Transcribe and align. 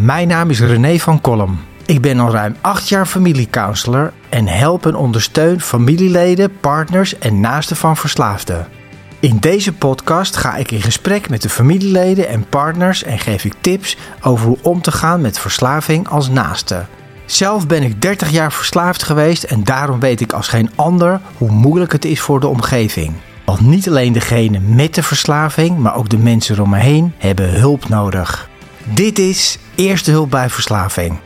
Mijn 0.00 0.28
naam 0.28 0.50
is 0.50 0.60
René 0.60 0.98
van 0.98 1.20
Kolm. 1.20 1.60
Ik 1.86 2.00
ben 2.00 2.20
al 2.20 2.30
ruim 2.30 2.56
acht 2.60 2.88
jaar 2.88 3.06
familiecounselor 3.06 4.12
en 4.28 4.46
help 4.46 4.86
en 4.86 4.94
ondersteun 4.94 5.60
familieleden, 5.60 6.60
partners 6.60 7.18
en 7.18 7.40
naasten 7.40 7.76
van 7.76 7.96
verslaafden. 7.96 8.66
In 9.20 9.36
deze 9.38 9.72
podcast 9.72 10.36
ga 10.36 10.56
ik 10.56 10.70
in 10.70 10.82
gesprek 10.82 11.28
met 11.28 11.42
de 11.42 11.48
familieleden 11.48 12.28
en 12.28 12.48
partners 12.48 13.02
en 13.02 13.18
geef 13.18 13.44
ik 13.44 13.54
tips 13.60 13.96
over 14.22 14.46
hoe 14.46 14.58
om 14.62 14.82
te 14.82 14.92
gaan 14.92 15.20
met 15.20 15.38
verslaving 15.38 16.08
als 16.08 16.28
naaste. 16.28 16.84
Zelf 17.26 17.66
ben 17.66 17.82
ik 17.82 18.02
30 18.02 18.30
jaar 18.30 18.52
verslaafd 18.52 19.02
geweest 19.02 19.42
en 19.42 19.64
daarom 19.64 20.00
weet 20.00 20.20
ik 20.20 20.32
als 20.32 20.48
geen 20.48 20.70
ander 20.74 21.20
hoe 21.36 21.50
moeilijk 21.50 21.92
het 21.92 22.04
is 22.04 22.20
voor 22.20 22.40
de 22.40 22.48
omgeving. 22.48 23.12
Want 23.44 23.60
niet 23.60 23.88
alleen 23.88 24.12
degene 24.12 24.58
met 24.60 24.94
de 24.94 25.02
verslaving, 25.02 25.78
maar 25.78 25.96
ook 25.96 26.08
de 26.08 26.18
mensen 26.18 26.60
om 26.60 26.70
me 26.70 26.78
heen 26.78 27.12
hebben 27.18 27.60
hulp 27.60 27.88
nodig. 27.88 28.47
Dit 28.94 29.18
is 29.18 29.58
Eerste 29.74 30.10
Hulp 30.10 30.30
bij 30.30 30.50
Verslaving. 30.50 31.20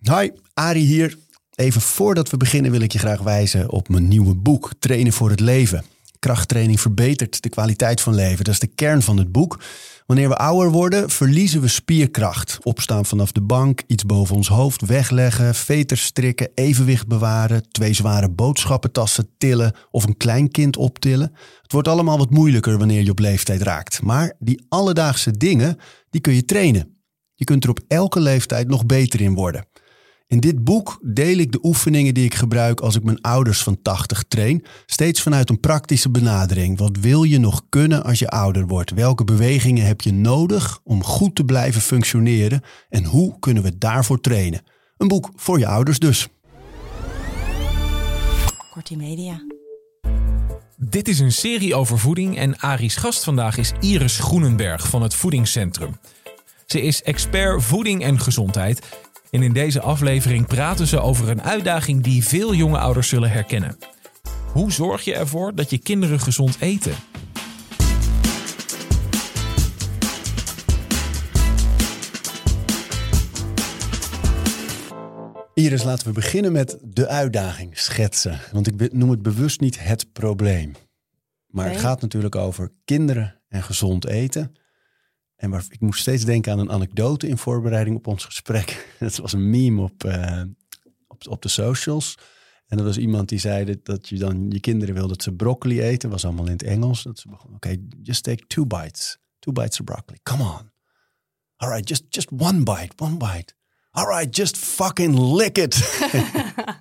Hi, 0.00 0.30
Ari 0.54 0.80
hier. 0.80 1.16
Even 1.54 1.80
voordat 1.80 2.30
we 2.30 2.36
beginnen 2.36 2.70
wil 2.70 2.80
ik 2.80 2.92
je 2.92 2.98
graag 2.98 3.20
wijzen 3.20 3.70
op 3.70 3.88
mijn 3.88 4.08
nieuwe 4.08 4.34
boek 4.34 4.70
Trainen 4.78 5.12
voor 5.12 5.30
het 5.30 5.40
Leven. 5.40 5.84
Krachttraining 6.18 6.80
verbetert 6.80 7.42
de 7.42 7.48
kwaliteit 7.48 8.00
van 8.00 8.14
leven. 8.14 8.44
Dat 8.44 8.54
is 8.54 8.60
de 8.60 8.66
kern 8.66 9.02
van 9.02 9.16
het 9.16 9.32
boek. 9.32 9.58
Wanneer 10.08 10.28
we 10.28 10.36
ouder 10.36 10.70
worden, 10.70 11.10
verliezen 11.10 11.60
we 11.60 11.68
spierkracht. 11.68 12.58
Opstaan 12.62 13.04
vanaf 13.04 13.32
de 13.32 13.40
bank, 13.40 13.82
iets 13.86 14.04
boven 14.04 14.36
ons 14.36 14.48
hoofd 14.48 14.86
wegleggen, 14.86 15.54
veters 15.54 16.02
strikken, 16.02 16.50
evenwicht 16.54 17.06
bewaren, 17.06 17.70
twee 17.70 17.92
zware 17.92 18.30
boodschappentassen 18.30 19.28
tillen 19.38 19.74
of 19.90 20.04
een 20.04 20.16
klein 20.16 20.50
kind 20.50 20.76
optillen. 20.76 21.32
Het 21.62 21.72
wordt 21.72 21.88
allemaal 21.88 22.18
wat 22.18 22.30
moeilijker 22.30 22.78
wanneer 22.78 23.02
je 23.02 23.10
op 23.10 23.18
leeftijd 23.18 23.62
raakt. 23.62 24.02
Maar 24.02 24.34
die 24.38 24.64
alledaagse 24.68 25.30
dingen, 25.30 25.76
die 26.10 26.20
kun 26.20 26.34
je 26.34 26.44
trainen. 26.44 26.98
Je 27.34 27.44
kunt 27.44 27.64
er 27.64 27.70
op 27.70 27.80
elke 27.88 28.20
leeftijd 28.20 28.68
nog 28.68 28.86
beter 28.86 29.20
in 29.20 29.34
worden. 29.34 29.66
In 30.28 30.40
dit 30.40 30.64
boek 30.64 30.98
deel 31.02 31.38
ik 31.38 31.52
de 31.52 31.58
oefeningen 31.62 32.14
die 32.14 32.24
ik 32.24 32.34
gebruik 32.34 32.80
als 32.80 32.96
ik 32.96 33.02
mijn 33.02 33.20
ouders 33.20 33.62
van 33.62 33.82
80 33.82 34.24
train, 34.28 34.64
steeds 34.86 35.22
vanuit 35.22 35.50
een 35.50 35.60
praktische 35.60 36.10
benadering. 36.10 36.78
Wat 36.78 36.96
wil 36.96 37.22
je 37.22 37.38
nog 37.38 37.62
kunnen 37.68 38.04
als 38.04 38.18
je 38.18 38.28
ouder 38.28 38.66
wordt? 38.66 38.90
Welke 38.90 39.24
bewegingen 39.24 39.86
heb 39.86 40.00
je 40.00 40.12
nodig 40.12 40.80
om 40.84 41.04
goed 41.04 41.34
te 41.34 41.44
blijven 41.44 41.80
functioneren 41.80 42.62
en 42.88 43.04
hoe 43.04 43.38
kunnen 43.38 43.62
we 43.62 43.78
daarvoor 43.78 44.20
trainen? 44.20 44.62
Een 44.96 45.08
boek 45.08 45.30
voor 45.34 45.58
je 45.58 45.66
ouders 45.66 45.98
dus. 45.98 46.28
Kortie 48.72 48.96
Media. 48.96 49.42
Dit 50.76 51.08
is 51.08 51.18
een 51.18 51.32
serie 51.32 51.74
over 51.74 51.98
voeding 51.98 52.38
en 52.38 52.58
Ari's 52.58 52.96
gast 52.96 53.24
vandaag 53.24 53.56
is 53.56 53.72
Iris 53.80 54.18
Groenenberg 54.18 54.88
van 54.88 55.02
het 55.02 55.14
Voedingscentrum. 55.14 55.96
Ze 56.68 56.82
is 56.82 57.02
expert 57.02 57.62
voeding 57.62 58.02
en 58.02 58.20
gezondheid 58.20 58.82
en 59.30 59.42
in 59.42 59.52
deze 59.52 59.80
aflevering 59.80 60.46
praten 60.46 60.86
ze 60.86 61.00
over 61.00 61.28
een 61.28 61.42
uitdaging 61.42 62.02
die 62.02 62.24
veel 62.24 62.54
jonge 62.54 62.78
ouders 62.78 63.08
zullen 63.08 63.30
herkennen. 63.30 63.78
Hoe 64.52 64.72
zorg 64.72 65.04
je 65.04 65.14
ervoor 65.14 65.54
dat 65.54 65.70
je 65.70 65.78
kinderen 65.78 66.20
gezond 66.20 66.56
eten? 66.60 66.94
Iris, 75.54 75.82
laten 75.82 76.06
we 76.06 76.12
beginnen 76.12 76.52
met 76.52 76.78
de 76.82 77.08
uitdaging 77.08 77.78
schetsen. 77.78 78.40
Want 78.52 78.66
ik 78.66 78.92
noem 78.92 79.10
het 79.10 79.22
bewust 79.22 79.60
niet 79.60 79.82
het 79.82 80.12
probleem. 80.12 80.72
Maar 81.46 81.70
het 81.70 81.80
gaat 81.80 82.00
natuurlijk 82.00 82.36
over 82.36 82.72
kinderen 82.84 83.40
en 83.48 83.62
gezond 83.62 84.06
eten. 84.06 84.56
En 85.38 85.52
ik 85.68 85.80
moest 85.80 86.00
steeds 86.00 86.24
denken 86.24 86.52
aan 86.52 86.58
een 86.58 86.70
anekdote 86.70 87.28
in 87.28 87.38
voorbereiding 87.38 87.96
op 87.96 88.06
ons 88.06 88.24
gesprek. 88.24 88.86
Dat 88.98 89.16
was 89.16 89.32
een 89.32 89.50
meme 89.50 89.82
op, 89.82 90.04
eh, 90.04 90.42
op, 91.06 91.28
op 91.28 91.42
de 91.42 91.48
socials. 91.48 92.18
En 92.66 92.76
dat 92.76 92.86
was 92.86 92.98
iemand 92.98 93.28
die 93.28 93.38
zei 93.38 93.64
dat, 93.64 93.84
dat 93.84 94.08
je 94.08 94.18
dan 94.18 94.50
je 94.50 94.60
kinderen 94.60 94.94
wil 94.94 95.08
dat 95.08 95.22
ze 95.22 95.32
broccoli 95.32 95.82
eten. 95.82 96.10
was 96.10 96.24
allemaal 96.24 96.46
in 96.46 96.52
het 96.52 96.62
Engels. 96.62 97.02
Dat 97.02 97.18
ze 97.18 97.28
begonnen, 97.28 97.56
oké, 97.56 97.76
just 98.02 98.22
take 98.22 98.46
two 98.46 98.66
bites. 98.66 99.18
Two 99.38 99.52
bites 99.52 99.80
of 99.80 99.84
broccoli. 99.84 100.18
Come 100.22 100.42
on. 100.42 100.70
All 101.56 101.68
right, 101.68 101.88
just, 101.88 102.04
just 102.08 102.30
one 102.30 102.62
bite, 102.62 102.92
one 102.96 103.16
bite. 103.16 103.54
All 103.90 104.06
right, 104.06 104.36
just 104.36 104.56
fucking 104.56 105.18
lick 105.18 105.58
it. 105.58 105.74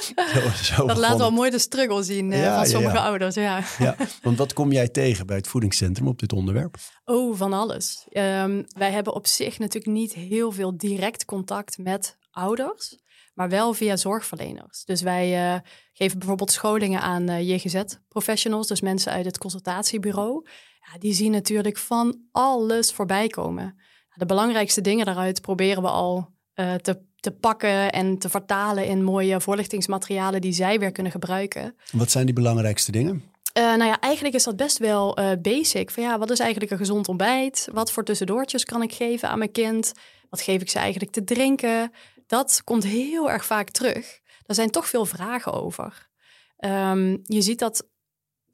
zo, 0.34 0.48
zo 0.62 0.86
Dat 0.86 0.96
laat 0.96 1.18
wel 1.18 1.30
mooi 1.30 1.50
de 1.50 1.58
struggle 1.58 2.02
zien 2.02 2.32
eh, 2.32 2.42
Ja, 2.42 2.56
van 2.56 2.66
sommige 2.66 2.96
ja. 2.96 3.04
ouders. 3.04 3.34
Ja. 3.34 3.62
Ja, 3.78 3.96
want 4.22 4.38
wat 4.38 4.52
kom 4.52 4.72
jij 4.72 4.88
tegen 4.88 5.26
bij 5.26 5.36
het 5.36 5.48
voedingscentrum 5.48 6.08
op 6.08 6.18
dit 6.18 6.32
onderwerp? 6.32 6.76
Oh, 7.04 7.36
van 7.36 7.52
alles. 7.52 8.06
Ehm, 8.08 8.62
wij 8.68 8.90
hebben 8.90 9.14
op 9.14 9.26
zich 9.26 9.58
natuurlijk 9.58 9.94
niet 9.94 10.12
heel 10.12 10.52
veel 10.52 10.76
direct 10.76 11.24
contact 11.24 11.78
met 11.78 12.18
ouders, 12.30 12.98
maar 13.34 13.48
wel 13.48 13.74
via 13.74 13.96
zorgverleners. 13.96 14.84
Dus 14.84 15.02
wij 15.02 15.54
eh, 15.54 15.60
geven 15.92 16.18
bijvoorbeeld 16.18 16.52
scholingen 16.52 17.00
aan 17.00 17.28
eh, 17.28 17.48
JGZ-professionals, 17.48 18.66
dus 18.66 18.80
mensen 18.80 19.12
uit 19.12 19.24
het 19.24 19.38
consultatiebureau. 19.38 20.46
Ja, 20.92 20.98
die 20.98 21.14
zien 21.14 21.32
natuurlijk 21.32 21.78
van 21.78 22.20
alles 22.30 22.92
voorbij 22.92 23.26
komen. 23.28 23.80
De 24.14 24.26
belangrijkste 24.26 24.80
dingen 24.80 25.06
daaruit 25.06 25.40
proberen 25.40 25.82
we 25.82 25.88
al 25.88 26.30
eh, 26.54 26.74
te, 26.74 26.98
te 27.20 27.30
pakken 27.30 27.92
en 27.92 28.18
te 28.18 28.28
vertalen 28.28 28.86
in 28.86 29.04
mooie 29.04 29.40
voorlichtingsmaterialen 29.40 30.40
die 30.40 30.52
zij 30.52 30.78
weer 30.78 30.92
kunnen 30.92 31.12
gebruiken. 31.12 31.76
Wat 31.92 32.10
zijn 32.10 32.24
die 32.24 32.34
belangrijkste 32.34 32.92
dingen? 32.92 33.30
Eh, 33.52 33.62
nou 33.62 33.84
ja, 33.84 34.00
eigenlijk 34.00 34.34
is 34.34 34.44
dat 34.44 34.56
best 34.56 34.78
wel 34.78 35.16
eh, 35.16 35.30
basic. 35.42 35.90
Van 35.90 36.02
ja, 36.02 36.18
wat 36.18 36.30
is 36.30 36.38
eigenlijk 36.38 36.72
een 36.72 36.78
gezond 36.78 37.08
ontbijt? 37.08 37.68
Wat 37.72 37.92
voor 37.92 38.04
tussendoortjes 38.04 38.64
kan 38.64 38.82
ik 38.82 38.92
geven 38.92 39.28
aan 39.28 39.38
mijn 39.38 39.52
kind? 39.52 39.92
Wat 40.30 40.40
geef 40.40 40.60
ik 40.60 40.70
ze 40.70 40.78
eigenlijk 40.78 41.12
te 41.12 41.24
drinken? 41.24 41.92
Dat 42.26 42.60
komt 42.64 42.84
heel 42.84 43.30
erg 43.30 43.44
vaak 43.44 43.70
terug. 43.70 44.20
Er 44.46 44.54
zijn 44.54 44.70
toch 44.70 44.88
veel 44.88 45.04
vragen 45.04 45.52
over. 45.52 46.08
Ehm, 46.56 47.16
je 47.22 47.42
ziet 47.42 47.58
dat 47.58 47.88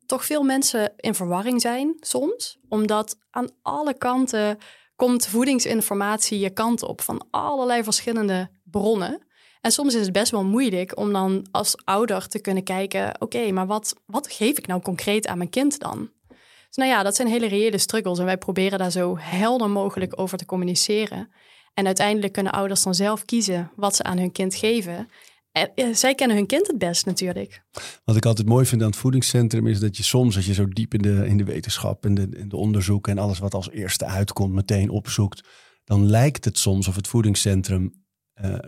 toch 0.06 0.25
veel 0.25 0.42
mensen 0.42 0.92
in 0.97 1.14
verwarring 1.14 1.60
zijn 1.60 1.97
soms, 2.00 2.58
omdat 2.69 3.19
aan 3.31 3.48
alle 3.62 3.98
kanten 3.98 4.58
komt 4.98 5.26
voedingsinformatie 5.26 6.38
je 6.38 6.50
kant 6.50 6.82
op 6.82 7.00
van 7.00 7.26
allerlei 7.31 7.82
verschillende 7.82 8.50
bronnen. 8.64 9.22
En 9.60 9.70
soms 9.70 9.94
is 9.94 10.00
het 10.00 10.12
best 10.12 10.31
wel 10.31 10.44
moeilijk 10.44 10.98
om 10.98 11.12
dan 11.12 11.47
als 11.50 11.76
ouder 11.84 12.28
te 12.28 12.38
kunnen 12.38 12.62
kijken: 12.62 13.20
oké, 13.20 13.50
maar 13.53 13.66
wat, 13.66 13.94
wat 14.06 14.32
geef 14.32 14.58
ik 14.58 14.66
nou 14.66 14.82
concreet 14.82 15.26
aan 15.26 15.38
mijn 15.38 15.50
kind 15.50 15.78
dan? 15.78 16.10
Dus 16.28 16.76
nou 16.76 16.91
ja, 16.91 17.03
dat 17.03 17.16
zijn 17.16 17.28
hele 17.28 17.47
reële 17.47 17.78
struggles 17.78 18.19
en 18.19 18.25
wij 18.25 18.38
proberen 18.38 18.78
daar 18.78 18.91
zo 18.91 19.16
helder 19.19 19.70
mogelijk 19.70 20.20
over 20.20 20.38
te 20.38 20.47
communiceren. 20.47 21.32
En 21.75 21.87
uiteindelijk 21.87 22.32
kunnen 22.32 22.53
ouders 22.53 22.82
dan 22.82 22.94
zelf 22.94 23.25
kiezen 23.25 23.70
wat 23.76 23.97
ze 23.97 24.03
aan 24.03 24.19
hun 24.19 24.32
kind 24.32 24.54
geven. 24.54 25.08
Eh, 25.53 25.94
zij 25.94 26.14
kennen 26.14 26.36
hun 26.36 26.47
kind 26.47 26.66
het 26.66 26.78
best 26.78 27.06
natuurlijk. 27.06 27.62
Wat 28.04 28.16
ik 28.16 28.26
altijd 28.26 28.48
mooi 28.48 28.66
vind 28.66 28.82
aan 28.82 28.88
het 28.88 28.97
voedingscentrum 28.97 29.66
is 29.66 29.81
dat 29.81 29.97
je 29.97 30.03
soms, 30.03 30.36
als 30.36 30.47
je 30.47 30.54
zo 30.54 30.69
diep 30.69 30.94
in 30.94 31.03
de, 31.03 31.26
in 31.26 31.36
de 31.36 31.44
wetenschap 31.44 32.04
en 32.04 32.14
de, 32.14 32.28
in 32.32 32.48
de 32.48 32.56
onderzoeken 32.56 33.12
en 33.12 33.19
alles 33.19 33.38
wat 33.38 33.54
als 33.54 33.70
eerste 33.70 34.04
uitkomt, 34.04 34.53
meteen 34.53 34.91
opzoekt, 34.91 35.48
dan 35.84 36.06
lijkt 36.06 36.44
het 36.44 36.58
soms 36.58 36.88
of 36.88 36.97
het 36.97 37.08
voedingscentrum 37.08 37.92
eh, 38.32 38.58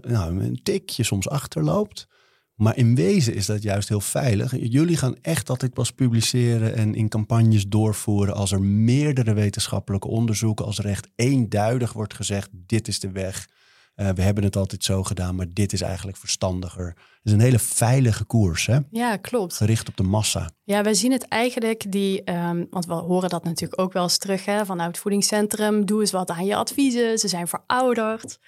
nou, 0.00 0.44
een 0.44 0.60
tikje 0.62 1.02
soms 1.02 1.28
achterloopt. 1.28 2.06
Maar 2.54 2.76
in 2.76 2.94
wezen 2.94 3.34
is 3.34 3.46
dat 3.46 3.62
juist 3.62 3.88
heel 3.88 4.00
veilig. 4.00 4.70
Jullie 4.70 4.96
gaan 4.96 5.16
echt 5.22 5.48
altijd 5.48 5.74
pas 5.74 5.90
publiceren 5.90 6.74
en 6.74 6.94
in 6.94 7.08
campagnes 7.08 7.66
doorvoeren 7.66 8.34
als 8.34 8.52
er 8.52 8.62
meerdere 8.62 9.34
wetenschappelijke 9.34 10.08
onderzoeken, 10.08 10.64
als 10.64 10.78
er 10.78 10.86
echt 10.86 11.08
eenduidig 11.14 11.92
wordt 11.92 12.14
gezegd, 12.14 12.48
dit 12.52 12.88
is 12.88 13.00
de 13.00 13.10
weg. 13.10 13.48
Eh, 13.96 14.08
we 14.08 14.22
hebben 14.22 14.44
het 14.44 14.56
altijd 14.56 14.84
zo 14.84 15.02
gedaan, 15.02 15.34
maar 15.34 15.46
dit 15.52 15.72
is 15.72 15.80
eigenlijk 15.80 16.16
verstandiger. 16.16 16.86
Het 16.86 17.20
is 17.22 17.32
een 17.32 17.40
hele 17.40 17.58
veilige 17.58 18.24
koers, 18.24 18.66
hè? 18.66 18.78
Ja, 18.90 19.16
klopt. 19.16 19.56
gericht 19.56 19.88
op 19.88 19.96
de 19.96 20.02
massa. 20.02 20.50
Ja, 20.64 20.82
wij 20.82 20.94
zien 20.94 21.12
het 21.12 21.28
eigenlijk, 21.28 21.92
die, 21.92 22.24
ehm, 22.24 22.64
want 22.70 22.86
we 22.86 22.92
horen 22.92 23.28
dat 23.28 23.44
natuurlijk 23.44 23.80
ook 23.80 23.92
wel 23.92 24.02
eens 24.02 24.18
terug 24.18 24.44
hè, 24.44 24.66
vanuit 24.66 24.88
het 24.88 24.98
voedingscentrum. 24.98 25.86
Doe 25.86 26.00
eens 26.00 26.10
wat 26.10 26.30
aan 26.30 26.44
je 26.44 26.56
adviezen, 26.56 27.18
ze 27.18 27.28
zijn 27.28 27.48
verouderd. 27.48 28.38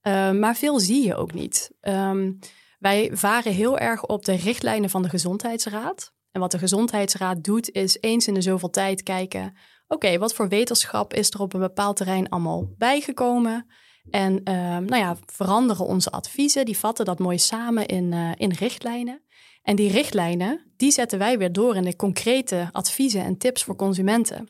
Ehm, 0.00 0.38
maar 0.38 0.56
veel 0.56 0.80
zie 0.80 1.06
je 1.06 1.16
ook 1.16 1.34
niet. 1.34 1.70
Ehm, 1.80 2.32
wij 2.78 3.10
varen 3.12 3.52
heel 3.52 3.78
erg 3.78 4.04
op 4.04 4.24
de 4.24 4.34
richtlijnen 4.34 4.90
van 4.90 5.02
de 5.02 5.08
Gezondheidsraad. 5.08 6.12
En 6.30 6.40
wat 6.40 6.50
de 6.50 6.58
Gezondheidsraad 6.58 7.44
doet, 7.44 7.70
is 7.70 7.96
eens 8.00 8.26
in 8.26 8.34
de 8.34 8.42
zoveel 8.42 8.70
tijd 8.70 9.02
kijken... 9.02 9.56
oké, 9.86 10.18
wat 10.18 10.34
voor 10.34 10.48
wetenschap 10.48 11.14
is 11.14 11.30
er 11.30 11.40
op 11.40 11.52
een 11.52 11.60
bepaald 11.60 11.96
terrein 11.96 12.28
allemaal 12.28 12.74
bijgekomen... 12.76 13.66
En 14.10 14.40
ehm, 14.44 14.84
nou 14.84 14.96
ja, 14.96 15.16
veranderen 15.26 15.86
onze 15.86 16.10
adviezen. 16.10 16.64
Die 16.64 16.78
vatten 16.78 17.04
dat 17.04 17.18
mooi 17.18 17.38
samen 17.38 17.86
in, 17.86 18.12
eh, 18.12 18.30
in 18.36 18.52
richtlijnen. 18.52 19.22
En 19.62 19.76
die 19.76 19.90
richtlijnen, 19.90 20.72
die 20.76 20.90
zetten 20.90 21.18
wij 21.18 21.38
weer 21.38 21.52
door 21.52 21.76
in 21.76 21.82
de 21.82 21.96
concrete 21.96 22.68
adviezen 22.72 23.24
en 23.24 23.38
tips 23.38 23.64
voor 23.64 23.76
consumenten. 23.76 24.48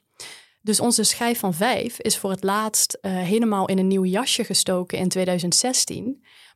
Dus 0.62 0.80
onze 0.80 1.02
schijf 1.02 1.38
van 1.38 1.54
vijf 1.54 2.00
is 2.00 2.18
voor 2.18 2.30
het 2.30 2.42
laatst 2.42 2.98
eh, 3.00 3.12
helemaal 3.12 3.68
in 3.68 3.78
een 3.78 3.86
nieuw 3.86 4.04
jasje 4.04 4.44
gestoken 4.44 4.98
in 4.98 5.08
2016. 5.08 6.04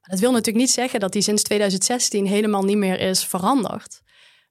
Maar 0.01 0.11
dat 0.11 0.19
wil 0.19 0.31
natuurlijk 0.31 0.65
niet 0.65 0.71
zeggen 0.71 1.01
dat 1.01 1.13
die 1.13 1.23
sinds 1.23 1.43
2016 1.43 2.27
helemaal 2.27 2.65
niet 2.65 2.77
meer 2.77 3.01
is 3.01 3.25
veranderd. 3.25 4.01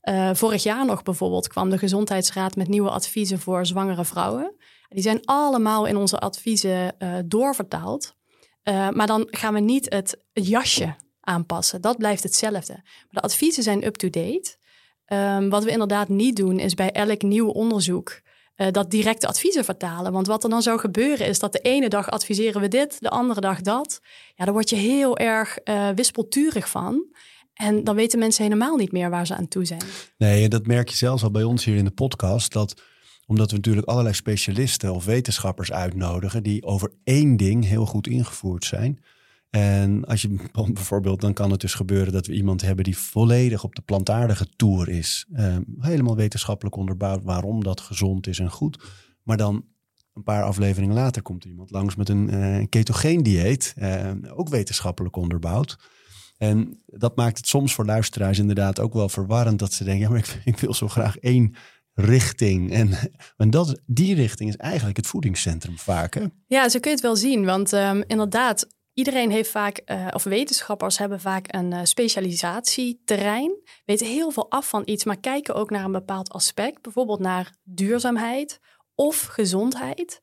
Eh, 0.01 0.29
vorig 0.33 0.63
jaar 0.63 0.85
nog 0.85 1.03
bijvoorbeeld 1.03 1.47
kwam 1.47 1.69
de 1.69 1.77
Gezondheidsraad 1.77 2.55
met 2.55 2.67
nieuwe 2.67 2.89
adviezen 2.89 3.39
voor 3.39 3.65
zwangere 3.65 4.05
vrouwen. 4.05 4.55
Die 4.89 5.03
zijn 5.03 5.25
allemaal 5.25 5.85
in 5.85 5.95
onze 5.95 6.19
adviezen 6.19 6.95
doorvertaald. 7.25 8.15
Uh, 8.63 8.89
maar 8.89 9.07
dan 9.07 9.27
gaan 9.29 9.53
we 9.53 9.59
niet 9.59 9.89
het, 9.89 10.17
jasje 10.33 10.95
aanpassen. 11.19 11.81
Dat 11.81 11.97
blijft 11.97 12.23
hetzelfde. 12.23 12.73
Maar 12.73 13.07
de 13.09 13.21
adviezen 13.21 13.63
zijn 13.63 13.85
up-to-date. 13.85 14.59
Um, 15.07 15.49
wat 15.49 15.63
we 15.63 15.71
inderdaad 15.71 16.09
niet 16.09 16.35
doen, 16.35 16.59
is 16.59 16.73
bij 16.73 16.91
elk 16.91 17.21
nieuw 17.21 17.47
onderzoek 17.47 18.21
uh, 18.55 18.67
dat 18.71 18.91
directe 18.91 19.27
adviezen 19.27 19.65
vertalen. 19.65 20.11
Want 20.11 20.27
wat 20.27 20.43
er 20.43 20.49
dan 20.49 20.61
zou 20.61 20.79
gebeuren 20.79 21.27
is 21.27 21.39
dat 21.39 21.51
de 21.51 21.59
ene 21.59 21.89
dag 21.89 22.09
adviseren 22.09 22.61
we 22.61 22.67
dit, 22.67 22.99
de 22.99 23.09
andere 23.09 23.41
dag 23.41 23.61
dat. 23.61 23.99
Ja, 24.35 24.45
daar 24.45 24.53
word 24.53 24.69
je 24.69 24.75
heel 24.75 25.17
erg 25.17 25.57
uh, 25.63 25.89
wispelturig 25.95 26.69
van. 26.69 27.05
En 27.53 27.83
dan 27.83 27.95
weten 27.95 28.19
mensen 28.19 28.43
helemaal 28.43 28.75
niet 28.75 28.91
meer 28.91 29.09
waar 29.09 29.25
ze 29.25 29.35
aan 29.35 29.47
toe 29.47 29.65
zijn. 29.65 29.81
Nee, 30.17 30.49
dat 30.49 30.67
merk 30.67 30.89
je 30.89 30.95
zelfs 30.95 31.23
al 31.23 31.31
bij 31.31 31.43
ons 31.43 31.65
hier 31.65 31.75
in 31.75 31.85
de 31.85 31.91
podcast. 31.91 32.53
Dat 32.53 32.81
omdat 33.31 33.49
we 33.49 33.55
natuurlijk 33.55 33.87
allerlei 33.87 34.15
specialisten 34.15 34.93
of 34.93 35.05
wetenschappers 35.05 35.71
uitnodigen 35.71 36.43
die 36.43 36.63
over 36.63 36.91
één 37.03 37.37
ding 37.37 37.65
heel 37.65 37.85
goed 37.85 38.07
ingevoerd 38.07 38.65
zijn. 38.65 38.99
En 39.49 40.05
als 40.05 40.21
je 40.21 40.49
bijvoorbeeld, 40.73 41.21
dan 41.21 41.33
kan 41.33 41.51
het 41.51 41.61
dus 41.61 41.73
gebeuren 41.73 42.13
dat 42.13 42.27
we 42.27 42.33
iemand 42.33 42.61
hebben 42.61 42.83
die 42.83 42.97
volledig 42.97 43.63
op 43.63 43.75
de 43.75 43.81
plantaardige 43.81 44.47
tour 44.55 44.89
is. 44.89 45.25
Uh, 45.33 45.57
helemaal 45.79 46.15
wetenschappelijk 46.15 46.75
onderbouwd 46.75 47.23
waarom 47.23 47.63
dat 47.63 47.81
gezond 47.81 48.27
is 48.27 48.39
en 48.39 48.51
goed. 48.51 48.83
Maar 49.23 49.37
dan 49.37 49.65
een 50.13 50.23
paar 50.23 50.43
afleveringen 50.43 50.95
later 50.95 51.21
komt 51.21 51.45
iemand 51.45 51.71
langs 51.71 51.95
met 51.95 52.09
een 52.09 52.33
uh, 52.33 52.65
ketogeen 52.69 53.23
dieet, 53.23 53.73
uh, 53.77 54.11
ook 54.33 54.49
wetenschappelijk 54.49 55.15
onderbouwd. 55.15 55.77
En 56.37 56.81
dat 56.85 57.15
maakt 57.15 57.37
het 57.37 57.47
soms 57.47 57.73
voor 57.73 57.85
luisteraars 57.85 58.39
inderdaad 58.39 58.79
ook 58.79 58.93
wel 58.93 59.09
verwarrend 59.09 59.59
dat 59.59 59.73
ze 59.73 59.83
denken, 59.83 60.03
ja, 60.03 60.09
maar 60.09 60.19
ik, 60.19 60.41
ik 60.53 60.57
wil 60.57 60.73
zo 60.73 60.87
graag 60.87 61.17
één 61.17 61.55
richting. 61.93 62.71
En, 62.71 62.89
en 63.37 63.49
dat, 63.49 63.81
die 63.85 64.15
richting 64.15 64.49
is 64.49 64.57
eigenlijk 64.57 64.97
het 64.97 65.07
voedingscentrum 65.07 65.77
vaak. 65.77 66.27
Ja, 66.47 66.69
zo 66.69 66.79
kun 66.79 66.89
je 66.89 66.95
het 66.95 67.05
wel 67.05 67.15
zien. 67.15 67.45
Want 67.45 67.71
um, 67.71 68.03
inderdaad, 68.07 68.67
iedereen 68.93 69.31
heeft 69.31 69.49
vaak, 69.49 69.81
uh, 69.85 70.07
of 70.11 70.23
wetenschappers 70.23 70.97
hebben 70.97 71.19
vaak 71.19 71.53
een 71.53 71.71
uh, 71.71 71.79
specialisatieterrein. 71.83 73.61
Weten 73.85 74.07
heel 74.07 74.31
veel 74.31 74.49
af 74.51 74.69
van 74.69 74.81
iets, 74.85 75.03
maar 75.03 75.19
kijken 75.19 75.55
ook 75.55 75.69
naar 75.69 75.85
een 75.85 75.91
bepaald 75.91 76.29
aspect. 76.29 76.81
Bijvoorbeeld 76.81 77.19
naar 77.19 77.55
duurzaamheid 77.63 78.59
of 78.95 79.21
gezondheid 79.21 80.21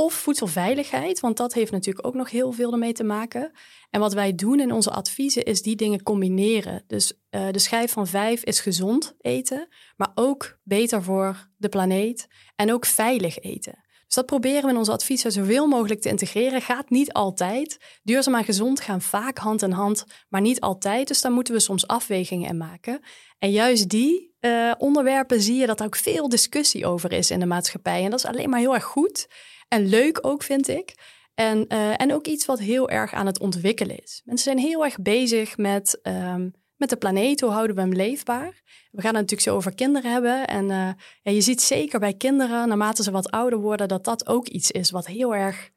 of 0.00 0.14
voedselveiligheid, 0.14 1.20
want 1.20 1.36
dat 1.36 1.54
heeft 1.54 1.72
natuurlijk 1.72 2.06
ook 2.06 2.14
nog 2.14 2.30
heel 2.30 2.52
veel 2.52 2.72
ermee 2.72 2.92
te 2.92 3.04
maken. 3.04 3.52
En 3.90 4.00
wat 4.00 4.12
wij 4.12 4.34
doen 4.34 4.60
in 4.60 4.72
onze 4.72 4.90
adviezen 4.90 5.44
is 5.44 5.62
die 5.62 5.76
dingen 5.76 6.02
combineren. 6.02 6.84
Dus 6.86 7.12
uh, 7.30 7.48
de 7.50 7.58
schijf 7.58 7.92
van 7.92 8.06
vijf 8.06 8.44
is 8.44 8.60
gezond 8.60 9.14
eten, 9.18 9.68
maar 9.96 10.12
ook 10.14 10.58
beter 10.62 11.02
voor 11.02 11.48
de 11.56 11.68
planeet 11.68 12.26
en 12.56 12.72
ook 12.72 12.86
veilig 12.86 13.38
eten. 13.38 13.88
Dus 14.06 14.14
dat 14.14 14.26
proberen 14.26 14.62
we 14.62 14.70
in 14.70 14.76
onze 14.76 14.92
adviezen 14.92 15.32
zoveel 15.32 15.66
mogelijk 15.66 16.00
te 16.00 16.08
integreren. 16.08 16.62
Gaat 16.62 16.90
niet 16.90 17.12
altijd. 17.12 17.98
Duurzaam 18.02 18.34
en 18.34 18.44
gezond 18.44 18.80
gaan 18.80 19.00
vaak 19.00 19.38
hand 19.38 19.62
in 19.62 19.70
hand, 19.70 20.04
maar 20.28 20.40
niet 20.40 20.60
altijd. 20.60 21.08
Dus 21.08 21.20
daar 21.20 21.32
moeten 21.32 21.54
we 21.54 21.60
soms 21.60 21.86
afwegingen 21.86 22.48
in 22.48 22.56
maken. 22.56 23.00
En 23.38 23.50
juist 23.50 23.88
die 23.88 24.34
uh, 24.40 24.72
onderwerpen 24.78 25.40
zie 25.40 25.56
je 25.56 25.66
dat 25.66 25.80
er 25.80 25.86
ook 25.86 25.96
veel 25.96 26.28
discussie 26.28 26.86
over 26.86 27.12
is 27.12 27.30
in 27.30 27.40
de 27.40 27.46
maatschappij. 27.46 28.04
En 28.04 28.10
dat 28.10 28.18
is 28.18 28.26
alleen 28.26 28.50
maar 28.50 28.60
heel 28.60 28.74
erg 28.74 28.84
goed. 28.84 29.28
En 29.70 29.86
leuk 29.86 30.18
ook, 30.22 30.42
vind 30.42 30.68
ik. 30.68 30.94
En, 31.34 31.64
uh, 31.68 32.00
en 32.00 32.12
ook 32.12 32.26
iets 32.26 32.46
wat 32.46 32.58
heel 32.58 32.90
erg 32.90 33.12
aan 33.12 33.26
het 33.26 33.40
ontwikkelen 33.40 34.02
is. 34.02 34.22
Mensen 34.24 34.52
zijn 34.52 34.66
heel 34.66 34.84
erg 34.84 34.96
bezig 34.98 35.56
met, 35.56 36.00
um, 36.02 36.52
met 36.76 36.88
de 36.88 36.96
planeet. 36.96 37.40
Hoe 37.40 37.50
houden 37.50 37.76
we 37.76 37.82
hem 37.82 37.92
leefbaar? 37.92 38.62
We 38.90 39.00
gaan 39.00 39.14
het 39.14 39.20
natuurlijk 39.20 39.48
zo 39.48 39.54
over 39.54 39.74
kinderen 39.74 40.12
hebben. 40.12 40.46
En 40.46 40.64
uh, 40.64 40.88
ja, 41.22 41.32
je 41.32 41.40
ziet 41.40 41.62
zeker 41.62 41.98
bij 41.98 42.14
kinderen, 42.14 42.68
naarmate 42.68 43.02
ze 43.02 43.10
wat 43.10 43.30
ouder 43.30 43.58
worden, 43.58 43.88
dat 43.88 44.04
dat 44.04 44.26
ook 44.26 44.48
iets 44.48 44.70
is 44.70 44.90
wat 44.90 45.06
heel 45.06 45.34
erg, 45.34 45.70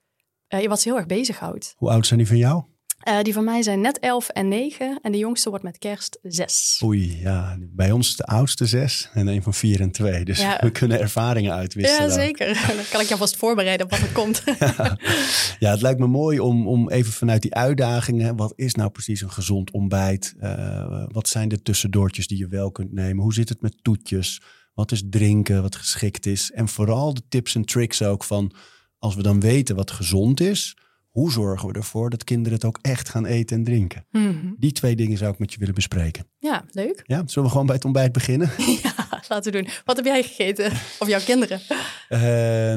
uh, 0.50 0.68
wat 0.68 0.81
ze 0.81 0.88
heel 0.88 0.98
erg 0.98 1.07
bezighoudt. 1.07 1.74
Hoe 1.78 1.89
oud 1.89 2.07
zijn 2.07 2.19
die 2.19 2.28
van 2.28 2.38
jou? 2.38 2.63
Uh, 3.08 3.22
die 3.22 3.34
van 3.34 3.44
mij 3.44 3.62
zijn 3.62 3.82
net 3.82 4.00
11 4.00 4.30
en 4.30 4.48
9 4.48 5.00
en 5.02 5.12
de 5.12 5.18
jongste 5.18 5.50
wordt 5.50 5.64
met 5.64 5.78
kerst 5.78 6.20
6. 6.22 6.82
Oei, 6.84 7.20
ja. 7.20 7.58
Bij 7.60 7.92
ons 7.92 8.08
is 8.08 8.16
de 8.16 8.26
oudste 8.26 8.66
6 8.66 9.10
en 9.14 9.28
een 9.28 9.44
van 9.44 9.54
4 9.54 9.82
en 9.82 9.92
2. 9.92 10.26
Dus 10.26 10.40
ja. 10.40 10.58
we 10.62 10.72
kunnen 10.72 11.00
ervaringen 11.00 11.54
uitwisselen. 11.54 12.10
Ja, 12.10 12.14
zeker. 12.14 12.54
Dan 12.76 12.86
kan 12.92 13.02
ik 13.02 13.08
je 13.08 13.18
vast 13.18 13.38
voorbereiden 13.38 13.86
op 13.86 13.92
wat 13.92 14.02
er 14.02 14.12
komt. 14.12 14.44
ja. 14.60 14.98
ja, 15.60 15.72
het 15.72 15.82
lijkt 15.82 16.00
me 16.00 16.08
mooi 16.08 16.40
om, 16.40 16.68
om 16.68 16.90
even 16.90 17.12
vanuit 17.12 17.42
die 17.42 17.54
uitdagingen. 17.54 18.36
Wat 18.36 18.54
is 18.56 18.76
nou 18.76 18.90
precies 18.90 19.22
een 19.22 19.32
gezond 19.32 19.72
ontbijt? 19.72 20.36
Uh, 20.42 21.06
wat 21.08 21.28
zijn 21.28 21.50
de 21.50 21.62
tussendoortjes 21.62 22.28
die 22.28 22.38
je 22.38 22.48
wel 22.48 22.72
kunt 22.72 22.94
nemen? 22.94 23.24
Hoe 23.24 23.34
zit 23.34 23.50
het 23.50 23.62
met 23.62 23.76
toetjes? 23.82 24.42
Wat 24.74 24.92
is 24.92 25.04
drinken 25.10 25.62
wat 25.62 25.76
geschikt 25.76 26.26
is? 26.26 26.52
En 26.52 26.68
vooral 26.68 27.14
de 27.14 27.22
tips 27.30 27.56
en 27.56 27.66
tricks 27.66 28.02
ook 28.02 28.24
van 28.24 28.54
als 28.98 29.16
we 29.16 29.22
dan 29.22 29.40
weten 29.40 29.76
wat 29.76 29.92
gezond 29.92 30.40
is 30.40 30.76
hoe 31.13 31.31
zorgen 31.31 31.68
we 31.68 31.74
ervoor 31.74 32.10
dat 32.10 32.24
kinderen 32.24 32.54
het 32.54 32.65
ook 32.65 32.80
echt 32.81 33.10
gaan 33.10 33.25
eten 33.25 33.57
en 33.57 33.63
drinken? 33.63 34.06
Mm 34.12 34.39
-hmm. 34.39 34.56
Die 34.60 34.71
twee 34.71 34.95
dingen 34.95 35.18
zou 35.18 35.33
ik 35.33 35.39
met 35.39 35.54
je 35.54 35.60
willen 35.60 35.74
bespreken. 35.74 36.25
Ja, 36.39 36.65
leuk. 36.71 37.04
Ja, 37.06 37.24
zullen 37.25 37.44
we 37.44 37.50
gewoon 37.50 37.65
bij 37.65 37.75
het 37.75 37.86
ontbijt 37.86 38.12
beginnen? 38.12 38.51
ja, 38.83 39.21
laten 39.27 39.51
we 39.51 39.62
doen. 39.62 39.71
Wat 39.86 39.95
heb 39.95 40.06
jij 40.06 40.24
gegeten? 40.24 40.71
Of 41.00 41.07
jouw 41.07 41.19
kinderen? 41.19 41.60
Uh, 41.69 42.19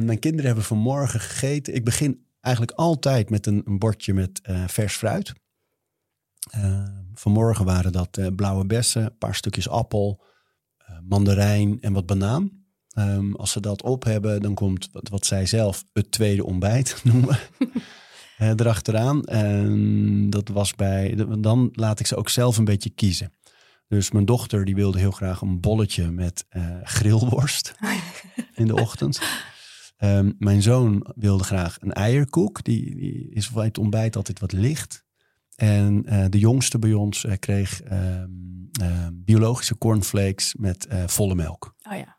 mijn 0.04 0.18
kinderen 0.18 0.46
hebben 0.46 0.64
vanmorgen 0.64 1.20
gegeten. 1.20 1.74
Ik 1.74 1.84
begin 1.84 2.26
eigenlijk 2.40 2.78
altijd 2.78 3.30
met 3.30 3.46
een, 3.46 3.62
een 3.64 3.78
bordje 3.78 4.14
met 4.14 4.40
uh, 4.50 4.64
vers 4.68 4.96
fruit. 4.96 5.32
Uh, 6.56 6.82
vanmorgen 7.14 7.64
waren 7.64 7.92
dat 7.92 8.36
blauwe 8.36 8.66
bessen, 8.66 9.04
een 9.04 9.18
paar 9.18 9.34
stukjes 9.34 9.68
appel, 9.68 10.22
mandarijn 11.02 11.78
en 11.80 11.92
wat 11.92 12.06
banaan. 12.06 12.64
Um, 12.98 13.36
als 13.36 13.50
ze 13.50 13.60
dat 13.60 13.82
op 13.82 14.04
hebben, 14.04 14.42
dan 14.42 14.54
komt 14.54 14.88
wat, 14.92 15.08
wat 15.08 15.26
zij 15.26 15.46
zelf 15.46 15.84
het 15.92 16.10
tweede 16.10 16.44
ontbijt 16.44 17.00
noemen 17.04 17.38
uh, 18.38 18.48
erachteraan. 18.48 19.24
En 19.24 20.30
dat 20.30 20.48
was 20.48 20.74
bij, 20.74 21.14
dan 21.38 21.68
laat 21.72 22.00
ik 22.00 22.06
ze 22.06 22.16
ook 22.16 22.28
zelf 22.28 22.56
een 22.56 22.64
beetje 22.64 22.90
kiezen. 22.90 23.32
Dus 23.88 24.10
mijn 24.10 24.24
dochter 24.24 24.64
die 24.64 24.74
wilde 24.74 24.98
heel 24.98 25.10
graag 25.10 25.40
een 25.40 25.60
bolletje 25.60 26.10
met 26.10 26.46
uh, 26.50 26.76
grillworst 26.82 27.74
in 28.54 28.66
de 28.66 28.74
ochtend. 28.74 29.20
Um, 29.98 30.34
mijn 30.38 30.62
zoon 30.62 31.06
wilde 31.14 31.44
graag 31.44 31.76
een 31.80 31.92
eierkoek. 31.92 32.64
Die, 32.64 32.94
die 32.94 33.28
is 33.30 33.50
bij 33.50 33.64
het 33.64 33.78
ontbijt 33.78 34.16
altijd 34.16 34.40
wat 34.40 34.52
licht. 34.52 35.04
En 35.54 36.02
uh, 36.06 36.24
de 36.28 36.38
jongste 36.38 36.78
bij 36.78 36.92
ons 36.92 37.26
kreeg 37.38 37.80
um, 37.92 38.70
biologische 39.12 39.78
cornflakes 39.78 40.54
met 40.58 40.86
volle 41.06 41.34
melk. 41.34 41.74
Oh 41.82 41.96
ja. 41.96 42.15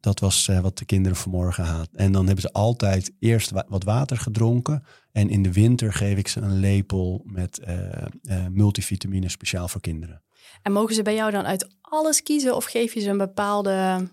Dat 0.00 0.20
was 0.20 0.48
uh, 0.48 0.60
wat 0.60 0.78
de 0.78 0.84
kinderen 0.84 1.16
vanmorgen 1.16 1.64
hadden. 1.64 1.98
En 1.98 2.12
dan 2.12 2.24
hebben 2.24 2.42
ze 2.42 2.52
altijd 2.52 3.12
eerst 3.18 3.50
wa 3.50 3.64
wat 3.68 3.84
water 3.84 4.16
gedronken. 4.16 4.84
En 5.12 5.28
in 5.30 5.42
de 5.42 5.52
winter 5.52 5.92
geef 5.92 6.18
ik 6.18 6.28
ze 6.28 6.40
een 6.40 6.58
lepel 6.58 7.22
met 7.24 7.60
uh, 7.68 7.76
uh, 8.22 8.46
multivitamine 8.50 9.28
speciaal 9.28 9.68
voor 9.68 9.80
kinderen. 9.80 10.22
En 10.62 10.72
mogen 10.72 10.94
ze 10.94 11.02
bij 11.02 11.14
jou 11.14 11.30
dan 11.30 11.44
uit 11.44 11.68
alles 11.80 12.22
kiezen 12.22 12.56
of 12.56 12.64
geef 12.64 12.94
je 12.94 13.00
ze 13.00 13.08
een 13.08 13.18
bepaalde 13.18 14.08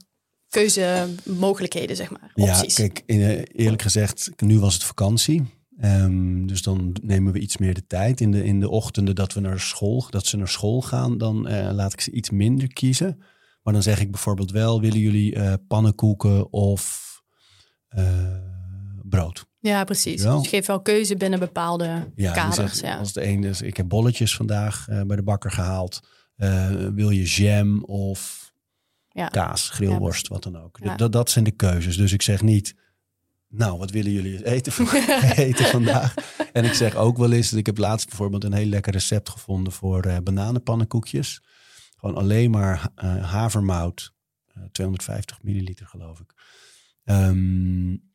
keuzemogelijkheden, 0.49 1.95
zeg 1.95 2.09
maar? 2.09 2.31
Opties? 2.33 2.77
Ja, 2.77 2.87
kijk, 2.87 3.03
eerlijk 3.55 3.81
gezegd, 3.81 4.31
nu 4.41 4.59
was 4.59 4.73
het 4.73 4.83
vakantie. 4.83 5.43
Um, 5.83 6.47
dus 6.47 6.61
dan 6.61 6.95
nemen 7.01 7.33
we 7.33 7.39
iets 7.39 7.57
meer 7.57 7.73
de 7.73 7.85
tijd. 7.87 8.21
In 8.21 8.31
de, 8.31 8.43
in 8.43 8.59
de 8.59 8.69
ochtenden 8.69 9.15
dat 9.15 9.33
we 9.33 9.39
naar 9.39 9.59
school, 9.59 10.05
dat 10.09 10.25
ze 10.25 10.37
naar 10.37 10.47
school 10.47 10.81
gaan, 10.81 11.17
dan 11.17 11.49
laat 11.73 11.93
ik 11.93 12.01
ze 12.01 12.11
iets 12.11 12.29
minder 12.29 12.73
kiezen. 12.73 13.21
Maar 13.63 13.73
dan 13.73 13.83
zeg 13.83 13.99
ik 13.99 14.11
bijvoorbeeld 14.11 14.51
wel, 14.51 14.81
willen 14.81 14.99
jullie 14.99 15.35
uh, 15.35 15.53
pannenkoeken 15.67 16.51
of 16.51 17.11
uh, 17.97 18.03
brood? 19.03 19.45
Ja, 19.59 19.83
precies. 19.83 20.21
Dus 20.21 20.43
je 20.43 20.49
geeft 20.49 20.67
wel 20.67 20.81
keuze 20.81 21.17
binnen 21.17 21.39
bepaalde 21.39 22.11
ja, 22.15 22.33
kaders. 22.33 22.79
ja. 22.79 22.97
Als 22.97 23.13
de 23.13 23.21
ene, 23.21 23.41
dus 23.41 23.61
ik 23.61 23.77
heb 23.77 23.87
bolletjes 23.87 24.35
vandaag 24.35 24.87
uh, 24.89 25.01
bij 25.01 25.15
de 25.15 25.23
bakker 25.23 25.51
gehaald. 25.51 25.99
wil 26.93 27.09
je 27.09 27.23
jam 27.23 27.83
of 27.83 28.51
ja. 29.09 29.27
kaas, 29.27 29.69
grillworst, 29.69 30.27
wat 30.27 30.43
dan 30.43 30.57
ook. 30.57 30.97
Dat, 30.97 31.11
dat 31.11 31.29
zijn 31.29 31.43
de 31.43 31.51
keuzes. 31.51 31.97
Dus 31.97 32.11
ik 32.11 32.21
zeg 32.21 32.41
niet, 32.41 32.75
nou, 33.55 33.77
wat 33.77 33.91
willen 33.91 34.11
jullie 34.11 34.45
eten, 34.45 34.73
eten 35.47 35.65
vandaag? 35.65 36.13
En 36.53 36.63
ik 36.63 36.73
zeg 36.73 36.95
ook 36.95 37.17
wel 37.17 37.31
eens, 37.31 37.53
ik 37.53 37.65
heb 37.65 37.77
laatst 37.77 38.07
bijvoorbeeld 38.07 38.43
een 38.43 38.53
heel 38.53 38.65
lekker 38.65 38.93
recept 38.93 39.29
gevonden 39.29 39.73
voor 39.73 40.05
uh, 40.05 40.17
bananenpannenkoekjes. 40.23 41.41
Gewoon 42.03 42.17
alleen 42.17 42.51
maar 42.51 42.91
uh, 43.03 43.31
havermout, 43.31 44.13
uh, 44.57 44.63
250 44.71 45.43
milliliter 45.43 45.87
geloof 45.87 46.19
ik. 46.19 46.33
Um, 47.03 48.11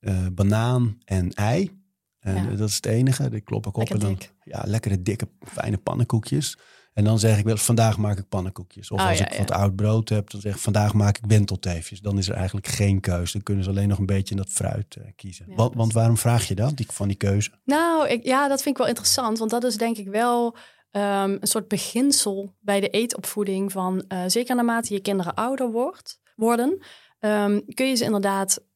uh, 0.00 0.26
banaan 0.32 0.98
en 1.04 1.32
ei. 1.32 1.80
En 2.18 2.34
ja. 2.34 2.56
dat 2.56 2.68
is 2.68 2.74
het 2.74 2.86
enige. 2.86 3.30
Die 3.30 3.40
klop 3.40 3.66
ik 3.66 3.76
op. 3.76 3.90
en 3.90 3.98
dan, 3.98 4.18
ja, 4.44 4.62
lekkere 4.66 5.02
dikke 5.02 5.28
fijne 5.40 5.76
pannenkoekjes. 5.76 6.58
En 6.92 7.04
dan 7.04 7.18
zeg 7.18 7.38
ik 7.38 7.44
wel, 7.44 7.56
vandaag 7.56 7.98
maak 7.98 8.18
ik 8.18 8.28
pannenkoekjes. 8.28 8.90
Of 8.90 9.00
oh, 9.00 9.08
als 9.08 9.18
ja, 9.18 9.26
ik 9.26 9.32
ja. 9.32 9.38
wat 9.38 9.50
oud 9.50 9.76
brood 9.76 10.08
heb, 10.08 10.30
dan 10.30 10.40
zeg 10.40 10.54
ik, 10.54 10.60
vandaag 10.60 10.94
maak 10.94 11.18
ik 11.18 11.24
wentelteefjes. 11.26 12.00
Dan 12.00 12.18
is 12.18 12.28
er 12.28 12.34
eigenlijk 12.34 12.66
geen 12.66 13.00
keuze. 13.00 13.32
Dan 13.32 13.42
kunnen 13.42 13.64
ze 13.64 13.70
alleen 13.70 13.88
nog 13.88 13.98
een 13.98 14.06
beetje 14.06 14.34
in 14.34 14.40
dat 14.40 14.50
fruit 14.50 14.96
uh, 14.98 15.04
kiezen. 15.16 15.46
want, 15.54 15.74
want 15.74 15.92
waarom 15.92 16.16
vraag 16.16 16.48
je 16.48 16.54
dat, 16.54 16.76
die, 16.76 16.86
van 16.90 17.08
die 17.08 17.16
keuze? 17.16 17.50
Nou, 17.64 18.08
ik, 18.08 18.24
ja, 18.24 18.48
dat 18.48 18.62
vind 18.62 18.74
ik 18.74 18.80
wel 18.80 18.90
interessant. 18.90 19.38
Want 19.38 19.50
dat 19.50 19.64
is 19.64 19.76
denk 19.76 19.96
ik 19.96 20.08
wel 20.08 20.56
um, 20.92 21.02
een 21.40 21.46
soort 21.46 21.68
beginsel 21.68 22.54
bij 22.60 22.80
de 22.80 22.88
eetopvoeding 22.88 23.72
van 23.72 24.04
uh, 24.08 24.22
zeker 24.26 24.54
naarmate 24.54 24.94
je 24.94 25.00
kinderen 25.00 25.34
ouder 25.34 25.70
wordt, 25.70 26.20
worden, 26.36 26.82
um, 27.20 27.74
kun 27.74 27.86
je 27.86 27.94
ze 27.94 28.04
inderdaad 28.04 28.66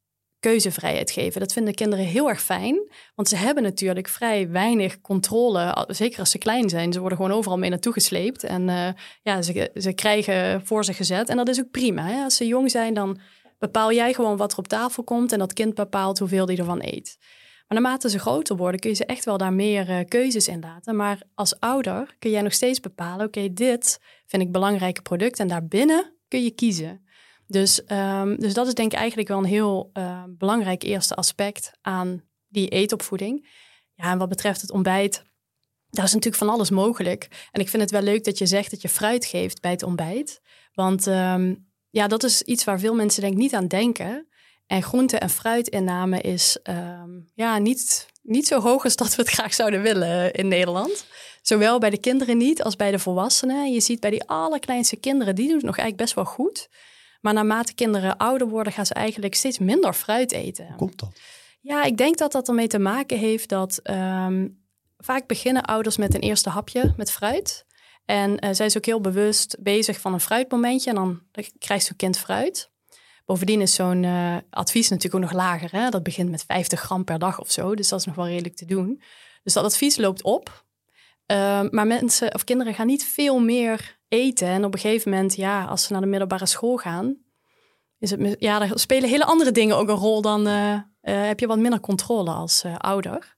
keuzevrijheid 0.41 1.11
geven. 1.11 1.41
Dat 1.41 1.53
vinden 1.53 1.75
kinderen 1.75 2.05
heel 2.05 2.29
erg 2.29 2.43
fijn, 2.43 2.91
want 3.15 3.29
ze 3.29 3.37
hebben 3.37 3.63
natuurlijk 3.63 4.09
vrij 4.09 4.51
weinig 4.51 5.01
controle. 5.01 5.87
Zeker 5.89 6.19
als 6.19 6.31
ze 6.31 6.39
klein 6.39 6.69
zijn. 6.69 6.93
Ze 6.93 7.01
worden 7.01 7.19
gewoon 7.19 7.33
overal 7.33 7.59
mee 7.59 7.71
naartoe 7.71 7.93
gesleept 7.93 8.45
en 8.45 8.69
uh, 8.69 8.89
ja, 9.23 9.43
ze, 9.43 9.71
ze 9.75 9.93
krijgen 9.93 10.67
voor 10.67 10.85
ze 10.85 10.93
gezet. 10.93 11.29
En 11.29 11.37
dat 11.37 11.49
is 11.49 11.61
ook 11.61 11.71
prima. 11.71 12.07
Hè? 12.07 12.23
Als 12.23 12.37
ze 12.37 12.47
jong 12.47 12.71
zijn, 12.71 12.95
dan 12.95 13.19
bepaal 13.59 13.93
jij 13.93 14.15
gewoon 14.15 14.37
wat 14.37 14.53
er 14.53 14.59
op 14.59 14.69
tafel 14.69 15.05
komt 15.05 15.33
en 15.33 15.39
dat 15.39 15.53
kind 15.53 15.75
bepaalt 15.75 16.19
hoeveel 16.19 16.47
die 16.47 16.59
ervan 16.59 16.83
eet. 16.83 17.19
Maar 17.69 17.81
naarmate 17.81 18.11
ze 18.11 18.19
groter 18.19 18.57
worden, 18.57 18.81
kun 18.81 18.91
je 18.91 18.97
ze 18.97 19.07
echt 19.07 19.25
wel 19.25 19.39
daar 19.39 19.53
meer 19.53 19.91
uh, 19.91 19.99
keuzes 20.09 20.49
in 20.49 20.61
laten. 20.61 20.97
Maar 20.97 21.23
als 21.35 21.61
ouder 21.61 22.17
kun 22.19 22.31
jij 22.31 22.43
nog 22.43 22.53
steeds 22.53 22.81
bepalen: 22.81 23.27
oké, 23.27 23.53
dit 23.53 24.01
vind 24.27 24.43
ik 24.43 24.53
belangrijke 24.53 25.03
product 25.03 25.39
en 25.39 25.49
daarbinnen 25.49 26.13
kun 26.29 26.43
je 26.43 26.51
kiezen. 26.51 27.07
Dus, 27.47 27.83
um, 27.89 28.37
dus 28.41 28.55
dat 28.55 28.67
is 28.67 28.75
denk 28.75 28.93
ik 28.93 28.99
eigenlijk 28.99 29.29
wel 29.29 29.39
een 29.39 29.45
heel 29.45 29.91
uh, 29.95 30.23
belangrijk 30.29 30.83
eerste 30.83 31.15
aspect 31.15 31.71
aan 31.81 32.23
die 32.49 32.69
eetopvoeding. 32.69 33.49
Ja, 33.95 34.11
en 34.11 34.19
wat 34.19 34.29
betreft 34.29 34.61
het 34.61 34.71
ontbijt, 34.71 35.23
daar 35.91 36.05
is 36.05 36.13
natuurlijk 36.13 36.43
van 36.43 36.53
alles 36.53 36.71
mogelijk. 36.71 37.49
En 37.51 37.61
ik 37.61 37.69
vind 37.69 37.83
het 37.83 37.91
wel 37.91 38.03
leuk 38.03 38.25
dat 38.25 38.39
je 38.39 38.47
zegt 38.47 38.71
dat 38.71 38.83
je 38.83 38.89
fruit 38.89 39.25
geeft 39.25 39.61
bij 39.61 39.71
het 39.71 39.83
ontbijt. 39.83 40.41
Want 40.75 41.07
um, 41.07 41.71
ja, 41.91 42.07
dat 42.07 42.23
is 42.23 42.43
iets 42.43 42.65
waar 42.65 42.79
veel 42.79 42.95
mensen 42.95 43.23
denk 43.23 43.37
niet 43.37 43.55
aan 43.55 43.69
denken. 43.69 44.27
En 44.73 44.83
groente- 44.83 45.19
en 45.19 45.31
fruitinname 45.31 46.21
is 46.21 46.59
um, 46.63 47.29
ja, 47.35 47.59
niet, 47.59 48.07
niet 48.23 48.47
zo 48.47 48.61
hoog 48.61 48.85
als 48.85 48.97
dat 48.97 49.15
we 49.15 49.23
het 49.23 49.31
graag 49.31 49.55
zouden 49.55 49.83
willen 49.83 50.33
in 50.33 50.49
Nederland. 50.49 51.07
Zowel 51.43 51.79
bij 51.79 51.91
de 51.91 51.99
kinderen 51.99 52.37
niet 52.37 52.63
als 52.63 52.77
bij 52.77 52.91
de 52.91 52.99
volwassenen. 52.99 53.73
Je 53.73 53.81
ziet 53.81 54.01
bij 54.01 54.11
die 54.11 54.25
allerkleinste 54.25 54.97
kinderen, 54.97 55.35
die 55.35 55.47
doen 55.47 55.57
het 55.57 55.65
nog 55.65 55.77
eigenlijk 55.77 56.05
best 56.05 56.15
wel 56.15 56.35
goed. 56.35 56.69
Maar 57.21 57.33
naarmate 57.33 57.75
kinderen 57.75 58.17
ouder 58.17 58.49
worden, 58.49 58.73
gaan 58.73 58.87
ze 58.87 58.95
eigenlijk 58.95 59.35
steeds 59.35 59.59
minder 59.59 59.93
fruit 59.93 60.33
eten. 60.33 60.75
Komt 60.77 60.99
dat? 60.99 61.21
Ja, 61.61 61.83
ik 61.83 61.97
denk 61.97 62.19
dat 62.19 62.33
dat 62.33 62.49
ermee 62.49 62.69
te 62.69 62.79
maken 62.79 63.19
heeft 63.19 63.49
dat 63.49 63.81
um, 63.91 64.65
vaak 64.99 65.27
beginnen 65.27 65.63
ouders 65.63 65.97
met 65.97 66.15
een 66.15 66.21
eerste 66.21 66.51
hapje 66.51 66.95
met 66.97 67.11
fruit. 67.13 67.67
En 68.05 68.45
uh, 68.45 68.51
zij 68.53 68.67
is 68.67 68.77
ook 68.77 68.87
heel 68.87 69.01
bewust 69.01 69.57
bezig 69.61 70.01
van 70.01 70.13
een 70.13 70.21
fruitmomentje 70.21 70.91
en 70.91 70.97
dan 70.97 71.23
krijgt 71.59 71.85
zo'n 71.85 71.97
kind 71.97 72.19
fruit. 72.19 72.71
Bovendien 73.25 73.61
is 73.61 73.75
zo'n 73.75 74.03
uh, 74.03 74.37
advies 74.51 74.89
natuurlijk 74.89 75.25
ook 75.25 75.31
nog 75.31 75.41
lager. 75.41 75.73
Hè? 75.73 75.89
Dat 75.89 76.03
begint 76.03 76.31
met 76.31 76.45
50 76.45 76.81
gram 76.81 77.05
per 77.05 77.19
dag 77.19 77.41
of 77.41 77.51
zo, 77.51 77.75
dus 77.75 77.89
dat 77.89 77.99
is 77.99 78.07
nog 78.07 78.15
wel 78.15 78.27
redelijk 78.27 78.57
te 78.57 78.65
doen. 78.65 79.03
Dus 79.43 79.53
dat 79.53 79.65
advies 79.65 79.97
loopt 79.97 80.23
op. 80.23 80.65
Uh, 81.27 81.63
maar 81.71 81.87
mensen 81.87 82.35
of 82.35 82.45
kinderen 82.45 82.75
gaan 82.75 82.87
niet 82.87 83.05
veel 83.05 83.41
meer 83.41 83.99
eten. 84.09 84.49
En 84.49 84.65
op 84.65 84.75
een 84.75 84.81
gegeven 84.81 85.11
moment, 85.11 85.35
ja, 85.35 85.65
als 85.65 85.85
ze 85.85 85.93
naar 85.93 86.01
de 86.01 86.07
middelbare 86.07 86.47
school 86.47 86.77
gaan, 86.77 87.17
is 87.99 88.11
het, 88.11 88.37
ja, 88.39 88.59
daar 88.59 88.71
spelen 88.75 89.09
hele 89.09 89.25
andere 89.25 89.53
dingen 89.53 89.77
ook 89.77 89.89
een 89.89 89.95
rol 89.95 90.23
dan 90.23 90.49
uh, 90.49 90.81
heb 91.01 91.41
je 91.41 91.47
wat 91.47 91.59
minder 91.59 91.81
controle 91.81 92.31
als 92.31 92.65
ouder. 92.79 93.37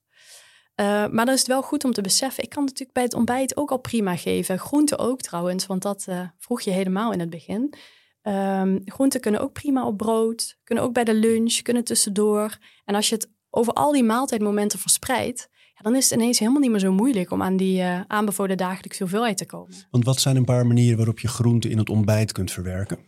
Maar 0.77 1.25
dan 1.25 1.29
is 1.29 1.39
het 1.39 1.47
wel 1.47 1.63
goed 1.63 1.85
om 1.85 1.93
te 1.93 2.01
beseffen, 2.01 2.43
ik 2.43 2.51
kan 2.51 2.65
natuurlijk 2.65 2.93
bij 2.93 3.03
het 3.03 3.15
ontbijt 3.15 3.57
ook 3.57 3.71
al 3.71 3.79
prima 3.79 4.17
geven. 4.17 4.59
Groenten 4.59 4.99
ook 4.99 5.21
trouwens, 5.21 5.67
want 5.67 5.83
dat 5.83 6.07
vroeg 6.39 6.61
je 6.61 6.71
helemaal 6.71 7.13
in 7.13 7.21
het 7.21 7.31
begin. 7.31 7.75
Um, 8.29 8.83
groenten 8.85 9.21
kunnen 9.21 9.41
ook 9.41 9.53
prima 9.53 9.87
op 9.87 9.97
brood, 9.97 10.59
kunnen 10.65 10.85
ook 10.85 10.93
bij 10.93 11.05
de 11.05 11.15
lunch, 11.15 11.63
kunnen 11.63 11.85
tussendoor. 11.85 12.59
En 12.85 12.95
als 12.95 13.09
je 13.09 13.15
het 13.15 13.31
over 13.51 13.73
al 13.73 13.93
die 13.93 14.03
maaltijdmomenten 14.03 14.79
verspreidt, 14.79 15.49
ja, 15.75 15.83
dan 15.83 15.97
is 15.97 16.11
het 16.11 16.21
ineens 16.21 16.39
helemaal 16.39 16.61
niet 16.61 16.71
meer 16.71 16.81
zo 16.81 16.93
moeilijk 16.93 17.31
om 17.31 17.43
aan 17.43 17.57
die 17.57 17.81
uh, 17.81 18.01
aanbevolen 18.07 18.57
dagelijkse 18.57 19.03
hoeveelheid 19.03 19.37
te 19.37 19.47
komen. 19.47 19.87
Want 19.91 20.05
wat 20.05 20.21
zijn 20.21 20.37
een 20.37 20.45
paar 20.45 20.67
manieren 20.67 20.97
waarop 20.97 21.19
je 21.19 21.29
groenten 21.29 21.71
in 21.71 21.79
het 21.79 21.91
ontbijt 21.91 22.33
kunt 22.33 22.51
verwerken? 22.51 22.99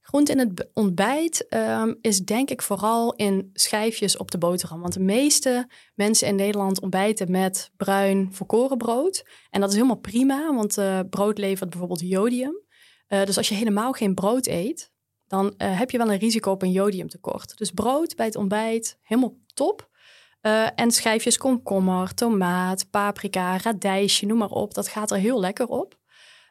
Groente 0.00 0.32
in 0.32 0.38
het 0.38 0.68
ontbijt 0.72 1.46
um, 1.54 1.98
is 2.00 2.20
denk 2.20 2.50
ik 2.50 2.62
vooral 2.62 3.14
in 3.14 3.50
schijfjes 3.52 4.16
op 4.16 4.30
de 4.30 4.38
boterham. 4.38 4.80
Want 4.80 4.92
de 4.92 5.00
meeste 5.00 5.68
mensen 5.94 6.28
in 6.28 6.34
Nederland 6.34 6.80
ontbijten 6.80 7.30
met 7.30 7.70
bruin 7.76 8.28
volkoren 8.32 8.76
brood. 8.76 9.24
En 9.50 9.60
dat 9.60 9.68
is 9.68 9.74
helemaal 9.74 9.98
prima, 10.00 10.54
want 10.54 10.78
uh, 10.78 11.00
brood 11.10 11.38
levert 11.38 11.70
bijvoorbeeld 11.70 12.00
jodium. 12.00 12.64
Uh, 13.08 13.24
dus 13.24 13.36
als 13.36 13.48
je 13.48 13.54
helemaal 13.54 13.92
geen 13.92 14.14
brood 14.14 14.46
eet, 14.46 14.92
dan 15.26 15.46
uh, 15.46 15.78
heb 15.78 15.90
je 15.90 15.98
wel 15.98 16.12
een 16.12 16.18
risico 16.18 16.50
op 16.50 16.62
een 16.62 16.72
jodiumtekort. 16.72 17.58
Dus 17.58 17.70
brood 17.70 18.16
bij 18.16 18.26
het 18.26 18.36
ontbijt, 18.36 18.98
helemaal 19.02 19.34
top. 19.54 19.88
en 20.74 20.90
schijfjes 20.90 21.36
komkommer, 21.36 22.14
tomaat, 22.14 22.90
paprika, 22.90 23.58
radijsje, 23.58 24.26
noem 24.26 24.38
maar 24.38 24.50
op. 24.50 24.74
Dat 24.74 24.88
gaat 24.88 25.10
er 25.10 25.16
heel 25.16 25.40
lekker 25.40 25.66
op. 25.66 25.98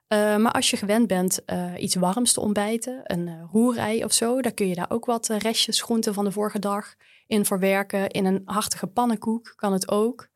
Maar 0.08 0.52
als 0.52 0.70
je 0.70 0.78
gewend 0.78 1.08
bent 1.08 1.42
uh, 1.46 1.74
iets 1.78 1.96
warms 1.96 2.34
te 2.34 2.40
ontbijten, 2.40 3.02
een 3.04 3.48
roerei 3.52 4.04
of 4.04 4.14
zo, 4.14 4.42
dan 4.42 4.54
kun 4.54 4.68
je 4.68 4.76
daar 4.76 4.90
ook 4.90 5.06
wat 5.06 5.28
restjes 5.28 5.82
groenten 5.82 6.14
van 6.14 6.24
de 6.24 6.32
vorige 6.32 6.60
dag 6.60 6.96
in 7.28 7.46
verwerken. 7.46 8.10
In 8.10 8.26
een 8.26 8.42
hartige 8.46 8.88
pannenkoek 8.88 9.54
kan 9.56 9.74
het 9.74 9.92
ook. 9.92 10.28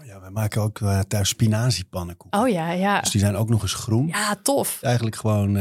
Oh 0.00 0.06
ja, 0.06 0.20
wij 0.20 0.30
maken 0.30 0.62
ook 0.62 0.78
thuis 1.08 1.28
spinaziepannenkoeken. 1.28 2.40
Oh 2.40 2.48
ja, 2.48 2.70
ja. 2.70 3.00
Dus 3.00 3.10
die 3.10 3.20
zijn 3.20 3.36
ook 3.36 3.48
nog 3.48 3.62
eens 3.62 3.74
groen. 3.74 4.06
Ja, 4.06 4.36
tof. 4.42 4.78
Eigenlijk 4.82 5.16
gewoon 5.16 5.58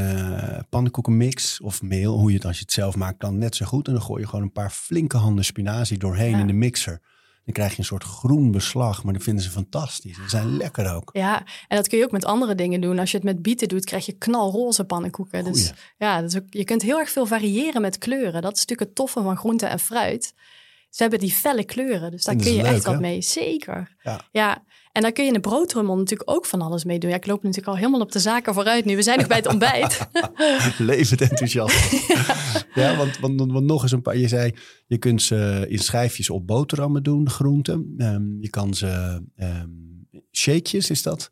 pannenkoekenmix 0.70 1.62
of 1.62 1.82
meel, 1.82 2.18
hoe 2.18 2.30
je 2.30 2.36
het 2.36 2.46
als 2.46 2.56
je 2.56 2.62
het 2.62 2.74
zelf 2.74 2.96
maakt, 2.96 3.20
dan 3.20 3.38
net 3.38 3.56
zo 3.56 3.66
goed. 3.66 3.88
En 3.88 3.94
dan 3.94 4.02
gooi 4.02 4.22
je 4.22 4.28
gewoon 4.28 4.46
een 4.46 4.52
paar 4.52 4.70
flinke 4.70 5.18
handen 5.18 5.46
spinazie 5.46 5.98
doorheen 5.98 6.32
ja. 6.32 6.38
in 6.38 6.48
de 6.48 6.54
mixer. 6.54 7.02
Dan 7.44 7.54
krijg 7.54 7.72
je 7.72 7.80
een 7.80 7.86
soort 7.86 8.04
groen 8.04 8.52
beslag, 8.52 9.04
maar 9.04 9.14
dat 9.14 9.24
vinden 9.24 9.44
ze 9.44 9.50
fantastisch. 9.50 10.16
Ze 10.16 10.30
zijn 10.30 10.58
lekker 10.58 10.94
ook. 10.96 11.10
Ja, 11.14 11.44
en 11.68 11.78
dat 11.78 11.88
kun 11.88 11.98
je 11.98 12.04
ook 12.04 12.12
met 12.12 12.26
andere 12.26 12.56
dingen 12.56 12.82
doen. 12.82 13.00
Als 13.00 13.12
je 13.12 13.18
het 13.18 13.26
met 13.26 13.42
bieten 13.42 13.68
doet, 13.68 13.86
krijg 13.86 14.06
je 14.06 14.18
knalroze 14.18 14.84
pannenkoeken. 14.84 15.44
Goeie. 15.44 15.54
Dus 15.54 15.74
ja, 15.98 16.22
dus 16.22 16.40
je 16.50 16.64
kunt 16.64 16.82
heel 16.82 17.00
erg 17.00 17.10
veel 17.10 17.26
variëren 17.26 17.82
met 17.82 17.98
kleuren. 17.98 18.42
Dat 18.42 18.54
is 18.54 18.60
natuurlijk 18.60 18.88
het 18.88 18.96
toffe 18.96 19.22
van 19.22 19.38
groente 19.38 19.66
en 19.66 19.80
fruit. 19.80 20.34
Ze 20.96 21.02
hebben 21.02 21.20
die 21.20 21.32
felle 21.32 21.64
kleuren, 21.64 22.12
dus 22.12 22.24
daar 22.24 22.36
kun 22.36 22.54
je 22.54 22.62
leuk, 22.62 22.72
echt 22.72 22.86
wat 22.86 23.00
mee. 23.00 23.22
Zeker. 23.22 23.96
Ja. 24.04 24.20
ja. 24.32 24.64
En 24.92 25.02
daar 25.02 25.12
kun 25.12 25.24
je 25.24 25.30
in 25.30 25.36
de 25.36 25.50
broodrummel 25.50 25.98
natuurlijk 25.98 26.30
ook 26.30 26.46
van 26.46 26.62
alles 26.62 26.84
mee 26.84 27.00
doen. 27.00 27.10
Ja, 27.10 27.16
ik 27.16 27.26
loop 27.26 27.44
natuurlijk 27.44 27.68
al 27.68 27.76
helemaal 27.76 28.00
op 28.02 28.12
de 28.12 28.20
zaken 28.20 28.54
vooruit 28.54 28.86
nu. 28.86 28.96
We 28.96 29.02
zijn 29.02 29.18
nog 29.18 29.28
bij 29.28 29.38
het 29.38 29.48
ontbijt. 29.48 30.08
Levend 30.78 31.22
enthousiast. 31.22 31.92
ja, 32.82 32.96
want, 32.96 33.20
want, 33.20 33.52
want, 33.52 33.66
nog 33.66 33.82
eens 33.82 33.92
een 33.92 34.02
paar. 34.02 34.18
Je 34.18 34.28
zei, 34.28 34.54
je 34.88 34.98
kunt 34.98 35.22
ze 35.22 35.66
in 35.70 35.80
schijfjes 35.80 36.30
op 36.30 36.48
boterhammen 36.48 37.04
doen, 37.04 37.24
de 37.24 37.30
groenten. 37.30 37.94
Um, 37.98 38.38
je 38.40 38.50
kan 38.50 38.74
ze 38.74 39.22
um, 39.38 40.08
shakejes, 40.32 40.90
is 40.90 41.02
dat 41.02 41.30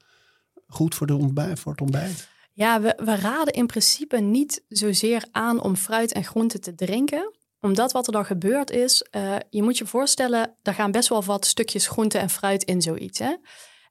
goed 0.68 0.96
voor, 0.96 1.08
de 1.08 1.16
ontbijt, 1.16 1.60
voor 1.60 1.72
het 1.72 1.82
ontbijt? 1.82 2.28
Ja, 2.54 2.82
we, 2.82 3.00
we 3.04 3.16
raden 3.16 3.54
in 3.54 3.66
principe 3.66 4.20
niet 4.20 4.64
zozeer 4.68 5.26
aan 5.32 5.62
om 5.62 5.76
fruit 5.76 6.14
en 6.14 6.24
groenten 6.24 6.62
te 6.62 6.76
drinken 6.76 7.42
omdat 7.64 7.92
wat 7.92 8.08
er 8.08 8.14
dan 8.14 8.26
gebeurt 8.26 8.72
is, 8.72 9.08
uh, 9.12 9.36
je 9.50 9.64
moet 9.64 9.78
je 9.78 9.86
voorstellen, 9.86 10.56
er 10.62 10.74
gaan 10.74 10.92
best 10.92 11.10
wel 11.10 11.24
wat 11.24 11.46
stukjes 11.46 11.88
groente 11.88 12.18
en 12.18 12.30
fruit 12.30 12.64
in 12.64 12.82
zoiets. 12.82 13.20
Hè? 13.20 13.36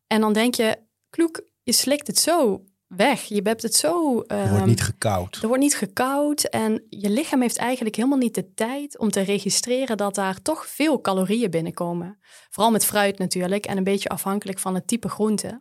En 0.06 0.20
dan 0.20 0.32
denk 0.32 0.54
je, 0.54 0.78
kloek, 1.10 1.40
je 1.62 1.72
slikt 1.72 2.06
het 2.06 2.18
zo 2.18 2.64
weg. 2.86 3.22
Je 3.22 3.40
hebt 3.42 3.62
het 3.62 3.74
zo... 3.74 4.16
Um, 4.16 4.24
er 4.26 4.50
wordt 4.50 4.66
niet 4.66 4.82
gekoud. 4.82 5.38
Er 5.42 5.46
wordt 5.46 5.62
niet 5.62 5.76
gekoud 5.76 6.44
en 6.44 6.82
je 6.88 7.10
lichaam 7.10 7.40
heeft 7.40 7.56
eigenlijk 7.56 7.96
helemaal 7.96 8.18
niet 8.18 8.34
de 8.34 8.54
tijd 8.54 8.98
om 8.98 9.10
te 9.10 9.20
registreren 9.20 9.96
dat 9.96 10.14
daar 10.14 10.42
toch 10.42 10.66
veel 10.66 11.00
calorieën 11.00 11.50
binnenkomen. 11.50 12.18
Vooral 12.50 12.72
met 12.72 12.84
fruit 12.84 13.18
natuurlijk 13.18 13.66
en 13.66 13.76
een 13.76 13.84
beetje 13.84 14.08
afhankelijk 14.08 14.58
van 14.58 14.74
het 14.74 14.86
type 14.86 15.08
groente. 15.08 15.60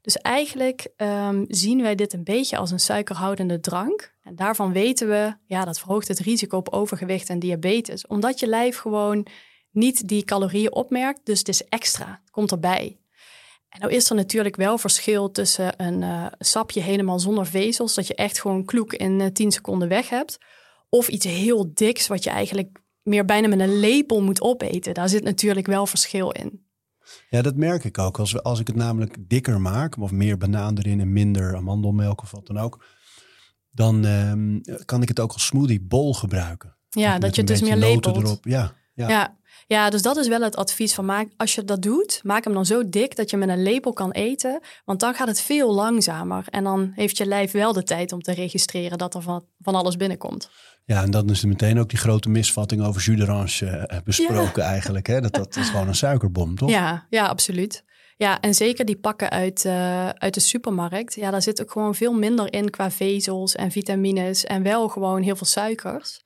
Dus 0.00 0.16
eigenlijk 0.16 0.88
um, 0.96 1.44
zien 1.48 1.82
wij 1.82 1.94
dit 1.94 2.12
een 2.12 2.24
beetje 2.24 2.56
als 2.56 2.70
een 2.70 2.80
suikerhoudende 2.80 3.60
drank. 3.60 4.14
En 4.22 4.36
daarvan 4.36 4.72
weten 4.72 5.08
we, 5.08 5.34
ja, 5.46 5.64
dat 5.64 5.78
verhoogt 5.78 6.08
het 6.08 6.18
risico 6.18 6.56
op 6.56 6.68
overgewicht 6.68 7.28
en 7.28 7.38
diabetes. 7.38 8.06
Omdat 8.06 8.40
je 8.40 8.46
lijf 8.46 8.78
gewoon 8.78 9.26
niet 9.70 10.08
die 10.08 10.24
calorieën 10.24 10.72
opmerkt, 10.74 11.20
dus 11.24 11.38
het 11.38 11.48
is 11.48 11.64
extra, 11.64 12.20
het 12.22 12.30
komt 12.30 12.50
erbij. 12.50 12.98
En 13.68 13.80
nou 13.80 13.92
is 13.92 14.10
er 14.10 14.16
natuurlijk 14.16 14.56
wel 14.56 14.78
verschil 14.78 15.30
tussen 15.30 15.82
een 15.82 16.02
uh, 16.02 16.26
sapje 16.38 16.80
helemaal 16.80 17.18
zonder 17.18 17.46
vezels, 17.46 17.94
dat 17.94 18.06
je 18.06 18.14
echt 18.14 18.40
gewoon 18.40 18.64
kloek 18.64 18.92
in 18.92 19.20
uh, 19.20 19.26
10 19.26 19.52
seconden 19.52 19.88
weg 19.88 20.08
hebt, 20.08 20.38
of 20.88 21.08
iets 21.08 21.26
heel 21.26 21.70
diks 21.74 22.06
wat 22.06 22.24
je 22.24 22.30
eigenlijk 22.30 22.78
meer 23.02 23.24
bijna 23.24 23.48
met 23.48 23.60
een 23.60 23.80
lepel 23.80 24.22
moet 24.22 24.40
opeten. 24.40 24.94
Daar 24.94 25.08
zit 25.08 25.22
natuurlijk 25.22 25.66
wel 25.66 25.86
verschil 25.86 26.30
in. 26.30 26.68
Ja, 27.30 27.42
dat 27.42 27.56
merk 27.56 27.84
ik 27.84 27.98
ook. 27.98 28.18
Als, 28.18 28.42
als 28.42 28.60
ik 28.60 28.66
het 28.66 28.76
namelijk 28.76 29.16
dikker 29.18 29.60
maak, 29.60 29.96
of 29.98 30.10
meer 30.10 30.38
banaan 30.38 30.78
erin 30.78 31.00
en 31.00 31.12
minder 31.12 31.56
amandelmelk 31.56 32.22
of 32.22 32.30
wat 32.30 32.46
dan 32.46 32.58
ook, 32.58 32.84
dan 33.70 34.04
um, 34.04 34.60
kan 34.84 35.02
ik 35.02 35.08
het 35.08 35.20
ook 35.20 35.32
als 35.32 35.46
smoothie 35.46 35.80
bol 35.80 36.14
gebruiken. 36.14 36.76
Ja, 36.88 37.18
dat 37.18 37.34
je 37.34 37.40
het 37.40 37.50
dus 37.50 37.60
meer 37.60 37.76
lepelt. 37.76 38.16
Erop. 38.16 38.44
Ja, 38.44 38.72
ja. 38.94 39.08
Ja. 39.08 39.36
ja, 39.66 39.90
dus 39.90 40.02
dat 40.02 40.16
is 40.16 40.28
wel 40.28 40.40
het 40.40 40.56
advies 40.56 40.94
van 40.94 41.04
maak. 41.04 41.28
Als 41.36 41.54
je 41.54 41.64
dat 41.64 41.82
doet, 41.82 42.20
maak 42.22 42.44
hem 42.44 42.52
dan 42.52 42.66
zo 42.66 42.88
dik 42.88 43.16
dat 43.16 43.30
je 43.30 43.36
met 43.36 43.48
een 43.48 43.62
lepel 43.62 43.92
kan 43.92 44.10
eten. 44.10 44.60
Want 44.84 45.00
dan 45.00 45.14
gaat 45.14 45.28
het 45.28 45.40
veel 45.40 45.74
langzamer. 45.74 46.44
En 46.48 46.64
dan 46.64 46.92
heeft 46.94 47.16
je 47.16 47.26
lijf 47.26 47.52
wel 47.52 47.72
de 47.72 47.82
tijd 47.82 48.12
om 48.12 48.22
te 48.22 48.32
registreren 48.32 48.98
dat 48.98 49.14
er 49.14 49.22
van, 49.22 49.44
van 49.60 49.74
alles 49.74 49.96
binnenkomt. 49.96 50.50
Ja, 50.90 51.02
en 51.02 51.10
dan 51.10 51.30
is 51.30 51.42
er 51.42 51.48
meteen 51.48 51.78
ook 51.78 51.88
die 51.88 51.98
grote 51.98 52.28
misvatting 52.28 52.82
over 52.82 53.02
jus 53.02 53.18
d'orange 53.18 53.86
uh, 53.92 53.98
besproken 54.04 54.62
ja. 54.62 54.68
eigenlijk. 54.68 55.06
Hè? 55.06 55.20
Dat, 55.20 55.34
dat 55.34 55.56
is 55.56 55.68
gewoon 55.68 55.88
een 55.88 55.94
suikerbom, 55.94 56.56
toch? 56.56 56.70
Ja, 56.70 57.06
ja 57.10 57.26
absoluut. 57.26 57.84
Ja, 58.16 58.40
en 58.40 58.54
zeker 58.54 58.84
die 58.84 58.96
pakken 58.96 59.30
uit, 59.30 59.64
uh, 59.64 60.08
uit 60.08 60.34
de 60.34 60.40
supermarkt. 60.40 61.14
Ja, 61.14 61.30
daar 61.30 61.42
zit 61.42 61.62
ook 61.62 61.70
gewoon 61.70 61.94
veel 61.94 62.12
minder 62.12 62.52
in 62.52 62.70
qua 62.70 62.90
vezels 62.90 63.54
en 63.54 63.70
vitamines. 63.70 64.44
En 64.44 64.62
wel 64.62 64.88
gewoon 64.88 65.22
heel 65.22 65.36
veel 65.36 65.46
suikers. 65.46 66.22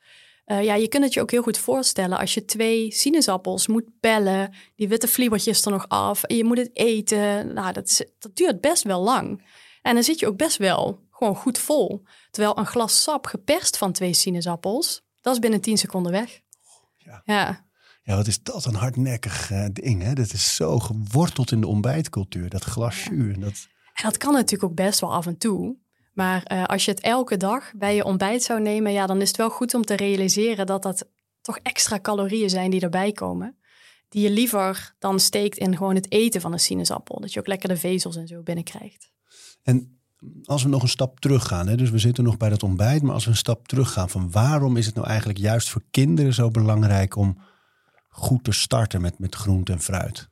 Uh, 0.47 0.63
ja, 0.63 0.75
je 0.75 0.89
kunt 0.89 1.05
het 1.05 1.15
je 1.15 1.21
ook 1.21 1.31
heel 1.31 1.43
goed 1.43 1.59
voorstellen 1.59 2.19
als 2.19 2.35
je 2.35 2.45
twee 2.45 2.93
sinaasappels 2.93 3.67
moet 3.67 3.89
bellen, 4.01 4.55
die 4.77 4.89
witte 4.89 5.09
vliebertjes 5.09 5.65
er 5.65 5.71
nog 5.71 5.89
af, 5.89 6.23
en 6.23 6.37
je 6.37 6.45
moet 6.45 6.59
het 6.59 6.71
eten. 6.73 7.55
Nou, 7.55 7.73
dat, 7.73 7.87
is, 7.87 8.05
dat 8.19 8.37
duurt 8.37 8.61
best 8.61 8.83
wel 8.83 9.03
lang. 9.03 9.43
En 9.83 9.95
dan 9.95 10.03
zit 10.03 10.21
je 10.21 10.27
ook 10.27 10.37
best 10.37 10.57
wel 10.57 11.04
gewoon 11.25 11.43
goed 11.43 11.59
vol. 11.59 12.03
Terwijl 12.31 12.59
een 12.59 12.67
glas 12.67 13.03
sap 13.03 13.27
geperst 13.27 13.77
van 13.77 13.93
twee 13.93 14.15
sinaasappels, 14.15 15.03
dat 15.21 15.35
is 15.35 15.39
binnen 15.39 15.61
10 15.61 15.79
seconden 15.79 16.13
weg. 16.13 16.41
Ja. 16.97 17.23
ja. 17.25 17.67
Ja, 18.03 18.17
wat 18.17 18.27
is 18.27 18.43
dat 18.43 18.65
een 18.65 18.75
hardnekkig 18.75 19.51
uh, 19.51 19.67
ding. 19.73 20.03
Hè? 20.03 20.13
Dat 20.13 20.33
is 20.33 20.55
zo 20.55 20.79
geworteld 20.79 21.53
in 21.53 21.61
de 21.61 21.67
ontbijtcultuur, 21.67 22.49
dat 22.49 22.65
glas 22.65 23.05
jus. 23.05 23.39
Dat... 23.39 23.67
En 23.95 24.05
dat 24.05 24.17
kan 24.17 24.33
natuurlijk 24.33 24.71
ook 24.71 24.77
best 24.77 25.01
wel 25.01 25.13
af 25.13 25.27
en 25.27 25.39
toe. 25.39 25.77
Maar 26.13 26.53
uh, 26.53 26.65
als 26.65 26.85
je 26.85 26.91
het 26.91 27.01
elke 27.01 27.37
dag 27.37 27.73
bij 27.77 27.95
je 27.95 28.05
ontbijt 28.05 28.43
zou 28.43 28.61
nemen, 28.61 28.93
ja, 28.93 29.07
dan 29.07 29.21
is 29.21 29.29
het 29.29 29.37
wel 29.37 29.51
goed 29.51 29.75
om 29.75 29.85
te 29.85 29.95
realiseren 29.95 30.67
dat 30.67 30.83
dat 30.83 31.09
toch 31.41 31.59
extra 31.59 32.01
calorieën 32.01 32.51
zijn 32.51 32.71
die 32.71 32.81
erbij 32.81 33.13
komen. 33.13 33.59
Die 34.09 34.23
je 34.23 34.31
liever 34.31 34.95
dan 34.99 35.21
steekt 35.21 35.59
in 35.59 35.77
gewoon 35.77 35.95
het 35.95 36.13
eten 36.13 36.41
van 36.41 36.53
een 36.53 36.61
sinaasappel. 36.61 37.21
Dat 37.21 37.33
je 37.33 37.41
ook 37.41 37.47
lekker 37.47 37.69
de 37.69 37.77
vezels 37.77 38.17
en 38.17 38.27
zo 38.27 38.43
binnenkrijgt. 38.43 39.11
En 39.63 40.04
als 40.45 40.63
we 40.63 40.69
nog 40.69 40.83
een 40.83 40.89
stap 40.89 41.21
teruggaan, 41.21 41.69
hè, 41.69 41.77
dus 41.77 41.91
we 41.91 41.99
zitten 41.99 42.25
nog 42.25 42.37
bij 42.37 42.49
dat 42.49 42.63
ontbijt, 42.63 43.03
maar 43.03 43.15
als 43.15 43.25
we 43.25 43.31
een 43.31 43.37
stap 43.37 43.69
teruggaan 43.69 44.11
van 44.11 44.31
waarom 44.31 44.77
is 44.77 44.87
het 44.87 44.95
nou 44.95 45.07
eigenlijk 45.07 45.39
juist 45.39 45.69
voor 45.69 45.83
kinderen 45.91 46.35
zo 46.35 46.51
belangrijk 46.51 47.17
om 47.17 47.39
goed 48.09 48.45
te 48.45 48.53
starten 48.53 49.01
met, 49.01 49.19
met 49.19 49.35
groente 49.35 49.73
en 49.73 49.81
fruit? 49.81 50.29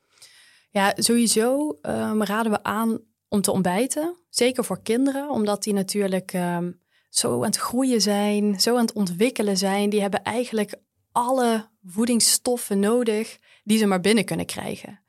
Ja, 0.71 0.93
sowieso 0.97 1.79
um, 1.83 2.23
raden 2.23 2.53
we 2.53 2.63
aan 2.63 2.99
om 3.29 3.41
te 3.41 3.53
ontbijten. 3.53 4.17
Zeker 4.29 4.65
voor 4.65 4.83
kinderen, 4.83 5.31
omdat 5.31 5.63
die 5.63 5.73
natuurlijk 5.73 6.33
um, 6.33 6.81
zo 7.09 7.37
aan 7.37 7.45
het 7.45 7.57
groeien 7.57 8.01
zijn, 8.01 8.61
zo 8.61 8.75
aan 8.77 8.85
het 8.85 8.93
ontwikkelen 8.93 9.57
zijn. 9.57 9.91
Die 9.91 10.01
hebben 10.01 10.23
eigenlijk 10.23 10.75
alle 11.13 11.69
voedingsstoffen 11.85 12.79
nodig 12.79 13.39
die 13.65 13.79
ze 13.79 13.87
maar 13.87 14.01
binnen 14.01 14.25
kunnen 14.25 14.47
krijgen. 14.47 15.02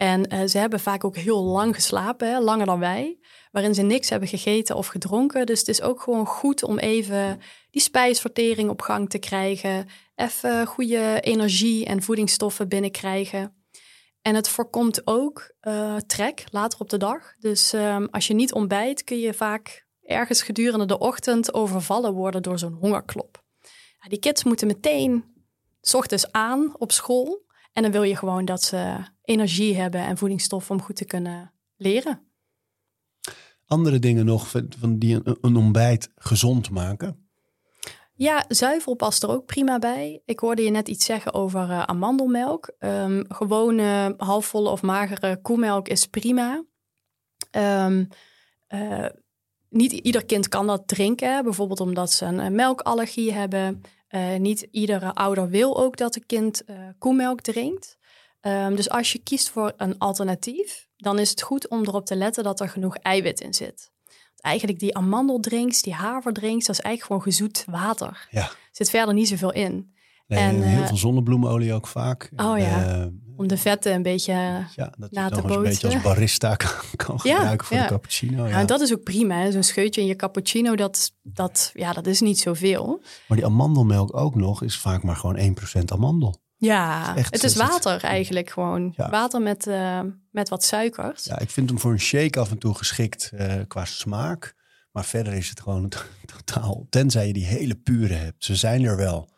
En 0.00 0.34
uh, 0.34 0.46
ze 0.46 0.58
hebben 0.58 0.80
vaak 0.80 1.04
ook 1.04 1.16
heel 1.16 1.42
lang 1.42 1.74
geslapen, 1.74 2.30
hè, 2.30 2.38
langer 2.38 2.66
dan 2.66 2.78
wij, 2.78 3.18
waarin 3.50 3.74
ze 3.74 3.82
niks 3.82 4.08
hebben 4.08 4.28
gegeten 4.28 4.76
of 4.76 4.86
gedronken. 4.86 5.46
Dus 5.46 5.58
het 5.58 5.68
is 5.68 5.82
ook 5.82 6.00
gewoon 6.00 6.26
goed 6.26 6.62
om 6.62 6.78
even 6.78 7.40
die 7.70 7.82
spijsvertering 7.82 8.70
op 8.70 8.80
gang 8.80 9.10
te 9.10 9.18
krijgen, 9.18 9.88
even 10.14 10.66
goede 10.66 11.20
energie 11.20 11.86
en 11.86 12.02
voedingsstoffen 12.02 12.68
binnenkrijgen. 12.68 13.54
En 14.22 14.34
het 14.34 14.48
voorkomt 14.48 15.06
ook 15.06 15.54
uh, 15.62 15.96
trek 15.96 16.44
later 16.50 16.80
op 16.80 16.90
de 16.90 16.98
dag. 16.98 17.34
Dus 17.38 17.72
um, 17.72 18.08
als 18.10 18.26
je 18.26 18.34
niet 18.34 18.52
ontbijt, 18.52 19.04
kun 19.04 19.18
je 19.18 19.34
vaak 19.34 19.86
ergens 20.02 20.42
gedurende 20.42 20.86
de 20.86 20.98
ochtend 20.98 21.54
overvallen 21.54 22.12
worden 22.12 22.42
door 22.42 22.58
zo'n 22.58 22.78
hongerklop. 22.80 23.42
Die 24.08 24.18
kids 24.18 24.44
moeten 24.44 24.66
meteen 24.66 25.24
s 25.80 25.94
ochtends 25.94 26.32
aan 26.32 26.74
op 26.78 26.92
school. 26.92 27.48
En 27.72 27.82
dan 27.82 27.92
wil 27.92 28.02
je 28.02 28.16
gewoon 28.16 28.44
dat 28.44 28.62
ze 28.62 28.96
energie 29.22 29.76
hebben 29.76 30.00
en 30.00 30.16
voedingsstoffen 30.16 30.74
om 30.74 30.82
goed 30.82 30.96
te 30.96 31.04
kunnen 31.04 31.52
leren. 31.76 32.28
Andere 33.66 33.98
dingen 33.98 34.24
nog 34.24 34.48
van 34.78 34.98
die 34.98 35.14
een, 35.14 35.38
een 35.40 35.56
ontbijt 35.56 36.10
gezond 36.14 36.70
maken? 36.70 37.28
Ja, 38.14 38.44
zuivel 38.48 38.94
past 38.94 39.22
er 39.22 39.28
ook 39.28 39.46
prima 39.46 39.78
bij. 39.78 40.22
Ik 40.24 40.40
hoorde 40.40 40.62
je 40.62 40.70
net 40.70 40.88
iets 40.88 41.04
zeggen 41.04 41.34
over 41.34 41.68
uh, 41.68 41.82
amandelmelk. 41.82 42.72
Um, 42.78 43.24
gewone 43.28 44.14
halfvolle 44.16 44.70
of 44.70 44.82
magere 44.82 45.40
koemelk 45.40 45.88
is 45.88 46.06
prima. 46.06 46.64
Um, 47.50 48.08
uh, 48.68 49.06
niet 49.68 49.92
ieder 49.92 50.24
kind 50.24 50.48
kan 50.48 50.66
dat 50.66 50.88
drinken, 50.88 51.44
bijvoorbeeld 51.44 51.80
omdat 51.80 52.10
ze 52.10 52.24
een 52.24 52.54
melkallergie 52.54 53.32
hebben. 53.32 53.80
Uh, 54.10 54.36
niet 54.36 54.68
iedere 54.70 55.14
ouder 55.14 55.48
wil 55.48 55.78
ook 55.78 55.96
dat 55.96 56.16
een 56.16 56.26
kind 56.26 56.62
koemelk 56.98 57.40
drinkt. 57.40 57.98
Um, 58.42 58.76
dus 58.76 58.90
als 58.90 59.12
je 59.12 59.18
kiest 59.18 59.50
voor 59.50 59.72
een 59.76 59.98
alternatief, 59.98 60.88
dan 60.96 61.18
is 61.18 61.30
het 61.30 61.42
goed 61.42 61.68
om 61.68 61.80
erop 61.80 62.06
te 62.06 62.16
letten 62.16 62.44
dat 62.44 62.60
er 62.60 62.68
genoeg 62.68 62.96
eiwit 62.96 63.40
in 63.40 63.54
zit 63.54 63.90
eigenlijk 64.40 64.78
die 64.78 64.96
amandeldrinks, 64.96 65.82
die 65.82 65.94
haverdrinks, 65.94 66.66
dat 66.66 66.78
is 66.78 66.82
eigenlijk 66.82 67.02
gewoon 67.02 67.22
gezoet 67.22 67.64
water. 67.70 68.28
Ja. 68.30 68.40
Er 68.40 68.56
zit 68.70 68.90
verder 68.90 69.14
niet 69.14 69.28
zoveel 69.28 69.52
in. 69.52 69.94
Nee, 70.26 70.38
en, 70.38 70.62
heel 70.62 70.80
uh, 70.80 70.86
veel 70.86 70.96
zonnebloemolie 70.96 71.72
ook 71.72 71.86
vaak. 71.86 72.30
Oh 72.36 72.58
ja, 72.58 72.98
uh, 72.98 73.06
om 73.40 73.48
de 73.48 73.56
vetten 73.56 73.94
een 73.94 74.02
beetje 74.02 74.32
ja, 74.76 74.92
dat 74.98 75.10
na 75.10 75.24
je 75.24 75.30
te 75.30 75.42
een 75.42 75.62
beetje 75.62 75.86
als 75.86 76.02
barista 76.12 76.54
kan, 76.54 76.70
kan 76.96 77.20
ja, 77.22 77.34
gebruiken 77.34 77.66
voor 77.66 77.76
ja. 77.76 77.82
de 77.82 77.88
cappuccino. 77.88 78.46
Ja. 78.46 78.58
en 78.58 78.66
dat 78.66 78.80
is 78.80 78.92
ook 78.92 79.02
prima. 79.02 79.50
Zo'n 79.50 79.62
scheutje 79.62 80.00
in 80.00 80.06
je 80.06 80.16
cappuccino, 80.16 80.76
dat, 80.76 81.12
dat, 81.22 81.70
ja, 81.74 81.92
dat 81.92 82.06
is 82.06 82.20
niet 82.20 82.38
zoveel. 82.38 83.02
Maar 83.28 83.36
die 83.36 83.46
amandelmelk 83.46 84.16
ook 84.16 84.34
nog 84.34 84.62
is 84.62 84.76
vaak 84.76 85.02
maar 85.02 85.16
gewoon 85.16 85.56
1% 85.80 85.84
amandel. 85.84 86.42
Ja, 86.56 87.16
is 87.16 87.26
het 87.30 87.44
is 87.44 87.56
water 87.56 88.04
eigenlijk 88.04 88.50
gewoon. 88.50 88.92
Ja. 88.96 89.10
Water 89.10 89.42
met, 89.42 89.66
uh, 89.66 90.00
met 90.30 90.48
wat 90.48 90.64
suikers. 90.64 91.24
Ja, 91.24 91.38
ik 91.38 91.50
vind 91.50 91.68
hem 91.68 91.78
voor 91.78 91.92
een 91.92 92.00
shake 92.00 92.40
af 92.40 92.50
en 92.50 92.58
toe 92.58 92.74
geschikt 92.74 93.32
qua 93.68 93.84
smaak. 93.84 94.54
Maar 94.92 95.04
verder 95.04 95.32
is 95.32 95.48
het 95.48 95.60
gewoon 95.60 95.92
totaal, 96.36 96.86
tenzij 96.90 97.26
je 97.26 97.32
die 97.32 97.46
hele 97.46 97.74
pure 97.74 98.14
hebt. 98.14 98.44
Ze 98.44 98.56
zijn 98.56 98.84
er 98.84 98.96
wel. 98.96 99.28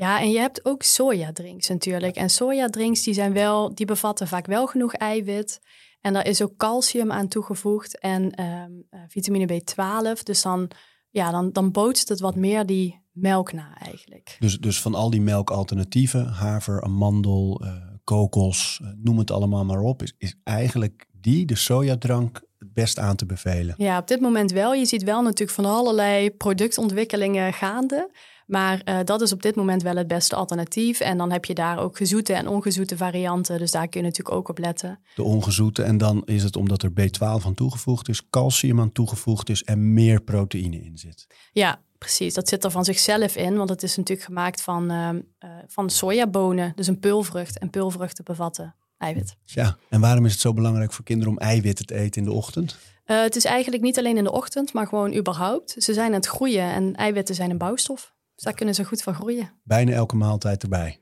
Ja, 0.00 0.20
en 0.20 0.30
je 0.30 0.38
hebt 0.38 0.64
ook 0.64 0.82
sojadrinks 0.82 1.68
natuurlijk. 1.68 2.16
En 2.16 2.30
sojadrinks 2.30 3.02
die 3.02 3.14
zijn 3.14 3.32
wel, 3.32 3.74
die 3.74 3.86
bevatten 3.86 4.28
vaak 4.28 4.46
wel 4.46 4.66
genoeg 4.66 4.94
eiwit. 4.94 5.60
En 6.00 6.12
daar 6.12 6.26
is 6.26 6.42
ook 6.42 6.56
calcium 6.56 7.12
aan 7.12 7.28
toegevoegd 7.28 7.98
en 7.98 8.42
um, 8.44 8.86
uh, 8.90 9.00
vitamine 9.08 9.60
B12. 9.60 10.22
Dus 10.22 10.42
dan, 10.42 10.70
ja, 11.10 11.30
dan, 11.30 11.52
dan 11.52 11.70
bootst 11.70 12.08
het 12.08 12.20
wat 12.20 12.36
meer 12.36 12.66
die 12.66 13.00
melk 13.12 13.52
na 13.52 13.78
eigenlijk. 13.78 14.36
Dus, 14.38 14.58
dus 14.58 14.80
van 14.80 14.94
al 14.94 15.10
die 15.10 15.20
melkalternatieven, 15.20 16.26
haver, 16.26 16.82
amandel, 16.82 17.60
uh, 17.64 17.74
kokos, 18.04 18.80
uh, 18.82 18.88
noem 19.02 19.18
het 19.18 19.30
allemaal 19.30 19.64
maar 19.64 19.80
op, 19.80 20.02
is, 20.02 20.14
is 20.18 20.34
eigenlijk 20.44 21.06
die, 21.12 21.46
de 21.46 21.56
sojadrank, 21.56 22.42
het 22.58 22.72
best 22.72 22.98
aan 22.98 23.16
te 23.16 23.26
bevelen. 23.26 23.74
Ja, 23.78 23.98
op 23.98 24.06
dit 24.06 24.20
moment 24.20 24.50
wel. 24.50 24.74
Je 24.74 24.86
ziet 24.86 25.02
wel 25.02 25.22
natuurlijk 25.22 25.50
van 25.50 25.64
allerlei 25.64 26.30
productontwikkelingen 26.30 27.52
gaande. 27.52 28.10
Maar 28.50 28.82
uh, 28.84 28.98
dat 29.04 29.20
is 29.20 29.32
op 29.32 29.42
dit 29.42 29.54
moment 29.54 29.82
wel 29.82 29.96
het 29.96 30.06
beste 30.06 30.36
alternatief. 30.36 31.00
En 31.00 31.18
dan 31.18 31.32
heb 31.32 31.44
je 31.44 31.54
daar 31.54 31.78
ook 31.78 31.96
gezoete 31.96 32.32
en 32.32 32.48
ongezoete 32.48 32.96
varianten. 32.96 33.58
Dus 33.58 33.70
daar 33.70 33.88
kun 33.88 34.00
je 34.00 34.06
natuurlijk 34.06 34.36
ook 34.36 34.48
op 34.48 34.58
letten. 34.58 35.00
De 35.14 35.22
ongezoete. 35.22 35.82
En 35.82 35.98
dan 35.98 36.22
is 36.24 36.42
het 36.42 36.56
omdat 36.56 36.82
er 36.82 36.90
B12 36.90 37.44
aan 37.44 37.54
toegevoegd 37.54 38.08
is, 38.08 38.28
calcium 38.30 38.80
aan 38.80 38.92
toegevoegd 38.92 39.48
is 39.48 39.62
en 39.62 39.92
meer 39.92 40.20
proteïne 40.20 40.80
in 40.80 40.98
zit. 40.98 41.26
Ja, 41.52 41.80
precies. 41.98 42.34
Dat 42.34 42.48
zit 42.48 42.64
er 42.64 42.70
van 42.70 42.84
zichzelf 42.84 43.36
in. 43.36 43.56
Want 43.56 43.68
het 43.68 43.82
is 43.82 43.96
natuurlijk 43.96 44.26
gemaakt 44.26 44.62
van, 44.62 44.92
uh, 44.92 45.08
uh, 45.12 45.50
van 45.66 45.90
sojabonen. 45.90 46.72
Dus 46.74 46.86
een 46.86 46.98
pulvrucht. 46.98 47.58
En 47.58 47.70
pulvruchten 47.70 48.24
bevatten 48.24 48.74
eiwit. 48.98 49.36
Ja, 49.44 49.76
en 49.88 50.00
waarom 50.00 50.24
is 50.24 50.32
het 50.32 50.40
zo 50.40 50.52
belangrijk 50.52 50.92
voor 50.92 51.04
kinderen 51.04 51.32
om 51.32 51.38
eiwitten 51.38 51.86
te 51.86 51.94
eten 51.94 52.22
in 52.22 52.28
de 52.28 52.34
ochtend? 52.34 52.78
Uh, 53.06 53.22
het 53.22 53.36
is 53.36 53.44
eigenlijk 53.44 53.82
niet 53.82 53.98
alleen 53.98 54.16
in 54.16 54.24
de 54.24 54.32
ochtend, 54.32 54.72
maar 54.72 54.86
gewoon 54.86 55.14
überhaupt. 55.14 55.74
Ze 55.78 55.92
zijn 55.92 56.06
aan 56.06 56.12
het 56.12 56.26
groeien 56.26 56.72
en 56.72 56.94
eiwitten 56.94 57.34
zijn 57.34 57.50
een 57.50 57.58
bouwstof. 57.58 58.12
Dus 58.40 58.48
daar 58.48 58.58
kunnen 58.58 58.74
ze 58.74 58.84
goed 58.84 59.02
van 59.02 59.14
groeien. 59.14 59.52
Bijna 59.64 59.92
elke 59.92 60.16
maaltijd 60.16 60.62
erbij. 60.62 61.00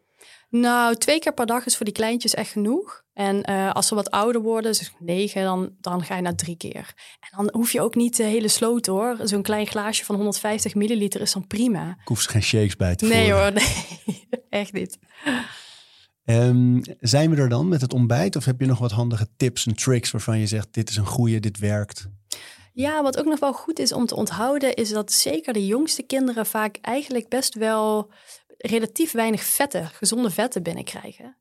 Nou, 0.51 0.95
twee 0.95 1.19
keer 1.19 1.35
per 1.35 1.47
dag 1.47 1.67
is 1.67 1.77
voor 1.77 1.85
die 1.85 1.95
kleintjes 1.95 2.35
echt 2.35 2.51
genoeg. 2.51 3.03
En 3.13 3.51
uh, 3.51 3.73
als 3.73 3.87
ze 3.87 3.95
wat 3.95 4.11
ouder 4.11 4.43
worden, 4.43 4.73
dus 4.73 4.93
negen, 4.99 5.43
dan, 5.43 5.71
dan 5.81 6.05
ga 6.05 6.17
je 6.17 6.23
naar 6.23 6.35
drie 6.35 6.57
keer. 6.57 6.95
En 7.21 7.37
dan 7.37 7.49
hoef 7.53 7.73
je 7.73 7.81
ook 7.81 7.95
niet 7.95 8.17
de 8.17 8.23
hele 8.23 8.49
sloot 8.49 8.87
hoor. 8.87 9.17
Zo'n 9.23 9.43
klein 9.43 9.67
glaasje 9.67 10.05
van 10.05 10.15
150 10.15 10.75
milliliter 10.75 11.21
is 11.21 11.33
dan 11.33 11.47
prima. 11.47 11.91
Ik 12.01 12.09
hoef 12.09 12.21
ze 12.21 12.29
geen 12.29 12.43
shakes 12.43 12.77
bij 12.77 12.97
te 12.97 13.07
nee, 13.07 13.31
voeren. 13.31 13.43
hoor, 13.43 13.53
nee, 13.53 14.29
echt 14.63 14.73
niet. 14.73 14.99
Um, 16.25 16.83
zijn 17.01 17.31
we 17.31 17.37
er 17.37 17.49
dan 17.49 17.69
met 17.69 17.81
het 17.81 17.93
ontbijt? 17.93 18.37
Of 18.37 18.45
heb 18.45 18.61
je 18.61 18.67
nog 18.67 18.79
wat 18.79 18.93
handige 18.93 19.29
tips 19.37 19.67
en 19.67 19.75
tricks 19.75 20.11
waarvan 20.11 20.39
je 20.39 20.47
zegt: 20.47 20.69
dit 20.71 20.91
is 20.91 20.97
een 20.97 21.07
goede, 21.07 21.41
dit 21.41 21.59
werkt? 21.59 22.09
Ja, 22.81 23.03
wat 23.03 23.19
ook 23.19 23.25
nog 23.25 23.39
wel 23.39 23.53
goed 23.53 23.79
is 23.79 23.93
om 23.93 24.07
te 24.07 24.17
onthouden, 24.17 24.75
is 24.75 24.91
dat 24.91 25.13
zeker 25.13 25.53
de 25.53 25.67
jongste 25.67 26.03
kinderen 26.03 26.47
vaak 26.47 26.79
eigenlijk 26.81 27.29
best 27.29 27.55
wel 27.55 28.11
relatief 28.59 29.13
weinig 29.13 29.43
vetten, 29.43 29.87
gezonde 29.87 30.31
vetten 30.31 30.63
binnenkrijgen. 30.63 31.37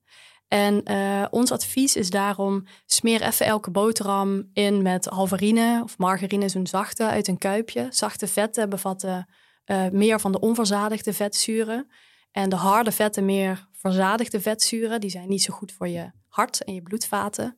En 0.47 0.91
uh, 0.91 1.25
ons 1.29 1.51
advies 1.51 1.95
is 1.95 2.09
daarom: 2.09 2.67
smeer 2.85 3.21
even 3.21 3.45
elke 3.45 3.71
boterham 3.71 4.49
in 4.53 4.81
met 4.81 5.05
halvarine 5.05 5.81
of 5.83 5.97
margarine, 5.97 6.49
zo'n 6.49 6.67
zachte 6.67 7.05
uit 7.05 7.27
een 7.27 7.37
kuipje. 7.37 7.87
Zachte 7.89 8.27
vetten 8.27 8.69
bevatten 8.69 9.29
uh, 9.65 9.89
meer 9.89 10.19
van 10.19 10.31
de 10.31 10.39
onverzadigde 10.39 11.13
vetzuren. 11.13 11.91
En 12.31 12.49
de 12.49 12.55
harde 12.55 12.91
vetten 12.91 13.25
meer 13.25 13.67
verzadigde 13.71 14.41
vetzuren. 14.41 15.01
Die 15.01 15.09
zijn 15.09 15.29
niet 15.29 15.43
zo 15.43 15.53
goed 15.53 15.71
voor 15.71 15.87
je 15.87 16.11
hart 16.27 16.63
en 16.63 16.73
je 16.73 16.81
bloedvaten. 16.81 17.57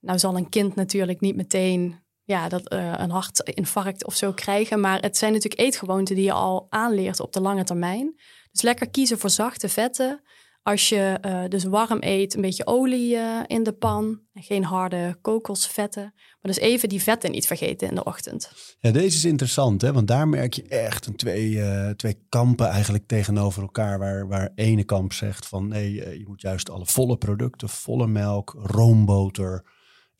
Nou 0.00 0.18
zal 0.18 0.36
een 0.36 0.48
kind 0.48 0.74
natuurlijk 0.74 1.20
niet 1.20 1.36
meteen 1.36 2.03
ja, 2.24 2.48
dat, 2.48 2.72
uh, 2.72 2.92
een 2.96 3.10
hartinfarct 3.10 4.04
of 4.04 4.14
zo 4.14 4.32
krijgen. 4.32 4.80
Maar 4.80 5.00
het 5.00 5.16
zijn 5.16 5.32
natuurlijk 5.32 5.60
eetgewoonten 5.60 6.14
die 6.14 6.24
je 6.24 6.32
al 6.32 6.66
aanleert 6.70 7.20
op 7.20 7.32
de 7.32 7.40
lange 7.40 7.64
termijn. 7.64 8.14
Dus 8.50 8.62
lekker 8.62 8.90
kiezen 8.90 9.18
voor 9.18 9.30
zachte 9.30 9.68
vetten. 9.68 10.22
Als 10.62 10.88
je 10.88 11.18
uh, 11.24 11.44
dus 11.48 11.64
warm 11.64 11.98
eet, 12.00 12.34
een 12.34 12.40
beetje 12.40 12.66
olie 12.66 13.14
uh, 13.14 13.40
in 13.46 13.62
de 13.62 13.72
pan. 13.72 14.20
En 14.32 14.42
geen 14.42 14.64
harde 14.64 15.16
kokosvetten. 15.20 16.02
Maar 16.12 16.52
dus 16.52 16.58
even 16.58 16.88
die 16.88 17.02
vetten 17.02 17.30
niet 17.30 17.46
vergeten 17.46 17.88
in 17.88 17.94
de 17.94 18.04
ochtend. 18.04 18.50
Ja, 18.78 18.90
deze 18.90 19.16
is 19.16 19.24
interessant, 19.24 19.82
hè? 19.82 19.92
want 19.92 20.08
daar 20.08 20.28
merk 20.28 20.52
je 20.52 20.62
echt 20.68 21.06
een 21.06 21.16
twee, 21.16 21.62
twee 21.96 22.18
kampen 22.28 22.68
eigenlijk 22.68 23.06
tegenover 23.06 23.62
elkaar. 23.62 23.98
Waar, 23.98 24.28
waar 24.28 24.52
ene 24.54 24.84
kamp 24.84 25.12
zegt 25.12 25.46
van 25.46 25.68
nee, 25.68 25.92
je 25.94 26.24
moet 26.26 26.40
juist 26.40 26.70
alle 26.70 26.86
volle 26.86 27.16
producten, 27.16 27.68
volle 27.68 28.06
melk, 28.06 28.56
roomboter 28.62 29.64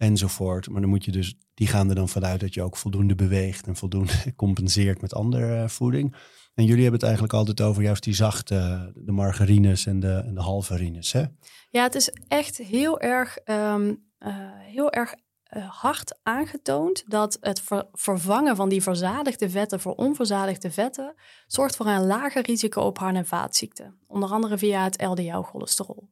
enzovoort. 0.05 0.69
Maar 0.69 0.81
dan 0.81 0.90
moet 0.90 1.05
je 1.05 1.12
dus, 1.12 1.35
die 1.55 1.67
gaan 1.67 1.88
er 1.88 1.95
dan 1.95 2.09
vanuit 2.09 2.40
dat 2.40 2.55
je 2.55 2.62
ook 2.62 2.77
voldoende 2.77 3.14
beweegt 3.14 3.67
en 3.67 3.77
voldoende 3.77 4.33
compenseert 4.37 5.01
met 5.01 5.14
andere 5.14 5.69
voeding. 5.69 6.14
En 6.55 6.64
jullie 6.64 6.83
hebben 6.83 7.01
het 7.01 7.09
eigenlijk 7.09 7.33
altijd 7.33 7.61
over 7.61 7.83
juist 7.83 8.03
die 8.03 8.14
zachte, 8.14 8.93
de 8.95 9.12
margarines 9.12 9.87
en 9.87 10.01
de, 10.01 10.12
en 10.12 10.35
de 10.35 10.40
halverines, 10.40 11.12
hè? 11.12 11.25
Ja, 11.71 11.83
het 11.83 11.95
is 11.95 12.11
echt 12.29 12.57
heel 12.57 13.01
erg, 13.01 13.38
um, 13.45 14.05
uh, 14.19 14.37
heel 14.53 14.93
erg 14.93 15.14
uh, 15.57 15.71
hard 15.71 16.19
aangetoond 16.23 17.05
dat 17.07 17.37
het 17.40 17.61
ver 17.61 17.88
vervangen 17.93 18.57
van 18.57 18.69
die 18.69 18.83
verzadigde 18.83 19.51
vetten 19.51 19.81
voor 19.81 19.95
onverzadigde 19.95 20.71
vetten 20.71 21.14
zorgt 21.47 21.77
voor 21.77 21.87
een 21.87 22.07
lager 22.07 22.43
risico 22.43 22.81
op 22.81 22.99
hart- 22.99 23.17
en 23.17 23.27
vaatziekten. 23.27 23.99
Onder 24.07 24.31
andere 24.31 24.59
via 24.59 24.85
het 24.85 25.03
LDL-cholesterol. 25.03 26.11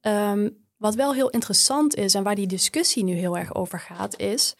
Um, 0.00 0.65
wat 0.76 0.94
wel 0.94 1.14
heel 1.14 1.30
interessant 1.30 1.94
is 1.94 2.14
en 2.14 2.22
waar 2.22 2.34
die 2.34 2.46
discussie 2.46 3.04
nu 3.04 3.14
heel 3.14 3.36
erg 3.36 3.54
over 3.54 3.80
gaat, 3.80 4.18
is: 4.18 4.54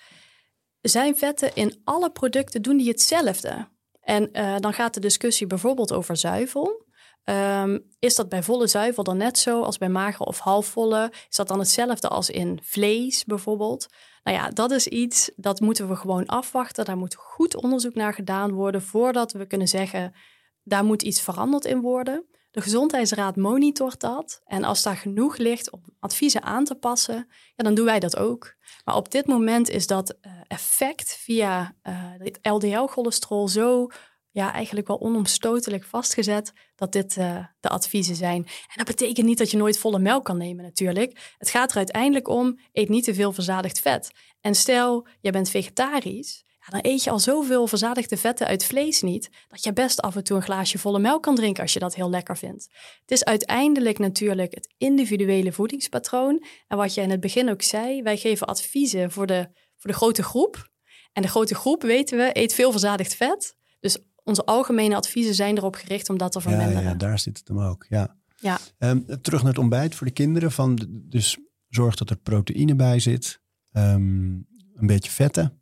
zijn 0.81 1.17
vetten 1.17 1.55
in 1.55 1.81
alle 1.85 2.11
producten 2.11 2.63
doen 2.63 2.77
die 2.77 2.89
hetzelfde? 2.89 3.69
En 4.01 4.29
uh, 4.33 4.57
dan 4.59 4.73
gaat 4.73 4.95
de 4.95 5.01
discussie 5.01 5.47
bijvoorbeeld 5.47 5.93
over 5.93 6.17
zuivel. 6.17 6.85
Um, 7.25 7.95
is 7.99 8.15
dat 8.15 8.29
bij 8.29 8.43
volle 8.43 8.67
zuivel 8.67 9.03
dan 9.03 9.17
net 9.17 9.39
zo 9.39 9.63
als 9.63 9.79
bij 9.79 9.89
magere 9.89 10.25
of 10.25 10.39
halfvolle? 10.39 11.13
Is 11.29 11.37
dat 11.37 11.49
dan 11.49 11.59
hetzelfde 11.59 12.09
als 12.09 12.31
in 12.31 12.59
vlees 12.63 13.25
bijvoorbeeld? 13.25 13.87
Nou 14.23 14.37
ja, 14.37 14.49
dat 14.49 14.71
is 14.71 14.87
iets 14.87 15.31
dat 15.37 15.61
moeten 15.61 15.89
we 15.89 15.97
gewoon 15.97 16.27
afwachten. 16.27 16.85
Daar 16.85 16.97
moet 16.97 17.15
goed 17.15 17.57
onderzoek 17.57 17.95
naar 17.95 18.15
gedaan 18.15 18.53
worden 18.53 18.83
voordat 18.83 19.33
we 19.33 19.47
kunnen 19.47 19.69
zeggen, 19.69 20.15
daar 20.63 20.85
moet 20.85 21.03
iets 21.03 21.21
veranderd 21.21 21.65
in 21.65 21.81
worden. 21.81 22.27
De 22.57 22.63
Gezondheidsraad 22.63 23.37
monitort 23.37 24.01
dat. 24.01 24.41
En 24.45 24.65
als 24.65 24.83
daar 24.83 24.97
genoeg 24.97 25.37
ligt 25.37 25.71
om 25.71 25.83
adviezen 26.01 26.43
aan 26.43 26.65
te 26.65 26.75
passen, 26.75 27.29
ja, 27.55 27.65
dan 27.65 27.75
doen 27.75 27.85
wij 27.85 28.01
dat 28.01 28.17
ook. 28.17 28.55
Maar 28.85 28.97
op 28.97 29.11
dit 29.11 29.27
moment 29.27 29.69
is 29.69 29.87
dat 29.87 30.17
uh, 30.21 30.33
effect 30.47 31.17
via 31.17 31.75
het 32.19 32.39
LDL-cholesterol 32.43 33.49
zo 33.49 33.87
ja, 34.31 34.53
eigenlijk 34.53 34.87
wel 34.87 35.01
onomstotelijk 35.01 35.85
vastgezet 35.85 36.53
dat 36.75 36.93
dit 36.93 37.17
uh, 37.17 37.45
de 37.61 37.69
adviezen 37.69 38.17
zijn. 38.17 38.45
En 38.45 38.77
dat 38.77 38.87
betekent 38.87 39.27
niet 39.27 39.39
dat 39.39 39.51
je 39.51 39.57
nooit 39.57 39.79
volle 39.79 39.99
melk 39.99 40.25
kan 40.25 40.37
nemen 40.37 40.65
natuurlijk. 40.65 41.35
Het 41.39 41.51
gaat 41.51 41.71
er 41.71 41.77
uiteindelijk 41.77 42.29
om, 42.29 42.59
eet 42.73 42.89
niet 42.89 43.05
te 43.05 43.15
veel 43.15 43.33
verzadigd 43.33 43.81
vet. 43.81 44.11
En 44.41 44.55
stel, 44.55 45.07
jij 45.21 45.33
bent 45.33 45.49
vegetarisch, 45.49 46.45
dan 46.71 46.81
eet 46.83 47.05
je 47.05 47.11
al 47.11 47.19
zoveel 47.19 47.67
verzadigde 47.67 48.17
vetten 48.17 48.47
uit 48.47 48.65
vlees 48.65 49.03
niet, 49.03 49.31
dat 49.49 49.65
je 49.65 49.73
best 49.73 50.01
af 50.01 50.17
en 50.17 50.25
toe 50.25 50.37
een 50.37 50.43
glaasje 50.43 50.79
volle 50.79 50.99
melk 50.99 51.23
kan 51.23 51.35
drinken 51.35 51.63
als 51.63 51.73
je 51.73 51.79
dat 51.79 51.95
heel 51.95 52.11
lekker 52.11 52.37
vindt. 52.37 52.69
Het 53.01 53.11
is 53.11 53.25
uiteindelijk 53.25 53.99
natuurlijk 53.99 54.55
het 54.55 54.75
individuele 54.79 55.53
voedingspatroon. 55.53 56.45
En 56.67 56.77
wat 56.77 56.95
je 56.95 57.01
in 57.01 57.11
het 57.11 57.21
begin 57.21 57.51
ook 57.51 57.63
zei, 57.63 58.03
wij 58.03 58.17
geven 58.17 58.47
adviezen 58.47 59.11
voor 59.11 59.27
de, 59.27 59.49
voor 59.77 59.91
de 59.91 59.97
grote 59.97 60.23
groep. 60.23 60.71
En 61.13 61.23
de 61.23 61.29
grote 61.29 61.55
groep, 61.55 61.83
weten 61.83 62.19
we, 62.19 62.31
eet 62.33 62.55
veel 62.55 62.71
verzadigd 62.71 63.15
vet. 63.15 63.57
Dus 63.81 63.99
onze 64.23 64.45
algemene 64.45 64.97
adviezen 64.97 65.35
zijn 65.35 65.57
erop 65.57 65.75
gericht 65.75 66.11
om 66.11 66.19
dat 66.19 66.33
te 66.33 66.41
verminderen. 66.41 66.83
Ja, 66.83 66.89
ja 66.89 66.95
daar 66.95 67.19
zit 67.19 67.39
het 67.39 67.49
hem 67.49 67.61
ook, 67.61 67.87
ja. 67.89 68.17
ja. 68.37 68.59
Um, 68.79 69.21
terug 69.23 69.41
naar 69.41 69.51
het 69.51 69.61
ontbijt 69.61 69.95
voor 69.95 70.07
de 70.07 70.13
kinderen. 70.13 70.53
Van, 70.53 70.87
dus 70.89 71.37
zorg 71.69 71.95
dat 71.95 72.11
er 72.11 72.17
proteïne 72.17 72.75
bij 72.75 73.01
zit. 73.01 73.41
Um, 73.73 74.47
een 74.75 74.87
beetje 74.87 75.11
vetten. 75.11 75.61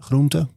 Groente, 0.00 0.48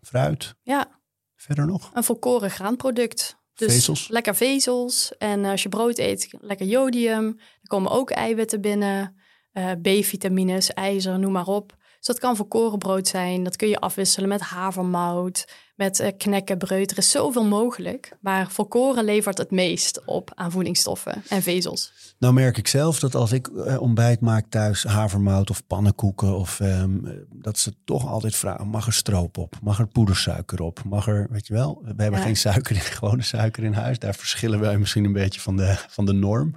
fruit. 0.00 0.54
Ja. 0.62 1.00
Verder 1.34 1.66
nog? 1.66 1.90
Een 1.94 2.04
volkoren 2.04 2.50
graanproduct. 2.50 3.40
Dus 3.54 3.72
vezels. 3.72 4.08
lekker 4.08 4.34
vezels. 4.34 5.16
En 5.18 5.44
als 5.44 5.62
je 5.62 5.68
brood 5.68 5.98
eet, 5.98 6.34
lekker 6.40 6.66
jodium. 6.66 7.26
Er 7.26 7.68
komen 7.68 7.90
ook 7.90 8.10
eiwitten 8.10 8.60
binnen. 8.60 9.20
Uh, 9.52 9.70
B-vitamines, 9.82 10.72
ijzer, 10.72 11.18
noem 11.18 11.32
maar 11.32 11.46
op. 11.46 11.76
Dus 12.02 12.14
dat 12.14 12.22
kan 12.22 12.36
volkorenbrood 12.36 13.08
zijn. 13.08 13.42
Dat 13.42 13.56
kun 13.56 13.68
je 13.68 13.78
afwisselen 13.78 14.28
met 14.28 14.40
havermout, 14.40 15.48
met 15.74 16.00
uh, 16.00 16.08
knekkenbreud. 16.16 16.90
Er 16.90 16.98
is 16.98 17.10
zoveel 17.10 17.44
mogelijk. 17.44 18.16
Maar 18.20 18.50
volkoren 18.50 19.04
levert 19.04 19.38
het 19.38 19.50
meest 19.50 20.04
op 20.04 20.30
aan 20.34 20.50
voedingsstoffen 20.50 21.22
en 21.28 21.42
vezels. 21.42 21.92
Nou 22.18 22.34
merk 22.34 22.56
ik 22.56 22.68
zelf 22.68 22.98
dat 22.98 23.14
als 23.14 23.32
ik 23.32 23.48
uh, 23.48 23.80
ontbijt 23.80 24.20
maak 24.20 24.46
thuis, 24.48 24.84
havermout 24.84 25.50
of 25.50 25.66
pannenkoeken, 25.66 26.36
of 26.36 26.60
um, 26.60 27.26
dat 27.32 27.58
ze 27.58 27.74
toch 27.84 28.06
altijd 28.06 28.36
vragen: 28.36 28.68
mag 28.68 28.86
er 28.86 28.92
stroop 28.92 29.38
op? 29.38 29.58
Mag 29.62 29.78
er 29.78 29.86
poedersuiker 29.86 30.62
op? 30.62 30.84
Mag 30.84 31.08
er, 31.08 31.26
weet 31.30 31.46
je 31.46 31.54
wel, 31.54 31.80
we 31.82 32.02
hebben 32.02 32.20
ja. 32.20 32.26
geen 32.26 32.36
suiker, 32.36 32.76
gewone 32.96 33.22
suiker 33.22 33.64
in 33.64 33.72
huis. 33.72 33.98
Daar 33.98 34.14
verschillen 34.14 34.60
wij 34.60 34.78
misschien 34.78 35.04
een 35.04 35.12
beetje 35.12 35.40
van 35.40 35.56
de, 35.56 35.76
van 35.88 36.06
de 36.06 36.12
norm. 36.12 36.54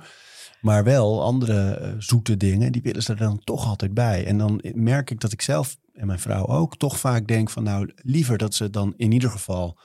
Maar 0.66 0.84
wel 0.84 1.24
andere 1.24 1.80
uh, 1.82 1.94
zoete 1.98 2.38
dingen, 2.38 2.72
die 2.72 2.82
willen 2.82 3.04
ze 3.04 3.12
er 3.12 3.18
dan 3.18 3.40
toch 3.44 3.68
altijd 3.68 3.94
bij. 3.94 4.26
En 4.26 4.38
dan 4.38 4.62
merk 4.74 5.10
ik 5.10 5.20
dat 5.20 5.32
ik 5.32 5.42
zelf 5.42 5.78
en 5.94 6.08
mijn 6.08 6.20
vrouw 6.20 6.48
ook 6.48 6.78
toch 6.78 7.00
vaak 7.00 7.28
denk 7.28 7.50
van 7.50 7.64
nou 7.64 7.92
liever 7.96 8.38
dat 8.38 8.54
ze 8.54 8.70
dan 8.70 8.94
in 8.98 9.12
ieder 9.12 9.30
geval 9.30 9.80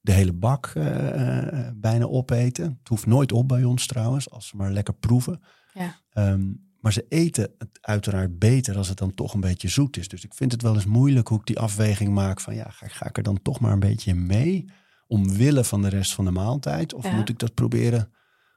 de 0.00 0.12
hele 0.12 0.32
bak 0.32 0.72
uh, 0.76 1.68
bijna 1.74 2.04
opeten. 2.04 2.64
Het 2.64 2.88
hoeft 2.88 3.06
nooit 3.06 3.32
op 3.32 3.48
bij 3.48 3.64
ons 3.64 3.86
trouwens, 3.86 4.30
als 4.30 4.46
ze 4.46 4.56
maar 4.56 4.70
lekker 4.72 4.94
proeven. 4.94 5.42
Ja. 5.74 5.94
Um, 6.14 6.70
maar 6.80 6.92
ze 6.92 7.06
eten 7.08 7.50
het 7.58 7.78
uiteraard 7.80 8.38
beter 8.38 8.76
als 8.76 8.88
het 8.88 8.98
dan 8.98 9.14
toch 9.14 9.34
een 9.34 9.40
beetje 9.40 9.68
zoet 9.68 9.96
is. 9.96 10.08
Dus 10.08 10.24
ik 10.24 10.34
vind 10.34 10.52
het 10.52 10.62
wel 10.62 10.74
eens 10.74 10.86
moeilijk 10.86 11.28
hoe 11.28 11.38
ik 11.38 11.46
die 11.46 11.58
afweging 11.58 12.14
maak 12.14 12.40
van 12.40 12.54
ja, 12.54 12.70
ga, 12.70 12.88
ga 12.88 13.08
ik 13.08 13.16
er 13.16 13.22
dan 13.22 13.42
toch 13.42 13.60
maar 13.60 13.72
een 13.72 13.78
beetje 13.78 14.14
mee 14.14 14.64
omwille 15.06 15.64
van 15.64 15.82
de 15.82 15.88
rest 15.88 16.14
van 16.14 16.24
de 16.24 16.30
maaltijd? 16.30 16.94
Of 16.94 17.04
ja. 17.04 17.14
moet 17.14 17.28
ik 17.28 17.38
dat 17.38 17.54
proberen 17.54 18.10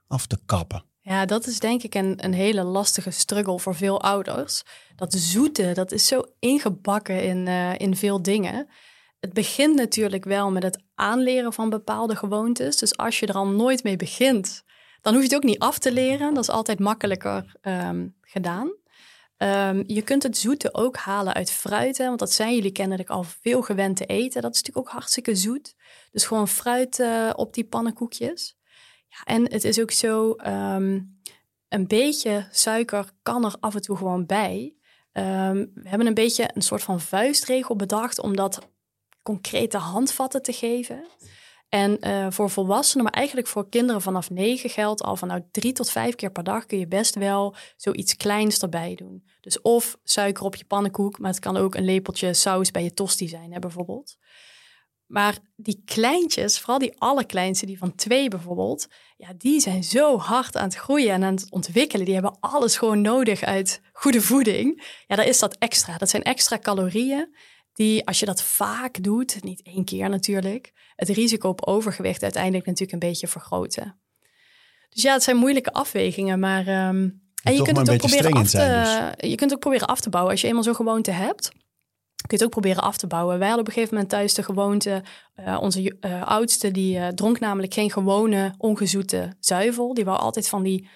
af 0.08 0.28
te 0.28 0.40
kappen? 0.46 0.88
Ja, 1.10 1.26
dat 1.26 1.48
is 1.48 1.60
denk 1.60 1.84
ik 1.84 1.96
een, 1.96 2.14
een 2.24 2.34
hele 2.34 2.64
lastige 2.64 3.12
struggle 3.12 3.60
voor 3.60 3.76
veel 3.76 4.02
ouders. 4.02 4.64
Dat 4.96 5.14
zoete, 5.14 5.72
dat 5.74 5.92
is 5.92 6.08
zo 6.08 6.24
ingebakken 6.40 7.24
in, 7.24 7.48
uh, 7.48 7.80
in 7.80 7.96
veel 7.96 8.22
dingen. 8.22 8.68
Het 9.20 9.34
begint 9.34 9.76
natuurlijk 9.76 10.24
wel 10.24 10.52
met 10.52 10.64
het 10.64 10.84
aanleren 10.96 11.54
van 11.54 11.70
bepaalde 11.70 12.16
gewoontes. 12.16 12.78
Dus 12.78 12.98
als 12.98 13.20
je 13.20 13.26
er 13.26 13.36
al 13.36 13.48
nooit 13.48 13.84
mee 13.84 13.96
begint, 13.96 14.64
dan 15.02 15.14
hoef 15.14 15.22
je 15.22 15.28
het 15.28 15.38
ook 15.38 15.50
niet 15.50 15.60
af 15.60 15.78
te 15.78 15.92
leren. 15.92 16.34
Dat 16.34 16.44
is 16.44 16.50
altijd 16.50 16.80
makkelijker 16.80 17.56
um, 17.62 18.16
gedaan. 18.22 18.74
Um, 19.38 19.84
je 19.88 20.02
kunt 20.02 20.24
het 20.24 20.38
zoete 20.38 20.74
ook 20.74 20.98
halen 20.98 21.34
uit 21.34 21.52
fruit, 21.52 21.98
want 21.98 22.20
dat 22.20 22.32
zijn 22.32 22.56
jullie 22.56 22.72
kennelijk 22.72 23.10
al 23.10 23.24
veel 23.24 23.62
gewend 23.62 23.98
te 23.98 24.06
eten. 24.06 24.42
Dat 24.42 24.56
is 24.56 24.58
natuurlijk 24.62 24.88
ook 24.88 24.94
hartstikke 24.94 25.36
zoet. 25.36 25.76
Dus 26.12 26.26
gewoon 26.26 26.48
fruit 26.48 27.00
uh, 27.00 27.30
op 27.36 27.54
die 27.54 27.66
pannenkoekjes. 27.66 28.59
Ja, 29.10 29.24
en 29.24 29.52
het 29.52 29.64
is 29.64 29.80
ook 29.80 29.92
zo, 29.92 30.36
um, 30.48 31.22
een 31.68 31.88
beetje 31.88 32.48
suiker 32.52 33.12
kan 33.24 33.46
er 33.46 33.56
af 33.60 33.76
en 33.76 33.82
toe 33.82 33.98
gewoon 33.98 34.26
bij. 34.26 34.76
Um, 35.14 35.72
we 35.74 35.90
hebben 35.90 36.08
een 36.08 36.14
beetje 36.14 36.50
een 36.54 36.62
soort 36.62 36.84
van 36.84 37.00
vuistregel 37.00 37.76
bedacht 37.76 38.20
om 38.20 38.36
dat 38.36 38.68
concrete 39.24 39.78
handvatten 39.78 40.42
te 40.42 40.54
geven. 40.54 41.06
En 41.70 41.98
uh, 42.08 42.28
voor 42.30 42.50
volwassenen, 42.50 43.04
maar 43.04 43.14
eigenlijk 43.14 43.48
voor 43.48 43.70
kinderen 43.70 44.02
vanaf 44.02 44.30
negen 44.30 44.70
geldt 44.70 45.04
al 45.04 45.16
van 45.16 45.28
nou 45.28 45.42
drie 45.52 45.72
tot 45.72 45.92
vijf 45.92 46.16
keer 46.16 46.32
per 46.32 46.44
dag 46.44 46.66
kun 46.66 46.80
je 46.80 46.88
best 46.88 47.16
wel 47.16 47.56
zoiets 47.76 48.16
kleins 48.16 48.60
erbij 48.60 48.96
doen. 48.96 49.24
Dus 49.42 49.62
of 49.62 49.98
suiker 50.04 50.44
op 50.44 50.56
je 50.56 50.66
pannenkoek, 50.66 51.20
maar 51.20 51.32
het 51.32 51.40
kan 51.40 51.58
ook 51.58 51.76
een 51.76 51.86
lepeltje 51.86 52.34
saus 52.34 52.72
bij 52.72 52.84
je 52.84 52.94
tosti 52.94 53.28
zijn, 53.28 53.54
hè, 53.54 53.60
bijvoorbeeld. 53.60 54.18
Maar 55.10 55.38
die 55.56 55.82
kleintjes, 55.86 56.60
vooral 56.60 56.80
die 56.80 56.94
allerkleinste, 56.98 57.66
die 57.66 57.78
van 57.78 57.96
twee 57.96 58.28
bijvoorbeeld, 58.28 58.88
ja, 59.18 59.28
die 59.38 59.60
zijn 59.60 59.84
zo 59.84 60.18
hard 60.18 60.58
aan 60.58 60.64
het 60.64 60.76
groeien 60.76 61.14
en 61.14 61.24
aan 61.24 61.34
het 61.34 61.52
ontwikkelen. 61.52 62.06
Die 62.06 62.14
hebben 62.14 62.38
alles 62.40 62.78
gewoon 62.78 63.02
nodig 63.02 63.42
uit 63.42 63.82
goede 63.94 64.22
voeding. 64.22 64.84
Ja, 65.08 65.16
daar 65.16 65.28
is 65.28 65.40
dat 65.40 65.56
extra. 65.58 65.98
Dat 65.98 66.10
zijn 66.10 66.24
extra 66.24 66.60
calorieën 66.60 67.36
die, 67.74 68.06
als 68.06 68.20
je 68.20 68.26
dat 68.26 68.42
vaak 68.42 69.04
doet, 69.04 69.44
niet 69.44 69.62
één 69.62 69.86
keer 69.86 70.10
natuurlijk, 70.10 70.74
het 70.96 71.10
risico 71.10 71.50
op 71.50 71.66
overgewicht 71.66 72.24
uiteindelijk 72.24 72.66
natuurlijk 72.66 73.04
een 73.04 73.10
beetje 73.10 73.28
vergroten. 73.28 74.00
Dus 74.90 75.04
ja, 75.04 75.14
het 75.14 75.24
zijn 75.24 75.38
moeilijke 75.38 75.74
afwegingen, 75.74 76.40
maar. 76.40 76.88
Um, 76.88 77.28
en 77.44 77.54
je 77.54 77.62
kunt 77.62 77.78
het 77.78 77.90
ook 77.90 77.98
proberen 77.98 78.34
af 78.34 78.44
te, 78.44 78.50
zijn, 78.50 79.14
dus. 79.18 79.30
je 79.30 79.36
kunt 79.36 79.54
ook 79.54 79.60
proberen 79.60 79.88
af 79.88 80.02
te 80.02 80.10
bouwen 80.10 80.32
als 80.32 80.42
je 80.42 80.48
eenmaal 80.48 80.64
zo'n 80.64 80.76
gewoonte 80.76 81.12
hebt 81.12 81.52
kun 82.28 82.38
je 82.38 82.44
het 82.44 82.44
ook 82.44 82.62
proberen 82.62 82.84
af 82.84 82.98
te 82.98 83.08
bouwen. 83.08 83.38
Wij 83.38 83.48
hadden 83.48 83.66
op 83.66 83.68
een 83.68 83.74
gegeven 83.74 83.96
moment 83.96 84.14
thuis 84.14 84.34
de 84.34 84.44
gewoonte, 84.44 85.04
uh, 85.40 85.58
onze 85.62 85.96
uh, 86.02 86.28
oudste, 86.28 86.72
die 86.72 86.98
uh, 86.98 87.08
dronk 87.08 87.40
namelijk 87.40 87.74
geen 87.74 87.92
gewone 87.92 88.54
ongezoete 88.58 89.36
zuivel. 89.40 89.94
Die 89.94 90.06
wou 90.06 90.20
altijd 90.20 90.50
van 90.50 90.64
die 90.64 90.88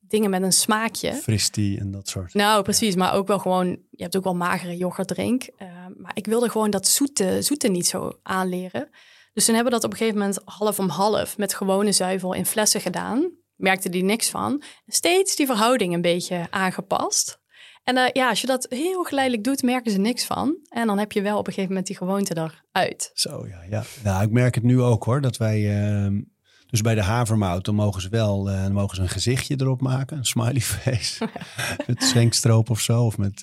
dingen 0.00 0.30
met 0.30 0.42
een 0.42 0.52
smaakje. 0.52 1.14
Fristie 1.14 1.78
en 1.78 1.90
dat 1.90 2.08
soort. 2.08 2.34
Nou, 2.34 2.62
precies. 2.62 2.94
Maar 2.94 3.14
ook 3.14 3.26
wel 3.26 3.38
gewoon, 3.38 3.66
je 3.90 4.02
hebt 4.02 4.16
ook 4.16 4.24
wel 4.24 4.34
magere 4.34 4.76
yoghurtdrink. 4.76 5.48
maar 5.96 6.12
ik 6.14 6.26
wilde 6.26 6.50
gewoon 6.50 6.70
dat 6.70 6.88
zoete, 6.88 7.42
zoete 7.42 7.68
niet 7.68 7.86
zo 7.86 8.18
aanleren. 8.22 8.88
Dus 9.32 9.44
toen 9.44 9.54
hebben 9.54 9.72
we 9.72 9.78
dat 9.78 9.88
op 9.88 9.92
een 9.92 9.98
gegeven 9.98 10.20
moment 10.20 10.40
half 10.44 10.78
om 10.78 10.88
half 10.88 11.38
met 11.38 11.54
gewone 11.54 11.92
zuivel 11.92 12.32
in 12.32 12.46
flessen 12.46 12.80
gedaan. 12.80 13.30
merkte 13.56 13.88
die 13.88 14.02
niks 14.02 14.30
van. 14.30 14.62
Steeds 14.86 15.36
die 15.36 15.46
verhouding 15.46 15.94
een 15.94 16.02
beetje 16.02 16.46
aangepast. 16.50 17.40
En 17.88 17.96
uh, 17.96 18.08
ja, 18.12 18.28
als 18.28 18.40
je 18.40 18.46
dat 18.46 18.66
heel 18.68 19.04
geleidelijk 19.04 19.44
doet, 19.44 19.62
merken 19.62 19.92
ze 19.92 19.98
niks 19.98 20.24
van. 20.24 20.56
En 20.68 20.86
dan 20.86 20.98
heb 20.98 21.12
je 21.12 21.22
wel 21.22 21.38
op 21.38 21.46
een 21.46 21.52
gegeven 21.52 21.68
moment 21.68 21.86
die 21.86 21.96
gewoonte 21.96 22.36
eruit. 22.36 23.10
Zo 23.14 23.46
ja, 23.46 23.62
ja. 23.70 23.82
Nou, 24.04 24.22
ik 24.22 24.30
merk 24.30 24.54
het 24.54 24.64
nu 24.64 24.82
ook 24.82 25.04
hoor, 25.04 25.20
dat 25.20 25.36
wij... 25.36 25.60
Uh, 26.06 26.22
dus 26.66 26.80
bij 26.80 26.94
de 26.94 27.02
havermout, 27.02 27.64
dan 27.64 27.74
mogen 27.74 28.02
ze 28.02 28.08
wel 28.08 28.50
uh, 28.50 28.62
dan 28.62 28.72
mogen 28.72 28.96
ze 28.96 29.02
een 29.02 29.08
gezichtje 29.08 29.56
erop 29.58 29.80
maken. 29.80 30.16
Een 30.16 30.24
smiley 30.24 30.60
face. 30.60 31.28
met 31.86 32.02
schwenkstroop 32.02 32.70
of 32.70 32.80
zo. 32.80 33.04
Of 33.04 33.18
met, 33.18 33.42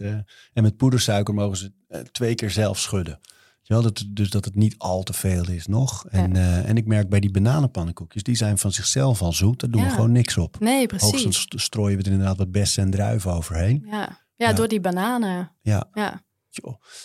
en 0.54 0.64
met 0.64 0.78
poedersuiker 0.78 1.34
mogen 1.34 1.58
ze 1.58 1.72
twee 2.12 2.36
keer 2.36 2.52
zelf 2.52 2.80
schudden. 2.80 3.20
Ja, 3.62 3.82
dat, 3.82 4.06
dus 4.08 4.30
dat 4.30 4.46
het 4.46 4.56
niet 4.56 4.76
al 4.78 5.04
te 5.04 5.14
veel 5.14 5.50
is 5.50 5.68
nog. 5.68 6.06
En, 6.10 6.36
uh, 6.36 6.70
en 6.70 6.78
ik 6.78 6.86
merk 6.86 7.10
bij 7.10 7.20
die 7.20 7.32
bananenpannenkoekjes, 7.32 8.24
die 8.24 8.36
zijn 8.36 8.58
van 8.58 8.72
zichzelf 8.72 9.22
al 9.22 9.34
zoet. 9.34 9.60
Daar 9.60 9.70
doen 9.70 9.84
we 9.84 9.90
gewoon 9.90 10.12
niks 10.12 10.38
op. 10.38 10.60
Nee, 10.60 10.88
precies. 10.88 11.24
Hoogstens 11.24 11.64
strooien 11.64 11.98
we 11.98 12.04
er 12.04 12.12
inderdaad 12.12 12.38
wat 12.38 12.52
bessen 12.52 12.84
en 12.84 12.92
druiven 12.92 13.34
overheen. 13.34 13.86
Ja, 13.90 14.25
ja, 14.36 14.54
door 14.54 14.68
die 14.68 14.80
bananen. 14.80 15.52
Ja. 15.62 15.90
ja. 15.94 16.24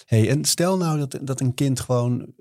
Hey, 0.05 0.31
en 0.31 0.45
stel 0.45 0.77
nou 0.77 0.99
dat, 0.99 1.19
dat 1.21 1.41
een 1.41 1.55
kind 1.55 1.81
gewoon 1.81 2.35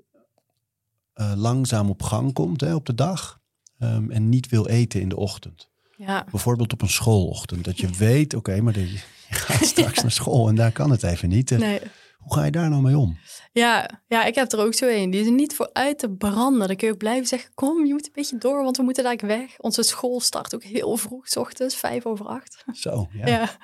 uh, 1.14 1.32
langzaam 1.36 1.90
op 1.90 2.02
gang 2.02 2.32
komt 2.32 2.60
hè, 2.60 2.74
op 2.74 2.86
de 2.86 2.94
dag. 2.94 3.40
Um, 3.78 4.10
en 4.10 4.28
niet 4.28 4.48
wil 4.48 4.66
eten 4.66 5.00
in 5.00 5.08
de 5.08 5.16
ochtend. 5.16 5.70
Ja. 5.96 6.26
Bijvoorbeeld 6.30 6.72
op 6.72 6.82
een 6.82 6.88
schoolochtend. 6.88 7.64
Dat 7.64 7.78
je 7.78 7.88
weet, 7.88 8.34
oké, 8.34 8.50
okay, 8.50 8.62
maar 8.62 8.72
de, 8.72 8.92
je 8.92 8.98
gaat 9.34 9.64
straks 9.66 10.02
naar 10.02 10.10
school 10.10 10.48
en 10.48 10.54
daar 10.54 10.72
kan 10.72 10.90
het 10.90 11.02
even 11.02 11.28
niet. 11.28 11.50
Nee. 11.50 11.80
Hoe 12.18 12.34
ga 12.34 12.44
je 12.44 12.50
daar 12.50 12.70
nou 12.70 12.82
mee 12.82 12.98
om? 12.98 13.18
Ja, 13.52 14.00
ja, 14.06 14.24
ik 14.24 14.34
heb 14.34 14.52
er 14.52 14.58
ook 14.58 14.74
zo 14.74 14.86
een. 14.86 15.10
Die 15.10 15.20
is 15.20 15.26
er 15.26 15.32
niet 15.32 15.54
voor 15.54 15.70
uit 15.72 15.98
te 15.98 16.10
branden. 16.10 16.66
Dan 16.66 16.76
kun 16.76 16.86
je 16.86 16.92
ook 16.92 16.98
blijven 16.98 17.26
zeggen, 17.26 17.54
kom, 17.54 17.86
je 17.86 17.92
moet 17.92 18.06
een 18.06 18.12
beetje 18.14 18.38
door, 18.38 18.62
want 18.62 18.76
we 18.76 18.82
moeten 18.82 19.04
daar 19.04 19.16
weg. 19.26 19.58
Onze 19.58 19.82
school 19.82 20.20
start 20.20 20.54
ook 20.54 20.62
heel 20.62 20.96
vroeg, 20.96 21.28
s 21.28 21.36
ochtends, 21.36 21.76
vijf 21.76 22.06
over 22.06 22.26
acht. 22.26 22.64
Zo, 22.72 23.08
ja. 23.12 23.26
ja. 23.26 23.58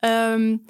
Um, 0.00 0.64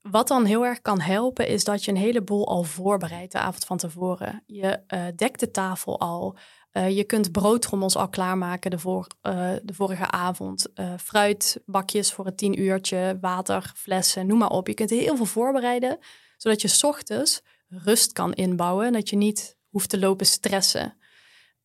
wat 0.00 0.28
dan 0.28 0.44
heel 0.44 0.64
erg 0.64 0.80
kan 0.80 1.00
helpen, 1.00 1.48
is 1.48 1.64
dat 1.64 1.84
je 1.84 1.90
een 1.90 1.96
heleboel 1.96 2.48
al 2.48 2.62
voorbereidt 2.62 3.32
de 3.32 3.38
avond 3.38 3.64
van 3.64 3.76
tevoren. 3.76 4.42
Je 4.46 4.80
uh, 4.88 5.04
dekt 5.16 5.40
de 5.40 5.50
tafel 5.50 6.00
al. 6.00 6.36
Uh, 6.72 6.96
je 6.96 7.04
kunt 7.04 7.32
broodtrommels 7.32 7.96
al 7.96 8.08
klaarmaken 8.08 8.70
de, 8.70 8.76
uh, 8.86 9.50
de 9.62 9.74
vorige 9.74 10.10
avond. 10.10 10.66
fruitbakjes 10.98 12.12
voor 12.12 12.24
het 12.24 12.36
tien 12.36 12.60
uurtje, 12.60 13.18
water, 13.20 13.72
flessen, 13.76 14.26
noem 14.26 14.38
maar 14.38 14.50
op. 14.50 14.66
Je 14.66 14.74
kunt 14.74 14.90
heel 14.90 15.16
veel 15.16 15.26
voorbereiden, 15.26 15.98
zodat 16.36 16.62
je 16.62 16.86
ochtends 16.86 17.42
rust 17.68 18.12
kan 18.12 18.32
inbouwen 18.32 18.86
en 18.86 18.92
dat 18.92 19.08
je 19.08 19.16
niet 19.16 19.56
hoeft 19.68 19.88
te 19.88 19.98
lopen 19.98 20.26
stressen. 20.26 20.96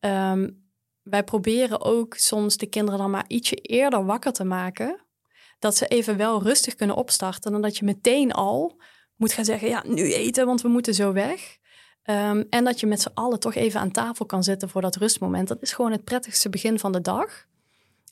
Um, 0.00 0.66
wij 1.02 1.24
proberen 1.24 1.80
ook 1.80 2.14
soms 2.14 2.56
de 2.56 2.66
kinderen 2.66 2.98
dan 2.98 3.10
maar 3.10 3.24
ietsje 3.26 3.56
eerder 3.56 4.04
wakker 4.04 4.32
te 4.32 4.44
maken, 4.44 5.06
dat 5.58 5.76
ze 5.76 5.86
even 5.86 6.16
wel 6.16 6.42
rustig 6.42 6.74
kunnen 6.74 6.96
opstarten 6.96 7.52
dan 7.52 7.62
dat 7.62 7.76
je 7.76 7.84
meteen 7.84 8.32
al 8.32 8.80
moet 9.16 9.32
gaan 9.32 9.44
zeggen, 9.44 9.68
ja, 9.68 9.82
nu 9.86 10.12
eten, 10.12 10.46
want 10.46 10.62
we 10.62 10.68
moeten 10.68 10.94
zo 10.94 11.12
weg. 11.12 11.56
Um, 12.04 12.46
en 12.50 12.64
dat 12.64 12.80
je 12.80 12.86
met 12.86 13.00
z'n 13.00 13.10
allen 13.14 13.40
toch 13.40 13.54
even 13.54 13.80
aan 13.80 13.90
tafel 13.90 14.26
kan 14.26 14.44
zitten 14.44 14.68
voor 14.68 14.80
dat 14.80 14.96
rustmoment. 14.96 15.48
Dat 15.48 15.62
is 15.62 15.72
gewoon 15.72 15.92
het 15.92 16.04
prettigste 16.04 16.48
begin 16.48 16.78
van 16.78 16.92
de 16.92 17.00
dag. 17.00 17.46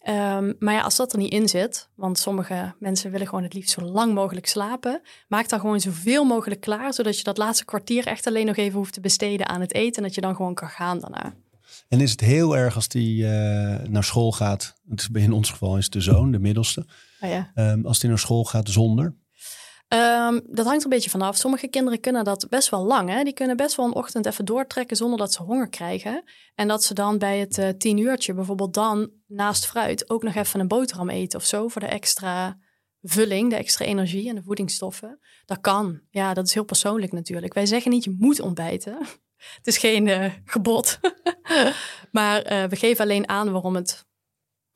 Um, 0.09 0.56
maar 0.59 0.74
ja, 0.74 0.80
als 0.80 0.96
dat 0.96 1.12
er 1.12 1.18
niet 1.18 1.32
in 1.32 1.48
zit, 1.48 1.88
want 1.94 2.18
sommige 2.18 2.74
mensen 2.78 3.11
willen 3.11 3.26
gewoon 3.26 3.42
het 3.42 3.54
liefst 3.54 3.70
zo 3.70 3.80
lang 3.80 4.14
mogelijk 4.14 4.46
slapen, 4.46 5.00
maak 5.28 5.48
dan 5.48 5.61
gewoon 5.61 5.80
zoveel 5.80 6.24
mogelijk 6.24 6.61
klaar, 6.61 6.94
zodat 6.94 7.18
je 7.18 7.24
dat 7.24 7.38
laatste 7.38 7.64
kwartier 7.64 8.06
echt 8.06 8.26
alleen 8.26 8.46
nog 8.46 8.56
even 8.56 8.78
hoeft 8.78 8.92
te 8.92 9.00
besteden 9.00 9.48
aan 9.48 9.61
het 9.61 9.74
eten 9.74 9.96
en 9.96 10.02
dat 10.02 10.14
je 10.14 10.20
dan 10.20 10.37
gewoon 10.37 10.54
kan 10.54 10.68
gaan 10.68 10.98
daarna. 10.98 11.35
En 11.88 12.00
is 12.00 12.11
het 12.11 12.20
heel 12.20 12.56
erg 12.56 12.74
als 12.74 12.88
die 12.88 13.22
uh, 13.22 13.28
naar 13.88 14.04
school 14.04 14.32
gaat, 14.32 14.74
in 15.12 15.32
ons 15.32 15.50
geval 15.50 15.76
is 15.76 15.85
het 15.85 15.92
de 15.92 16.00
zoon, 16.00 16.30
de 16.30 16.38
middelste, 16.38 16.87
oh 17.20 17.31
ja. 17.31 17.50
um, 17.55 17.87
als 17.87 17.98
die 17.98 18.09
naar 18.09 18.18
school 18.18 18.44
gaat 18.44 18.68
zonder? 18.68 19.16
Um, 19.88 20.42
dat 20.46 20.66
hangt 20.66 20.79
er 20.79 20.85
een 20.85 20.88
beetje 20.88 21.11
vanaf. 21.11 21.37
Sommige 21.37 21.68
kinderen 21.68 22.00
kunnen 22.00 22.24
dat 22.24 22.46
best 22.48 22.68
wel 22.68 22.85
lang. 22.85 23.09
Hè? 23.11 23.22
Die 23.22 23.33
kunnen 23.33 23.57
best 23.57 23.76
wel 23.76 23.87
een 23.87 23.94
ochtend 23.94 24.26
even 24.26 24.44
doortrekken 24.44 24.96
zonder 24.96 25.18
dat 25.18 25.33
ze 25.33 25.42
honger 25.42 25.68
krijgen. 25.68 26.22
En 26.55 26.68
dat 26.68 26.85
ze 26.85 26.94
dan 26.94 27.18
bij 27.18 27.38
het 27.38 27.59
uh, 27.59 27.68
tien 27.68 27.98
uurtje 27.98 28.35
bijvoorbeeld 28.35 28.74
dan 28.74 29.11
naast 29.26 29.66
fruit 29.66 30.11
ook 30.11 30.22
nog 30.22 30.35
even 30.35 30.61
een 30.61 30.68
boterham 30.68 31.11
eten 31.11 31.38
of 31.38 31.44
zo 31.44 31.68
voor 31.68 31.81
de 31.81 31.87
extra 31.87 32.59
vulling, 33.02 33.50
de 33.50 33.57
extra 33.57 33.85
energie 33.85 34.29
en 34.29 34.35
de 34.35 34.42
voedingsstoffen. 34.42 35.18
Dat 35.44 35.61
kan. 35.61 36.00
Ja, 36.11 36.35
dat 36.35 36.46
is 36.46 36.55
heel 36.55 36.64
persoonlijk 36.64 37.12
natuurlijk. 37.12 37.55
Wij 37.55 37.66
zeggen 37.66 37.90
niet 37.90 38.05
je 38.05 38.16
moet 38.18 38.40
ontbijten. 38.40 38.98
Het 39.57 39.66
is 39.66 39.79
geen 39.79 40.07
uh, 40.07 40.33
gebod. 40.44 40.98
maar 42.12 42.52
uh, 42.52 42.64
we 42.64 42.76
geven 42.76 43.05
alleen 43.05 43.29
aan 43.29 43.52
waarom 43.52 43.74
het 43.74 44.07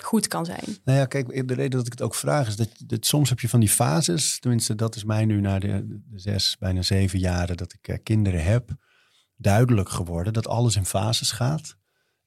goed 0.03 0.29
kan 0.29 0.45
zijn. 0.45 0.65
Nou 0.85 0.99
ja, 0.99 1.07
kijk, 1.07 1.49
de 1.49 1.55
reden 1.55 1.79
dat 1.79 1.87
ik 1.87 1.93
het 1.93 2.03
ook 2.03 2.15
vraag 2.15 2.47
is 2.47 2.57
dat, 2.57 2.69
dat 2.87 3.07
soms 3.07 3.29
heb 3.29 3.41
je 3.41 3.49
van 3.49 3.61
die 3.61 3.69
fases, 3.69 4.39
tenminste 4.39 4.75
dat 4.75 4.97
is 4.97 5.05
mij 5.05 5.25
nu 5.25 5.41
na 5.41 5.59
de, 5.59 5.87
de 5.89 6.19
zes, 6.19 6.57
bijna 6.59 6.83
zeven 6.83 7.19
jaren 7.19 7.57
dat 7.57 7.73
ik 7.73 7.89
uh, 7.89 7.97
kinderen 8.03 8.45
heb, 8.45 8.71
duidelijk 9.37 9.89
geworden 9.89 10.33
dat 10.33 10.49
alles 10.49 10.77
in 10.77 10.85
fases 10.85 11.31
gaat. 11.33 11.79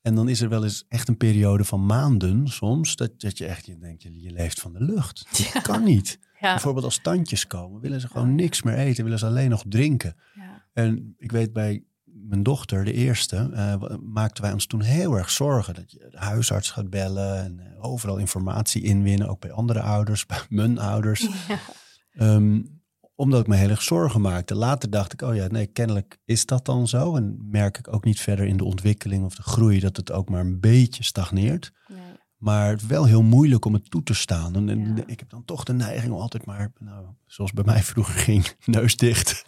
En 0.01 0.15
dan 0.15 0.29
is 0.29 0.41
er 0.41 0.49
wel 0.49 0.63
eens 0.63 0.85
echt 0.87 1.07
een 1.07 1.17
periode 1.17 1.63
van 1.63 1.85
maanden 1.85 2.47
soms, 2.47 2.95
dat, 2.95 3.19
dat 3.19 3.37
je 3.37 3.45
echt 3.45 3.65
je 3.65 3.77
denkt, 3.77 4.03
je, 4.03 4.21
je 4.21 4.31
leeft 4.31 4.59
van 4.59 4.73
de 4.73 4.83
lucht. 4.83 5.25
Dat 5.29 5.37
ja. 5.37 5.61
kan 5.61 5.83
niet. 5.83 6.19
Ja. 6.39 6.51
Bijvoorbeeld 6.51 6.85
als 6.85 6.99
tandjes 7.01 7.47
komen, 7.47 7.81
willen 7.81 8.01
ze 8.01 8.07
gewoon 8.07 8.35
niks 8.35 8.61
meer 8.61 8.75
eten, 8.75 9.03
willen 9.03 9.19
ze 9.19 9.25
alleen 9.25 9.49
nog 9.49 9.63
drinken. 9.67 10.15
Ja. 10.33 10.65
En 10.73 11.15
ik 11.17 11.31
weet 11.31 11.53
bij 11.53 11.83
mijn 12.27 12.43
dochter, 12.43 12.85
de 12.85 12.93
eerste, 12.93 13.49
uh, 13.53 13.75
maakten 14.01 14.43
wij 14.43 14.53
ons 14.53 14.65
toen 14.65 14.81
heel 14.81 15.13
erg 15.13 15.29
zorgen. 15.29 15.73
Dat 15.73 15.91
je 15.91 16.07
de 16.09 16.17
huisarts 16.17 16.71
gaat 16.71 16.89
bellen 16.89 17.43
en 17.43 17.59
uh, 17.59 17.83
overal 17.85 18.17
informatie 18.17 18.83
inwinnen. 18.83 19.27
Ook 19.29 19.39
bij 19.39 19.51
andere 19.51 19.81
ouders, 19.81 20.25
bij 20.33 20.41
mijn 20.49 20.79
ouders. 20.79 21.27
Ja. 21.47 22.33
Um, 22.35 22.81
omdat 23.15 23.39
ik 23.39 23.47
me 23.47 23.55
heel 23.55 23.69
erg 23.69 23.81
zorgen 23.81 24.21
maakte. 24.21 24.55
Later 24.55 24.89
dacht 24.89 25.13
ik, 25.13 25.21
oh 25.21 25.35
ja, 25.35 25.47
nee, 25.47 25.65
kennelijk 25.65 26.17
is 26.25 26.45
dat 26.45 26.65
dan 26.65 26.87
zo. 26.87 27.15
En 27.15 27.37
merk 27.49 27.77
ik 27.77 27.93
ook 27.93 28.03
niet 28.05 28.19
verder 28.19 28.45
in 28.45 28.57
de 28.57 28.63
ontwikkeling 28.63 29.25
of 29.25 29.35
de 29.35 29.41
groei 29.41 29.79
dat 29.79 29.97
het 29.97 30.11
ook 30.11 30.29
maar 30.29 30.41
een 30.41 30.59
beetje 30.59 31.03
stagneert. 31.03 31.71
Nee. 31.87 31.99
Maar 32.43 32.79
wel 32.87 33.05
heel 33.05 33.21
moeilijk 33.21 33.65
om 33.65 33.73
het 33.73 33.89
toe 33.89 34.03
te 34.03 34.13
staan. 34.13 34.55
En, 34.55 34.69
en 34.69 34.95
ja. 34.95 35.03
ik 35.05 35.19
heb 35.19 35.29
dan 35.29 35.45
toch 35.45 35.63
de 35.63 35.73
neiging 35.73 36.13
om 36.13 36.19
altijd 36.19 36.45
maar, 36.45 36.71
nou, 36.79 37.05
zoals 37.25 37.51
bij 37.53 37.63
mij 37.63 37.83
vroeger 37.83 38.13
ging, 38.13 38.55
neus 38.65 38.95
dicht. 38.95 39.43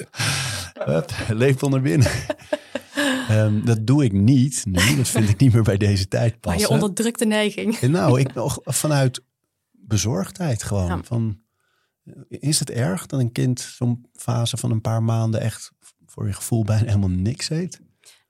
Lepel 1.28 1.70
naar 1.70 1.82
binnen. 1.82 2.12
Um, 3.32 3.66
dat 3.66 3.88
doe 3.88 4.04
ik 4.04 4.12
niet 4.12 4.66
nu. 4.66 4.96
Dat 4.96 5.08
vind 5.08 5.30
ik 5.30 5.40
niet 5.40 5.54
meer 5.54 5.64
bij 5.64 5.78
deze 5.78 6.08
tijd 6.08 6.40
passen. 6.40 6.62
Maar 6.62 6.70
je 6.70 6.84
onderdrukt 6.84 7.20
de 7.20 7.26
neiging. 7.26 7.76
En 7.76 7.92
nou, 7.92 8.20
ik 8.20 8.34
nog 8.34 8.60
vanuit 8.64 9.24
bezorgdheid 9.72 10.64
gewoon. 10.64 10.88
Ja. 10.88 11.04
Van, 11.04 11.40
is 12.28 12.60
het 12.60 12.70
erg 12.70 13.06
dat 13.06 13.20
een 13.20 13.32
kind 13.32 13.60
zo'n 13.60 14.06
fase 14.14 14.58
van 14.58 14.72
een 14.72 14.82
paar 14.82 15.04
maanden 15.04 15.42
echt 15.42 15.72
voor 16.06 16.28
je 16.28 16.34
gevoel 16.34 16.64
bijna 16.64 16.86
helemaal 16.86 17.10
niks 17.10 17.50
eet? 17.50 17.82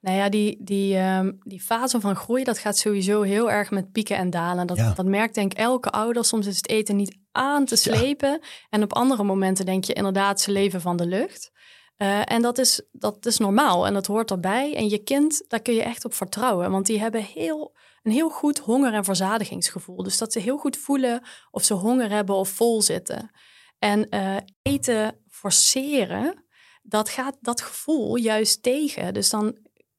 Nou 0.06 0.18
ja, 0.18 0.30
die, 0.30 0.58
die, 0.64 0.98
um, 0.98 1.38
die 1.44 1.62
fase 1.62 2.00
van 2.00 2.16
groei, 2.16 2.44
dat 2.44 2.58
gaat 2.58 2.78
sowieso 2.78 3.22
heel 3.22 3.52
erg 3.52 3.72
met 3.72 3.92
pieken 3.92 4.18
en 4.18 4.30
dalen. 4.30 4.68
Dat, 4.68 4.78
Ja. 4.78 4.94
dat 4.94 5.06
merkt 5.06 5.36
denk 5.36 5.52
ik 5.52 5.58
elke 5.58 5.90
ouder. 5.90 6.26
Soms 6.26 6.46
is 6.46 6.58
het 6.58 6.70
eten 6.70 6.96
niet 6.96 7.18
aan 7.32 7.66
te 7.66 7.76
slepen. 7.76 8.40
En 8.70 8.84
op 8.84 8.94
andere 8.94 9.24
momenten 9.24 9.66
denk 9.66 9.84
je 9.84 9.94
inderdaad, 9.94 10.42
ze 10.42 10.52
leven 10.52 10.82
van 10.82 10.98
de 10.98 11.06
lucht. 11.06 11.52
Uh, 11.98 12.32
en 12.32 12.42
dat 12.42 12.58
is, 12.58 12.82
dat 12.92 13.26
is 13.26 13.38
normaal 13.38 13.86
en 13.86 13.94
dat 13.94 14.06
hoort 14.06 14.32
erbij. 14.32 14.76
En 14.76 14.90
je 14.90 14.98
kind, 15.04 15.44
daar 15.48 15.62
kun 15.62 15.74
je 15.74 15.84
echt 15.84 16.06
op 16.06 16.14
vertrouwen. 16.14 16.72
Want 16.72 16.86
die 16.86 17.00
hebben 17.00 17.24
heel, 17.24 17.76
een 18.04 18.12
heel 18.12 18.30
goed 18.30 18.60
honger- 18.60 18.94
en 18.94 19.04
verzadigingsgevoel. 19.04 20.04
Dus 20.04 20.18
dat 20.18 20.32
ze 20.34 20.40
heel 20.40 20.58
goed 20.58 20.78
voelen 20.78 21.22
of 21.52 21.64
ze 21.64 21.74
honger 21.74 22.10
hebben 22.10 22.36
of 22.36 22.50
vol 22.50 22.82
zitten. 22.82 23.32
En 23.80 24.08
uh, 24.10 24.36
eten 24.62 25.22
forceren, 25.30 26.46
dat 26.84 27.10
gaat 27.10 27.38
dat 27.42 27.62
gevoel 27.62 28.16
juist 28.16 28.64
tegen. 28.64 29.14
Dus 29.14 29.30
dan, 29.30 29.58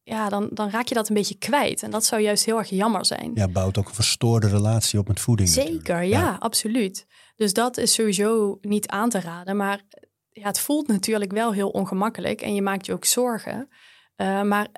ja, 0.08 0.28
dan, 0.28 0.48
dan 0.52 0.70
raak 0.70 0.86
je 0.86 0.94
dat 0.94 1.08
een 1.08 1.14
beetje 1.14 1.38
kwijt. 1.38 1.82
En 1.82 1.90
dat 1.90 2.04
zou 2.04 2.22
juist 2.22 2.44
heel 2.44 2.58
erg 2.58 2.68
jammer 2.68 3.04
zijn. 3.06 3.30
Ja, 3.34 3.48
bouwt 3.48 3.78
ook 3.78 3.88
een 3.88 3.94
verstoorde 3.94 4.48
relatie 4.48 4.98
op 4.98 5.08
met 5.08 5.20
voeding. 5.20 5.48
Zeker, 5.48 6.02
ja, 6.02 6.36
absoluut. 6.38 7.06
Dus 7.36 7.52
dat 7.52 7.76
is 7.76 7.94
sowieso 7.94 8.58
niet 8.60 8.88
aan 8.88 9.08
te 9.08 9.20
raden. 9.20 9.56
Maar 9.56 9.82
ja, 10.30 10.46
het 10.46 10.60
voelt 10.60 10.88
natuurlijk 10.88 11.32
wel 11.32 11.52
heel 11.52 11.68
ongemakkelijk 11.68 12.40
en 12.40 12.54
je 12.54 12.62
maakt 12.62 12.86
je 12.86 12.92
ook 12.92 13.04
zorgen. 13.04 13.68
Uh, 14.16 14.42
maar 14.42 14.68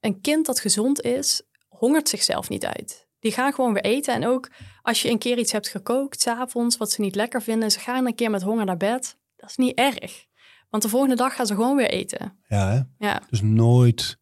een 0.00 0.20
kind 0.20 0.46
dat 0.46 0.60
gezond 0.60 1.00
is, 1.00 1.42
hongert 1.68 2.08
zichzelf 2.08 2.48
niet 2.48 2.66
uit. 2.66 3.08
Die 3.18 3.32
gaan 3.32 3.52
gewoon 3.52 3.72
weer 3.72 3.84
eten. 3.84 4.14
En 4.14 4.26
ook 4.26 4.50
als 4.82 5.02
je 5.02 5.10
een 5.10 5.18
keer 5.18 5.38
iets 5.38 5.52
hebt 5.52 5.68
gekookt, 5.68 6.20
s'avonds, 6.20 6.76
wat 6.76 6.90
ze 6.90 7.00
niet 7.00 7.14
lekker 7.14 7.42
vinden, 7.42 7.70
ze 7.70 7.78
gaan 7.78 8.06
een 8.06 8.14
keer 8.14 8.30
met 8.30 8.42
honger 8.42 8.64
naar 8.64 8.76
bed. 8.76 9.18
Dat 9.36 9.50
is 9.50 9.56
niet 9.56 9.78
erg. 9.78 10.26
Want 10.70 10.82
de 10.82 10.88
volgende 10.88 11.16
dag 11.16 11.34
gaan 11.34 11.46
ze 11.46 11.54
gewoon 11.54 11.76
weer 11.76 11.90
eten. 11.90 12.38
Ja, 12.48 12.70
hè? 12.70 13.06
Ja, 13.06 13.22
dus 13.30 13.40
nooit 13.40 14.17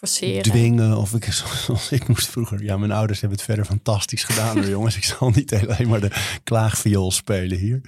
forceren. 0.00 0.42
dwingen. 0.42 0.96
Of 0.96 1.14
ik, 1.14 1.24
zoals 1.64 1.90
ik 1.92 2.08
moest 2.08 2.28
vroeger. 2.28 2.62
Ja, 2.62 2.76
mijn 2.76 2.92
ouders 2.92 3.20
hebben 3.20 3.38
het 3.38 3.46
verder 3.46 3.64
fantastisch 3.64 4.24
gedaan 4.24 4.56
hoor, 4.56 4.68
jongens. 4.76 4.96
Ik 4.96 5.04
zal 5.04 5.30
niet 5.30 5.54
alleen 5.54 5.88
maar 5.88 6.00
de 6.00 6.38
klaagviool 6.44 7.10
spelen 7.10 7.58
hier. 7.58 7.80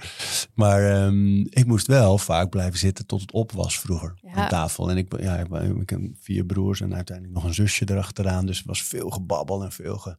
Maar 0.53 1.05
um, 1.05 1.47
ik 1.49 1.65
moest 1.65 1.87
wel 1.87 2.17
vaak 2.17 2.49
blijven 2.49 2.79
zitten 2.79 3.05
tot 3.05 3.21
het 3.21 3.31
op 3.31 3.51
was 3.51 3.79
vroeger 3.79 4.13
Ja. 4.21 4.33
aan 4.33 4.49
tafel. 4.49 4.89
En 4.89 4.97
ik, 4.97 5.21
ja, 5.21 5.37
ik, 5.79 5.89
heb 5.89 6.01
vier 6.19 6.45
broers 6.45 6.81
en 6.81 6.95
uiteindelijk 6.95 7.35
nog 7.35 7.45
een 7.45 7.53
zusje 7.53 7.89
erachteraan. 7.89 8.45
Dus 8.45 8.59
er 8.59 8.67
was 8.67 8.83
veel 8.83 9.09
gebabbel 9.09 9.63
en 9.63 9.71
veel 9.71 9.97
ge, 9.97 10.17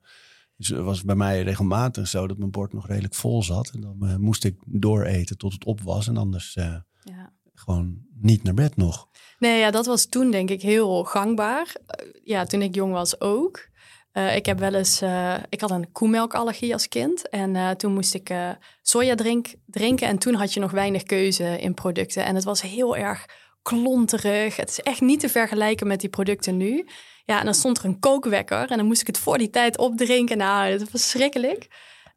Dus 0.57 0.69
het 0.69 0.81
was 0.81 1.03
bij 1.03 1.15
mij 1.15 1.43
regelmatig 1.43 2.09
zo 2.09 2.27
dat 2.27 2.39
mijn 2.39 2.51
bord 2.51 2.73
nog 2.73 2.87
redelijk 2.87 3.15
vol 3.15 3.43
zat. 3.43 3.71
En 3.75 3.81
dan 3.81 3.97
uh, 4.03 4.17
moest 4.17 4.45
ik 4.45 4.57
dooreten 4.67 5.39
tot 5.39 5.53
het 5.53 5.65
op 5.65 5.81
was. 5.81 6.09
En 6.09 6.17
anders 6.17 6.57
uh, 6.57 6.65
ja. 7.03 7.33
Gewoon 7.55 7.97
niet 8.21 8.43
naar 8.43 8.55
bed 8.55 8.77
nog. 8.77 9.09
Nee, 9.39 9.59
ja, 9.59 9.71
dat 9.71 9.87
was 9.87 10.07
toen 10.07 10.31
denk 10.31 10.51
ik 10.51 10.63
heel 10.63 11.05
gangbaar. 11.05 11.75
Uh, 11.77 12.11
ja, 12.25 12.45
toen 12.45 12.63
ik 12.63 12.75
jong 12.75 12.93
was 12.93 13.21
ook. 13.21 13.69
ik 14.35 14.47
heb 14.47 14.59
wel 14.59 14.75
eens, 14.75 15.03
ik 15.49 15.61
had 15.61 15.71
een 15.71 15.93
koemelkallergie 15.93 16.73
als 16.73 16.89
kind. 16.89 17.29
En 17.29 17.77
toen 17.77 17.95
moest 17.95 18.15
ik 18.15 18.35
soja 18.83 19.15
drink, 19.15 19.55
drinken. 19.67 20.09
En 20.09 20.19
toen 20.19 20.35
had 20.35 20.53
je 20.53 20.61
nog 20.61 20.71
weinig 20.71 21.03
keuze 21.03 21.61
in 21.61 21.75
producten. 21.75 22.25
En 22.25 22.35
het 22.35 22.45
was 22.45 22.63
heel 22.63 22.97
erg 22.97 23.27
klonterig. 23.65 24.57
Het 24.57 24.69
is 24.69 24.81
echt 24.81 25.01
niet 25.01 25.21
te 25.21 25.29
vergelijken 25.29 25.87
met 25.87 26.01
die 26.01 26.09
producten 26.09 26.57
nu. 26.57 26.87
Ja, 27.25 27.39
en 27.39 27.45
dan 27.45 27.55
stond 27.55 27.79
er 27.79 27.85
een 27.85 27.99
kookwekker 27.99 28.71
en 28.71 28.77
dan 28.77 28.87
moest 28.87 29.01
ik 29.01 29.07
het 29.07 29.19
voor 29.19 29.39
die 29.39 29.51
tijd 29.51 29.79
opdrinken. 29.79 30.39
Nou, 30.39 30.71
dat 30.71 30.81
was 30.81 30.89
verschrikkelijk. 30.91 31.69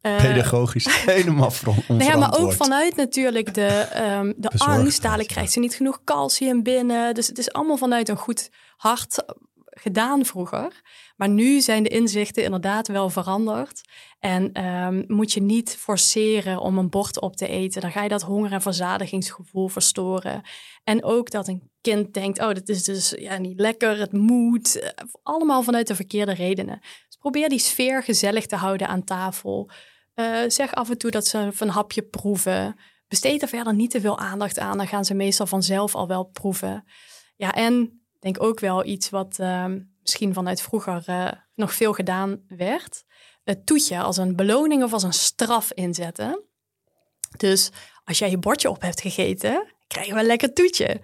Uh, 0.02 0.18
Pedagogisch 0.18 1.02
helemaal 1.06 1.52
nou 1.88 2.04
ja, 2.04 2.18
maar 2.18 2.40
ook 2.40 2.54
vanuit 2.54 2.96
natuurlijk 2.96 3.54
de, 3.54 3.88
um, 4.20 4.34
de 4.38 4.52
angst. 4.58 5.02
Dadelijk 5.02 5.30
krijgt 5.30 5.52
ze 5.52 5.60
niet 5.60 5.76
genoeg 5.76 6.04
calcium 6.04 6.64
binnen. 6.64 7.14
Dus 7.14 7.28
het 7.28 7.38
is 7.38 7.52
allemaal 7.52 7.78
vanuit 7.78 8.10
een 8.10 8.18
goed 8.18 8.50
hart 8.78 9.24
gedaan 9.70 10.26
vroeger. 10.26 10.82
Maar 11.16 11.30
nu 11.30 11.62
zijn 11.62 11.84
de 11.84 11.90
inzichten 11.90 12.44
inderdaad 12.44 12.88
wel 12.88 13.10
veranderd. 13.10 13.82
En 14.20 14.66
um, 14.66 15.04
moet 15.08 15.34
je 15.34 15.42
niet 15.42 15.76
forceren 15.80 16.60
om 16.60 16.78
een 16.78 16.90
bord 16.90 17.20
op 17.22 17.36
te 17.36 17.48
eten. 17.48 17.82
Dan 17.82 17.92
ga 17.92 18.04
je 18.04 18.10
dat 18.10 18.22
honger- 18.22 18.52
en 18.52 18.62
verzadigingsgevoel 18.62 19.68
verstoren. 19.68 20.42
En 20.84 21.04
ook 21.04 21.30
dat 21.32 21.48
een 21.48 21.70
denkt, 21.96 22.40
oh, 22.40 22.54
dat 22.54 22.70
is 22.70 22.84
dus 22.84 23.10
ja, 23.10 23.38
niet 23.38 23.60
lekker, 23.60 24.00
het 24.00 24.12
moet. 24.12 24.80
Eh, 24.80 24.90
allemaal 25.24 25.64
vanuit 25.64 25.88
de 25.88 25.96
verkeerde 25.96 26.34
redenen. 26.34 26.80
Dus 26.82 27.18
probeer 27.20 27.50
die 27.50 27.60
sfeer 27.60 28.04
gezellig 28.04 28.46
te 28.46 28.56
houden 28.56 28.88
aan 28.88 29.04
tafel. 29.04 29.70
Uh, 30.16 30.40
zeg 30.48 30.74
af 30.74 30.90
en 30.90 30.98
toe 30.98 31.12
dat 31.12 31.28
ze 31.28 31.52
een 31.60 31.70
hapje 31.70 32.02
proeven. 32.02 32.76
Besteed 33.08 33.42
er 33.42 33.48
verder 33.48 33.74
niet 33.74 33.92
te 33.92 34.02
veel 34.02 34.18
aandacht 34.18 34.60
aan. 34.60 34.78
Dan 34.78 34.88
gaan 34.88 35.06
ze 35.06 35.14
meestal 35.14 35.46
vanzelf 35.46 35.96
al 35.96 36.08
wel 36.08 36.24
proeven. 36.24 36.84
Ja, 37.36 37.54
en 37.54 38.02
denk 38.20 38.44
ook 38.44 38.60
wel 38.60 38.86
iets 38.86 39.10
wat 39.10 39.38
uh, 39.40 39.66
misschien 40.02 40.34
vanuit 40.34 40.62
vroeger 40.62 41.04
uh, 41.10 41.32
nog 41.56 41.74
veel 41.74 41.94
gedaan 41.94 42.44
werd. 42.48 43.04
Het 43.44 43.66
toetje 43.66 44.02
als 44.02 44.18
een 44.18 44.36
beloning 44.36 44.84
of 44.84 44.94
als 44.94 45.04
een 45.04 45.14
straf 45.14 45.72
inzetten. 45.72 46.44
Dus 47.38 47.72
als 48.04 48.20
jij 48.20 48.30
je 48.30 48.38
bordje 48.38 48.70
op 48.70 48.82
hebt 48.82 49.02
gegeten, 49.02 49.74
krijgen 49.88 50.14
we 50.14 50.20
een 50.20 50.26
lekker 50.26 50.54
toetje. 50.54 51.02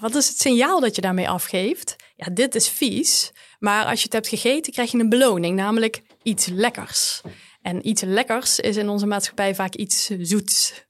Wat 0.00 0.14
is 0.14 0.28
het 0.28 0.40
signaal 0.40 0.80
dat 0.80 0.94
je 0.94 1.00
daarmee 1.00 1.28
afgeeft? 1.28 1.96
Ja, 2.16 2.30
dit 2.32 2.54
is 2.54 2.68
vies. 2.68 3.32
Maar 3.58 3.84
als 3.84 3.98
je 3.98 4.04
het 4.04 4.12
hebt 4.12 4.28
gegeten, 4.28 4.72
krijg 4.72 4.90
je 4.90 4.98
een 4.98 5.08
beloning, 5.08 5.56
namelijk 5.56 6.02
iets 6.22 6.46
lekkers. 6.46 7.20
En 7.62 7.88
iets 7.88 8.02
lekkers 8.02 8.60
is 8.60 8.76
in 8.76 8.88
onze 8.88 9.06
maatschappij 9.06 9.54
vaak 9.54 9.74
iets 9.74 10.10
zoets. 10.20 10.84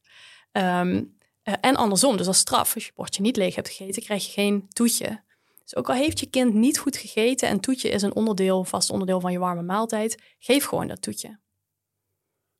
Um, 0.52 1.16
en 1.42 1.76
andersom, 1.76 2.16
dus 2.16 2.26
als 2.26 2.38
straf, 2.38 2.74
als 2.74 2.86
je 2.86 2.92
bordje 2.94 3.22
niet 3.22 3.36
leeg 3.36 3.54
hebt 3.54 3.68
gegeten, 3.68 4.02
krijg 4.02 4.26
je 4.26 4.32
geen 4.32 4.68
toetje. 4.68 5.24
Dus 5.62 5.76
ook 5.76 5.88
al 5.88 5.94
heeft 5.94 6.20
je 6.20 6.26
kind 6.26 6.54
niet 6.54 6.78
goed 6.78 6.96
gegeten 6.96 7.48
en 7.48 7.60
toetje 7.60 7.88
is 7.88 8.02
een 8.02 8.14
onderdeel, 8.14 8.64
vast 8.64 8.90
onderdeel 8.90 9.20
van 9.20 9.32
je 9.32 9.38
warme 9.38 9.62
maaltijd, 9.62 10.22
geef 10.38 10.64
gewoon 10.64 10.86
dat 10.86 11.02
toetje. 11.02 11.38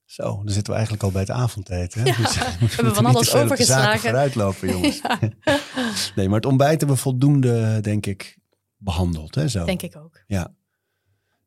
Zo, 0.06 0.22
dan 0.22 0.52
zitten 0.52 0.72
we 0.72 0.72
eigenlijk 0.72 1.02
al 1.02 1.10
bij 1.10 1.20
het 1.20 1.30
avondeten. 1.30 2.00
Hè? 2.00 2.06
Ja, 2.08 2.16
dus, 2.22 2.34
we 2.36 2.74
hebben 2.74 2.94
van 2.94 3.06
alles 3.06 3.34
overgeslagen. 3.34 4.00
vooruitlopen, 4.00 4.68
jongens. 4.68 5.00
nee, 6.16 6.26
maar 6.28 6.36
het 6.36 6.46
ontbijt 6.46 6.78
hebben 6.78 6.96
we 6.96 7.02
voldoende, 7.02 7.78
denk 7.80 8.06
ik, 8.06 8.38
behandeld. 8.76 9.34
Hè, 9.34 9.48
zo. 9.48 9.64
Denk 9.64 9.82
ik 9.82 9.96
ook. 9.96 10.20
Ja. 10.26 10.54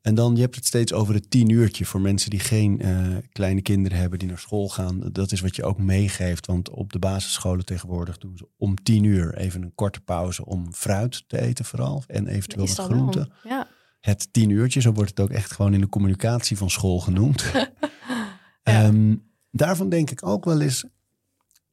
En 0.02 0.16
dan, 0.16 0.36
je 0.36 0.42
hebt 0.42 0.56
het 0.56 0.66
steeds 0.66 0.94
over 0.94 1.14
het 1.14 1.30
tien 1.30 1.50
uurtje 1.50 1.86
voor 1.86 2.02
mensen 2.02 2.30
die 2.30 2.40
geen 2.40 2.86
uh, 2.86 3.18
kleine 3.32 3.62
kinderen 3.62 3.98
hebben, 3.98 4.20
die 4.20 4.28
naar 4.28 4.38
school 4.38 4.70
gaan. 4.70 5.10
Dat 5.12 5.32
is 5.32 5.42
wat 5.42 5.56
je 5.56 5.64
ook 5.64 5.78
meegeeft, 5.78 6.46
want 6.46 6.70
op 6.70 6.94
de 6.94 7.00
basisscholen 7.00 7.66
tegenwoordig 7.66 8.18
doen 8.18 8.38
ze 8.38 8.48
om 8.58 8.84
tien 8.84 9.04
uur 9.04 9.38
even 9.38 9.62
een 9.62 9.76
korte 9.76 10.02
pauze 10.02 10.46
om 10.46 10.74
fruit 10.74 11.24
te 11.28 11.42
eten 11.42 11.66
vooral. 11.66 12.04
En 12.08 12.28
eventueel 12.28 12.68
wat 12.68 12.78
groenten. 12.78 13.32
Ja. 13.44 13.68
Het 14.00 14.34
tien 14.34 14.50
uurtje, 14.50 14.82
zo 14.82 14.92
wordt 14.92 15.10
het 15.10 15.20
ook 15.20 15.30
echt 15.30 15.52
gewoon 15.52 15.74
in 15.74 15.80
de 15.80 15.90
communicatie 15.90 16.58
van 16.58 16.70
school 16.70 17.00
genoemd. 17.00 17.52
Ja. 18.72 18.86
um, 18.86 19.32
daarvan 19.52 19.90
denk 19.90 20.12
ik 20.12 20.26
ook 20.26 20.46
wel 20.46 20.62
eens, 20.62 20.86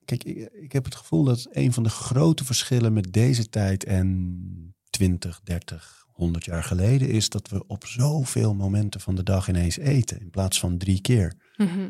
kijk, 0.05 0.25
ik, 0.25 0.53
ik 0.53 0.73
heb 0.73 0.85
het 0.85 0.95
gevoel 0.95 1.25
dat 1.25 1.47
een 1.51 1.73
van 1.73 1.83
de 1.83 1.89
grote 1.89 2.45
verschillen 2.45 2.93
met 2.93 3.13
deze 3.13 3.49
tijd 3.49 3.85
en 3.85 4.75
20, 4.91 5.41
30, 5.43 6.07
100 6.13 6.45
jaar 6.45 6.65
geleden 6.65 7.09
is 7.09 7.29
dat 7.29 7.49
we 7.49 7.67
op 7.67 7.87
zoveel 7.87 8.55
momenten 8.55 9.01
van 9.01 9.15
de 9.15 9.23
dag 9.23 9.49
ineens 9.49 9.77
eten. 9.77 10.21
In 10.21 10.31
plaats 10.31 10.61
van 10.61 10.79
drie 10.79 11.01
keer. 11.01 11.35
Mhm. 11.57 11.89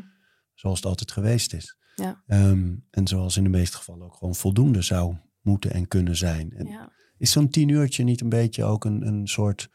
Zoals 0.53 0.77
het 0.77 0.87
altijd 0.87 1.11
geweest 1.11 1.53
is. 1.53 1.77
Ja. 1.95 2.23
Um, 2.27 2.85
en 2.89 3.07
zoals 3.07 3.37
in 3.37 3.43
de 3.43 3.49
meeste 3.49 3.77
gevallen 3.77 4.05
ook 4.05 4.15
gewoon 4.15 4.35
voldoende 4.35 4.81
zou 4.81 5.15
moeten 5.41 5.71
en 5.73 5.87
kunnen 5.87 6.15
zijn. 6.15 6.51
En 6.51 6.65
ja. 6.65 6.91
Is 7.17 7.31
zo'n 7.31 7.49
tien 7.49 7.69
uurtje 7.69 8.03
niet 8.03 8.21
een 8.21 8.29
beetje 8.29 8.63
ook 8.63 8.85
een, 8.85 9.07
een 9.07 9.27
soort 9.27 9.69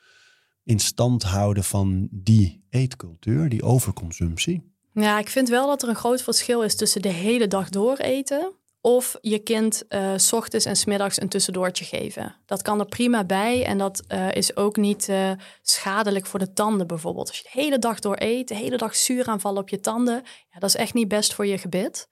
in 0.65 0.79
stand 0.79 1.23
houden 1.23 1.65
van 1.65 2.09
die 2.11 2.67
eetcultuur, 2.71 3.49
die 3.49 3.63
overconsumptie? 3.63 4.72
Ja, 4.95 5.19
ik 5.19 5.29
vind 5.29 5.49
wel 5.49 5.67
dat 5.67 5.83
er 5.83 5.89
een 5.89 5.95
groot 5.95 6.23
verschil 6.23 6.63
is 6.63 6.77
tussen 6.77 7.03
de 7.03 7.09
hele 7.09 7.47
dag 7.47 7.69
door 7.69 7.97
eten 7.97 8.53
of 8.81 9.17
je 9.21 9.39
kind 9.39 9.85
uh, 9.89 10.13
s 10.17 10.33
ochtends 10.33 10.65
en 10.65 10.77
smiddags 10.77 11.21
een 11.21 11.29
tussendoortje 11.29 11.85
geven. 11.85 12.37
Dat 12.47 12.63
kan 12.63 12.81
er 12.81 12.87
prima 12.87 13.25
bij 13.25 13.65
en 13.65 13.79
dat 13.79 14.03
uh, 14.09 14.33
is 14.33 14.57
ook 14.57 14.77
niet 14.77 15.09
uh, 15.09 15.31
schadelijk 15.63 16.27
voor 16.27 16.39
de 16.39 16.53
tanden 16.53 16.87
bijvoorbeeld. 16.87 17.29
Als 17.29 17.37
je 17.37 17.49
de 17.53 17.61
hele 17.61 17.79
dag 17.79 17.99
door 17.99 18.17
eet, 18.19 18.49
de 18.49 18.55
hele 18.55 18.77
dag 18.77 18.97
zuuraanval 18.97 19.57
op 19.57 19.69
je 19.69 19.81
tanden, 19.81 20.23
ja, 20.51 20.59
dat 20.59 20.69
is 20.69 20.77
echt 20.77 20.95
niet 20.95 21.09
best 21.09 21.35
voor 21.35 21.47
je 21.47 21.59
gebit. 21.59 22.09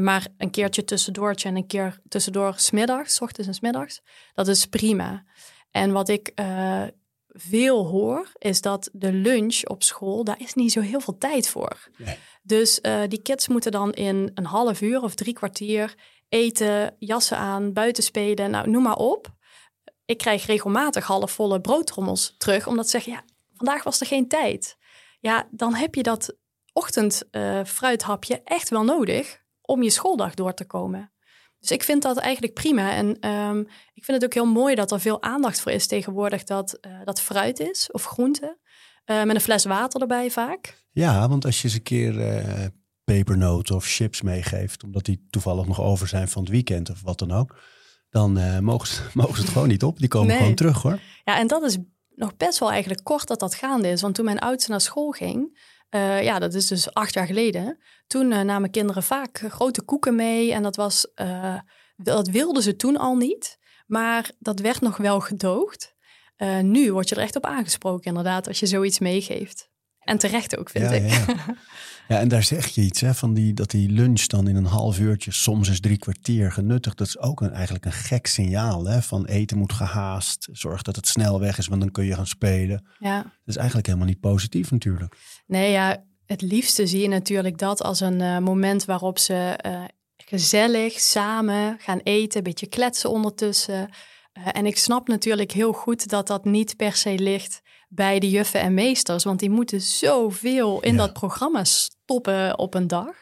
maar 0.00 0.26
een 0.38 0.50
keertje 0.50 0.84
tussendoortje 0.84 1.48
en 1.48 1.56
een 1.56 1.66
keer 1.66 2.00
tussendoor 2.08 2.54
smiddags, 2.56 3.14
s 3.14 3.20
ochtends 3.20 3.48
en 3.48 3.54
smiddags, 3.54 4.00
dat 4.34 4.48
is 4.48 4.66
prima. 4.66 5.24
En 5.70 5.92
wat 5.92 6.08
ik 6.08 6.32
veel 7.38 7.86
hoor, 7.86 8.32
is 8.38 8.60
dat 8.60 8.88
de 8.92 9.12
lunch 9.12 9.64
op 9.64 9.82
school, 9.82 10.24
daar 10.24 10.40
is 10.40 10.54
niet 10.54 10.72
zo 10.72 10.80
heel 10.80 11.00
veel 11.00 11.18
tijd 11.18 11.48
voor. 11.48 11.88
Nee. 11.96 12.18
Dus 12.42 12.78
uh, 12.82 13.02
die 13.08 13.22
kids 13.22 13.48
moeten 13.48 13.72
dan 13.72 13.92
in 13.92 14.30
een 14.34 14.46
half 14.46 14.80
uur 14.80 15.02
of 15.02 15.14
drie 15.14 15.34
kwartier 15.34 15.94
eten, 16.28 16.96
jassen 16.98 17.36
aan, 17.36 17.72
buiten 17.72 18.02
spelen, 18.02 18.50
nou 18.50 18.70
noem 18.70 18.82
maar 18.82 18.96
op. 18.96 19.34
Ik 20.04 20.18
krijg 20.18 20.46
regelmatig 20.46 21.06
halfvolle 21.06 21.60
broodtrommels 21.60 22.34
terug, 22.38 22.66
omdat 22.66 22.84
ze 22.84 22.90
zeggen, 22.90 23.12
ja, 23.12 23.24
vandaag 23.54 23.82
was 23.82 24.00
er 24.00 24.06
geen 24.06 24.28
tijd. 24.28 24.76
Ja, 25.20 25.48
dan 25.50 25.74
heb 25.74 25.94
je 25.94 26.02
dat 26.02 26.36
ochtendfruithapje 26.72 28.34
uh, 28.34 28.40
echt 28.44 28.68
wel 28.68 28.84
nodig 28.84 29.44
om 29.62 29.82
je 29.82 29.90
schooldag 29.90 30.34
door 30.34 30.54
te 30.54 30.64
komen. 30.64 31.12
Dus 31.66 31.76
ik 31.76 31.82
vind 31.82 32.02
dat 32.02 32.16
eigenlijk 32.16 32.54
prima. 32.54 32.92
En 32.92 33.30
um, 33.30 33.60
ik 33.94 34.04
vind 34.04 34.22
het 34.22 34.24
ook 34.24 34.34
heel 34.34 34.52
mooi 34.52 34.74
dat 34.74 34.90
er 34.90 35.00
veel 35.00 35.22
aandacht 35.22 35.60
voor 35.60 35.72
is 35.72 35.86
tegenwoordig 35.86 36.44
dat 36.44 36.78
uh, 36.86 36.92
dat 37.04 37.20
fruit 37.20 37.60
is 37.60 37.90
of 37.90 38.04
groente. 38.04 38.58
Uh, 39.06 39.22
met 39.22 39.34
een 39.34 39.40
fles 39.40 39.64
water 39.64 40.00
erbij 40.00 40.30
vaak. 40.30 40.84
Ja, 40.90 41.28
want 41.28 41.44
als 41.44 41.56
je 41.56 41.64
eens 41.64 41.74
een 41.74 41.82
keer 41.82 42.14
uh, 42.14 42.64
pepernoten 43.04 43.74
of 43.74 43.86
chips 43.86 44.22
meegeeft, 44.22 44.84
omdat 44.84 45.04
die 45.04 45.26
toevallig 45.30 45.66
nog 45.66 45.80
over 45.80 46.08
zijn 46.08 46.28
van 46.28 46.42
het 46.42 46.50
weekend 46.50 46.90
of 46.90 47.02
wat 47.02 47.18
dan 47.18 47.32
ook, 47.32 47.58
dan 48.10 48.38
uh, 48.38 48.58
mogen, 48.58 48.88
ze, 48.88 49.02
mogen 49.14 49.34
ze 49.34 49.40
het 49.40 49.50
gewoon 49.50 49.68
niet 49.68 49.84
op. 49.84 49.98
Die 49.98 50.08
komen 50.08 50.28
nee. 50.28 50.38
gewoon 50.38 50.54
terug 50.54 50.82
hoor. 50.82 51.00
Ja, 51.24 51.38
en 51.38 51.46
dat 51.46 51.62
is 51.62 51.78
nog 52.14 52.36
best 52.36 52.58
wel 52.58 52.70
eigenlijk 52.70 53.04
kort 53.04 53.26
dat 53.26 53.40
dat 53.40 53.54
gaande 53.54 53.88
is. 53.88 54.00
Want 54.00 54.14
toen 54.14 54.24
mijn 54.24 54.38
oudste 54.38 54.70
naar 54.70 54.80
school 54.80 55.10
ging, 55.10 55.58
uh, 55.90 56.22
ja, 56.22 56.38
dat 56.38 56.54
is 56.54 56.66
dus 56.66 56.94
acht 56.94 57.14
jaar 57.14 57.26
geleden. 57.26 57.78
Toen 58.06 58.32
uh, 58.32 58.40
namen 58.40 58.70
kinderen 58.70 59.02
vaak 59.02 59.44
grote 59.48 59.82
koeken 59.82 60.14
mee. 60.14 60.52
En 60.52 60.62
dat, 60.62 60.76
was, 60.76 61.06
uh, 61.16 61.58
dat 61.96 62.28
wilden 62.28 62.62
ze 62.62 62.76
toen 62.76 62.96
al 62.96 63.16
niet. 63.16 63.58
Maar 63.86 64.30
dat 64.38 64.60
werd 64.60 64.80
nog 64.80 64.96
wel 64.96 65.20
gedoogd. 65.20 65.94
nu 66.62 66.92
word 66.92 67.08
je 67.08 67.14
er 67.14 67.22
echt 67.22 67.36
op 67.36 67.46
aangesproken, 67.46 68.04
inderdaad, 68.04 68.48
als 68.48 68.60
je 68.60 68.66
zoiets 68.66 68.98
meegeeft. 68.98 69.70
En 69.98 70.18
terecht 70.18 70.56
ook, 70.58 70.70
vind 70.70 70.90
ja, 70.90 70.96
ik. 70.96 71.10
Ja. 71.10 71.24
ja, 72.08 72.18
en 72.18 72.28
daar 72.28 72.42
zeg 72.42 72.66
je 72.66 72.80
iets, 72.80 73.00
hè, 73.00 73.14
van 73.14 73.34
die, 73.34 73.54
dat 73.54 73.70
die 73.70 73.90
lunch 73.90 74.26
dan 74.26 74.48
in 74.48 74.56
een 74.56 74.64
half 74.64 74.98
uurtje, 74.98 75.32
soms 75.32 75.68
is 75.68 75.80
drie 75.80 75.98
kwartier 75.98 76.52
genuttigd. 76.52 76.98
Dat 76.98 77.06
is 77.06 77.18
ook 77.18 77.40
een, 77.40 77.52
eigenlijk 77.52 77.84
een 77.84 77.92
gek 77.92 78.26
signaal, 78.26 78.84
hè, 78.84 79.02
van 79.02 79.26
eten 79.26 79.58
moet 79.58 79.72
gehaast. 79.72 80.48
Zorg 80.52 80.82
dat 80.82 80.96
het 80.96 81.06
snel 81.06 81.40
weg 81.40 81.58
is, 81.58 81.66
want 81.66 81.80
dan 81.80 81.90
kun 81.90 82.04
je 82.04 82.14
gaan 82.14 82.26
spelen. 82.26 82.86
Ja. 82.98 83.16
Dat 83.22 83.32
is 83.44 83.56
eigenlijk 83.56 83.86
helemaal 83.86 84.08
niet 84.08 84.20
positief 84.20 84.70
natuurlijk. 84.70 85.16
Nee, 85.46 85.70
ja, 85.70 86.04
het 86.26 86.42
liefste 86.42 86.86
zie 86.86 87.00
je 87.00 87.08
natuurlijk 87.08 87.58
dat 87.58 87.82
als 87.82 88.00
een 88.00 88.20
uh, 88.20 88.38
moment 88.38 88.84
waarop 88.84 89.18
ze 89.18 89.58
uh, 89.66 89.84
gezellig 90.16 91.00
samen 91.00 91.76
gaan 91.78 92.00
eten, 92.02 92.38
een 92.38 92.44
beetje 92.44 92.66
kletsen 92.66 93.10
ondertussen. 93.10 93.88
Uh, 94.38 94.48
en 94.52 94.66
ik 94.66 94.78
snap 94.78 95.08
natuurlijk 95.08 95.52
heel 95.52 95.72
goed 95.72 96.08
dat 96.08 96.26
dat 96.26 96.44
niet 96.44 96.76
per 96.76 96.92
se 96.92 97.18
ligt 97.18 97.60
bij 97.88 98.18
de 98.18 98.30
juffen 98.30 98.60
en 98.60 98.74
meesters, 98.74 99.24
want 99.24 99.38
die 99.38 99.50
moeten 99.50 99.80
zoveel 99.80 100.80
in 100.80 100.92
ja. 100.92 100.98
dat 100.98 101.12
programma 101.12 101.64
stoppen 102.06 102.58
op 102.58 102.74
een 102.74 102.86
dag. 102.86 103.14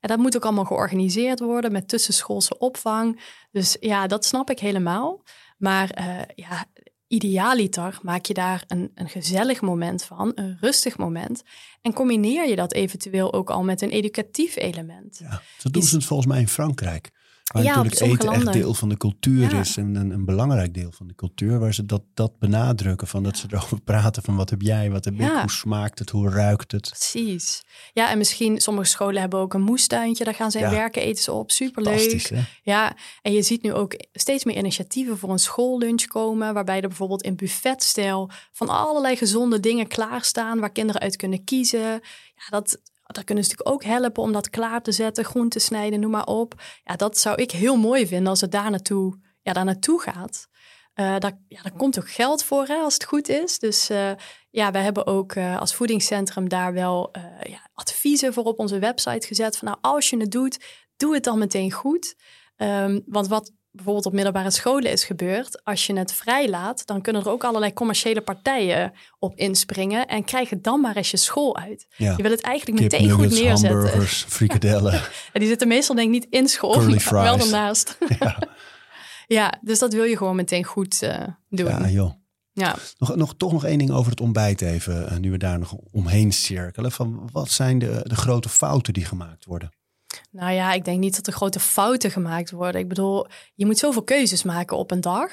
En 0.00 0.08
dat 0.08 0.18
moet 0.18 0.36
ook 0.36 0.44
allemaal 0.44 0.64
georganiseerd 0.64 1.40
worden 1.40 1.72
met 1.72 1.88
tussenschoolse 1.88 2.58
opvang. 2.58 3.20
Dus 3.50 3.76
ja, 3.80 4.06
dat 4.06 4.24
snap 4.24 4.50
ik 4.50 4.58
helemaal. 4.58 5.22
Maar 5.58 5.88
ja, 6.34 6.64
idealiter 7.06 7.98
maak 8.02 8.24
je 8.24 8.34
daar 8.34 8.64
een, 8.66 8.90
een 8.94 9.08
gezellig 9.08 9.60
moment 9.60 10.04
van, 10.04 10.32
een 10.34 10.56
rustig 10.60 10.98
moment. 10.98 11.42
En 11.82 11.92
combineer 11.92 12.48
je 12.48 12.56
dat 12.56 12.72
eventueel 12.72 13.32
ook 13.32 13.50
al 13.50 13.62
met 13.62 13.82
een 13.82 13.90
educatief 13.90 14.56
element. 14.56 15.18
Ja, 15.18 15.42
dat 15.62 15.72
doen 15.72 15.82
ze 15.82 15.96
het 15.96 16.04
volgens 16.04 16.28
mij 16.28 16.40
in 16.40 16.48
Frankrijk. 16.48 17.10
Waar 17.52 17.62
Ja, 17.62 17.74
natuurlijk 17.82 18.00
eten 18.02 18.12
echt 18.28 18.36
landen. 18.36 18.52
deel 18.52 18.74
van 18.74 18.88
de 18.88 18.96
cultuur 18.96 19.50
Ja. 19.54 19.60
is. 19.60 19.76
En 19.76 19.94
een, 19.94 20.10
een 20.10 20.24
belangrijk 20.24 20.74
deel 20.74 20.92
van 20.92 21.06
de 21.06 21.14
cultuur. 21.14 21.58
Waar 21.58 21.74
ze 21.74 21.86
dat, 21.86 22.02
dat 22.14 22.38
benadrukken. 22.38 23.06
Van 23.06 23.22
dat 23.22 23.36
ze 23.36 23.46
erover 23.50 23.80
praten 23.80 24.22
van 24.22 24.36
wat 24.36 24.50
heb 24.50 24.62
jij, 24.62 24.90
wat 24.90 25.04
heb 25.04 25.14
ik, 25.14 25.20
hoe 25.40 25.50
smaakt 25.50 25.98
het, 25.98 26.10
hoe 26.10 26.30
ruikt 26.30 26.72
het. 26.72 26.88
Precies. 26.88 27.62
Ja, 27.92 28.10
en 28.10 28.18
misschien 28.18 28.60
sommige 28.60 28.88
scholen 28.88 29.20
hebben 29.20 29.38
ook 29.38 29.54
een 29.54 29.62
moestuintje. 29.62 30.24
Daar 30.24 30.34
gaan 30.34 30.50
ze 30.50 30.58
in 30.58 30.70
werken, 30.70 31.02
eten 31.02 31.22
ze 31.22 31.32
op. 31.32 31.50
Superleuk. 31.50 32.28
hè? 32.28 32.40
Ja, 32.62 32.96
en 33.22 33.32
je 33.32 33.42
ziet 33.42 33.62
nu 33.62 33.72
ook 33.72 33.94
steeds 34.12 34.44
meer 34.44 34.56
initiatieven 34.56 35.18
voor 35.18 35.30
een 35.30 35.38
schoollunch 35.38 36.04
komen. 36.06 36.54
Waarbij 36.54 36.80
er 36.80 36.88
bijvoorbeeld 36.88 37.22
in 37.22 37.36
buffetstijl 37.36 38.30
van 38.52 38.68
allerlei 38.68 39.16
gezonde 39.16 39.60
dingen 39.60 39.86
klaarstaan. 39.86 40.60
Waar 40.60 40.72
kinderen 40.72 41.00
uit 41.00 41.16
kunnen 41.16 41.44
kiezen. 41.44 41.80
Ja, 41.80 42.48
dat, 42.50 42.78
dat 43.14 43.24
kunnen 43.24 43.44
ze 43.44 43.50
natuurlijk 43.50 43.76
ook 43.76 43.92
helpen 43.92 44.22
om 44.22 44.32
dat 44.32 44.50
klaar 44.50 44.82
te 44.82 44.92
zetten. 44.92 45.24
Groenten 45.24 45.60
snijden, 45.60 46.00
noem 46.00 46.10
maar 46.10 46.26
op. 46.26 46.54
Ja, 46.84 46.96
dat 46.96 47.18
zou 47.18 47.42
ik 47.42 47.50
heel 47.50 47.76
mooi 47.76 48.06
vinden 48.06 48.28
als 48.28 48.40
het 48.40 48.52
daar 48.52 48.70
naartoe, 48.70 49.18
ja, 49.42 49.52
daar 49.52 49.64
naartoe 49.64 50.00
gaat. 50.00 50.48
Eh 50.94 51.18
daar, 51.18 51.38
ja, 51.48 51.60
komt 51.76 51.98
ook 51.98 52.10
geld 52.10 52.44
voor 52.44 52.66
hè, 52.66 52.74
als 52.74 52.94
het 52.94 53.04
goed 53.04 53.28
is. 53.28 53.58
Dus 53.58 53.90
eh, 53.90 54.10
ja, 54.50 54.70
wij 54.70 54.82
hebben 54.82 55.06
ook 55.06 55.32
eh, 55.32 55.60
als 55.60 55.74
voedingscentrum 55.74 56.48
daar 56.48 56.72
wel 56.72 57.10
ja, 57.42 57.70
adviezen 57.74 58.32
voor 58.32 58.44
op 58.44 58.58
onze 58.58 58.78
website 58.78 59.26
gezet. 59.26 59.56
Van 59.56 59.68
nou, 59.68 59.78
als 59.80 60.10
je 60.10 60.16
het 60.16 60.30
doet, 60.30 60.64
doe 60.96 61.14
het 61.14 61.24
dan 61.24 61.38
meteen 61.38 61.72
goed. 61.72 62.14
Ehm, 62.56 63.00
want 63.06 63.28
wat 63.28 63.52
bijvoorbeeld 63.72 64.06
op 64.06 64.12
middelbare 64.12 64.50
scholen 64.50 64.90
is 64.90 65.04
gebeurd, 65.04 65.64
als 65.64 65.86
je 65.86 65.98
het 65.98 66.12
vrijlaat, 66.12 66.86
dan 66.86 67.00
kunnen 67.00 67.22
er 67.22 67.30
ook 67.30 67.44
allerlei 67.44 67.72
commerciële 67.72 68.20
partijen 68.20 68.92
op 69.18 69.36
inspringen 69.36 70.06
en 70.06 70.24
krijg 70.24 70.50
het 70.50 70.64
dan 70.64 70.80
maar 70.80 70.96
eens 70.96 71.10
je 71.10 71.16
school 71.16 71.56
uit. 71.56 71.86
Ja. 71.96 72.14
Je 72.16 72.22
wil 72.22 72.30
het 72.30 72.40
eigenlijk 72.40 72.78
Kip 72.78 72.90
meteen 72.90 73.10
goed 73.10 73.30
neerzetten. 73.30 73.70
hamburgers, 73.70 74.24
frikadellen. 74.28 74.92
En 75.32 75.40
die 75.40 75.48
zitten 75.48 75.68
meestal 75.68 75.94
denk 75.94 76.14
ik 76.14 76.20
niet 76.22 76.26
in 76.30 76.48
school, 76.48 76.72
Curly 76.72 77.00
maar 77.10 77.22
wel 77.22 77.34
fries. 77.34 77.44
ernaast. 77.44 77.98
ja. 78.20 78.38
ja, 79.38 79.58
dus 79.60 79.78
dat 79.78 79.92
wil 79.92 80.04
je 80.04 80.16
gewoon 80.16 80.36
meteen 80.36 80.64
goed 80.64 81.02
eh, 81.02 81.26
doen. 81.48 81.68
ja, 81.68 81.88
joh. 81.88 82.12
ja. 82.52 82.76
Nog, 82.98 83.16
nog, 83.16 83.34
toch 83.36 83.52
nog 83.52 83.64
één 83.64 83.78
ding 83.78 83.90
over 83.90 84.10
het 84.10 84.20
ontbijt 84.20 84.60
even. 84.60 85.08
eh, 85.08 85.16
nu 85.16 85.30
we 85.30 85.38
daar 85.38 85.58
nog 85.58 85.74
omheen 85.90 86.32
cirkelen. 86.32 86.92
Van 86.92 87.28
wat 87.32 87.50
zijn 87.50 87.78
de, 87.78 88.00
de 88.02 88.16
grote 88.16 88.48
fouten 88.48 88.92
die 88.92 89.04
gemaakt 89.04 89.44
worden? 89.44 89.70
Nou 90.30 90.52
ja, 90.52 90.72
ik 90.72 90.84
denk 90.84 90.98
niet 90.98 91.16
dat 91.16 91.26
er 91.26 91.32
grote 91.32 91.60
fouten 91.60 92.10
gemaakt 92.10 92.50
worden. 92.50 92.80
Ik 92.80 92.88
bedoel, 92.88 93.26
je 93.54 93.66
moet 93.66 93.78
zoveel 93.78 94.02
keuzes 94.02 94.42
maken 94.42 94.76
op 94.76 94.90
een 94.90 95.00
dag. 95.00 95.30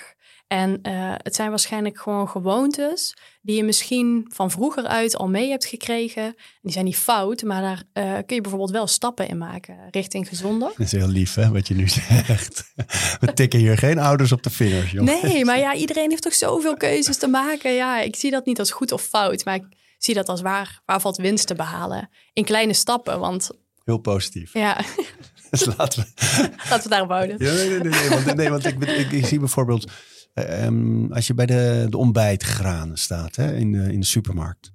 En 0.49 0.79
eh, 0.81 1.13
het 1.17 1.35
zijn 1.35 1.49
waarschijnlijk 1.49 1.99
gewoon 1.99 2.29
gewoontes 2.29 3.17
die 3.41 3.55
je 3.55 3.63
misschien 3.63 4.25
van 4.33 4.51
vroeger 4.51 4.85
uit 4.85 5.15
al 5.15 5.27
mee 5.27 5.49
hebt 5.49 5.65
gekregen. 5.65 6.35
Die 6.61 6.71
zijn 6.71 6.85
niet 6.85 6.97
fout, 6.97 7.43
maar 7.43 7.61
daar 7.61 7.83
eh, 7.93 8.13
kun 8.25 8.35
je 8.35 8.41
bijvoorbeeld 8.41 8.71
wel 8.71 8.87
stappen 8.87 9.27
in 9.27 9.37
maken 9.37 9.77
richting 9.91 10.27
gezonder. 10.27 10.67
Dat 10.67 10.85
is 10.85 10.91
heel 10.91 11.07
lief 11.07 11.35
hè, 11.35 11.51
wat 11.51 11.67
je 11.67 11.75
nu 11.75 11.87
zegt. 12.09 12.73
We 13.19 13.33
tikken 13.33 13.59
hier 13.59 13.77
geen 13.77 13.99
ouders 13.99 14.31
op 14.31 14.43
de 14.43 14.49
vingers, 14.49 14.91
joh. 14.91 15.03
Nee, 15.03 15.45
maar 15.45 15.59
ja, 15.59 15.75
iedereen 15.75 16.09
heeft 16.09 16.23
toch 16.23 16.33
zoveel 16.33 16.77
keuzes 16.77 17.17
te 17.17 17.27
maken. 17.27 17.73
Ja, 17.73 17.99
ik 18.01 18.15
zie 18.15 18.31
dat 18.31 18.45
niet 18.45 18.59
als 18.59 18.71
goed 18.71 18.91
of 18.91 19.01
fout, 19.01 19.45
maar 19.45 19.55
ik 19.55 19.65
zie 19.97 20.13
dat 20.13 20.29
als 20.29 20.41
waar, 20.41 20.81
waar 20.85 21.01
valt 21.01 21.17
winst 21.17 21.47
te 21.47 21.55
behalen. 21.55 22.09
In 22.33 22.43
kleine 22.43 22.73
stappen, 22.73 23.19
want 23.19 23.49
Heel 23.89 23.97
positief. 23.97 24.53
ja, 24.53 24.81
Dus 25.49 25.65
laten 25.77 26.03
we... 26.03 26.09
laten 26.69 26.83
we 26.83 26.89
daarop 26.89 27.09
houden. 27.09 27.35
Ja, 27.39 27.53
nee, 27.53 27.69
nee, 27.69 27.79
nee, 27.79 28.09
want, 28.09 28.35
nee, 28.35 28.49
want 28.49 28.65
ik, 28.65 28.83
ik, 28.83 29.11
ik 29.11 29.25
zie 29.25 29.39
bijvoorbeeld... 29.39 29.91
eh, 30.33 30.65
ehm, 30.65 31.11
als 31.11 31.27
je 31.27 31.33
bij 31.33 31.45
de, 31.45 31.87
de 31.89 31.97
ontbijtgranen 31.97 32.97
staat 32.97 33.35
hè, 33.35 33.55
in, 33.55 33.71
de, 33.71 33.93
in 33.93 33.99
de 33.99 34.05
supermarkt... 34.05 34.71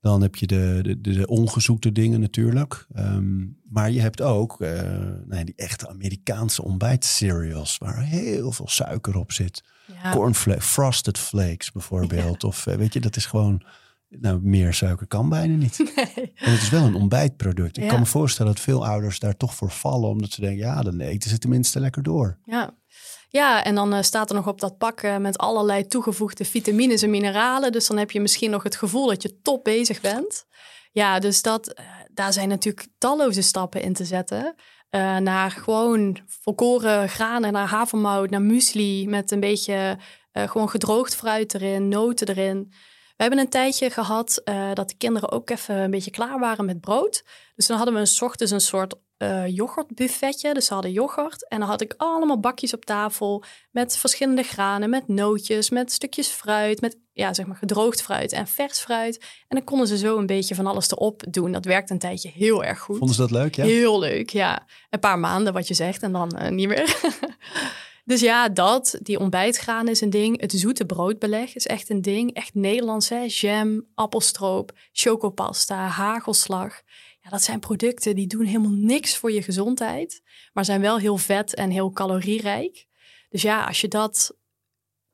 dan 0.00 0.22
heb 0.22 0.34
je 0.36 0.46
de, 0.46 0.80
de, 0.82 1.00
de, 1.00 1.26
ongezoete 1.26 1.92
dingen 1.92 2.20
natuurlijk. 2.20 2.86
Ehm, 2.94 3.44
maar 3.68 3.90
je 3.90 4.00
hebt 4.00 4.20
ook 4.22 4.58
nee, 5.24 5.44
die 5.44 5.54
echte 5.56 5.88
Amerikaanse 5.88 6.62
ontbijtcereals... 6.62 7.78
waar 7.78 8.02
heel 8.02 8.52
veel 8.52 8.68
suiker 8.68 9.16
op 9.16 9.32
zit. 9.32 9.62
Ja. 10.02 10.10
Cornflakes, 10.10 10.64
frosted 10.64 11.18
flakes 11.18 11.72
bijvoorbeeld. 11.72 12.44
Of 12.44 12.66
eh, 12.66 12.76
weet 12.76 12.92
je, 12.92 13.00
dat 13.00 13.16
is 13.16 13.26
gewoon... 13.26 13.62
Nou, 14.08 14.40
meer 14.42 14.74
suiker 14.74 15.06
kan 15.06 15.28
bijna 15.28 15.54
niet. 15.56 15.78
En 16.34 16.50
het 16.52 16.62
is 16.62 16.68
wel 16.68 16.84
een 16.84 16.94
ontbijtproduct. 16.94 17.76
Ik 17.76 17.82
Ja. 17.82 17.88
kan 17.88 17.98
me 17.98 18.06
voorstellen 18.06 18.52
dat 18.52 18.62
veel 18.62 18.86
ouders 18.86 19.18
daar 19.18 19.36
toch 19.36 19.54
voor 19.54 19.70
vallen. 19.70 20.08
Omdat 20.08 20.30
ze 20.30 20.40
denken, 20.40 20.58
ja, 20.66 20.82
dan 20.82 21.00
eten 21.00 21.30
ze 21.30 21.38
tenminste 21.38 21.80
lekker 21.80 22.02
door. 22.02 22.38
Ja. 22.44 22.74
Ja, 23.28 23.64
en 23.64 23.74
dan 23.74 23.92
eh, 23.94 24.02
staat 24.02 24.28
er 24.30 24.36
nog 24.36 24.46
op 24.46 24.60
dat 24.60 24.78
pak 24.78 25.00
eh, 25.00 25.16
met 25.16 25.38
allerlei 25.38 25.86
toegevoegde 25.86 26.44
vitamines 26.44 27.02
en 27.02 27.10
mineralen. 27.10 27.72
Dus 27.72 27.86
dan 27.86 27.96
heb 27.96 28.10
je 28.10 28.20
misschien 28.20 28.50
nog 28.50 28.62
het 28.62 28.76
gevoel 28.76 29.06
dat 29.06 29.22
je 29.22 29.40
top 29.42 29.64
bezig 29.64 30.00
bent. 30.00 30.46
Ja, 30.92 31.18
dus 31.18 31.42
dat, 31.42 31.72
eh, 31.72 31.84
daar 32.12 32.32
zijn 32.32 32.48
natuurlijk 32.48 32.86
talloze 32.98 33.42
stappen 33.42 33.82
in 33.82 33.92
te 33.92 34.04
zetten. 34.04 34.54
Naar 35.22 35.50
gewoon 35.50 36.18
volkoren 36.26 37.08
granen, 37.08 37.52
naar 37.52 37.68
havermout, 37.68 38.30
naar 38.30 38.42
muesli 38.42 39.08
met 39.08 39.30
een 39.30 39.40
beetje 39.40 39.98
gewoon 40.32 40.68
gedroogd 40.70 41.14
fruit 41.16 41.54
erin, 41.54 41.88
noten 41.88 42.28
erin. 42.28 42.72
We 43.16 43.22
hebben 43.22 43.38
een 43.38 43.48
tijdje 43.48 43.90
gehad 43.90 44.40
eh, 44.44 44.72
dat 44.72 44.88
de 44.88 44.96
kinderen 44.96 45.30
ook 45.30 45.50
even 45.50 45.76
een 45.76 45.90
beetje 45.90 46.10
klaar 46.10 46.38
waren 46.38 46.64
met 46.64 46.80
brood. 46.80 47.24
Dus 47.54 47.66
dan 47.66 47.76
hadden 47.76 47.94
we 47.94 48.00
een 48.00 48.06
's 48.06 48.22
ochtends 48.22 48.52
een 48.52 48.60
soort 48.60 48.94
eh 49.16 49.46
yoghurtbuffetje. 49.46 50.54
Dus 50.54 50.66
ze 50.66 50.74
hadden 50.74 50.92
yoghurt. 50.92 51.48
En 51.48 51.58
dan 51.58 51.68
had 51.68 51.80
ik 51.80 51.94
allemaal 51.96 52.40
bakjes 52.40 52.74
op 52.74 52.84
tafel 52.84 53.44
met 53.70 53.96
verschillende 53.96 54.42
granen, 54.42 54.90
met 54.90 55.08
nootjes, 55.08 55.70
met 55.70 55.92
stukjes 55.92 56.28
fruit, 56.28 56.80
met 56.80 56.96
ja, 57.12 57.34
zeg 57.34 57.46
maar 57.46 57.56
gedroogd 57.56 58.02
fruit 58.02 58.32
en 58.32 58.46
vers 58.46 58.78
fruit. 58.78 59.18
En 59.48 59.56
dan 59.56 59.64
konden 59.64 59.86
ze 59.86 59.98
zo 59.98 60.18
een 60.18 60.26
beetje 60.26 60.54
van 60.54 60.66
alles 60.66 60.90
erop 60.90 61.22
doen. 61.30 61.52
Dat 61.52 61.64
werkt 61.64 61.90
een 61.90 61.98
tijdje 61.98 62.30
heel 62.34 62.64
erg 62.64 62.78
goed. 62.78 62.98
Vonden 62.98 63.16
ze 63.16 63.20
dat 63.20 63.30
leuk? 63.30 63.54
Ja? 63.54 63.64
Heel 63.64 63.98
leuk, 63.98 64.30
ja. 64.30 64.66
Een 64.90 65.00
paar 65.00 65.18
maanden 65.18 65.52
wat 65.52 65.68
je 65.68 65.74
zegt 65.74 66.02
en 66.02 66.12
dan 66.12 66.30
eh, 66.30 66.50
niet 66.50 66.68
meer. 66.68 66.96
dus 68.06 68.20
ja, 68.20 68.48
dat, 68.48 68.98
die 69.02 69.18
ontbijtgraan 69.18 69.88
is 69.88 70.00
een 70.00 70.10
ding. 70.10 70.40
Het 70.40 70.52
zoete 70.52 70.86
broodbeleg 70.86 71.54
is 71.54 71.66
echt 71.66 71.90
een 71.90 72.02
ding. 72.02 72.34
Echt 72.34 72.54
Nederlands, 72.54 73.08
hè. 73.08 73.24
Jam, 73.28 73.86
appelstroop, 73.94 74.72
chocopasta, 74.92 75.86
hagelslag. 75.86 76.82
Ja, 77.20 77.30
dat 77.30 77.42
zijn 77.42 77.60
producten 77.60 78.14
die 78.14 78.26
doen 78.26 78.44
helemaal 78.44 78.70
niks 78.70 79.16
voor 79.16 79.32
je 79.32 79.42
gezondheid. 79.42 80.22
Maar 80.52 80.64
zijn 80.64 80.80
wel 80.80 80.98
heel 80.98 81.16
vet 81.16 81.54
en 81.54 81.70
heel 81.70 81.90
calorierijk. 81.90 82.86
Dus 83.28 83.42
ja, 83.42 83.64
als 83.64 83.80
je 83.80 83.88
dat 83.88 84.36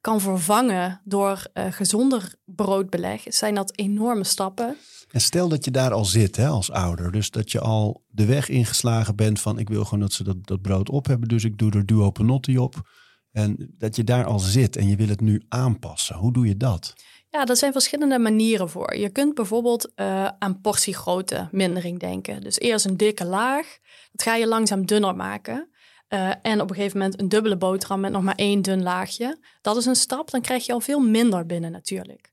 kan 0.01 0.21
vervangen 0.21 1.01
door 1.05 1.47
eh, 1.53 1.73
gezonder 1.73 2.35
broodbeleg, 2.45 3.23
zijn 3.25 3.55
dat 3.55 3.77
enorme 3.77 4.25
stappen. 4.25 4.77
En 5.13 5.21
stel 5.21 5.49
dat 5.49 5.65
je 5.65 5.71
daar 5.71 5.93
al 5.93 6.05
zit 6.05 6.37
hè, 6.37 6.47
als 6.47 6.71
ouder. 6.71 7.13
Dus 7.13 7.31
dat 7.31 7.53
je 7.53 7.61
al 7.61 8.05
de 8.09 8.25
weg 8.25 8.49
ingeslagen 8.49 9.17
bent 9.17 9.41
van 9.41 9.59
ik 9.59 9.69
wil 9.69 9.85
gewoon 9.85 10.01
dat 10.01 10.13
ze 10.13 10.25
dat, 10.25 10.47
dat 10.47 10.63
brood 10.63 10.89
op 10.89 11.07
hebben. 11.07 11.29
Dus 11.29 11.45
ik 11.45 11.59
doe 11.59 11.71
er 11.71 11.87
duo 11.87 12.11
panotti 12.11 12.59
op. 12.59 12.91
En 13.33 13.75
dat 13.79 13.97
je 13.97 14.05
daar 14.05 14.25
al 14.25 14.39
zit 14.39 14.77
en 14.77 14.89
je 14.89 14.97
wil 14.97 15.09
het 15.09 15.21
nu 15.21 15.43
aanpassen. 15.49 16.17
Hoe 16.17 16.33
doe 16.33 16.47
je 16.47 16.57
dat? 16.57 16.95
Ja, 17.29 17.47
er 17.47 17.57
zijn 17.57 17.73
verschillende 17.73 18.19
manieren 18.19 18.69
voor. 18.69 18.97
Je 18.97 19.09
kunt 19.09 19.35
bijvoorbeeld 19.35 19.93
eh, 19.95 20.29
aan 20.39 20.61
portiegrootte 20.61 21.49
mindering 21.51 21.99
denken. 21.99 22.41
Dus 22.41 22.59
eerst 22.59 22.85
een 22.85 22.97
dikke 22.97 23.25
laag. 23.25 23.79
Dat 24.13 24.23
ga 24.23 24.35
je 24.35 24.47
langzaam 24.47 24.87
dunner 24.87 25.17
maken. 25.17 25.69
Eh, 26.09 26.31
en 26.43 26.61
op 26.61 26.71
een 26.71 26.77
gegeven 26.77 26.99
moment 26.99 27.21
een 27.21 27.29
dubbele 27.29 27.57
boterham 27.57 28.01
met 28.01 28.13
nog 28.13 28.23
maar 28.23 28.35
één 28.35 28.63
dun 28.63 28.83
laagje. 28.83 29.39
Dat 29.61 29.77
is 29.77 29.87
een 29.87 29.97
stap, 29.97 30.31
dan 30.31 30.41
krijg 30.41 30.67
je 30.67 30.73
al 30.73 30.81
veel 30.81 31.01
minder 31.01 31.47
binnen 31.47 31.73
natuurlijk. 31.73 32.33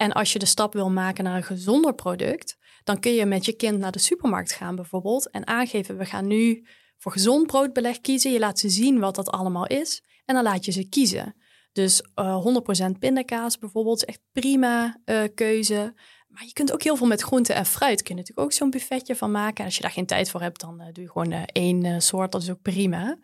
En 0.00 0.12
als 0.12 0.32
je 0.32 0.38
de 0.38 0.46
stap 0.46 0.72
wil 0.72 0.90
maken 0.90 1.24
naar 1.24 1.36
een 1.36 1.42
gezonder 1.42 1.94
product, 1.94 2.56
dan 2.84 3.00
kun 3.00 3.12
je 3.12 3.26
met 3.26 3.44
je 3.44 3.52
kind 3.52 3.78
naar 3.78 3.92
de 3.92 3.98
supermarkt 3.98 4.52
gaan 4.52 4.76
bijvoorbeeld 4.76 5.30
en 5.30 5.46
aangeven: 5.46 5.96
we 5.96 6.04
gaan 6.04 6.26
nu 6.26 6.66
voor 6.98 7.12
gezond 7.12 7.46
broodbeleg 7.46 8.00
kiezen. 8.00 8.32
Je 8.32 8.38
laat 8.38 8.58
ze 8.58 8.68
zien 8.68 8.98
wat 8.98 9.14
dat 9.14 9.30
allemaal 9.30 9.66
is 9.66 10.02
en 10.24 10.34
dan 10.34 10.44
laat 10.44 10.64
je 10.64 10.72
ze 10.72 10.88
kiezen. 10.88 11.34
Dus 11.72 12.02
eh 12.14 12.46
100% 12.86 12.98
pindakaas 12.98 13.58
bijvoorbeeld 13.58 13.96
is 13.96 14.04
echt 14.04 14.20
prima 14.32 15.00
eh, 15.04 15.22
keuze. 15.34 15.94
Maar 16.28 16.44
je 16.44 16.52
kunt 16.52 16.72
ook 16.72 16.82
heel 16.82 16.96
veel 16.96 17.06
met 17.06 17.22
groenten 17.22 17.54
en 17.54 17.66
fruit. 17.66 18.02
Kun 18.02 18.14
je 18.14 18.20
natuurlijk 18.20 18.46
ook 18.46 18.52
zo'n 18.52 18.70
buffetje 18.70 19.16
van 19.16 19.30
maken. 19.30 19.58
En 19.58 19.64
als 19.64 19.76
je 19.76 19.82
daar 19.82 19.90
geen 19.90 20.06
tijd 20.06 20.30
voor 20.30 20.40
hebt, 20.40 20.60
dan 20.60 20.80
eh, 20.80 20.92
doe 20.92 21.04
je 21.04 21.10
gewoon 21.10 21.32
eh, 21.32 21.42
één 21.46 21.84
eh, 21.84 21.98
soort. 21.98 22.32
Dat 22.32 22.42
is 22.42 22.50
ook 22.50 22.62
prima. 22.62 23.18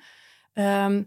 Ehm, 0.53 1.03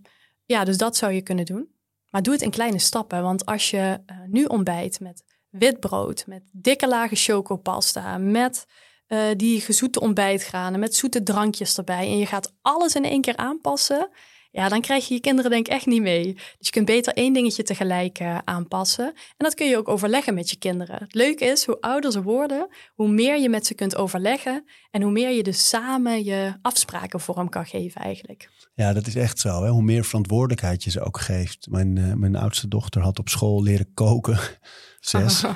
ja, 0.46 0.64
dus 0.64 0.78
dat 0.78 0.98
zou 0.98 1.12
je 1.12 1.22
kunnen 1.22 1.46
doen. 1.46 1.78
Maar 2.10 2.22
doe 2.22 2.34
het 2.34 2.42
in 2.42 2.52
kleine 2.52 2.80
stappen. 2.80 3.22
Want 3.22 3.46
als 3.46 3.70
je 3.70 4.00
eh, 4.06 4.18
nu 4.28 4.46
ontbijt 4.46 5.00
met 5.00 5.24
wit 5.50 5.80
brood, 5.80 6.24
met 6.28 6.44
dikke 6.52 6.88
lagen 6.88 7.18
chocopasta, 7.18 8.18
met 8.18 8.66
eh, 9.08 9.28
die 9.38 9.62
gezoete 9.62 10.00
ontbijtgranen, 10.00 10.80
met 10.80 10.96
zoete 10.96 11.24
drankjes 11.24 11.78
erbij. 11.78 12.08
En 12.08 12.18
je 12.18 12.26
gaat 12.26 12.54
alles 12.62 12.96
in 12.96 13.06
één 13.06 13.22
keer 13.22 13.38
aanpassen. 13.38 14.10
Ja, 14.52 14.70
dan 14.70 14.82
krijg 14.82 15.08
je 15.08 15.14
je 15.14 15.20
kinderen 15.20 15.52
denk 15.52 15.68
ik 15.68 15.74
echt 15.74 15.86
niet 15.86 16.02
mee. 16.02 16.34
Dus 16.34 16.56
je 16.58 16.72
kunt 16.72 16.86
beter 16.86 17.14
één 17.14 17.34
dingetje 17.34 17.64
tegelijk 17.64 18.20
uh, 18.20 18.38
aanpassen. 18.44 19.06
En 19.06 19.14
dat 19.38 19.54
kun 19.54 19.68
je 19.68 19.78
ook 19.78 19.88
overleggen 19.88 20.34
met 20.34 20.50
je 20.50 20.58
kinderen. 20.58 20.96
Het 21.00 21.14
leuke 21.14 21.46
is, 21.46 21.66
hoe 21.66 21.82
ouder 21.82 22.12
ze 22.12 22.22
worden, 22.22 22.68
hoe 22.94 23.10
meer 23.10 23.40
je 23.40 23.50
met 23.50 23.66
ze 23.66 23.74
kunt 23.74 23.96
overleggen. 23.96 24.66
En 24.92 25.02
hoe 25.02 25.12
meer 25.12 25.30
je 25.30 25.44
dus 25.44 25.70
samen 25.70 26.24
je 26.24 26.54
afspraken 26.62 27.20
vorm 27.20 27.50
kan 27.50 27.66
geven 27.66 28.02
eigenlijk. 28.02 28.50
Ja, 28.80 28.94
dat 28.94 29.08
is 29.08 29.16
echt 29.16 29.40
zo. 29.40 29.64
Hè? 29.64 29.70
Hoe 29.70 29.82
meer 29.82 30.06
verantwoordelijkheid 30.06 30.84
je 30.84 30.90
ze 30.90 31.02
ook 31.02 31.20
geeft. 31.20 31.68
Mijn, 31.70 31.96
uh, 31.96 32.14
mijn 32.14 32.36
oudste 32.36 32.68
dochter 32.68 33.02
had 33.02 33.20
op 33.20 33.30
school 33.30 33.64
leren 33.64 33.94
koken. 33.94 34.40
Zes. 35.00 35.44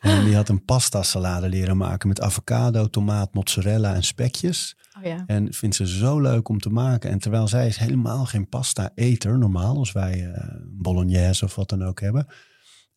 En 0.00 0.24
die 0.24 0.34
had 0.34 0.48
een 0.48 0.64
pasta 0.64 1.02
salade 1.02 1.48
leren 1.48 1.76
maken 1.76 2.08
met 2.08 2.20
avocado, 2.20 2.86
tomaat, 2.86 3.34
mozzarella 3.34 3.94
en 3.94 4.02
spekjes. 4.02 4.76
Oh 4.98 5.04
ja. 5.04 5.24
En 5.26 5.52
vindt 5.52 5.76
ze 5.76 5.86
zo 5.86 6.20
leuk 6.20 6.48
om 6.48 6.58
te 6.58 6.70
maken. 6.70 7.10
En 7.10 7.18
terwijl 7.18 7.48
zij 7.48 7.66
is 7.66 7.76
helemaal 7.76 8.24
geen 8.24 8.48
pasta 8.48 8.90
eter, 8.94 9.38
normaal, 9.38 9.76
als 9.76 9.92
wij 9.92 10.20
uh, 10.20 10.36
bolognese 10.66 11.44
of 11.44 11.54
wat 11.54 11.68
dan 11.68 11.84
ook 11.84 12.00
hebben. 12.00 12.26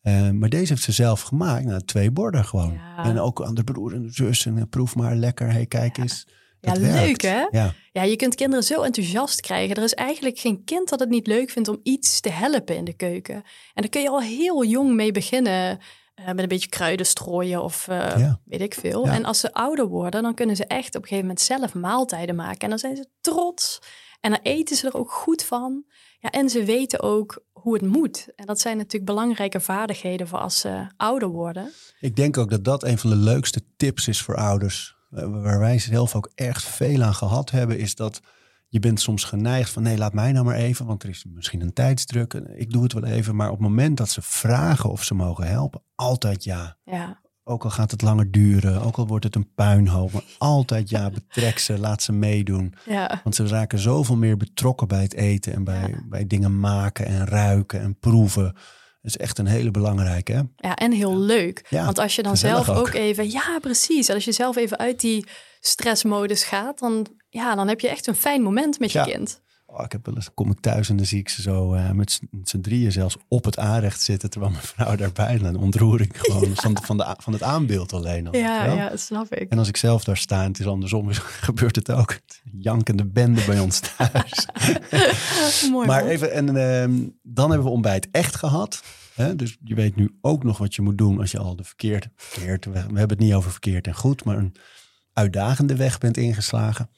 Uh, 0.02 0.30
maar 0.30 0.48
deze 0.48 0.72
heeft 0.72 0.84
ze 0.84 0.92
zelf 0.92 1.20
gemaakt. 1.20 1.64
Nou, 1.64 1.80
twee 1.80 2.10
borden 2.10 2.44
gewoon. 2.44 2.72
Ja. 2.72 3.04
En 3.04 3.18
ook 3.18 3.42
aan 3.42 3.54
de 3.54 3.64
broer 3.64 3.94
en 3.94 4.02
de 4.02 4.12
zus. 4.12 4.46
En 4.46 4.68
proef 4.68 4.94
maar 4.96 5.16
lekker. 5.16 5.52
hey, 5.52 5.66
kijk 5.66 5.98
eens. 5.98 6.26
Ja, 6.64 6.72
leuk 6.72 7.20
hè? 7.22 7.46
Ja. 7.50 7.74
Ja, 7.92 8.02
je 8.02 8.16
kunt 8.16 8.34
kinderen 8.34 8.64
zo 8.64 8.82
enthousiast 8.82 9.40
krijgen. 9.40 9.76
Er 9.76 9.82
is 9.82 9.94
eigenlijk 9.94 10.38
geen 10.38 10.64
kind 10.64 10.88
dat 10.88 11.00
het 11.00 11.08
niet 11.08 11.26
leuk 11.26 11.50
vindt 11.50 11.68
om 11.68 11.80
iets 11.82 12.20
te 12.20 12.30
helpen 12.30 12.76
in 12.76 12.84
de 12.84 12.92
keuken. 12.96 13.34
En 13.34 13.42
daar 13.82 13.88
kun 13.88 14.02
je 14.02 14.08
al 14.08 14.20
heel 14.20 14.64
jong 14.64 14.94
mee 14.94 15.12
beginnen. 15.12 15.78
eh, 16.14 16.26
met 16.26 16.38
een 16.38 16.48
beetje 16.48 16.68
kruiden 16.68 17.06
strooien 17.06 17.62
of 17.62 17.88
eh, 17.88 17.96
Ja. 18.18 18.40
weet 18.44 18.60
ik 18.60 18.74
veel. 18.74 19.06
Ja. 19.06 19.12
En 19.12 19.24
als 19.24 19.40
ze 19.40 19.52
ouder 19.52 19.86
worden, 19.86 20.22
dan 20.22 20.34
kunnen 20.34 20.56
ze 20.56 20.64
echt 20.66 20.88
op 20.94 21.02
een 21.02 21.08
gegeven 21.08 21.20
moment 21.28 21.40
zelf 21.40 21.74
maaltijden 21.74 22.34
maken. 22.34 22.58
En 22.60 22.68
dan 22.68 22.78
zijn 22.78 22.96
ze 22.96 23.06
trots. 23.20 23.78
En 24.20 24.30
dan 24.30 24.40
eten 24.42 24.76
ze 24.76 24.86
er 24.86 24.96
ook 24.96 25.12
goed 25.12 25.42
van. 25.44 25.84
Ja, 26.18 26.30
en 26.30 26.48
ze 26.50 26.64
weten 26.64 27.00
ook 27.00 27.44
hoe 27.52 27.72
het 27.74 27.82
moet. 27.82 28.26
En 28.36 28.46
dat 28.46 28.60
zijn 28.60 28.76
natuurlijk 28.76 29.04
belangrijke 29.04 29.60
vaardigheden 29.60 30.28
voor 30.28 30.38
als 30.38 30.60
ze 30.60 30.86
ouder 30.96 31.28
worden. 31.28 31.72
Ik 32.00 32.16
denk 32.16 32.36
ook 32.38 32.50
dat 32.50 32.64
dat 32.64 32.82
een 32.82 32.98
van 32.98 33.10
de 33.10 33.16
leukste 33.16 33.60
tips 33.76 34.08
is 34.08 34.20
voor 34.22 34.36
ouders. 34.36 34.96
Eh, 35.14 35.42
Waar 35.42 35.58
wij 35.58 35.78
zelf 35.78 36.14
ook 36.14 36.30
echt 36.34 36.64
veel 36.64 37.02
aan 37.02 37.14
gehad 37.14 37.50
hebben, 37.50 37.78
is 37.78 37.94
dat 37.94 38.20
je 38.68 38.78
bent 38.80 39.00
soms 39.00 39.24
geneigd 39.24 39.70
van 39.70 39.82
nee, 39.82 39.98
laat 39.98 40.12
mij 40.12 40.32
nou 40.32 40.44
maar 40.44 40.54
even, 40.56 40.86
want 40.86 41.02
er 41.02 41.08
is 41.08 41.24
misschien 41.28 41.60
een 41.60 41.72
tijdsdruk. 41.72 42.32
Ik 42.34 42.70
doe 42.72 42.82
het 42.82 42.92
wel 42.92 43.04
even. 43.04 43.36
Maar 43.36 43.46
op 43.50 43.58
het 43.58 43.62
moment 43.68 43.96
dat 43.96 44.08
ze 44.10 44.22
vragen 44.22 44.90
of 44.90 45.04
ze 45.04 45.14
mogen 45.14 45.46
helpen, 45.46 45.82
altijd 45.94 46.44
ja. 46.44 46.76
Ja, 46.84 47.20
Ook 47.44 47.64
al 47.64 47.70
gaat 47.70 47.90
het 47.90 48.02
langer 48.02 48.30
duren, 48.30 48.82
ook 48.82 48.96
al 48.96 49.06
wordt 49.06 49.24
het 49.24 49.34
een 49.34 49.54
puinhoop, 49.54 50.12
maar 50.12 50.24
altijd 50.38 50.88
ja, 50.88 51.10
betrek 51.20 51.58
ze, 51.58 51.78
laat 51.78 52.02
ze 52.02 52.12
meedoen. 52.12 52.74
ja. 52.84 53.20
Want 53.22 53.34
ze 53.34 53.46
raken 53.46 53.78
zoveel 53.78 54.16
meer 54.16 54.36
betrokken 54.36 54.88
bij 54.88 55.02
het 55.02 55.14
eten 55.14 55.52
en 55.54 55.64
bij, 55.64 55.88
Ja. 55.88 56.02
bij 56.08 56.26
dingen 56.26 56.60
maken 56.60 57.06
en 57.06 57.26
ruiken 57.26 57.80
en 57.80 57.98
proeven. 57.98 58.54
Is 59.04 59.16
echt 59.16 59.38
een 59.38 59.46
hele 59.46 59.70
belangrijke. 59.70 60.32
Hè? 60.32 60.42
Ja, 60.56 60.74
en 60.76 60.92
heel 60.92 61.18
leuk. 61.18 61.66
Ja, 61.68 61.84
Want 61.84 61.98
als 61.98 62.16
je 62.16 62.22
dan 62.22 62.36
zelf 62.36 62.68
ook. 62.68 62.76
ook. 62.76 62.92
even... 62.92 63.30
Ja, 63.30 63.58
precies. 63.60 64.10
Als 64.10 64.24
je 64.24 64.32
zelf 64.32 64.56
even 64.56 64.78
uit 64.78 65.00
die 65.00 65.26
stressmodus 65.60 66.44
gaat... 66.44 66.78
dan, 66.78 67.06
ja, 67.28 67.54
dan 67.54 67.68
heb 67.68 67.80
je 67.80 67.88
echt 67.88 68.06
een 68.06 68.14
fijn 68.14 68.42
moment 68.42 68.78
met 68.78 68.92
je 68.92 69.02
kind. 69.02 69.40
Oh, 69.76 69.84
ik 69.84 69.92
heb 69.92 70.06
wel 70.06 70.14
eens, 70.14 70.34
kom 70.34 70.50
ik 70.50 70.60
thuis 70.60 70.88
en 70.88 70.96
dan 70.96 71.06
zie 71.06 71.18
ik 71.18 71.28
ze 71.28 71.42
zo 71.42 71.72
eh, 71.74 71.90
met 71.90 72.20
z'n- 72.44 72.60
drieën 72.60 72.92
zelfs 72.92 73.16
op 73.28 73.44
het 73.44 73.58
aanrecht 73.58 74.00
zitten. 74.00 74.30
Terwijl 74.30 74.52
mijn 74.52 74.64
vrouw 74.64 74.96
daarbij, 75.06 75.38
dan 75.38 75.56
ontroering 75.56 76.10
gewoon 76.20 76.54
van, 76.54 76.76
van, 76.82 76.96
de, 76.96 77.14
van 77.18 77.32
het 77.32 77.42
aanbeeld 77.42 77.92
alleen 77.92 78.26
al. 78.26 78.36
Ja, 78.36 78.64
ja, 78.64 78.88
dat 78.88 79.00
snap 79.00 79.34
ik. 79.34 79.50
En 79.50 79.58
als 79.58 79.68
ik 79.68 79.76
zelf 79.76 80.04
daar 80.04 80.16
sta 80.16 80.42
en 80.42 80.48
het 80.48 80.58
is 80.58 80.66
andersom, 80.66 81.08
gebeurt 81.48 81.76
het 81.76 81.90
ook. 81.90 82.18
Jankende 82.58 83.04
bende 83.06 83.44
bij 83.46 83.60
ons 83.60 83.80
thuis. 83.96 84.46
Mooi 85.70 85.86
maar 85.86 86.04
even, 86.06 86.32
en 86.32 86.56
ehm, 86.56 87.08
dan 87.22 87.48
hebben 87.48 87.66
we 87.66 87.72
ontbijt 87.72 88.08
echt 88.10 88.36
gehad. 88.36 88.82
Hè? 89.14 89.36
Dus 89.36 89.56
je 89.64 89.74
weet 89.74 89.96
nu 89.96 90.18
ook 90.20 90.44
nog 90.44 90.58
wat 90.58 90.74
je 90.74 90.82
moet 90.82 90.98
doen 90.98 91.20
als 91.20 91.30
je 91.30 91.38
al 91.38 91.56
de 91.56 91.64
verkeerde, 91.64 92.06
verkeerd, 92.16 92.64
we, 92.64 92.70
we 92.72 92.78
hebben 92.78 93.08
het 93.08 93.18
niet 93.18 93.34
over 93.34 93.50
verkeerd 93.50 93.86
en 93.86 93.94
goed, 93.94 94.24
maar 94.24 94.36
een 94.38 94.54
uitdagende 95.12 95.76
weg 95.76 95.98
bent 95.98 96.16
ingeslagen. 96.16 96.90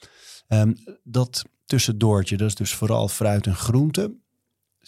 Ehm, 0.48 0.72
dat 1.02 1.44
tussendoortje, 1.66 2.36
dat 2.36 2.48
is 2.48 2.54
dus 2.54 2.74
vooral 2.74 3.08
fruit 3.08 3.46
en 3.46 3.56
groente. 3.56 4.16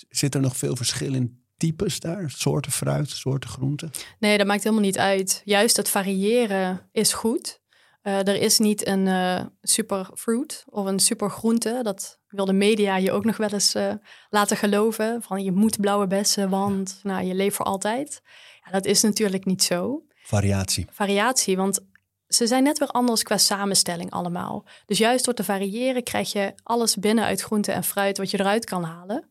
Zit 0.09 0.35
er 0.35 0.41
nog 0.41 0.57
veel 0.57 0.77
verschil 0.77 1.15
in 1.15 1.45
types 1.57 2.01
daar? 2.01 2.31
Soorten 2.31 2.73
fruit, 2.73 3.11
soorten 3.11 3.51
groente? 3.51 3.91
Nee, 4.19 4.39
dat 4.39 4.47
maakt 4.47 4.63
helemaal 4.63 4.85
niet 4.85 4.99
uit. 4.99 5.43
Juist 5.45 5.77
het 5.77 5.89
variëren 5.89 6.89
is 6.93 7.13
goed. 7.13 7.61
Eh, 8.03 8.29
er 8.29 8.41
is 8.41 8.59
niet 8.59 8.87
een 8.87 9.07
eh 9.07 9.41
superfruit 9.63 10.65
of 10.67 10.87
een 10.87 10.99
supergroente. 10.99 11.81
Dat 11.83 12.21
wil 12.29 12.45
de 12.45 12.53
media 12.53 12.97
je 12.97 13.13
ook 13.13 13.25
nog 13.25 13.37
wel 13.37 13.53
eens 13.53 13.75
eh, 13.75 13.93
laten 14.31 14.57
geloven. 14.57 15.23
Van 15.23 15.45
je 15.45 15.53
moet 15.53 15.81
blauwe 15.81 16.07
bessen, 16.07 16.51
want 16.51 17.01
nou, 17.03 17.25
je 17.25 17.35
leeft 17.35 17.57
voor 17.57 17.65
altijd. 17.65 18.23
Ja, 18.65 18.71
dat 18.71 18.85
is 18.87 19.03
natuurlijk 19.03 19.45
niet 19.45 19.63
zo. 19.63 20.03
Variatie. 20.23 20.87
variatie, 20.91 21.57
want 21.57 21.81
ze 22.29 22.47
zijn 22.47 22.63
net 22.63 22.79
weer 22.79 22.89
anders 22.89 23.23
qua 23.23 23.39
samenstelling 23.39 24.11
allemaal. 24.11 24.65
Dus 24.87 24.99
juist 24.99 25.25
door 25.25 25.35
te 25.35 25.45
variëren 25.45 26.03
krijg 26.03 26.33
je 26.33 26.55
alles 26.63 26.97
binnen 26.97 27.25
uit 27.25 27.41
groente 27.41 27.73
en 27.73 27.85
fruit 27.85 28.19
wat 28.19 28.31
je 28.31 28.41
eruit 28.41 28.65
kan 28.65 28.83
halen. 28.85 29.29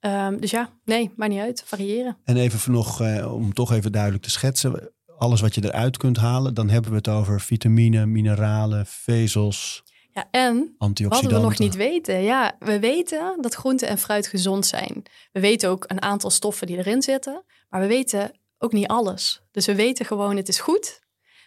Ehm, 0.00 0.36
dus 0.36 0.50
ja, 0.50 0.70
nee, 0.84 1.12
maakt 1.16 1.32
niet 1.32 1.40
uit. 1.40 1.62
Variëren. 1.66 2.16
En 2.24 2.36
even 2.36 2.58
voor 2.58 2.72
nog, 2.72 3.00
eh, 3.00 3.34
om 3.34 3.52
toch 3.52 3.72
even 3.72 3.92
duidelijk 3.92 4.22
te 4.22 4.30
schetsen. 4.30 4.92
Alles 5.18 5.40
wat 5.40 5.54
je 5.54 5.64
eruit 5.64 5.96
kunt 5.96 6.16
halen, 6.16 6.54
dan 6.54 6.68
hebben 6.68 6.90
we 6.90 6.96
het 6.96 7.08
over 7.08 7.40
vitamine, 7.40 8.06
mineralen, 8.06 8.86
vezels, 8.86 9.84
Ja, 10.12 10.28
en 10.30 10.74
wat 10.78 11.20
we 11.20 11.38
nog 11.38 11.58
niet 11.58 11.74
weten. 11.74 12.22
Ja, 12.22 12.56
we 12.58 12.78
weten 12.78 13.38
dat 13.40 13.54
groente 13.54 13.86
en 13.86 13.98
fruit 13.98 14.26
gezond 14.26 14.66
zijn. 14.66 15.02
We 15.32 15.40
weten 15.40 15.68
ook 15.70 15.84
een 15.86 16.02
aantal 16.02 16.30
stoffen 16.30 16.66
die 16.66 16.76
erin 16.76 17.02
zitten. 17.02 17.44
Maar 17.68 17.80
we 17.80 17.86
weten 17.86 18.32
ook 18.58 18.72
niet 18.72 18.86
alles. 18.86 19.42
Dus 19.50 19.66
we 19.66 19.74
weten 19.74 20.04
gewoon 20.04 20.36
het 20.36 20.48
is 20.48 20.60
goed. 20.60 21.00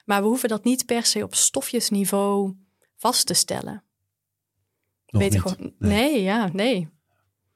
Maar 0.09 0.21
we 0.21 0.27
hoeven 0.27 0.49
dat 0.49 0.63
niet 0.63 0.85
per 0.85 1.05
se 1.05 1.23
op 1.23 1.35
stofjesniveau 1.35 2.55
vast 2.95 3.25
te 3.27 3.33
stellen. 3.33 3.83
Nog 5.05 5.21
weten 5.21 5.41
niet. 5.43 5.51
gewoon. 5.51 5.73
Nee. 5.79 6.11
Nee. 6.11 6.21
ja, 6.21 6.49
nee. 6.53 6.89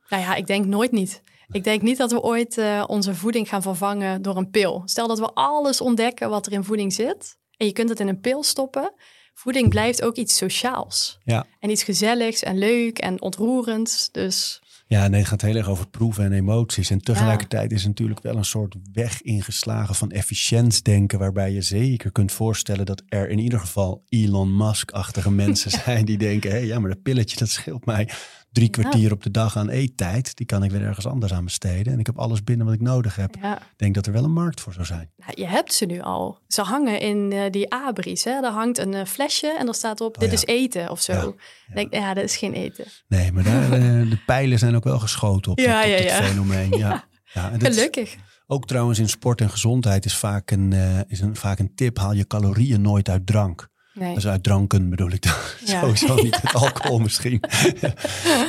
Nou 0.10 0.24
ja, 0.24 0.36
ik 0.36 0.47
denk 0.47 0.66
nooit 0.66 0.91
niet. 0.91 1.22
Ik 1.51 1.64
denk 1.64 1.82
niet 1.82 1.97
dat 1.97 2.12
we 2.12 2.22
ooit 2.22 2.58
eh, 2.58 2.84
onze 2.88 3.16
voeding 3.16 3.49
gaan 3.49 3.62
vervangen 3.62 4.22
door 4.22 4.38
een 4.38 4.49
pil. 4.49 4.82
Stel 4.86 5.08
dat 5.08 5.20
we 5.20 5.34
alles 5.34 5.82
ontdekken 5.82 6.30
wat 6.30 6.45
er 6.45 6.51
in 6.51 6.64
voeding 6.64 6.93
zit 6.93 7.38
en 7.58 7.66
je 7.66 7.74
kunt 7.74 7.89
het 7.89 7.99
in 7.99 8.08
een 8.08 8.20
pil 8.20 8.43
stoppen. 8.43 8.93
Voeding 9.34 9.70
blijft 9.70 10.01
ook 10.01 10.16
iets 10.16 10.38
sociaals. 10.38 11.20
Ja. 11.24 11.45
En 11.60 11.70
iets 11.70 11.84
gezelligs 11.84 12.43
en 12.43 12.58
leuk 12.58 12.99
en 12.99 13.22
ontroerends. 13.22 14.12
Dus 14.12 14.62
Ja, 14.93 15.07
nee, 15.07 15.19
het 15.19 15.29
gaat 15.29 15.41
heel 15.41 15.55
erg 15.55 15.69
over 15.69 15.87
proeven 15.87 16.23
en 16.23 16.31
emoties. 16.31 16.89
En 16.89 16.99
tegelijkertijd 16.99 17.71
is 17.71 17.81
er 17.81 17.87
natuurlijk 17.87 18.21
wel 18.21 18.35
een 18.35 18.45
soort 18.45 18.75
weg 18.91 19.21
ingeslagen 19.21 19.95
van 19.95 20.11
efficiëntsdenken, 20.11 21.19
waarbij 21.19 21.51
je 21.51 21.61
zeker 21.61 22.11
kunt 22.11 22.31
voorstellen 22.31 22.85
dat 22.85 23.03
er 23.07 23.29
in 23.29 23.39
ieder 23.39 23.59
geval 23.59 24.03
Elon 24.09 24.57
Musk-achtige 24.57 25.31
mensen 25.31 25.71
zijn 25.85 26.05
die 26.05 26.17
denken, 26.17 26.51
hé, 26.51 26.57
ja, 26.57 26.79
maar 26.79 26.89
dat 26.89 27.01
pilletje 27.01 27.37
dat 27.37 27.49
scheelt 27.49 27.85
mij 27.85 28.09
drie 28.54 28.70
kwartier 28.70 29.12
op 29.12 29.24
de 29.24 29.32
dag 29.32 29.58
aan 29.58 29.70
eettijd. 29.70 30.36
Die 30.38 30.45
kan 30.45 30.64
ik 30.64 30.72
weer 30.72 30.82
ergens 30.82 31.08
anders 31.08 31.34
aan 31.34 31.43
besteden. 31.43 31.93
En 31.93 31.99
ik 31.99 32.06
heb 32.06 32.18
alles 32.20 32.43
binnen 32.43 32.66
wat 32.66 32.76
ik 32.76 32.82
nodig 32.82 33.16
heb. 33.16 33.36
ja, 33.41 33.58
Ik 33.58 33.64
denk 33.78 33.95
dat 33.95 34.06
er 34.06 34.12
wel 34.14 34.24
een 34.24 34.32
markt 34.34 34.62
voor 34.62 34.74
zou 34.74 34.86
zijn. 34.86 35.12
nou, 35.18 35.32
je 35.36 35.45
hebt 35.47 35.74
ze 35.74 35.86
nu 35.86 36.01
al. 36.01 36.39
Ze 36.47 36.62
hangen 36.62 36.99
in 36.99 37.32
eh, 37.32 37.49
die 37.51 37.74
abris. 37.74 38.24
Hè? 38.24 38.41
Daar 38.41 38.51
hangt 38.51 38.78
een 38.78 38.93
eh, 38.93 39.06
flesje 39.06 39.56
en 39.60 39.68
er 39.68 39.74
staat 39.76 40.01
op, 40.01 40.14
dit 40.20 40.24
Oh 40.24 40.30
ja. 40.30 40.34
is 40.41 40.45
eten 40.45 40.89
of 40.89 41.01
zo. 41.01 41.14
Ja, 41.14 41.22
Ja, 41.68 41.74
Denk, 41.74 41.93
ja, 41.93 42.14
dat 42.14 42.24
is 42.24 42.38
geen 42.38 42.54
eten. 42.54 42.86
Nee, 43.08 43.32
maar 43.32 43.43
daar, 43.43 43.64
eh, 43.72 43.80
de 44.10 44.20
pijlen 44.26 44.60
zijn 44.60 44.76
ook 44.76 44.84
wel 44.84 44.99
geschoten 44.99 45.51
op, 45.51 45.60
Ja, 45.60 45.82
op 45.82 45.88
dit 45.97 46.12
fenomeen. 46.12 46.78
Ja. 46.78 47.04
En 47.34 47.60
is- 47.60 47.76
Gelukkig. 47.76 48.16
Ook 48.47 48.68
trouwens 48.68 48.99
in 48.99 49.10
sport 49.10 49.41
en 49.41 49.49
gezondheid 49.49 50.06
is 50.06 50.16
vaak 50.18 50.51
een, 50.51 50.74
is 51.08 51.20
een, 51.22 51.36
vaak 51.36 51.60
een 51.60 51.76
tip. 51.76 51.97
Haal 51.97 52.14
je 52.14 52.28
calorieën 52.28 52.82
nooit 52.82 53.10
uit 53.10 53.26
drank. 53.26 53.68
Nee. 53.93 54.13
Dus 54.13 54.27
uit 54.27 54.43
dranken 54.43 54.89
bedoel 54.89 55.11
ik 55.11 55.21
dan. 55.21 55.33
Ja. 55.65 55.79
Sowieso 55.79 56.15
niet 56.15 56.33
uit 56.35 56.53
alcohol 56.53 56.99
misschien. 56.99 57.43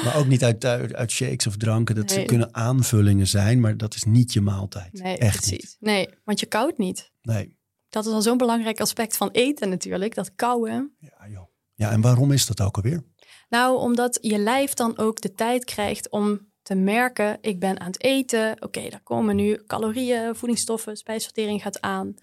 maar 0.04 0.16
ook 0.16 0.26
niet 0.26 0.44
uit, 0.44 0.64
uit, 0.64 0.94
uit 0.94 1.10
shakes 1.10 1.46
of 1.46 1.56
dranken. 1.56 1.94
Dat 1.94 2.14
Nee. 2.16 2.24
kunnen 2.24 2.54
aanvullingen 2.54 3.26
zijn, 3.26 3.60
maar 3.60 3.76
dat 3.76 3.94
is 3.94 4.04
niet 4.04 4.32
je 4.32 4.40
maaltijd. 4.40 4.92
Nee, 4.92 5.18
Echt 5.18 5.36
precies. 5.36 5.50
niet. 5.58 5.76
Nee, 5.80 6.08
want 6.24 6.40
je 6.40 6.46
koudt 6.46 6.78
niet. 6.78 7.10
Nee. 7.22 7.56
Dat 7.88 8.06
is 8.06 8.12
al 8.12 8.22
zo'n 8.22 8.36
belangrijk 8.38 8.80
aspect 8.80 9.16
van 9.16 9.28
eten 9.30 9.68
natuurlijk, 9.68 10.14
dat 10.14 10.34
kauwen. 10.34 10.96
Ja, 10.98 11.28
joh. 11.28 11.48
ja, 11.74 11.90
en 11.90 12.00
waarom 12.00 12.32
is 12.32 12.46
dat 12.46 12.60
ook 12.60 12.76
alweer? 12.76 13.02
Nou, 13.48 13.78
omdat 13.78 14.18
je 14.20 14.38
lijf 14.38 14.74
dan 14.74 14.98
ook 14.98 15.20
de 15.20 15.32
tijd 15.32 15.64
krijgt 15.64 16.08
om 16.10 16.40
te 16.62 16.74
merken, 16.74 17.38
ik 17.40 17.60
ben 17.60 17.80
aan 17.80 17.86
het 17.86 18.02
eten. 18.02 18.56
Oké, 18.62 18.88
daar 18.88 19.02
komen 19.02 19.36
nu 19.36 19.62
calorieën, 19.66 20.34
voedingsstoffen, 20.34 20.96
spijsvertering 20.96 21.62
gaat 21.62 21.80
aan. 21.80 22.14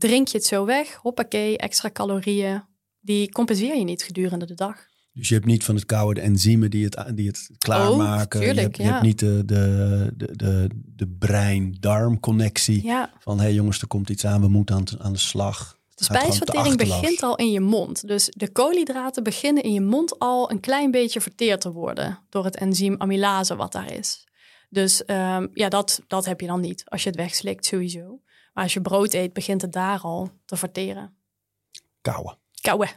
Drink 0.00 0.28
je 0.28 0.36
het 0.36 0.46
zo 0.46 0.64
weg, 0.64 0.94
hoppakee, 0.94 1.58
extra 1.58 1.90
calorieën. 1.90 2.62
Die 3.00 3.32
compenseer 3.32 3.76
je 3.76 3.84
niet 3.84 4.02
gedurende 4.02 4.46
de 4.46 4.54
dag. 4.54 4.88
Dus 5.12 5.28
je 5.28 5.34
hebt 5.34 5.46
niet 5.46 5.64
van 5.64 5.74
het 5.74 5.86
koude 5.86 6.20
de 6.20 6.26
enzymen 6.26 6.70
die 6.70 6.84
het, 6.84 7.04
die 7.14 7.26
het 7.26 7.50
klaarmaken. 7.58 8.40
je, 8.40 8.46
tuurlijk, 8.46 8.66
hebt, 8.66 8.76
je 8.76 8.82
ja. 8.82 8.90
hebt 8.90 9.02
niet 9.02 9.18
de, 9.18 9.42
de, 9.44 10.12
de, 10.16 10.36
de, 10.36 10.68
de 10.96 11.08
brein-darm 11.18 12.20
connectie. 12.20 12.84
Ja, 12.84 13.12
Van 13.18 13.36
hé 13.36 13.42
hey 13.42 13.52
jongens, 13.52 13.80
er 13.80 13.86
komt 13.86 14.08
iets 14.08 14.26
aan, 14.26 14.40
we 14.40 14.48
moeten 14.48 14.74
aan, 14.74 14.84
aan 14.98 15.12
de 15.12 15.18
slag. 15.18 15.78
De 15.94 16.04
spijsvertering 16.04 16.76
begint 16.76 17.22
al 17.22 17.36
in 17.36 17.50
je 17.50 17.60
mond. 17.60 18.06
Dus 18.06 18.32
de 18.36 18.52
koolhydraten 18.52 19.22
beginnen 19.22 19.62
in 19.62 19.72
je 19.72 19.80
mond 19.80 20.18
al 20.18 20.50
een 20.50 20.60
klein 20.60 20.90
beetje 20.90 21.20
verteerd 21.20 21.60
te 21.60 21.72
worden 21.72 22.18
door 22.28 22.44
het 22.44 22.56
enzym 22.56 22.94
amylase 22.98 23.56
wat 23.56 23.72
daar 23.72 23.92
is. 23.92 24.24
Dus 24.68 25.04
ehm, 25.04 25.46
ja, 25.54 25.68
dat, 25.68 26.00
dat 26.06 26.24
heb 26.24 26.40
je 26.40 26.46
dan 26.46 26.60
niet 26.60 26.82
als 26.84 27.02
je 27.02 27.08
het 27.08 27.18
wegslikt 27.18 27.66
sowieso. 27.66 28.20
Maar 28.52 28.64
als 28.64 28.72
je 28.72 28.80
brood 28.80 29.14
eet, 29.14 29.32
begint 29.32 29.62
het 29.62 29.72
daar 29.72 30.00
al 30.00 30.30
te 30.44 30.56
verteren. 30.56 31.14
Kouwen. 32.00 32.38
Kauwen. 32.60 32.88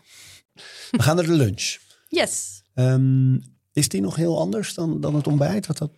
We 0.91 1.01
gaan 1.01 1.15
naar 1.15 1.25
de 1.25 1.31
lunch. 1.31 1.77
Yes. 2.07 2.63
Ehm, 2.73 3.39
is 3.73 3.87
die 3.87 4.01
nog 4.01 4.15
heel 4.15 4.39
anders 4.39 4.73
dan, 4.73 5.01
dan 5.01 5.15
het 5.15 5.27
ontbijt? 5.27 5.67
Wat 5.67 5.77
dat... 5.77 5.91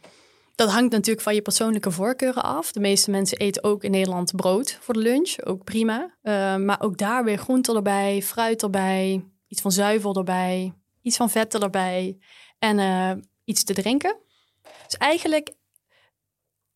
Dat 0.56 0.70
hangt 0.70 0.92
natuurlijk 0.92 1.22
van 1.22 1.36
je 1.36 1.42
persoonlijke 1.42 1.92
voorkeuren 1.92 2.44
af. 2.44 2.72
De 2.72 2.80
meeste 2.80 3.12
mensen 3.12 3.38
eten 3.38 3.64
ook 3.64 3.84
in 3.84 3.92
Nederland 3.92 4.36
brood 4.36 4.78
voor 4.82 4.94
de 4.94 5.00
lunch. 5.00 5.44
Ook 5.44 5.64
prima. 5.64 6.16
Eh, 6.22 6.56
maar 6.56 6.82
ook 6.82 6.98
daar 6.98 7.24
weer 7.24 7.38
groenten 7.38 7.76
erbij, 7.76 8.22
fruit 8.22 8.64
erbij, 8.64 9.26
iets 9.48 9.62
van 9.62 9.72
zuivel 9.72 10.16
erbij, 10.16 10.74
iets 11.02 11.18
van 11.18 11.30
vetten 11.30 11.62
erbij 11.62 12.18
en 12.60 12.80
eh, 12.80 13.12
iets 13.44 13.64
te 13.64 13.74
drinken. 13.74 14.18
Dus 14.86 14.98
eigenlijk, 14.98 15.54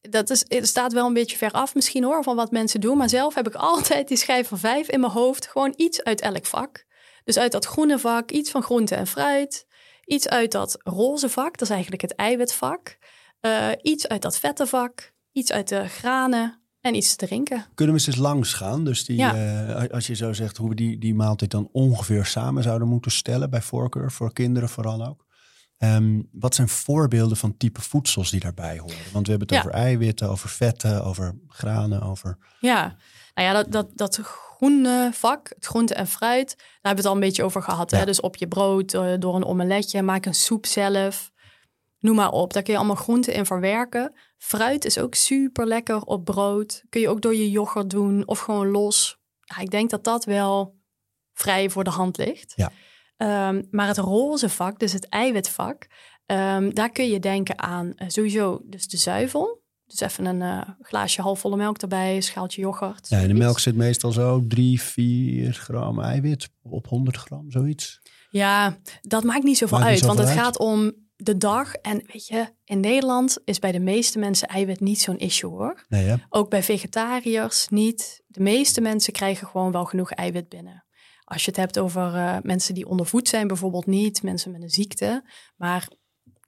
dat 0.01 0.29
is, 0.29 0.45
het 0.47 0.67
staat 0.67 0.93
wel 0.93 1.07
een 1.07 1.13
beetje 1.13 1.37
ver 1.37 1.51
af 1.51 1.75
misschien 1.75 2.03
hoor, 2.03 2.23
van 2.23 2.35
wat 2.35 2.51
mensen 2.51 2.81
doen. 2.81 2.97
Maar 2.97 3.09
zelf 3.09 3.35
heb 3.35 3.47
ik 3.47 3.55
altijd 3.71 4.07
die 4.07 4.17
schijf 4.17 4.47
van 4.47 4.57
vijf 4.59 4.89
in 4.89 4.99
mijn 4.99 5.11
hoofd. 5.11 5.47
Gewoon 5.47 5.73
iets 5.75 6.03
uit 6.03 6.21
elk 6.21 6.45
vak. 6.45 6.85
Dus 7.23 7.37
uit 7.37 7.51
dat 7.51 7.65
groene 7.65 7.99
vak, 7.99 8.31
iets 8.31 8.51
van 8.51 8.63
groente 8.63 8.95
en 8.95 9.07
fruit. 9.07 9.67
Iets 10.05 10.27
uit 10.29 10.51
dat 10.51 10.77
roze 10.83 11.29
vak, 11.29 11.51
dat 11.51 11.61
is 11.61 11.69
eigenlijk 11.69 12.01
het 12.01 12.15
eiwitvak. 12.15 12.97
Eh, 13.39 13.67
iets 13.81 14.07
uit 14.07 14.21
dat 14.21 14.37
vette 14.39 14.67
vak, 14.67 15.13
iets 15.31 15.51
uit 15.51 15.67
de 15.67 15.87
granen 15.87 16.61
en 16.81 16.95
iets 16.95 17.15
te 17.15 17.25
drinken. 17.25 17.65
Kunnen 17.73 17.95
we 17.95 18.03
eens 18.07 18.15
langs 18.15 18.53
gaan? 18.53 18.83
Dus 18.85 19.05
die, 19.05 19.17
Ja. 19.17 19.35
eh, 19.75 19.89
als 19.93 20.07
je 20.07 20.15
zo 20.15 20.33
zegt 20.33 20.57
hoe 20.57 20.69
we 20.69 20.75
die, 20.75 20.97
die 20.97 21.15
maaltijd 21.15 21.51
dan 21.51 21.69
ongeveer 21.71 22.25
samen 22.25 22.63
zouden 22.63 22.87
moeten 22.87 23.11
stellen, 23.11 23.49
bij 23.49 23.61
voorkeur, 23.61 24.11
voor 24.11 24.33
kinderen 24.33 24.69
vooral 24.69 25.05
ook. 25.07 25.25
Ehm, 25.80 26.21
wat 26.32 26.55
zijn 26.55 26.69
voorbeelden 26.69 27.38
van 27.38 27.57
type 27.57 27.82
voedsels 27.82 28.32
die 28.32 28.39
daarbij 28.39 28.77
horen? 28.77 29.11
Want 29.11 29.25
we 29.25 29.32
hebben 29.32 29.47
het 29.47 29.51
Ja. 29.51 29.57
over 29.59 29.71
eiwitten, 29.71 30.30
over 30.30 30.49
vetten, 30.49 31.03
over 31.03 31.39
granen, 31.47 32.01
over... 32.01 32.38
Ja, 32.59 32.95
nou 33.34 33.47
ja, 33.47 33.53
dat, 33.53 33.71
dat, 33.71 33.97
dat 33.97 34.17
groene 34.23 35.09
vak, 35.13 35.49
het 35.55 35.65
groente 35.65 35.93
en 35.93 36.07
fruit, 36.07 36.55
daar 36.57 36.67
hebben 36.73 36.91
we 36.91 36.97
het 36.97 37.05
al 37.05 37.13
een 37.13 37.19
beetje 37.27 37.43
over 37.43 37.61
gehad. 37.63 37.91
Ja. 37.91 37.97
Hè? 37.97 38.05
Dus 38.05 38.19
op 38.21 38.36
je 38.36 38.47
brood, 38.47 38.93
eh, 38.93 39.13
door 39.19 39.36
een 39.36 39.45
omeletje, 39.45 40.01
maak 40.01 40.25
een 40.25 40.34
soep 40.34 40.65
zelf. 40.65 41.32
Noem 41.99 42.15
maar 42.15 42.32
op, 42.32 42.53
daar 42.53 42.63
kun 42.63 42.71
je 42.73 42.80
allemaal 42.80 42.95
groenten 42.95 43.34
in 43.34 43.45
verwerken. 43.45 44.13
Fruit 44.38 44.86
is 44.86 44.97
ook 44.97 45.15
super 45.15 45.67
lekker 45.67 46.01
op 46.01 46.25
brood. 46.25 46.84
Kun 46.89 47.01
je 47.01 47.09
ook 47.09 47.21
door 47.21 47.36
je 47.36 47.49
yoghurt 47.51 47.89
doen 47.89 48.27
of 48.27 48.39
gewoon 48.39 48.67
los. 48.67 49.17
Ja, 49.41 49.57
ik 49.57 49.69
denk 49.69 49.89
dat 49.89 50.03
dat 50.03 50.25
wel 50.25 50.77
vrij 51.34 51.69
voor 51.69 51.84
de 51.84 51.89
hand 51.89 52.17
ligt. 52.17 52.53
Ja. 52.55 52.71
Ehm, 53.20 53.61
maar 53.72 53.88
het 53.88 53.97
roze 53.97 54.49
vak, 54.49 54.80
dus 54.80 54.93
het 54.93 55.09
eiwitvak, 55.09 55.88
ehm, 56.26 56.70
daar 56.70 56.89
kun 56.89 57.09
je 57.09 57.20
denken 57.20 57.59
aan 57.59 57.93
eh, 57.95 58.07
sowieso 58.09 58.61
dus 58.63 58.88
de 58.88 58.97
zuivel. 58.97 59.61
Dus 59.86 59.99
even 59.99 60.26
een 60.26 60.41
eh, 60.41 60.70
glaasje 60.82 61.22
halfvolle 61.22 61.55
melk 61.55 61.78
erbij, 61.78 62.15
een 62.15 62.24
schaaltje 62.24 62.61
yoghurt. 62.61 63.09
Ja, 63.09 63.15
in 63.17 63.22
de 63.22 63.28
zoiets. 63.28 63.43
melk 63.45 63.59
zit 63.59 63.76
meestal 63.76 64.11
zo 64.11 64.47
3, 64.47 64.82
4 64.82 65.53
gram 65.53 65.99
eiwit 66.01 66.49
op 66.61 66.88
100 66.88 67.17
gram, 67.17 67.51
zoiets. 67.51 68.01
Ja, 68.30 68.78
dat 69.01 69.24
maakt 69.24 69.43
niet 69.43 69.57
zoveel 69.57 69.78
Maakt 69.80 69.91
niet 69.91 69.99
uit. 69.99 70.07
want 70.15 70.20
het 70.20 70.38
uit. 70.38 70.39
gaat 70.39 70.57
om 70.59 70.93
de 71.15 71.38
dag. 71.38 71.74
En 71.74 72.03
weet 72.11 72.28
je, 72.28 72.47
in 72.63 72.80
Nederland 72.80 73.38
is 73.45 73.59
bij 73.59 73.72
de 73.72 73.80
meeste 73.80 74.20
mensen 74.20 74.47
eiwit 74.47 74.80
niet 74.80 75.01
zo'n 75.01 75.17
issue 75.17 75.49
hoor. 75.49 75.86
Nee? 75.88 76.15
Ook 76.30 76.49
bij 76.49 76.63
vegetariërs 76.63 77.67
niet. 77.70 78.24
De 78.28 78.41
meeste 78.41 78.82
mensen 78.82 79.13
krijgen 79.13 79.47
gewoon 79.47 79.72
wel 79.72 79.86
genoeg 79.86 80.11
eiwit 80.11 80.49
binnen. 80.49 80.84
Als 81.30 81.43
je 81.43 81.51
het 81.51 81.59
hebt 81.59 81.80
over 81.80 82.15
eh, 82.15 82.38
mensen 82.41 82.73
die 82.73 82.88
ondervoed 82.88 83.27
zijn, 83.27 83.47
bijvoorbeeld 83.47 83.86
niet, 83.86 84.23
mensen 84.23 84.51
met 84.51 84.61
een 84.61 84.69
ziekte. 84.69 85.23
Maar 85.57 85.88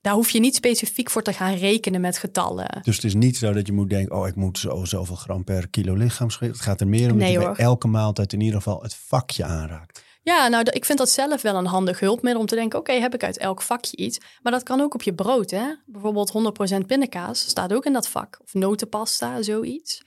daar 0.02 0.14
hoef 0.14 0.30
je 0.30 0.40
niet 0.40 0.56
specifiek 0.56 1.10
voor 1.10 1.22
te 1.22 1.34
gaan 1.34 1.54
rekenen 1.54 2.02
met 2.02 2.18
getallen. 2.18 2.80
Dus 2.82 2.96
het 2.96 3.06
is 3.06 3.14
niet 3.14 3.38
zo 3.38 3.54
dat 3.54 3.68
je 3.68 3.74
moet 3.74 3.90
denken, 3.90 4.16
oh, 4.16 4.28
ik 4.28 4.36
moet 4.36 4.58
zo 4.58 4.86
zoveel 4.86 5.16
gram 5.16 5.44
per 5.44 5.70
kilo 5.70 5.94
lichaamsgewicht. 5.94 6.56
Het 6.56 6.64
gaat 6.64 6.82
er 6.82 6.88
meer 6.88 7.12
om 7.12 7.18
Nee, 7.18 7.34
dat 7.34 7.44
je 7.44 7.50
bij 7.50 7.66
elke 7.66 7.88
maaltijd 7.88 8.34
in 8.34 8.42
ieder 8.42 8.56
geval 8.56 8.82
het 8.82 8.96
vakje 8.96 9.44
aanraakt. 9.44 10.04
Ja, 10.24 10.48
nou, 10.48 10.64
ik 10.70 10.86
vind 10.86 10.98
dat 10.98 11.10
zelf 11.10 11.42
wel 11.42 11.56
een 11.56 11.66
handig 11.66 12.00
hulpmiddel 12.00 12.42
om 12.42 12.48
te 12.48 12.56
denken: 12.56 12.80
oké, 12.80 12.92
heb 12.92 13.14
ik 13.14 13.24
uit 13.24 13.38
elk 13.38 13.62
vakje 13.62 13.98
iets? 13.98 14.20
Maar 14.42 14.52
dat 14.52 14.64
kan 14.64 14.82
ook 14.82 14.94
op 14.94 15.02
je 15.02 15.14
brood, 15.14 15.52
hè? 15.52 15.76
Bijvoorbeeld 15.86 16.32
100% 16.74 16.86
pindakaas 16.86 17.40
staat 17.40 17.74
ook 17.74 17.86
in 17.86 17.94
dat 17.94 18.08
vak. 18.08 18.40
Of 18.44 18.54
notenpasta, 18.54 19.42
zoiets. 19.42 20.02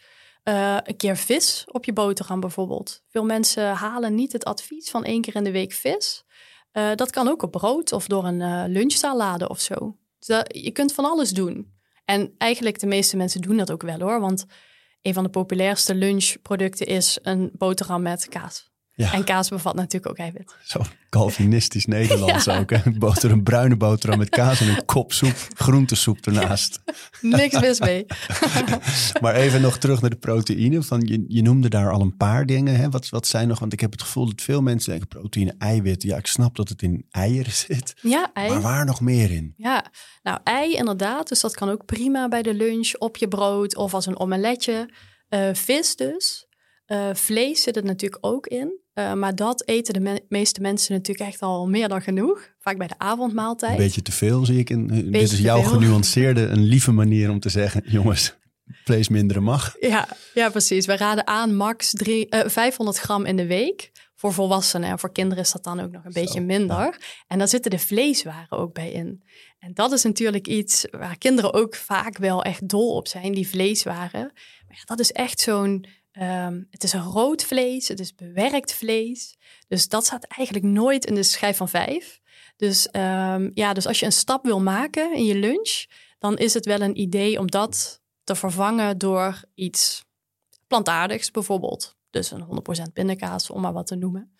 Eh, 0.44 0.76
een 0.82 0.96
keer 0.96 1.16
vis 1.16 1.64
op 1.66 1.84
je 1.84 1.92
boterham 1.92 2.40
bijvoorbeeld. 2.40 3.02
Veel 3.08 3.24
mensen 3.24 3.72
halen 3.72 4.14
niet 4.14 4.32
het 4.32 4.44
advies 4.44 4.90
van 4.90 5.04
één 5.04 5.20
keer 5.20 5.34
in 5.34 5.44
de 5.44 5.50
week 5.50 5.72
vis. 5.72 6.24
Eh, 6.72 6.94
dat 6.94 7.10
kan 7.10 7.28
ook 7.28 7.42
op 7.42 7.50
brood 7.50 7.92
of 7.92 8.06
door 8.06 8.24
een 8.24 8.40
eh, 8.40 8.64
lunchsalade 8.66 9.48
of 9.48 9.60
zo. 9.60 9.96
Dus 10.18 10.44
je 10.48 10.70
kunt 10.70 10.92
van 10.92 11.04
alles 11.04 11.30
doen. 11.30 11.72
En 12.04 12.34
eigenlijk 12.38 12.78
de 12.78 12.86
meeste 12.86 13.16
mensen 13.16 13.40
doen 13.40 13.56
dat 13.56 13.70
ook 13.70 13.82
wel 13.82 14.00
hoor. 14.00 14.20
Want 14.20 14.44
een 15.02 15.14
van 15.14 15.24
de 15.24 15.30
populairste 15.30 15.94
lunchproducten 15.94 16.86
is 16.86 17.18
een 17.22 17.50
boterham 17.52 18.02
met 18.02 18.28
kaas. 18.28 18.73
Ja, 18.96 19.12
En 19.12 19.24
kaas 19.24 19.48
bevat 19.48 19.74
natuurlijk 19.74 20.10
ook 20.10 20.18
eiwit. 20.18 20.54
zo 20.64 20.80
Calvinistisch 21.10 21.86
Nederlands 21.86 22.44
Ja. 22.54 22.58
ook. 22.58 22.70
Hè? 22.70 22.78
Boter, 22.98 23.30
een 23.30 23.42
bruine 23.42 23.76
boterham 23.76 24.18
met 24.18 24.28
kaas 24.28 24.60
en 24.60 24.68
een 24.68 24.84
kop 24.84 25.12
soep, 25.12 25.46
groentesoep 25.56 26.26
ernaast. 26.26 26.82
Niks 27.20 27.60
mis 27.60 27.80
mee. 27.80 28.06
Maar 29.20 29.34
even 29.34 29.60
nog 29.60 29.78
terug 29.78 30.00
naar 30.00 30.10
de 30.10 30.16
proteïne. 30.16 30.82
Van 30.82 31.00
je, 31.00 31.24
je 31.28 31.42
noemde 31.42 31.68
daar 31.68 31.90
al 31.90 32.00
een 32.00 32.16
paar 32.16 32.46
dingen. 32.46 32.76
Hè? 32.76 32.90
Wat, 32.90 33.08
wat 33.08 33.26
zijn 33.26 33.48
nog? 33.48 33.58
Want 33.58 33.72
ik 33.72 33.80
heb 33.80 33.92
het 33.92 34.02
gevoel 34.02 34.26
dat 34.26 34.42
veel 34.42 34.62
mensen 34.62 34.90
denken 34.90 35.08
proteïne, 35.08 35.54
eiwit. 35.58 36.02
Ja, 36.02 36.16
ik 36.16 36.26
snap 36.26 36.56
dat 36.56 36.68
het 36.68 36.82
in 36.82 37.06
eieren 37.10 37.52
zit. 37.66 37.94
Ja, 38.00 38.30
ei. 38.32 38.48
Maar 38.48 38.60
waar 38.60 38.84
nog 38.84 39.00
meer 39.00 39.30
in? 39.30 39.54
Ja, 39.56 39.84
nou 40.22 40.38
ei 40.44 40.74
inderdaad. 40.74 41.28
Dus 41.28 41.40
dat 41.40 41.54
kan 41.54 41.70
ook 41.70 41.84
prima 41.84 42.28
bij 42.28 42.42
de 42.42 42.54
lunch, 42.54 42.94
op 42.98 43.16
je 43.16 43.28
brood 43.28 43.76
of 43.76 43.94
als 43.94 44.06
een 44.06 44.18
omeletje. 44.18 44.90
Eh, 45.28 45.48
vis 45.52 45.96
dus. 45.96 46.46
Eh, 46.94 47.14
vlees 47.14 47.62
zit 47.62 47.76
er 47.76 47.84
natuurlijk 47.84 48.26
ook 48.26 48.46
in. 48.46 48.80
Eh, 48.92 49.12
maar 49.12 49.34
dat 49.34 49.68
eten 49.68 49.94
de 49.94 50.00
me- 50.00 50.24
meeste 50.28 50.60
mensen 50.60 50.94
natuurlijk 50.94 51.28
echt 51.30 51.40
al 51.40 51.66
meer 51.68 51.88
dan 51.88 52.02
genoeg. 52.02 52.48
Vaak 52.58 52.78
bij 52.78 52.86
de 52.86 52.98
avondmaaltijd. 52.98 53.72
Een 53.72 53.84
beetje 53.84 54.02
te 54.02 54.12
veel 54.12 54.44
zie 54.44 54.58
ik. 54.58 54.70
In, 54.70 54.86
dit 55.10 55.22
is 55.32 55.38
jouw 55.38 55.62
genuanceerde, 55.62 56.40
een 56.40 56.62
lieve 56.62 56.92
manier 56.92 57.30
om 57.30 57.40
te 57.40 57.48
zeggen... 57.48 57.82
jongens, 57.98 58.34
vlees 58.84 59.08
minderen 59.08 59.42
mag. 59.42 59.76
Ja, 59.80 60.08
ja, 60.34 60.48
precies. 60.50 60.86
We 60.86 60.96
raden 60.96 61.26
aan 61.26 61.56
max 61.56 61.90
drie, 61.90 62.28
eh, 62.28 62.48
500 62.48 62.98
gram 62.98 63.24
in 63.24 63.36
de 63.36 63.46
week. 63.46 63.90
Voor 64.14 64.32
volwassenen 64.32 64.88
en 64.88 64.98
voor 64.98 65.12
kinderen 65.12 65.44
is 65.44 65.52
dat 65.52 65.64
dan 65.64 65.80
ook 65.80 65.90
nog 65.90 66.04
een 66.04 66.12
beetje 66.12 66.40
minder. 66.40 66.98
En 67.26 67.38
daar 67.38 67.48
zitten 67.48 67.70
de 67.70 67.78
vleeswaren 67.78 68.58
ook 68.58 68.72
bij 68.72 68.90
in. 68.92 69.22
En 69.58 69.74
dat 69.74 69.92
is 69.92 70.02
natuurlijk 70.02 70.46
iets 70.46 70.86
waar 70.90 71.18
kinderen 71.18 71.52
ook 71.54 71.74
vaak 71.74 72.18
wel 72.18 72.42
echt 72.42 72.68
dol 72.68 72.94
op 72.94 73.08
zijn, 73.08 73.32
die 73.32 73.48
vleeswaren. 73.48 74.30
Maar 74.66 74.76
ja, 74.76 74.82
dat 74.84 75.00
is 75.00 75.12
echt 75.12 75.40
zo'n... 75.40 75.86
ehm, 76.14 76.62
het 76.70 76.84
is 76.84 76.92
een 76.92 77.02
rood 77.02 77.44
vlees, 77.44 77.88
het 77.88 78.00
is 78.00 78.14
bewerkt 78.14 78.72
vlees. 78.72 79.36
Dus 79.68 79.88
dat 79.88 80.04
staat 80.04 80.24
eigenlijk 80.24 80.66
nooit 80.66 81.04
in 81.04 81.14
de 81.14 81.22
schijf 81.22 81.56
van 81.56 81.68
vijf. 81.68 82.20
Dus 82.56 82.90
ehm, 82.90 83.50
ja, 83.54 83.72
dus 83.72 83.86
als 83.86 84.00
je 84.00 84.06
een 84.06 84.12
stap 84.12 84.44
wil 84.44 84.60
maken 84.60 85.16
in 85.16 85.24
je 85.24 85.34
lunch, 85.34 85.84
dan 86.18 86.36
is 86.36 86.54
het 86.54 86.66
wel 86.66 86.80
een 86.80 87.00
idee 87.00 87.38
om 87.38 87.46
dat 87.50 88.02
te 88.24 88.34
vervangen 88.34 88.98
door 88.98 89.42
iets 89.54 90.04
plantaardigs 90.66 91.30
bijvoorbeeld. 91.30 91.96
Dus 92.10 92.30
een 92.30 92.44
100% 92.88 92.92
pindakaas, 92.92 93.50
om 93.50 93.60
maar 93.60 93.72
wat 93.72 93.86
te 93.86 93.96
noemen. 93.96 94.36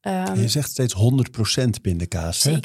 Ehm, 0.00 0.40
je 0.40 0.48
zegt 0.48 0.70
steeds 0.70 0.94
100% 0.94 1.80
pindakaas. 1.80 2.42
Hè? 2.42 2.58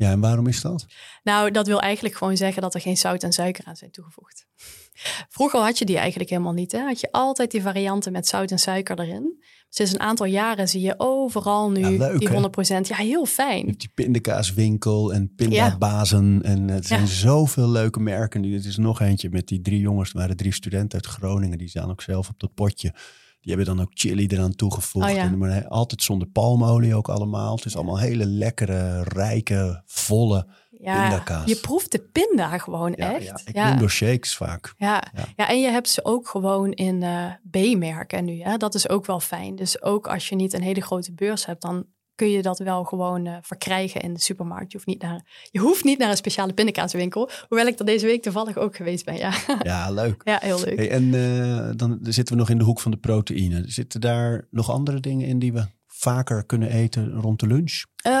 Ja, 0.00 0.10
en 0.10 0.20
waarom 0.20 0.46
is 0.46 0.60
dat? 0.60 0.86
Nou, 1.22 1.50
dat 1.50 1.66
wil 1.66 1.80
eigenlijk 1.80 2.14
gewoon 2.14 2.36
zeggen 2.36 2.62
dat 2.62 2.74
er 2.74 2.80
geen 2.80 2.96
zout 2.96 3.22
en 3.22 3.32
suiker 3.32 3.64
aan 3.66 3.76
zijn 3.76 3.90
toegevoegd. 3.90 4.46
Vroeger 5.36 5.60
had 5.60 5.78
je 5.78 5.84
die 5.84 5.98
eigenlijk 5.98 6.30
helemaal 6.30 6.52
niet. 6.52 6.72
Hè? 6.72 6.78
Had 6.80 7.00
je 7.00 7.12
altijd 7.12 7.50
die 7.50 7.62
varianten 7.62 8.12
met 8.12 8.26
zout 8.26 8.50
en 8.50 8.58
suiker 8.58 9.00
erin. 9.00 9.42
Sinds 9.68 9.92
een 9.92 10.00
aantal 10.00 10.26
jaren 10.26 10.68
zie 10.68 10.80
je 10.80 10.94
overal 10.98 11.70
nu 11.70 11.80
Ja, 11.80 11.88
leuk, 11.90 12.18
die 12.18 12.28
hè? 12.28 12.34
100%. 12.34 12.88
Ja, 12.88 12.96
heel 12.96 13.20
Je 13.20 13.26
fijn. 13.26 13.66
hebt 13.66 13.80
die 13.80 13.90
pindakaaswinkel 13.94 15.12
en 15.12 15.32
pindabazen. 15.34 16.40
En 16.42 16.68
het 16.68 16.86
zijn 16.86 17.00
Ja. 17.00 17.06
zoveel 17.06 17.68
leuke 17.68 18.00
merken. 18.00 18.40
nu. 18.40 18.54
Het 18.54 18.64
is 18.64 18.76
nog 18.76 19.00
eentje 19.00 19.28
met 19.30 19.48
die 19.48 19.60
drie 19.60 19.80
jongens. 19.80 20.10
Er 20.10 20.18
waren 20.18 20.36
drie 20.36 20.52
studenten 20.52 20.92
uit 21.02 21.06
Groningen. 21.06 21.58
Die 21.58 21.68
staan 21.68 21.90
ook 21.90 22.02
zelf 22.02 22.28
op 22.28 22.38
dat 22.40 22.54
potje. 22.54 22.94
Die 23.40 23.54
hebben 23.56 23.76
dan 23.76 23.84
ook 23.84 23.90
chili 23.94 24.26
eraan 24.26 24.54
toegevoegd. 24.54 25.08
Oh 25.08 25.14
ja. 25.14 25.22
en, 25.22 25.38
maar 25.38 25.68
altijd 25.68 26.02
zonder 26.02 26.28
palmolie 26.28 26.94
ook 26.94 27.08
allemaal. 27.08 27.54
Het 27.56 27.64
is 27.64 27.76
allemaal 27.76 27.98
hele 27.98 28.24
lekkere, 28.26 29.02
rijke, 29.02 29.82
volle 29.86 30.46
Ja, 30.70 31.00
pindakaas. 31.08 31.48
je 31.48 31.56
proeft 31.56 31.92
de 31.92 31.98
pinda 32.12 32.58
gewoon 32.58 32.92
Ja, 32.96 33.14
echt. 33.14 33.24
ja, 33.24 33.40
ik 33.44 33.54
ja. 33.54 33.68
noem 33.68 33.78
door 33.78 33.90
shakes 33.90 34.36
vaak. 34.36 34.74
Ja. 34.76 35.02
Ja. 35.14 35.24
Ja. 35.36 35.48
en 35.48 35.60
je 35.60 35.68
hebt 35.70 35.88
ze 35.88 36.04
ook 36.04 36.28
gewoon 36.28 36.72
in 36.72 37.02
eh, 37.02 37.24
B-merken 37.50 38.24
nu. 38.24 38.42
Hè? 38.42 38.56
Dat 38.56 38.74
is 38.74 38.88
ook 38.88 39.06
wel 39.06 39.20
fijn. 39.20 39.56
Dus 39.56 39.82
ook 39.82 40.08
als 40.08 40.28
je 40.28 40.34
niet 40.34 40.52
een 40.52 40.62
hele 40.62 40.80
grote 40.80 41.12
beurs 41.12 41.46
hebt, 41.46 41.62
dan 41.62 41.84
kun 42.20 42.30
je 42.30 42.42
dat 42.42 42.58
wel 42.58 42.84
gewoon 42.84 43.26
uh, 43.26 43.36
verkrijgen 43.40 44.00
in 44.00 44.14
de 44.14 44.20
supermarkt. 44.20 44.72
Je 44.72 44.76
hoeft, 44.76 44.88
niet 44.88 45.02
naar, 45.02 45.48
je 45.50 45.58
hoeft 45.58 45.84
niet 45.84 45.98
naar 45.98 46.10
een 46.10 46.16
speciale 46.16 46.52
pindakaaswinkel. 46.52 47.30
Hoewel 47.48 47.66
ik 47.66 47.78
er 47.78 47.84
deze 47.84 48.06
week 48.06 48.22
toevallig 48.22 48.56
ook 48.56 48.76
geweest 48.76 49.04
ben, 49.04 49.16
ja. 49.16 49.32
Ja, 49.62 49.90
leuk. 49.90 50.20
Ja, 50.24 50.38
heel 50.42 50.60
leuk. 50.64 50.76
Hey, 50.76 50.90
en 50.90 51.02
uh, 51.02 51.70
dan 51.76 51.98
zitten 52.02 52.34
we 52.34 52.40
nog 52.40 52.50
in 52.50 52.58
de 52.58 52.64
hoek 52.64 52.80
van 52.80 52.90
de 52.90 52.96
proteïne. 52.96 53.62
Zitten 53.66 54.00
daar 54.00 54.46
nog 54.50 54.70
andere 54.70 55.00
dingen 55.00 55.26
in 55.26 55.38
die 55.38 55.52
we 55.52 55.66
vaker 55.86 56.44
kunnen 56.46 56.70
eten 56.70 57.12
rond 57.12 57.40
de 57.40 57.46
lunch? 57.46 57.84
Uh, 58.06 58.12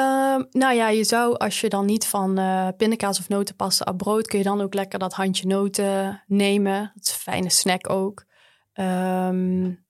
nou 0.50 0.74
ja, 0.74 0.88
je 0.88 1.04
zou 1.04 1.36
als 1.36 1.60
je 1.60 1.68
dan 1.68 1.86
niet 1.86 2.06
van 2.06 2.38
uh, 2.38 2.68
pindakaas 2.76 3.18
of 3.18 3.28
notenpasta 3.28 3.90
op 3.90 3.98
brood... 3.98 4.26
kun 4.26 4.38
je 4.38 4.44
dan 4.44 4.60
ook 4.60 4.74
lekker 4.74 4.98
dat 4.98 5.12
handje 5.12 5.46
noten 5.46 6.22
nemen. 6.26 6.92
Dat 6.94 7.06
is 7.06 7.12
een 7.12 7.18
fijne 7.18 7.50
snack 7.50 7.90
ook. 7.90 8.24
Um, 8.74 9.84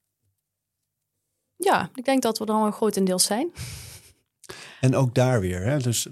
ja, 1.56 1.90
ik 1.94 2.04
denk 2.04 2.22
dat 2.22 2.38
we 2.38 2.44
dan 2.44 2.62
een 2.62 2.72
grotendeels 2.72 3.24
zijn. 3.24 3.52
En 4.80 4.94
ook 4.94 5.14
daar 5.14 5.40
weer, 5.40 5.62
hè? 5.62 5.78
dus 5.78 6.06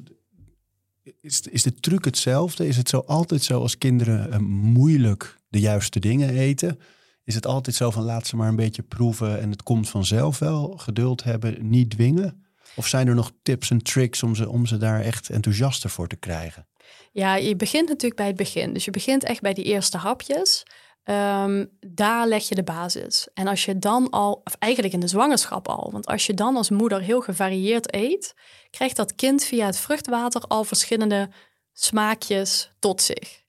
is, 1.21 1.41
is 1.41 1.63
de 1.63 1.75
truc 1.75 2.05
hetzelfde? 2.05 2.67
Is 2.67 2.77
het 2.77 2.89
zo 2.89 2.99
altijd 2.99 3.43
zo 3.43 3.61
als 3.61 3.79
kinderen 3.79 4.29
uh, 4.29 4.39
moeilijk 4.49 5.37
de 5.49 5.61
juiste 5.61 6.01
dingen 6.01 6.29
eten? 6.29 6.79
Is 7.25 7.35
het 7.35 7.47
altijd 7.47 7.77
zo 7.77 7.91
van 7.91 8.03
laat 8.03 8.27
ze 8.27 8.37
maar 8.37 8.49
een 8.49 8.57
beetje 8.57 8.83
proeven 8.83 9.41
en 9.41 9.51
het 9.51 9.63
komt 9.63 9.89
vanzelf 9.89 10.39
wel? 10.39 10.77
Geduld 10.77 11.25
hebben, 11.25 11.69
niet 11.69 11.91
dwingen? 11.91 12.47
Of 12.77 12.87
zijn 12.87 13.09
er 13.09 13.15
nog 13.15 13.33
tips 13.43 13.71
en 13.71 13.83
tricks 13.83 14.23
om 14.23 14.35
ze, 14.35 14.49
om 14.49 14.67
ze 14.67 14.77
daar 14.77 15.01
echt 15.01 15.31
enthousiaster 15.31 15.91
voor 15.91 16.09
te 16.09 16.17
krijgen? 16.17 16.67
Ja, 17.13 17.37
je 17.37 17.57
begint 17.57 17.89
natuurlijk 17.89 18.17
bij 18.17 18.27
het 18.27 18.37
begin. 18.37 18.73
Dus 18.73 18.85
je 18.85 18.91
begint 18.91 19.25
echt 19.25 19.41
bij 19.41 19.55
die 19.55 19.65
eerste 19.65 19.97
hapjes. 19.97 20.63
Um, 21.11 21.77
daar 21.81 22.27
leg 22.27 22.49
je 22.49 22.55
de 22.55 22.63
basis. 22.63 23.29
En 23.35 23.47
als 23.47 23.65
je 23.65 23.79
dan 23.79 24.11
al, 24.11 24.41
of 24.45 24.55
eigenlijk 24.59 24.95
in 24.95 25.01
de 25.01 25.09
zwangerschap 25.09 25.69
al, 25.69 25.91
want 25.93 26.07
als 26.07 26.27
je 26.27 26.35
dan 26.35 26.57
als 26.57 26.71
moeder 26.71 27.01
heel 27.01 27.21
gevarieerd 27.21 27.95
eet, 27.95 28.35
krijgt 28.71 28.97
dat 28.97 29.15
kind 29.15 29.45
via 29.45 29.67
het 29.67 29.79
vruchtwater 29.79 30.43
al 30.43 30.65
verschillende 30.65 31.31
smaakjes 31.73 32.73
tot 32.79 33.03
zich. 33.03 33.43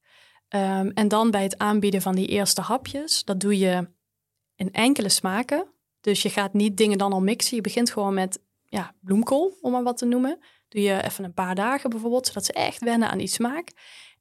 Um, 0.49 0.89
en 0.89 1.07
dan 1.07 1.31
bij 1.31 1.43
het 1.43 1.57
aanbieden 1.57 2.01
van 2.01 2.15
die 2.15 2.27
eerste 2.27 2.61
hapjes, 2.61 3.23
dat 3.23 3.39
doe 3.39 3.57
je 3.57 3.89
in 4.55 4.71
enkele 4.71 5.09
smaken. 5.09 5.73
Dus 6.01 6.21
je 6.21 6.29
gaat 6.29 6.53
niet 6.53 6.77
dingen 6.77 6.97
dan 6.97 7.13
al 7.13 7.21
mixen. 7.21 7.55
Je 7.55 7.61
begint 7.61 7.91
gewoon 7.91 8.13
met 8.13 8.43
ja, 8.65 8.95
bloemkool, 9.01 9.57
om 9.61 9.71
maar 9.71 9.83
wat 9.83 9.97
te 9.97 10.05
noemen. 10.05 10.39
Doe 10.67 10.81
je 10.81 11.03
even 11.03 11.23
een 11.23 11.33
paar 11.33 11.55
dagen 11.55 11.89
bijvoorbeeld, 11.89 12.27
zodat 12.27 12.45
ze 12.45 12.53
echt 12.53 12.83
wennen 12.83 13.09
aan 13.09 13.17
die 13.17 13.27
smaak. 13.27 13.71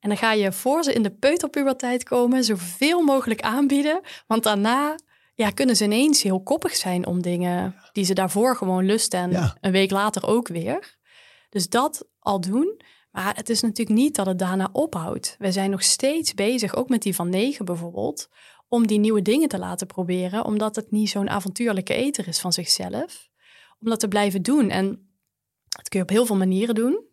En 0.01 0.09
dan 0.09 0.19
ga 0.19 0.33
je 0.33 0.53
voor 0.53 0.83
ze 0.83 0.93
in 0.93 1.03
de 1.03 1.11
peuterpuberteit 1.11 2.05
komen 2.05 2.45
zoveel 2.45 3.03
mogelijk 3.03 3.41
aanbieden. 3.41 4.01
Want 4.27 4.43
daarna 4.43 4.97
ja, 5.35 5.51
kunnen 5.51 5.77
ze 5.77 5.85
ineens 5.85 6.23
heel 6.23 6.43
koppig 6.43 6.77
zijn 6.77 7.07
om 7.07 7.23
dingen 7.23 7.75
die 7.93 8.05
ze 8.05 8.15
daarvoor 8.15 8.57
gewoon 8.57 8.85
lusten. 8.85 9.21
En 9.21 9.57
een 9.61 9.73
week 9.73 9.91
later 9.91 10.27
ook 10.27 10.49
weer. 10.49 10.97
Dus 11.49 11.69
dat 11.69 12.09
al 12.19 12.41
doen. 12.41 12.81
Maar 13.11 13.37
het 13.37 13.49
is 13.49 13.61
natuurlijk 13.61 13.99
niet 13.99 14.15
dat 14.15 14.27
het 14.27 14.39
daarna 14.39 14.69
ophoudt. 14.73 15.37
We 15.39 15.53
zijn 15.53 15.71
nog 15.71 15.83
steeds 15.83 16.35
bezig, 16.35 16.75
ook 16.75 16.89
met 16.89 17.03
die 17.03 17.15
van 17.15 17.29
negen 17.29 17.65
bijvoorbeeld, 17.65 18.29
om 18.69 18.87
die 18.87 18.99
nieuwe 18.99 19.23
dingen 19.23 19.49
te 19.49 19.59
laten 19.59 19.87
proberen, 19.87 20.45
omdat 20.45 20.77
het 20.77 20.91
niet 20.91 21.11
zo'n 21.11 21.31
avontuurlijke 21.31 21.95
eter 21.95 22.29
is 22.29 22.39
van 22.39 22.53
zichzelf. 22.53 23.29
Om 23.81 23.89
dat 23.89 24.01
te 24.01 24.09
blijven 24.09 24.43
doen. 24.43 24.71
En 24.71 24.87
dat 25.69 25.89
kun 25.89 25.99
je 25.99 26.05
op 26.05 26.11
heel 26.11 26.27
veel 26.27 26.37
manieren 26.37 26.75
doen. 26.75 27.07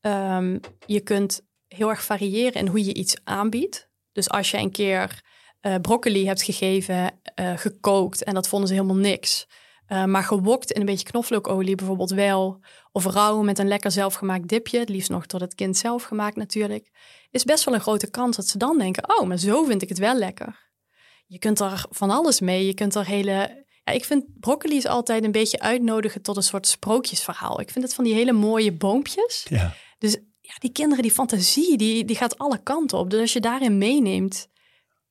Um, 0.00 0.60
je 0.86 1.00
kunt 1.00 1.45
heel 1.76 1.88
erg 1.88 2.04
variëren 2.04 2.60
in 2.60 2.66
hoe 2.66 2.84
je 2.84 2.94
iets 2.94 3.16
aanbiedt. 3.24 3.88
Dus 4.12 4.28
als 4.28 4.50
je 4.50 4.58
een 4.58 4.70
keer 4.70 5.22
uh, 5.62 5.74
broccoli 5.82 6.26
hebt 6.26 6.42
gegeven, 6.42 7.20
uh, 7.40 7.52
gekookt 7.56 8.24
en 8.24 8.34
dat 8.34 8.48
vonden 8.48 8.68
ze 8.68 8.74
helemaal 8.74 8.96
niks. 8.96 9.46
Uh, 9.88 10.04
maar 10.04 10.22
gewokt 10.22 10.70
in 10.70 10.80
een 10.80 10.86
beetje 10.86 11.10
knoflookolie 11.10 11.74
bijvoorbeeld 11.74 12.10
wel. 12.10 12.60
Of 12.92 13.04
rauw 13.04 13.42
met 13.42 13.58
een 13.58 13.68
lekker 13.68 13.90
zelfgemaakt 13.90 14.48
dipje. 14.48 14.78
Het 14.78 14.88
liefst 14.88 15.10
nog 15.10 15.26
door 15.26 15.40
het 15.40 15.54
kind 15.54 15.76
zelf 15.76 16.02
gemaakt 16.02 16.36
natuurlijk. 16.36 16.90
Is 17.30 17.44
best 17.44 17.64
wel 17.64 17.74
een 17.74 17.80
grote 17.80 18.10
kans 18.10 18.36
dat 18.36 18.46
ze 18.46 18.58
dan 18.58 18.78
denken... 18.78 19.18
oh, 19.18 19.26
maar 19.26 19.38
zo 19.38 19.64
vind 19.64 19.82
ik 19.82 19.88
het 19.88 19.98
wel 19.98 20.14
lekker. 20.14 20.70
Je 21.26 21.38
kunt 21.38 21.60
er 21.60 21.84
van 21.90 22.10
alles 22.10 22.40
mee. 22.40 22.66
Je 22.66 22.74
kunt 22.74 22.94
er 22.94 23.06
hele... 23.06 23.64
Ja, 23.84 23.92
ik 23.92 24.04
vind 24.04 24.24
broccoli 24.40 24.76
is 24.76 24.86
altijd 24.86 25.24
een 25.24 25.32
beetje 25.32 25.60
uitnodigen 25.60 26.22
tot 26.22 26.36
een 26.36 26.42
soort 26.42 26.66
sprookjesverhaal. 26.66 27.60
Ik 27.60 27.70
vind 27.70 27.84
het 27.84 27.94
van 27.94 28.04
die 28.04 28.14
hele 28.14 28.32
mooie 28.32 28.72
boompjes. 28.72 29.46
Ja. 29.48 29.74
Dus 29.98 30.16
ja, 30.46 30.54
die 30.58 30.72
kinderen, 30.72 31.02
die 31.02 31.12
fantasie, 31.12 31.76
die, 31.76 32.04
die 32.04 32.16
gaat 32.16 32.38
alle 32.38 32.58
kanten 32.62 32.98
op. 32.98 33.10
Dus 33.10 33.20
als 33.20 33.32
je 33.32 33.40
daarin 33.40 33.78
meeneemt, 33.78 34.48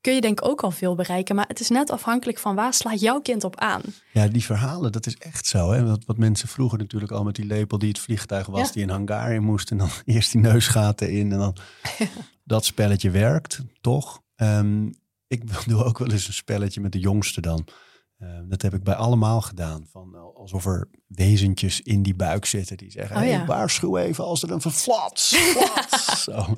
kun 0.01 0.13
je 0.13 0.21
denk 0.21 0.39
ik 0.39 0.47
ook 0.47 0.63
al 0.63 0.71
veel 0.71 0.95
bereiken. 0.95 1.35
Maar 1.35 1.47
het 1.47 1.59
is 1.59 1.69
net 1.69 1.89
afhankelijk 1.89 2.37
van 2.37 2.55
waar 2.55 2.73
slaat 2.73 2.99
jouw 2.99 3.21
kind 3.21 3.43
op 3.43 3.55
aan. 3.55 3.81
Ja, 4.13 4.27
die 4.27 4.43
verhalen, 4.43 4.91
dat 4.91 5.05
is 5.05 5.17
echt 5.17 5.45
zo. 5.45 5.71
Hè? 5.71 5.85
Wat, 5.85 6.05
wat 6.05 6.17
mensen 6.17 6.47
vroeger 6.47 6.77
natuurlijk 6.77 7.11
al 7.11 7.23
met 7.23 7.35
die 7.35 7.45
lepel 7.45 7.77
die 7.77 7.89
het 7.89 7.99
vliegtuig 7.99 8.47
was, 8.47 8.71
die 8.71 8.83
een 8.83 8.89
hangar 8.89 9.33
in 9.33 9.43
moest. 9.43 9.71
En 9.71 9.77
dan 9.77 9.89
eerst 10.05 10.31
die 10.31 10.41
neusgaten 10.41 11.11
in 11.11 11.31
en 11.31 11.37
dan 11.37 11.57
dat 12.43 12.65
spelletje 12.65 13.09
werkt, 13.09 13.59
toch? 13.81 14.21
Um, 14.35 14.93
ik 15.27 15.67
doe 15.67 15.83
ook 15.83 15.97
wel 15.97 16.11
eens 16.11 16.27
een 16.27 16.33
spelletje 16.33 16.81
met 16.81 16.91
de 16.91 16.99
jongste 16.99 17.41
dan. 17.41 17.67
Uh, 18.19 18.39
dat 18.43 18.61
heb 18.61 18.73
ik 18.73 18.83
bij 18.83 18.95
allemaal 18.95 19.41
gedaan. 19.41 19.87
Van, 19.91 20.15
alsof 20.33 20.65
er 20.65 20.89
wezentjes 21.07 21.81
in 21.81 22.03
die 22.03 22.15
buik 22.15 22.45
zitten 22.45 22.77
die 22.77 22.91
zeggen: 22.91 23.15
oh, 23.15 23.21
hey, 23.21 23.31
ja. 23.31 23.45
waarschuw 23.45 23.97
even 23.97 24.23
als 24.23 24.43
er 24.43 24.51
een 24.51 24.61
flats, 24.61 25.35
flats. 25.35 26.23
Zo. 26.23 26.57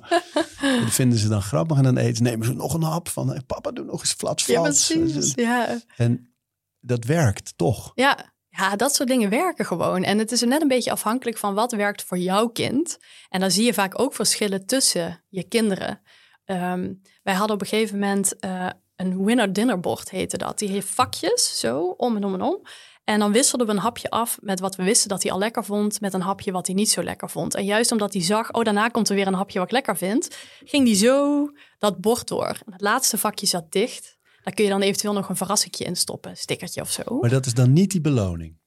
Dat 0.62 0.94
vinden 0.94 1.20
ze 1.20 1.28
dan 1.28 1.42
grappig 1.42 1.78
en 1.78 1.84
dan 1.84 1.98
eten, 1.98 2.24
nemen 2.24 2.46
ze 2.46 2.54
nog 2.54 2.74
een 2.74 2.84
hap 2.84 3.10
van: 3.10 3.30
hey, 3.30 3.42
papa, 3.42 3.72
doe 3.72 3.86
nog 3.86 4.00
eens 4.00 4.14
flats, 4.14 4.44
flats. 4.44 4.88
Ja, 4.88 5.00
precies. 5.00 5.34
Ja. 5.36 5.82
En 5.96 6.34
dat 6.80 7.04
werkt 7.04 7.58
toch? 7.58 7.92
Ja. 7.96 8.36
Ja, 8.50 8.76
dat 8.76 8.96
soort 8.96 9.10
dingen 9.10 9.30
werken 9.30 9.66
gewoon. 9.66 10.04
En 10.04 10.18
het 10.18 10.32
is 10.32 10.42
net 10.42 10.62
een 10.62 10.68
beetje 10.68 10.92
afhankelijk 10.92 11.38
van 11.38 11.54
wat 11.54 11.72
werkt 11.72 12.04
voor 12.04 12.18
jouw 12.18 12.48
kind. 12.48 12.98
En 13.30 13.40
dan 13.40 13.52
zie 13.52 13.66
je 13.66 13.74
vaak 13.74 14.00
ook 14.00 14.14
verschillen 14.14 14.66
tussen 14.66 15.24
je 15.30 15.44
kinderen. 15.44 16.02
Um, 16.46 17.02
wij 17.24 17.34
hadden 17.34 17.56
op 17.56 17.62
een 17.62 17.68
gegeven 17.68 18.00
moment 18.00 18.34
uh, 18.46 18.70
een 18.98 19.26
winner 19.26 19.54
dinner 19.54 19.80
bord 19.80 20.10
heette 20.10 20.38
dat. 20.38 20.60
Die 20.60 20.70
heeft 20.70 20.88
vakjes, 20.88 21.60
zo, 21.60 21.82
om 21.98 22.16
en 22.16 22.24
om 22.24 22.34
en 22.34 22.42
om. 22.42 22.62
En 23.04 23.20
dan 23.20 23.32
wisselden 23.32 23.68
we 23.68 23.74
een 23.74 23.80
hapje 23.80 24.10
af 24.10 24.38
met 24.42 24.60
wat 24.60 24.76
we 24.76 24.84
wisten 24.84 25.10
dat 25.10 25.24
hij 25.24 25.32
al 25.32 25.38
lekker 25.38 25.66
vond, 25.66 26.02
met 26.02 26.14
een 26.14 26.22
hapje 26.22 26.52
wat 26.52 26.68
hij 26.68 26.76
niet 26.76 26.90
zo 26.90 27.04
lekker 27.04 27.30
vond. 27.30 27.56
En 27.56 27.66
juist 27.66 27.92
omdat 27.92 28.14
hij 28.14 28.24
zag, 28.24 28.54
oh, 28.54 28.64
daarna 28.64 28.88
komt 28.88 29.10
er 29.10 29.16
weer 29.16 29.28
een 29.28 29.34
hapje 29.34 29.60
wat 29.60 29.68
ik 29.68 29.74
lekker 29.74 29.98
vind, 29.98 30.38
ging 30.64 30.88
hij 30.88 30.96
zo 30.96 31.48
dat 31.80 32.02
bord 32.02 32.28
door. 32.28 32.62
En 32.66 32.72
het 32.72 32.82
laatste 32.82 33.18
vakje 33.18 33.46
zat 33.46 33.72
dicht. 33.72 34.18
Daar 34.44 34.54
kun 34.54 34.64
je 34.64 34.70
dan 34.70 34.82
eventueel 34.82 35.14
nog 35.14 35.30
een 35.30 35.36
verrassingje 35.36 35.86
in 35.86 35.96
stoppen, 35.96 36.38
stickertje 36.38 36.82
of 36.82 36.92
zo. 36.92 37.20
Maar 37.20 37.30
dat 37.30 37.46
is 37.46 37.54
dan 37.54 37.74
niet 37.74 37.92
die 37.92 38.02
beloning? 38.02 38.58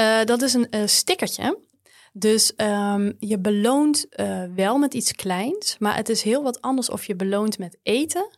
Uh, 0.00 0.24
dat 0.24 0.42
is 0.42 0.54
een 0.54 0.66
uh, 0.70 0.86
stickertje. 0.86 1.58
Dus 2.12 2.52
um, 2.56 3.16
je 3.18 3.38
beloont 3.38 4.06
uh, 4.10 4.44
wel 4.54 4.78
met 4.78 4.94
iets 4.94 5.12
kleins, 5.12 5.76
maar 5.78 5.96
het 5.96 6.08
is 6.08 6.22
heel 6.22 6.42
wat 6.42 6.60
anders 6.60 6.90
of 6.90 7.04
je 7.04 7.16
beloont 7.16 7.58
met 7.58 7.78
eten 7.82 8.30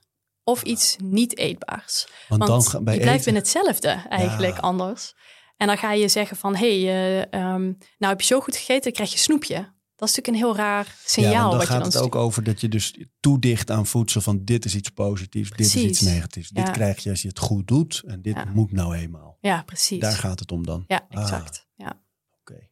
of 0.47 0.62
iets 0.62 0.97
niet 1.03 1.38
eetbaars. 1.38 2.07
Want, 2.28 2.47
Want 2.47 2.70
dan 2.70 2.84
bij 2.84 2.94
je 2.94 3.01
blijft 3.01 3.20
eten... 3.20 3.32
in 3.32 3.38
hetzelfde 3.38 3.88
eigenlijk 4.09 4.59
anders. 4.59 5.14
En 5.57 5.66
dan 5.66 5.78
ga 5.78 5.92
je 5.92 6.09
zeggen 6.09 6.36
van, 6.36 6.57
hé, 6.57 6.82
hey, 6.82 7.26
uh, 7.34 7.53
um, 7.55 7.78
nou 7.99 8.12
heb 8.12 8.20
je 8.20 8.26
zo 8.26 8.40
goed 8.40 8.57
gegeten, 8.57 8.82
dan 8.82 8.92
krijg 8.92 9.12
je 9.12 9.18
snoepje. 9.18 9.74
Dat 9.97 10.09
is 10.09 10.14
natuurlijk 10.14 10.28
een 10.28 10.51
heel 10.51 10.57
raar 10.57 10.94
signaal. 11.05 11.32
Ja, 11.32 11.40
dan 11.40 11.59
wat 11.59 11.66
gaat 11.66 11.76
je 11.76 11.90
dan 11.90 11.92
het 11.92 12.03
ook 12.03 12.14
over 12.14 12.42
dat 12.42 12.61
je 12.61 12.68
dus 12.68 12.99
toedicht 13.20 13.70
aan 13.70 13.86
voedsel 13.86 14.20
van 14.20 14.44
dit 14.44 14.64
is 14.64 14.74
iets 14.74 14.90
positiefs, 14.90 15.51
dit 15.51 15.66
is 15.66 15.76
iets 15.76 16.01
negatiefs. 16.01 16.51
Ja. 16.53 16.64
Dit 16.64 16.72
krijg 16.72 17.03
je 17.03 17.11
als 17.11 17.22
je 17.22 17.28
het 17.28 17.38
goed 17.38 17.68
doet 17.68 18.03
en 18.07 18.22
dit 18.22 18.34
ja. 18.34 18.44
moet 18.44 18.72
nou 18.72 18.97
eenmaal. 18.97 19.38
Ja, 19.40 19.62
precies. 19.62 20.01
Daar 20.01 20.12
gaat 20.12 20.38
het 20.38 20.53
om 20.53 20.66
dan. 20.66 20.84
Ja, 20.86 21.07
exact. 21.09 21.66
Ah. 21.76 21.86
Ja. 21.86 22.03
Oké. 22.40 22.53
Okay. 22.53 22.70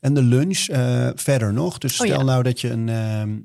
En 0.00 0.14
de 0.14 0.22
lunch 0.22 0.68
uh, 0.68 1.10
verder 1.14 1.52
nog. 1.52 1.78
Dus 1.78 1.94
stel 1.94 2.18
oh, 2.18 2.24
nou 2.24 2.42
dat 2.42 2.60
je 2.60 2.70
een... 2.70 2.88
Uh, 2.88 3.36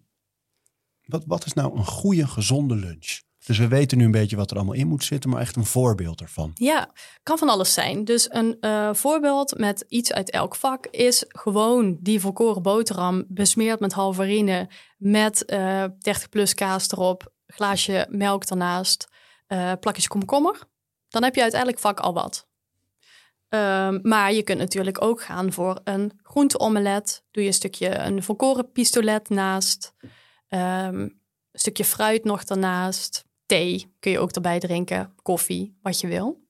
wat, 1.06 1.24
wat 1.26 1.46
is 1.46 1.54
nou 1.54 1.78
een 1.78 1.86
goede, 1.86 2.28
gezonde 2.28 2.76
lunch? 2.76 3.26
Dus 3.48 3.58
we 3.58 3.68
weten 3.68 3.98
nu 3.98 4.06
een 4.06 4.12
beetje 4.12 4.36
wat 4.36 4.52
er 4.52 4.58
allemaal 4.58 4.76
in 4.76 4.88
moet 4.88 5.04
zitten, 5.04 5.30
maar 5.30 5.42
echt 5.42 5.56
een 5.56 5.66
voorbeeld 5.66 6.22
ervan. 6.22 6.52
Ja, 6.54 6.92
kan 7.24 7.38
van 7.38 7.50
alles 7.50 7.74
zijn. 7.74 8.04
Dus 8.04 8.28
een 8.32 8.58
uh, 8.62 8.94
voorbeeld 8.94 9.58
met 9.58 9.86
iets 9.88 10.14
uit 10.14 10.30
elk 10.30 10.56
vak 10.56 10.88
is 10.88 11.24
gewoon 11.28 11.98
die 12.00 12.20
volkoren 12.20 12.62
boterham 12.62 13.26
besmeerd 13.28 13.80
met 13.80 13.94
halvarine 13.94 14.70
met 14.98 15.44
uh, 15.48 15.84
30 16.00 16.30
plus 16.30 16.54
kaas 16.54 16.92
erop, 16.92 17.34
glaasje 17.46 18.08
melk 18.10 18.44
ernaast, 18.44 19.08
uh, 19.48 19.72
plakjes 19.80 20.08
komkommer. 20.08 20.60
Dan 21.10 21.24
heb 21.24 21.36
je 21.36 21.42
uiteindelijk 21.42 21.82
vak 21.82 22.00
al 22.00 22.14
wat. 22.14 22.48
Um, 23.50 24.00
maar 24.04 24.34
je 24.34 24.44
kunt 24.44 24.60
natuurlijk 24.60 25.02
ook 25.02 25.22
gaan 25.22 25.54
voor 25.54 25.80
een 25.84 26.20
groenteomelet. 26.24 27.24
Doe 27.32 27.44
je 27.44 27.50
een 27.50 27.56
stukje 27.56 27.98
een 27.98 28.24
volkoren 28.24 28.72
pistolet 28.72 29.30
naast. 29.30 29.94
Um, 30.50 30.60
een 31.52 31.60
stukje 31.64 31.86
fruit 31.86 32.24
nog 32.24 32.44
daarnaast 32.44 33.27
thee 33.48 33.96
kun 34.00 34.12
je 34.12 34.20
ook 34.20 34.32
erbij 34.32 34.60
drinken, 34.60 35.14
koffie, 35.22 35.78
wat 35.82 36.00
je 36.00 36.08
wil. 36.08 36.46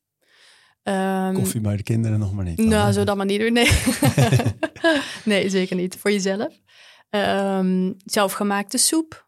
Um, 0.83 1.33
koffie 1.33 1.61
bij 1.61 1.77
de 1.77 1.83
kinderen 1.83 2.19
nog 2.19 2.33
maar 2.33 2.45
niet. 2.45 2.57
Dan, 2.57 2.67
nou, 2.67 2.91
zo 2.91 3.03
dat 3.03 3.17
maar 3.17 3.25
niet 3.25 3.39
doen. 3.39 3.53
Nee. 3.53 3.71
nee, 5.25 5.49
zeker 5.49 5.75
niet. 5.75 5.97
Voor 5.97 6.11
jezelf. 6.11 6.61
Um, 7.09 7.95
zelfgemaakte 8.05 8.77
soep. 8.77 9.27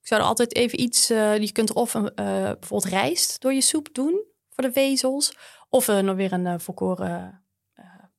Ik 0.00 0.06
zou 0.06 0.20
er 0.20 0.26
altijd 0.26 0.54
even 0.54 0.80
iets. 0.80 1.10
Uh, 1.10 1.38
je 1.38 1.52
kunt 1.52 1.68
er 1.68 1.74
of 1.74 1.94
een, 1.94 2.02
uh, 2.04 2.12
bijvoorbeeld 2.42 2.84
rijst 2.84 3.40
door 3.40 3.52
je 3.52 3.60
soep 3.60 3.88
doen 3.92 4.24
voor 4.50 4.64
de 4.64 4.72
vezels. 4.72 5.36
Of 5.68 5.88
uh, 5.88 5.98
nog 5.98 6.16
weer 6.16 6.32
een 6.32 6.60
volkoren 6.60 7.42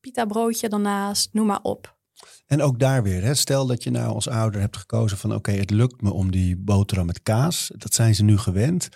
pita 0.00 0.24
broodje 0.24 0.68
daarnaast, 0.68 1.32
noem 1.32 1.46
maar 1.46 1.62
op. 1.62 1.98
En 2.46 2.62
ook 2.62 2.78
daar 2.78 3.02
weer, 3.02 3.22
hè, 3.22 3.34
stel 3.34 3.66
dat 3.66 3.82
je 3.82 3.90
nou 3.90 4.14
als 4.14 4.28
ouder 4.28 4.60
hebt 4.60 4.76
gekozen 4.76 5.18
van 5.18 5.34
oké, 5.34 5.50
het 5.52 5.70
lukt 5.70 6.02
me 6.02 6.12
om 6.12 6.30
die 6.30 6.56
boterham 6.56 7.06
met 7.06 7.22
kaas. 7.22 7.70
Dat 7.76 7.94
zijn 7.94 8.14
ze 8.14 8.22
nu 8.24 8.38
gewend. 8.38 8.88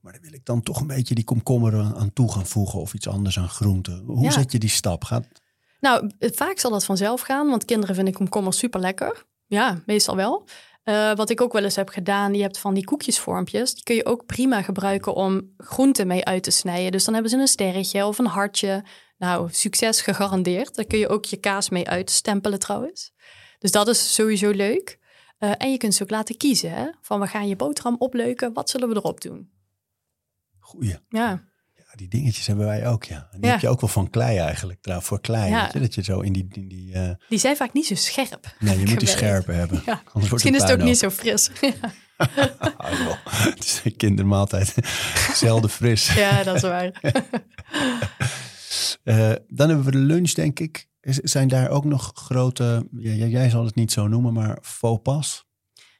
Maar 0.00 0.12
dan 0.12 0.22
wil 0.22 0.32
ik 0.32 0.44
dan 0.44 0.62
toch 0.62 0.80
een 0.80 0.86
beetje 0.86 1.14
die 1.14 1.24
komkommer 1.24 1.74
aan 1.96 2.12
toe 2.12 2.32
gaan 2.32 2.46
voegen 2.46 2.80
of 2.80 2.94
iets 2.94 3.08
anders 3.08 3.38
aan 3.38 3.48
groenten. 3.48 4.02
Hoe 4.06 4.22
Ja. 4.24 4.30
zet 4.30 4.52
je 4.52 4.58
die 4.58 4.68
stap? 4.68 5.04
Gaat, 5.04 5.26
Nou, 5.80 6.10
het- 6.18 6.36
vaak 6.36 6.58
zal 6.58 6.70
dat 6.70 6.84
vanzelf 6.84 7.20
gaan, 7.20 7.48
want 7.48 7.64
kinderen 7.64 7.94
vinden 7.94 8.14
komkommer 8.14 8.52
super 8.52 8.80
lekker. 8.80 9.24
Ja, 9.46 9.82
meestal 9.86 10.16
wel. 10.16 10.44
Eh, 10.82 11.14
wat 11.14 11.30
ik 11.30 11.40
ook 11.40 11.52
wel 11.52 11.64
eens 11.64 11.76
heb 11.76 11.88
gedaan, 11.88 12.34
je 12.34 12.42
hebt 12.42 12.58
van 12.58 12.74
die 12.74 12.84
koekjesvormpjes. 12.84 13.74
Die 13.74 13.82
kun 13.82 13.94
je 13.94 14.06
ook 14.06 14.26
prima 14.26 14.62
gebruiken 14.62 15.14
om 15.14 15.54
groenten 15.56 16.06
mee 16.06 16.24
uit 16.24 16.42
te 16.42 16.50
snijden. 16.50 16.92
Dus 16.92 17.04
dan 17.04 17.12
hebben 17.14 17.30
ze 17.32 17.38
een 17.38 17.46
sterretje 17.46 18.06
of 18.06 18.18
een 18.18 18.26
hartje. 18.26 18.84
Nou, 19.20 19.48
succes 19.52 20.00
gegarandeerd. 20.00 20.74
Daar 20.74 20.84
kun 20.84 20.98
je 20.98 21.08
ook 21.08 21.24
je 21.24 21.36
kaas 21.36 21.68
mee 21.68 21.88
uitstempelen 21.88 22.58
trouwens. 22.58 23.12
Dus 23.58 23.70
dat 23.70 23.88
is 23.88 24.14
sowieso 24.14 24.50
leuk. 24.50 24.98
Eh, 25.38 25.52
en 25.58 25.70
je 25.70 25.76
kunt 25.78 25.94
ze 25.94 26.02
ook 26.02 26.10
laten 26.10 26.36
kiezen. 26.36 26.70
Hè? 26.72 26.86
Van 27.00 27.20
we 27.20 27.26
gaan 27.26 27.48
je 27.48 27.56
boterham 27.56 27.96
opleuken, 27.98 28.52
wat 28.52 28.70
zullen 28.70 28.88
we 28.88 28.94
erop 28.96 29.20
doen? 29.20 29.50
goeie. 30.58 30.96
Ja, 31.08 31.48
Ja, 31.74 31.96
die 31.96 32.08
dingetjes 32.08 32.46
hebben 32.46 32.66
wij 32.66 32.86
ook, 32.86 33.04
ja. 33.04 33.28
En 33.32 33.40
die 33.40 33.46
Ja. 33.46 33.50
heb 33.52 33.60
je 33.60 33.68
ook 33.68 33.80
wel 33.80 33.90
van 33.90 34.10
klei 34.10 34.38
eigenlijk, 34.38 34.80
trouw, 34.82 35.00
voor 35.00 35.20
klei. 35.20 35.50
Ja. 35.50 35.70
Je? 35.72 35.80
Dat 35.80 35.94
je 35.94 36.02
zo 36.02 36.20
in 36.20 36.32
die... 36.32 36.46
In 36.52 36.68
die 36.68 36.92
eh, 36.94 37.10
die 37.28 37.38
zijn 37.38 37.56
vaak 37.56 37.72
niet 37.72 37.86
zo 37.86 37.94
scherp. 37.94 38.54
nee, 38.58 38.78
je 38.78 38.86
moet 38.86 38.98
die 38.98 39.08
scherpe 39.08 39.52
hebben. 39.52 39.82
Ja. 39.86 40.02
Misschien 40.30 40.54
is 40.54 40.62
het 40.62 40.72
ook 40.72 40.82
niet 40.82 40.98
zo 40.98 41.10
fris. 41.10 41.50
Het 43.54 43.64
is 43.64 43.80
een 43.84 43.96
kindermaaltijd. 43.96 44.74
Zelden 45.34 45.70
fris. 45.70 46.14
ja, 46.14 46.42
dat 46.42 46.54
is 46.56 46.62
waar. 46.62 46.92
Eh, 49.02 49.32
dan 49.48 49.68
hebben 49.68 49.84
we 49.84 49.90
de 49.90 49.98
lunch, 49.98 50.30
denk 50.32 50.60
ik. 50.60 50.88
Zijn 51.02 51.48
daar 51.48 51.68
ook 51.68 51.84
nog 51.84 52.10
grote... 52.14 52.88
Ja, 52.96 53.26
jij- 53.26 53.50
zal 53.50 53.64
het 53.64 53.74
niet 53.74 53.92
zo 53.92 54.08
noemen, 54.08 54.32
maar 54.32 54.58
faux 54.62 55.02
pas? 55.02 55.44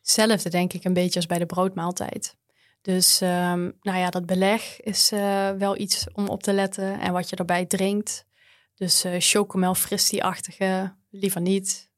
Hetzelfde 0.00 0.50
denk 0.50 0.72
ik 0.72 0.84
een 0.84 0.92
beetje 0.92 1.16
als 1.16 1.26
bij 1.26 1.38
de 1.38 1.46
broodmaaltijd. 1.46 2.36
Dus 2.82 3.20
ehm, 3.20 3.70
nou 3.80 3.98
ja, 3.98 4.10
dat 4.10 4.26
beleg 4.26 4.80
is 4.80 5.12
eh, 5.12 5.50
wel 5.50 5.78
iets 5.78 6.06
om 6.12 6.28
op 6.28 6.42
te 6.42 6.52
letten. 6.52 7.00
En 7.00 7.12
wat 7.12 7.28
je 7.28 7.36
erbij 7.36 7.66
drinkt. 7.66 8.26
Dus 8.74 9.04
eh 9.04 9.14
chocomel 9.18 9.74
fristie-achtige, 9.74 10.96
liever 11.10 11.40
niet. 11.40 11.90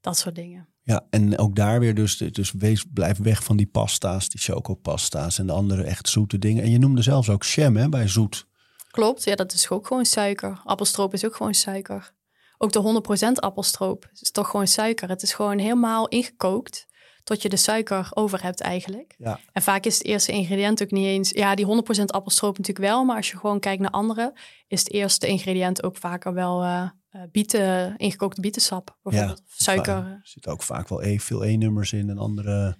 Dat 0.00 0.18
soort 0.18 0.34
dingen. 0.34 0.68
Ja, 0.82 1.06
en 1.10 1.38
ook 1.38 1.56
daar 1.56 1.80
weer 1.80 1.94
dus, 1.94 2.16
dus 2.16 2.52
wees, 2.52 2.84
blijf 2.92 3.18
weg 3.18 3.44
van 3.44 3.56
die 3.56 3.66
pasta's, 3.66 4.28
die 4.28 4.40
chocopasta's 4.40 5.38
en 5.38 5.46
de 5.46 5.52
andere 5.52 5.82
echt 5.82 6.08
zoete 6.08 6.38
dingen. 6.38 6.62
En 6.62 6.70
je 6.70 6.78
noemde 6.78 7.02
zelfs 7.02 7.28
ook 7.28 7.44
jam 7.44 7.76
hè, 7.76 7.88
bij 7.88 8.08
zoet. 8.08 8.46
Klopt, 8.94 9.24
ja, 9.24 9.34
dat 9.34 9.52
is 9.52 9.70
ook 9.70 9.86
gewoon 9.86 10.04
suiker. 10.04 10.60
Appelstroop 10.64 11.12
is 11.12 11.24
ook 11.24 11.36
gewoon 11.36 11.54
suiker. 11.54 12.12
Ook 12.58 12.72
de 12.72 13.02
100% 13.28 13.32
appelstroop 13.32 14.08
is 14.20 14.30
toch 14.30 14.50
gewoon 14.50 14.66
suiker. 14.66 15.08
Het 15.08 15.22
is 15.22 15.32
gewoon 15.32 15.58
helemaal 15.58 16.08
ingekookt 16.08 16.86
tot 17.24 17.42
je 17.42 17.48
de 17.48 17.56
suiker 17.56 18.08
over 18.10 18.42
hebt 18.42 18.60
eigenlijk. 18.60 19.14
Ja. 19.18 19.40
En 19.52 19.62
vaak 19.62 19.84
is 19.84 19.94
het 19.94 20.04
eerste 20.06 20.32
ingrediënt 20.32 20.82
ook 20.82 20.90
niet 20.90 21.06
eens... 21.06 21.30
Ja, 21.30 21.54
die 21.54 21.66
100% 21.66 21.68
appelstroop 22.04 22.58
natuurlijk 22.58 22.86
wel. 22.86 23.04
Maar 23.04 23.16
als 23.16 23.30
je 23.30 23.38
gewoon 23.38 23.60
kijkt 23.60 23.82
naar 23.82 23.90
andere... 23.90 24.38
is 24.66 24.78
het 24.78 24.92
eerste 24.92 25.26
ingrediënt 25.26 25.82
ook 25.82 25.96
vaker 25.96 26.34
wel 26.34 26.62
eh, 26.62 26.88
bieten, 27.32 27.96
ingekookte 27.96 28.40
bietensap. 28.40 28.98
Bijvoorbeeld. 29.02 29.40
Of 29.40 29.54
suiker. 29.56 29.94
Er 29.94 30.20
zitten 30.22 30.52
ook 30.52 30.62
vaak 30.62 30.88
wel 30.88 31.02
e, 31.02 31.18
veel 31.18 31.44
E-nummers 31.44 31.92
in 31.92 32.10
en 32.10 32.18
andere 32.18 32.76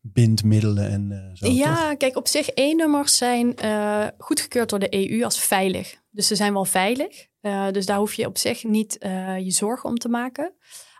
bindmiddelen 0.00 0.90
en 0.90 1.12
eh, 1.12 1.36
zo. 1.48 1.52
ja, 1.52 1.88
toch? 1.88 1.96
kijk, 1.96 2.16
op 2.16 2.28
zich 2.28 2.48
E-nummers 2.54 3.16
zijn 3.16 3.56
eh, 3.56 4.06
goedgekeurd 4.18 4.68
door 4.70 4.78
de 4.78 5.10
EU 5.10 5.24
als 5.24 5.40
veilig. 5.40 5.96
Dus 6.10 6.26
ze 6.26 6.36
zijn 6.36 6.52
wel 6.52 6.64
veilig. 6.64 7.26
Eh, 7.40 7.70
dus 7.70 7.86
daar 7.86 7.98
hoef 7.98 8.14
je 8.14 8.26
op 8.26 8.38
zich 8.38 8.64
niet 8.64 8.96
je 9.38 9.50
zorgen 9.50 9.88
om 9.88 9.98
te 9.98 10.08
maken. 10.08 10.54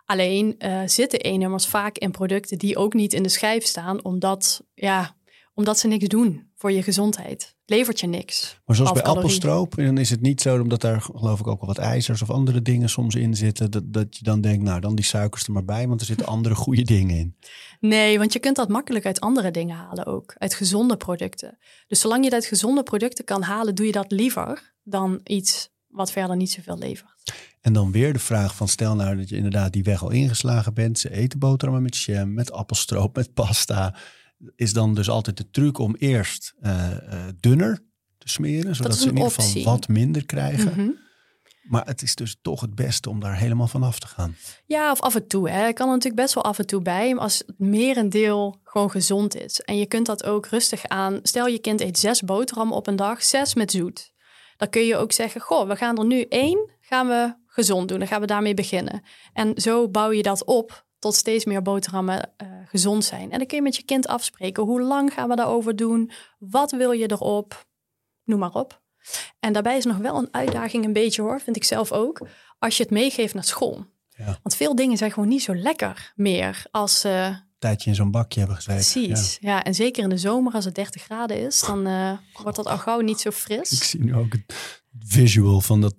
Alleen 0.05 0.55
zitten 0.85 1.19
E-nummers 1.19 1.67
vaak 1.67 1.97
in 1.97 2.11
producten 2.11 2.57
die 2.57 2.77
ook 2.77 2.93
niet 2.93 3.13
in 3.13 3.23
de 3.23 3.29
schijf 3.29 3.65
staan, 3.65 4.03
omdat, 4.03 4.63
ja, 4.73 5.15
omdat 5.53 5.79
ze 5.79 5.87
niks 5.87 6.07
doen 6.07 6.51
voor 6.55 6.71
je 6.71 6.83
gezondheid. 6.83 7.57
Levert 7.69 7.99
je 7.99 8.07
niks. 8.07 8.59
Maar 8.65 8.75
zoals 8.75 8.91
bij 8.91 9.03
appelstroop, 9.03 9.75
dan 9.75 9.97
is 9.97 10.09
het 10.09 10.21
niet 10.21 10.41
zo, 10.41 10.61
omdat 10.61 10.81
daar 10.81 11.01
geloof 11.01 11.39
ik 11.39 11.47
ook 11.47 11.59
wel 11.59 11.69
wat 11.69 11.77
ijzers 11.77 12.21
of 12.21 12.29
andere 12.29 12.61
dingen 12.61 12.89
soms 12.89 13.15
in 13.15 13.35
zitten, 13.35 13.71
dat, 13.71 13.83
dat 13.93 14.17
je 14.17 14.23
dan 14.23 14.41
denkt, 14.41 14.63
nou 14.63 14.79
dan 14.79 14.95
die 14.95 15.05
suikers 15.05 15.45
er 15.45 15.51
maar 15.51 15.65
bij, 15.65 15.87
want 15.87 15.99
er 15.99 16.05
zitten 16.05 16.25
andere 16.35 16.55
goede 16.55 16.83
dingen 16.83 17.17
in. 17.17 17.35
Nee, 17.79 18.17
want 18.17 18.33
je 18.33 18.39
kunt 18.39 18.55
dat 18.55 18.69
makkelijk 18.69 19.05
uit 19.05 19.19
andere 19.19 19.51
dingen 19.51 19.75
halen 19.75 20.05
ook. 20.05 20.35
Uit 20.37 20.53
gezonde 20.53 20.97
producten. 20.97 21.57
Dus 21.87 21.99
zolang 21.99 22.23
je 22.23 22.29
dat 22.29 22.39
uit 22.39 22.49
gezonde 22.49 22.83
producten 22.83 23.25
kan 23.25 23.41
halen, 23.41 23.75
doe 23.75 23.85
je 23.85 23.91
dat 23.91 24.11
liever 24.11 24.73
dan 24.83 25.19
iets 25.23 25.69
wat 25.87 26.11
verder 26.11 26.35
niet 26.35 26.51
zoveel 26.51 26.77
levert. 26.77 27.33
En 27.61 27.73
dan 27.73 27.91
weer 27.91 28.13
de 28.13 28.19
vraag 28.19 28.55
van 28.55 28.67
stel 28.67 28.95
nou 28.95 29.17
dat 29.17 29.29
je 29.29 29.35
inderdaad 29.35 29.73
die 29.73 29.83
weg 29.83 30.03
al 30.03 30.09
ingeslagen 30.09 30.73
bent. 30.73 30.99
Ze 30.99 31.11
eten 31.11 31.39
boterhammen 31.39 31.83
met 31.83 31.97
jam, 31.97 32.33
met 32.33 32.51
appelstroop, 32.51 33.15
met 33.15 33.33
pasta. 33.33 33.95
Is 34.55 34.73
dan 34.73 34.95
dus 34.95 35.09
altijd 35.09 35.37
de 35.37 35.49
truc 35.49 35.77
om 35.77 35.95
eerst 35.95 36.53
eh, 36.59 36.91
eh, 36.91 37.33
dunner 37.39 37.79
te 38.17 38.29
smeren. 38.29 38.75
Zodat 38.75 38.95
ze 38.95 39.09
in 39.09 39.15
ieder 39.15 39.23
geval 39.23 39.45
optie. 39.45 39.63
wat 39.63 39.87
minder 39.87 40.25
krijgen. 40.25 40.71
Mhm. 40.71 40.89
Maar 41.69 41.85
het 41.85 42.01
is 42.01 42.15
dus 42.15 42.37
toch 42.41 42.61
het 42.61 42.75
beste 42.75 43.09
om 43.09 43.19
daar 43.19 43.37
helemaal 43.37 43.67
van 43.67 43.83
af 43.83 43.99
te 43.99 44.07
gaan. 44.07 44.35
Ja, 44.65 44.91
of 44.91 45.01
af 45.01 45.15
en 45.15 45.27
toe. 45.27 45.49
Hè. 45.49 45.67
Ik 45.67 45.75
kan 45.75 45.87
er 45.87 45.93
natuurlijk 45.93 46.21
best 46.21 46.33
wel 46.33 46.43
af 46.43 46.59
en 46.59 46.65
toe 46.65 46.81
bij. 46.81 47.13
Maar 47.13 47.23
als 47.23 47.43
het 47.45 47.59
merendeel 47.59 48.59
gewoon 48.63 48.91
gezond 48.91 49.35
is. 49.35 49.61
En 49.61 49.77
je 49.77 49.85
kunt 49.85 50.05
dat 50.05 50.23
ook 50.23 50.45
rustig 50.45 50.87
aan. 50.87 51.19
Stel 51.23 51.47
je 51.47 51.59
kind 51.59 51.81
eet 51.81 51.99
zes 51.99 52.21
boterhammen 52.21 52.75
op 52.75 52.87
een 52.87 52.95
dag. 52.95 53.23
Zes 53.23 53.53
met 53.53 53.71
zoet. 53.71 54.13
Dan 54.57 54.69
kun 54.69 54.85
je 54.85 54.95
ook 54.95 55.11
zeggen, 55.11 55.41
goh, 55.41 55.67
we 55.67 55.75
gaan 55.75 55.97
er 55.97 56.05
nu 56.05 56.21
één. 56.21 56.69
Gaan 56.81 57.07
we 57.07 57.35
gezond 57.45 57.87
doen. 57.87 57.99
Dan 57.99 58.07
gaan 58.07 58.21
we 58.21 58.27
daarmee 58.27 58.53
beginnen. 58.53 59.01
En 59.33 59.61
zo 59.61 59.89
bouw 59.89 60.11
je 60.11 60.23
dat 60.23 60.45
op 60.45 60.85
tot 60.99 61.15
steeds 61.15 61.45
meer 61.45 61.61
boterhammen 61.61 62.31
eh, 62.37 62.47
gezond 62.65 63.03
zijn. 63.05 63.31
En 63.31 63.37
dan 63.37 63.47
kun 63.47 63.57
je 63.57 63.63
met 63.63 63.75
je 63.75 63.83
kind 63.83 64.07
afspreken. 64.07 64.63
Hoe 64.63 64.81
lang 64.81 65.13
gaan 65.13 65.29
we 65.29 65.35
daarover 65.35 65.75
doen? 65.75 66.11
Wat 66.39 66.71
wil 66.71 66.91
je 66.91 67.11
erop? 67.11 67.67
Noem 68.23 68.39
maar 68.39 68.53
op. 68.53 68.81
En 69.39 69.53
daarbij 69.53 69.77
is 69.77 69.85
nog 69.85 69.97
wel 69.97 70.17
een 70.17 70.27
uitdaging 70.31 70.85
een 70.85 70.93
beetje 70.93 71.21
hoor, 71.21 71.41
vind 71.41 71.55
ik 71.55 71.63
zelf 71.63 71.91
ook. 71.91 72.27
Als 72.59 72.77
je 72.77 72.83
het 72.83 72.91
meegeeft 72.91 73.33
naar 73.33 73.43
school. 73.43 73.85
Ja. 74.09 74.25
Want 74.25 74.55
veel 74.55 74.75
dingen 74.75 74.97
zijn 74.97 75.11
gewoon 75.11 75.29
niet 75.29 75.43
zo 75.43 75.55
lekker 75.55 76.13
meer 76.15 76.65
als 76.71 77.03
eh, 77.03 77.25
Een 77.25 77.43
tijdje 77.59 77.89
in 77.89 77.95
zo'n 77.95 78.11
bakje 78.11 78.39
hebben 78.39 78.57
gezeten. 78.57 79.01
precies. 79.01 79.37
Ja. 79.41 79.63
en 79.63 79.75
zeker 79.75 80.03
in 80.03 80.09
de 80.09 80.17
zomer 80.17 80.53
als 80.53 80.65
het 80.65 80.75
30 80.75 81.01
graden 81.03 81.39
is, 81.45 81.59
dan 81.61 81.87
eh, 81.87 82.17
wordt 82.41 82.55
dat 82.57 82.65
al 82.65 82.77
gauw 82.77 82.99
niet 82.99 83.19
zo 83.19 83.29
Ik 83.29 83.35
fris. 83.35 83.89
zie 83.89 83.99
nu 84.03 84.15
ook 84.15 84.31
het 84.31 84.55
visual 84.99 85.61
van 85.61 85.81
dat 85.81 85.95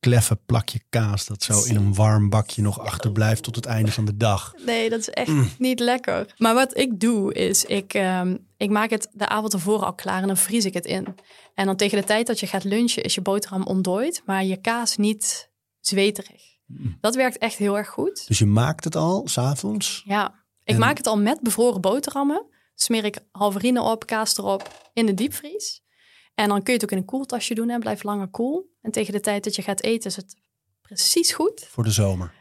kleffe 0.00 0.36
plakje 0.36 0.80
kaas 0.88 1.26
dat 1.26 1.42
zo 1.42 1.64
in 1.64 1.76
een 1.76 1.94
warm 1.94 2.28
bakje 2.28 2.62
nog 2.62 2.78
achterblijft 2.80 3.42
tot 3.42 3.56
het 3.56 3.66
einde 3.66 3.92
van 3.92 4.04
de 4.04 4.16
dag. 4.16 4.54
Nee, 4.66 4.90
dat 4.90 4.98
is 5.00 5.08
echt 5.10 5.28
Mm. 5.28 5.50
niet 5.58 5.80
lekker. 5.80 6.34
Maar 6.38 6.54
wat 6.54 6.76
ik 6.76 7.00
doe 7.00 7.34
is, 7.34 7.64
ik, 7.64 7.94
ehm, 7.94 8.36
ik 8.56 8.70
maak 8.70 8.90
het 8.90 9.08
de 9.12 9.28
avond 9.28 9.52
ervoor 9.52 9.84
al 9.84 9.94
klaar 9.94 10.20
en 10.20 10.26
dan 10.26 10.36
vries 10.36 10.64
ik 10.64 10.74
het 10.74 10.84
in. 10.86 11.06
En 11.54 11.66
dan 11.66 11.76
tegen 11.76 11.98
de 11.98 12.04
tijd 12.04 12.26
dat 12.26 12.40
je 12.40 12.46
gaat 12.46 12.64
lunchen 12.64 13.02
is 13.02 13.14
je 13.14 13.20
boterham 13.20 13.62
ontdooid, 13.62 14.22
maar 14.26 14.44
je 14.44 14.56
kaas 14.60 14.96
niet 14.96 15.50
zweterig. 15.80 16.42
Dat 17.00 17.14
werkt 17.14 17.38
echt 17.38 17.56
heel 17.56 17.76
erg 17.76 17.88
goed. 17.88 18.24
Dus 18.28 18.38
je 18.38 18.46
maakt 18.46 18.84
het 18.84 18.96
al, 18.96 19.28
s'avonds. 19.28 20.02
Ja, 20.06 20.34
ik 20.64 20.74
En- 20.74 20.80
maak 20.80 20.96
het 20.96 21.06
al 21.06 21.18
met 21.18 21.40
bevroren 21.40 21.80
boterhammen. 21.80 22.46
Smeer 22.74 23.04
ik 23.04 23.18
halverine 23.30 23.82
op, 23.82 24.06
kaas 24.06 24.38
erop 24.38 24.90
in 24.92 25.06
de 25.06 25.14
diepvries. 25.14 25.82
En 26.40 26.48
dan 26.48 26.62
kun 26.62 26.72
je 26.72 26.80
het 26.80 26.84
ook 26.84 26.90
in 26.90 26.96
een 26.96 27.04
koeltasje 27.04 27.54
doen 27.54 27.70
en 27.70 27.80
blijft 27.80 28.02
langer 28.02 28.28
koel. 28.28 28.70
En 28.82 28.90
tegen 28.90 29.12
de 29.12 29.20
tijd 29.20 29.44
dat 29.44 29.56
je 29.56 29.62
gaat 29.62 29.82
eten 29.82 30.10
is 30.10 30.16
het 30.16 30.36
precies 30.80 31.32
goed. 31.32 31.66
voor 31.68 31.84
de 31.84 31.90
zomer. 31.90 32.32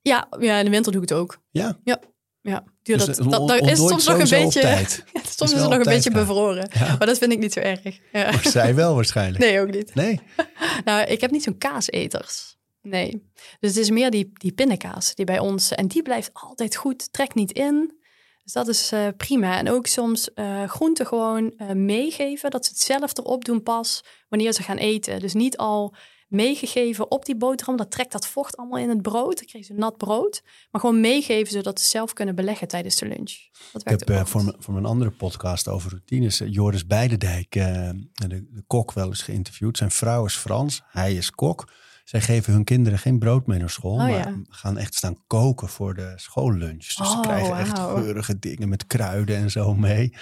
Ja, 0.00 0.28
ja 0.38 0.58
in 0.58 0.64
de 0.64 0.70
winter 0.70 0.92
doe 0.92 1.02
ik 1.02 1.08
het 1.08 1.18
ook. 1.18 1.38
Ja, 1.50 1.78
Ja, 1.84 2.00
ja. 2.40 2.64
Duur 2.82 2.96
Dus 2.96 3.06
dat, 3.06 3.16
het 3.16 3.30
dat, 3.30 3.48
dat 3.48 3.60
is 3.60 3.78
soms 3.78 4.06
nog 4.06 4.18
een 4.18 4.28
beetje. 4.28 4.60
Ja, 4.60 4.76
soms 5.36 5.52
is 5.52 5.60
het 5.60 5.70
nog 5.70 5.78
een 5.78 5.82
beetje 5.82 6.10
bevroren. 6.10 6.68
Ja. 6.72 6.96
Maar 6.98 7.06
dat 7.06 7.18
vind 7.18 7.32
ik 7.32 7.38
niet 7.38 7.52
zo 7.52 7.60
erg. 7.60 7.82
Ja. 8.12 8.30
maar 8.30 8.46
zij 8.46 8.74
wel 8.74 8.94
waarschijnlijk. 8.94 9.44
Nee, 9.44 9.60
ook 9.60 9.70
niet. 9.70 9.94
Nee? 9.94 10.20
Nou, 10.84 11.06
ik 11.06 11.20
heb 11.20 11.30
niet 11.30 11.42
zo'n 11.42 11.58
kaaseters. 11.58 12.56
Nee. 12.82 13.30
Dus 13.60 13.70
het 13.70 13.76
is 13.76 13.90
meer 13.90 14.10
die, 14.10 14.30
die 14.32 14.52
pindakaas 14.52 15.14
die 15.14 15.24
bij 15.24 15.38
ons... 15.38 15.72
En 15.72 15.88
die 15.88 16.02
blijft 16.02 16.30
altijd 16.32 16.76
goed, 16.76 17.12
trekt 17.12 17.34
niet 17.34 17.52
in. 17.52 17.99
Dus 18.52 18.64
dat 18.64 18.74
is 18.74 18.92
eh, 18.92 19.06
prima. 19.16 19.58
En 19.58 19.70
ook 19.70 19.86
soms 19.86 20.34
eh 20.34 20.64
groenten 20.64 21.06
gewoon 21.06 21.52
eh, 21.56 21.70
meegeven. 21.70 22.50
Dat 22.50 22.64
ze 22.64 22.70
het 22.70 22.80
zelf 22.80 23.18
erop 23.18 23.44
doen 23.44 23.62
pas 23.62 24.04
wanneer 24.28 24.52
ze 24.52 24.62
gaan 24.62 24.76
eten. 24.76 25.20
Dus 25.20 25.34
niet 25.34 25.56
al 25.56 25.94
meegegeven 26.28 27.10
op 27.10 27.24
die 27.24 27.36
boterham. 27.36 27.76
Dat 27.76 27.90
trekt 27.90 28.12
dat 28.12 28.26
vocht 28.26 28.56
allemaal 28.56 28.78
in 28.78 28.88
het 28.88 29.02
brood. 29.02 29.36
Dan 29.36 29.46
krijg 29.46 29.66
je 29.66 29.74
nat 29.74 29.96
brood. 29.96 30.42
Maar 30.70 30.80
gewoon 30.80 31.00
meegeven 31.00 31.52
zodat 31.52 31.80
ze 31.80 31.86
zelf 31.86 32.12
kunnen 32.12 32.34
beleggen 32.34 32.68
tijdens 32.68 32.96
de 32.96 33.06
lunch. 33.06 33.36
Dat 33.72 33.80
Ik 33.80 33.88
werkt 33.88 34.00
heb 34.00 34.08
eh, 34.08 34.16
wel 34.16 34.26
voor, 34.26 34.54
voor 34.58 34.74
mijn 34.74 34.86
andere 34.86 35.10
podcast 35.10 35.68
over 35.68 35.90
routines 35.90 36.42
Joris 36.46 36.86
Beidendijk, 36.86 37.52
de, 37.52 38.08
de 38.28 38.64
kok, 38.66 38.92
wel 38.92 39.06
eens 39.06 39.22
geïnterviewd. 39.22 39.76
Zijn 39.76 39.90
vrouw 39.90 40.24
is 40.24 40.36
Frans, 40.36 40.82
hij 40.86 41.14
is 41.14 41.30
kok. 41.30 41.72
Zij 42.10 42.20
geven 42.20 42.52
hun 42.52 42.64
kinderen 42.64 42.98
geen 42.98 43.18
brood 43.18 43.46
mee 43.46 43.58
naar 43.58 43.70
school, 43.70 43.92
Oh, 43.92 43.98
maar 43.98 44.10
ja. 44.10 44.34
gaan 44.48 44.78
echt 44.78 44.94
staan 44.94 45.16
koken 45.26 45.68
voor 45.68 45.94
de 45.94 46.12
schoollunch. 46.16 46.76
Dus 46.84 46.94
ze 46.94 47.02
Oh, 47.02 47.20
krijgen 47.20 47.58
echt 47.58 47.78
geurige 47.78 48.38
dingen 48.38 48.68
met 48.68 48.86
kruiden 48.86 49.36
en 49.36 49.50
zo 49.50 49.74
mee. 49.74 50.14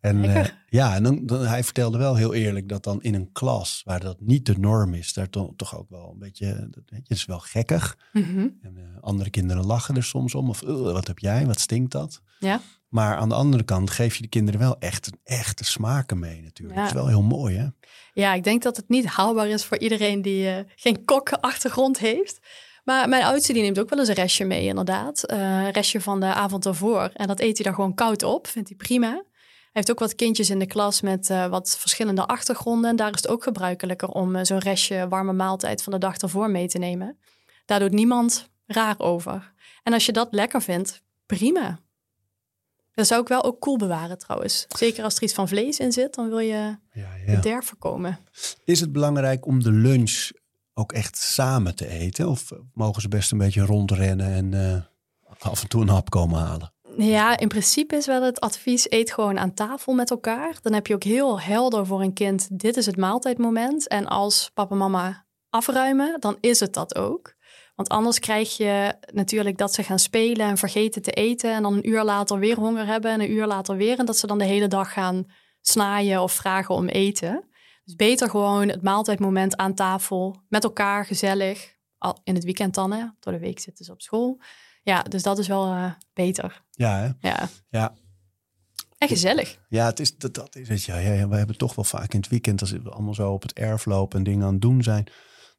En 0.00 0.24
eh, 0.24 0.46
ja, 0.68 0.94
en 0.94 1.02
dan, 1.02 1.26
dan, 1.26 1.46
hij 1.46 1.64
vertelde 1.64 1.98
wel 1.98 2.14
heel 2.16 2.34
eerlijk 2.34 2.68
dat 2.68 2.84
dan 2.84 3.02
in 3.02 3.14
een 3.14 3.32
klas 3.32 3.82
waar 3.84 4.00
dat 4.00 4.20
niet 4.20 4.46
de 4.46 4.58
norm 4.58 4.94
is, 4.94 5.12
daar 5.12 5.28
to- 5.30 5.52
toch 5.56 5.78
ook 5.78 5.90
wel 5.90 6.10
een 6.12 6.18
beetje, 6.18 6.46
dat, 6.70 6.82
weet 6.86 6.88
je, 6.88 6.96
het 6.96 7.10
is 7.10 7.24
wel 7.24 7.38
gekkig. 7.40 7.98
Mhm. 8.12 8.48
En 8.62 8.76
eh, 8.76 8.82
andere 9.02 9.30
kinderen 9.30 9.66
lachen 9.66 9.96
er 9.96 10.04
soms 10.04 10.34
om. 10.34 10.48
Of 10.48 10.62
"Ugh, 10.62 10.92
wat 10.92 11.06
heb 11.06 11.18
jij, 11.18 11.46
wat 11.46 11.60
stinkt 11.60 11.92
dat? 11.92 12.22
Ja. 12.38 12.60
Maar 12.90 13.16
aan 13.16 13.28
de 13.28 13.34
andere 13.34 13.62
kant 13.62 13.90
geef 13.90 14.16
je 14.16 14.22
de 14.22 14.28
kinderen 14.28 14.60
wel 14.60 14.78
echt 14.78 15.06
een 15.06 15.18
echte 15.24 15.64
smaken 15.64 16.18
mee 16.18 16.42
natuurlijk. 16.42 16.78
Ja. 16.78 16.84
Dat 16.84 16.94
is 16.94 17.00
wel 17.00 17.08
heel 17.08 17.22
mooi 17.22 17.56
hè? 17.56 17.66
Ja, 18.12 18.34
ik 18.34 18.44
denk 18.44 18.62
dat 18.62 18.76
het 18.76 18.88
niet 18.88 19.06
haalbaar 19.06 19.48
is 19.48 19.64
voor 19.64 19.78
iedereen 19.78 20.22
die 20.22 20.48
eh, 20.48 20.64
geen 20.76 21.04
kokkenachtergrond 21.04 21.98
heeft. 21.98 22.38
Maar 22.84 23.08
mijn 23.08 23.24
oudste 23.24 23.52
die 23.52 23.62
neemt 23.62 23.78
ook 23.78 23.90
wel 23.90 23.98
eens 23.98 24.08
een 24.08 24.14
restje 24.14 24.44
mee, 24.44 24.66
inderdaad. 24.66 25.24
Eh, 25.24 25.38
een 25.38 25.70
restje 25.70 26.00
van 26.00 26.20
de 26.20 26.26
avond 26.26 26.66
ervoor. 26.66 27.10
En 27.14 27.26
dat 27.26 27.40
eet 27.40 27.56
hij 27.56 27.64
dan 27.64 27.74
gewoon 27.74 27.94
koud 27.94 28.22
op, 28.22 28.46
vindt 28.46 28.68
hij 28.68 28.76
prima. 28.76 29.10
Hij 29.10 29.22
heeft 29.72 29.90
ook 29.90 29.98
wat 29.98 30.14
kindjes 30.14 30.50
in 30.50 30.58
de 30.58 30.66
klas 30.66 31.00
met 31.00 31.30
eh, 31.30 31.46
wat 31.46 31.76
verschillende 31.78 32.26
achtergronden. 32.26 32.90
En 32.90 32.96
daar 32.96 33.10
is 33.10 33.22
het 33.22 33.28
ook 33.28 33.42
gebruikelijker 33.42 34.08
om 34.08 34.44
zo'n 34.44 34.58
restje 34.58 35.08
warme 35.08 35.32
maaltijd 35.32 35.82
van 35.82 35.92
de 35.92 35.98
dag 35.98 36.16
ervoor 36.16 36.50
mee 36.50 36.68
te 36.68 36.78
nemen. 36.78 37.18
Daar 37.64 37.78
doet 37.78 37.92
niemand 37.92 38.48
raar 38.66 38.94
over. 38.98 39.52
En 39.82 39.92
als 39.92 40.06
je 40.06 40.12
dat 40.12 40.28
lekker 40.30 40.62
vindt, 40.62 41.02
prima. 41.26 41.78
Dat 43.00 43.08
zou 43.08 43.20
ik 43.20 43.28
wel 43.28 43.44
ook 43.44 43.60
koel 43.60 43.76
bewaren 43.76 44.18
trouwens. 44.18 44.66
Zeker 44.68 45.04
als 45.04 45.16
er 45.16 45.22
iets 45.22 45.32
van 45.32 45.48
vlees 45.48 45.78
in 45.78 45.92
zit, 45.92 46.14
dan 46.14 46.28
wil 46.28 46.38
je 46.38 46.76
Ja, 46.92 47.08
bederf 47.26 47.66
voorkomen. 47.66 48.18
Is 48.64 48.80
het 48.80 48.92
belangrijk 48.92 49.46
om 49.46 49.62
de 49.62 49.72
lunch 49.72 50.30
ook 50.74 50.92
echt 50.92 51.16
samen 51.16 51.76
te 51.76 51.86
eten? 51.86 52.28
Of 52.28 52.52
mogen 52.74 53.02
ze 53.02 53.08
best 53.08 53.32
een 53.32 53.38
beetje 53.38 53.64
rondrennen 53.64 54.26
en 54.26 54.54
eh, 54.54 54.82
af 55.50 55.62
en 55.62 55.68
toe 55.68 55.82
een 55.82 55.88
hap 55.88 56.10
komen 56.10 56.40
halen? 56.40 56.72
Ja, 56.96 57.38
in 57.38 57.48
principe 57.48 57.96
is 57.96 58.06
wel 58.06 58.22
het 58.22 58.40
advies: 58.40 58.90
eet 58.90 59.12
gewoon 59.12 59.38
aan 59.38 59.54
tafel 59.54 59.94
met 59.94 60.10
elkaar. 60.10 60.58
Dan 60.62 60.72
heb 60.72 60.86
je 60.86 60.94
ook 60.94 61.04
heel 61.04 61.40
helder 61.40 61.86
voor 61.86 62.02
een 62.02 62.12
kind: 62.12 62.48
dit 62.60 62.76
is 62.76 62.86
het 62.86 62.96
maaltijdmoment. 62.96 63.88
En 63.88 64.06
als 64.06 64.50
papa 64.54 64.70
en 64.70 64.78
mama 64.78 65.26
afruimen, 65.50 66.20
dan 66.20 66.36
is 66.40 66.60
het 66.60 66.74
dat 66.74 66.96
ook. 66.96 67.34
Want 67.80 67.92
anders 67.92 68.18
krijg 68.18 68.56
je 68.56 68.94
natuurlijk 69.12 69.58
dat 69.58 69.74
ze 69.74 69.82
gaan 69.82 69.98
spelen 69.98 70.46
en 70.46 70.56
vergeten 70.56 71.02
te 71.02 71.10
eten. 71.10 71.54
En 71.54 71.62
dan 71.62 71.74
een 71.74 71.88
uur 71.88 72.04
later 72.04 72.38
weer 72.38 72.56
honger 72.56 72.86
hebben 72.86 73.10
en 73.10 73.20
een 73.20 73.30
uur 73.30 73.46
later 73.46 73.76
weer. 73.76 73.98
En 73.98 74.06
dat 74.06 74.18
ze 74.18 74.26
dan 74.26 74.38
de 74.38 74.44
hele 74.44 74.68
dag 74.68 74.92
gaan 74.92 75.26
snaaien 75.60 76.22
of 76.22 76.32
vragen 76.32 76.74
om 76.74 76.88
eten. 76.88 77.44
Dus 77.84 77.94
beter 77.94 78.30
gewoon 78.30 78.68
het 78.68 78.82
maaltijdmoment 78.82 79.56
aan 79.56 79.74
tafel 79.74 80.42
met 80.48 80.64
elkaar 80.64 81.06
gezellig. 81.06 81.76
Al 81.98 82.20
in 82.24 82.34
het 82.34 82.44
weekend 82.44 82.74
dan, 82.74 82.92
hè? 82.92 83.06
Door 83.20 83.32
de 83.32 83.38
week 83.38 83.58
zitten 83.58 83.84
ze 83.84 83.92
op 83.92 84.02
school. 84.02 84.40
Ja, 84.82 85.02
dus 85.02 85.22
dat 85.22 85.38
is 85.38 85.48
wel 85.48 85.66
eh, 85.66 85.92
beter. 86.12 86.62
Ja, 86.70 86.98
hè? 86.98 87.28
Ja. 87.28 87.48
Ja. 87.68 87.94
En 88.98 89.08
gezellig. 89.08 89.58
Ja, 89.68 89.86
het 89.86 90.00
is, 90.00 90.16
dat, 90.16 90.34
dat 90.34 90.56
is 90.56 90.68
het. 90.68 90.84
Ja, 90.84 90.96
ja, 90.98 91.12
ja, 91.12 91.28
we 91.28 91.36
hebben 91.36 91.56
toch 91.56 91.74
wel 91.74 91.84
vaak 91.84 92.12
in 92.12 92.20
het 92.20 92.28
weekend, 92.28 92.60
als 92.60 92.70
we 92.70 92.90
allemaal 92.90 93.14
zo 93.14 93.32
op 93.32 93.42
het 93.42 93.52
erf 93.52 93.84
lopen 93.84 94.18
en 94.18 94.24
dingen 94.24 94.46
aan 94.46 94.52
het 94.52 94.62
doen 94.62 94.82
zijn, 94.82 95.06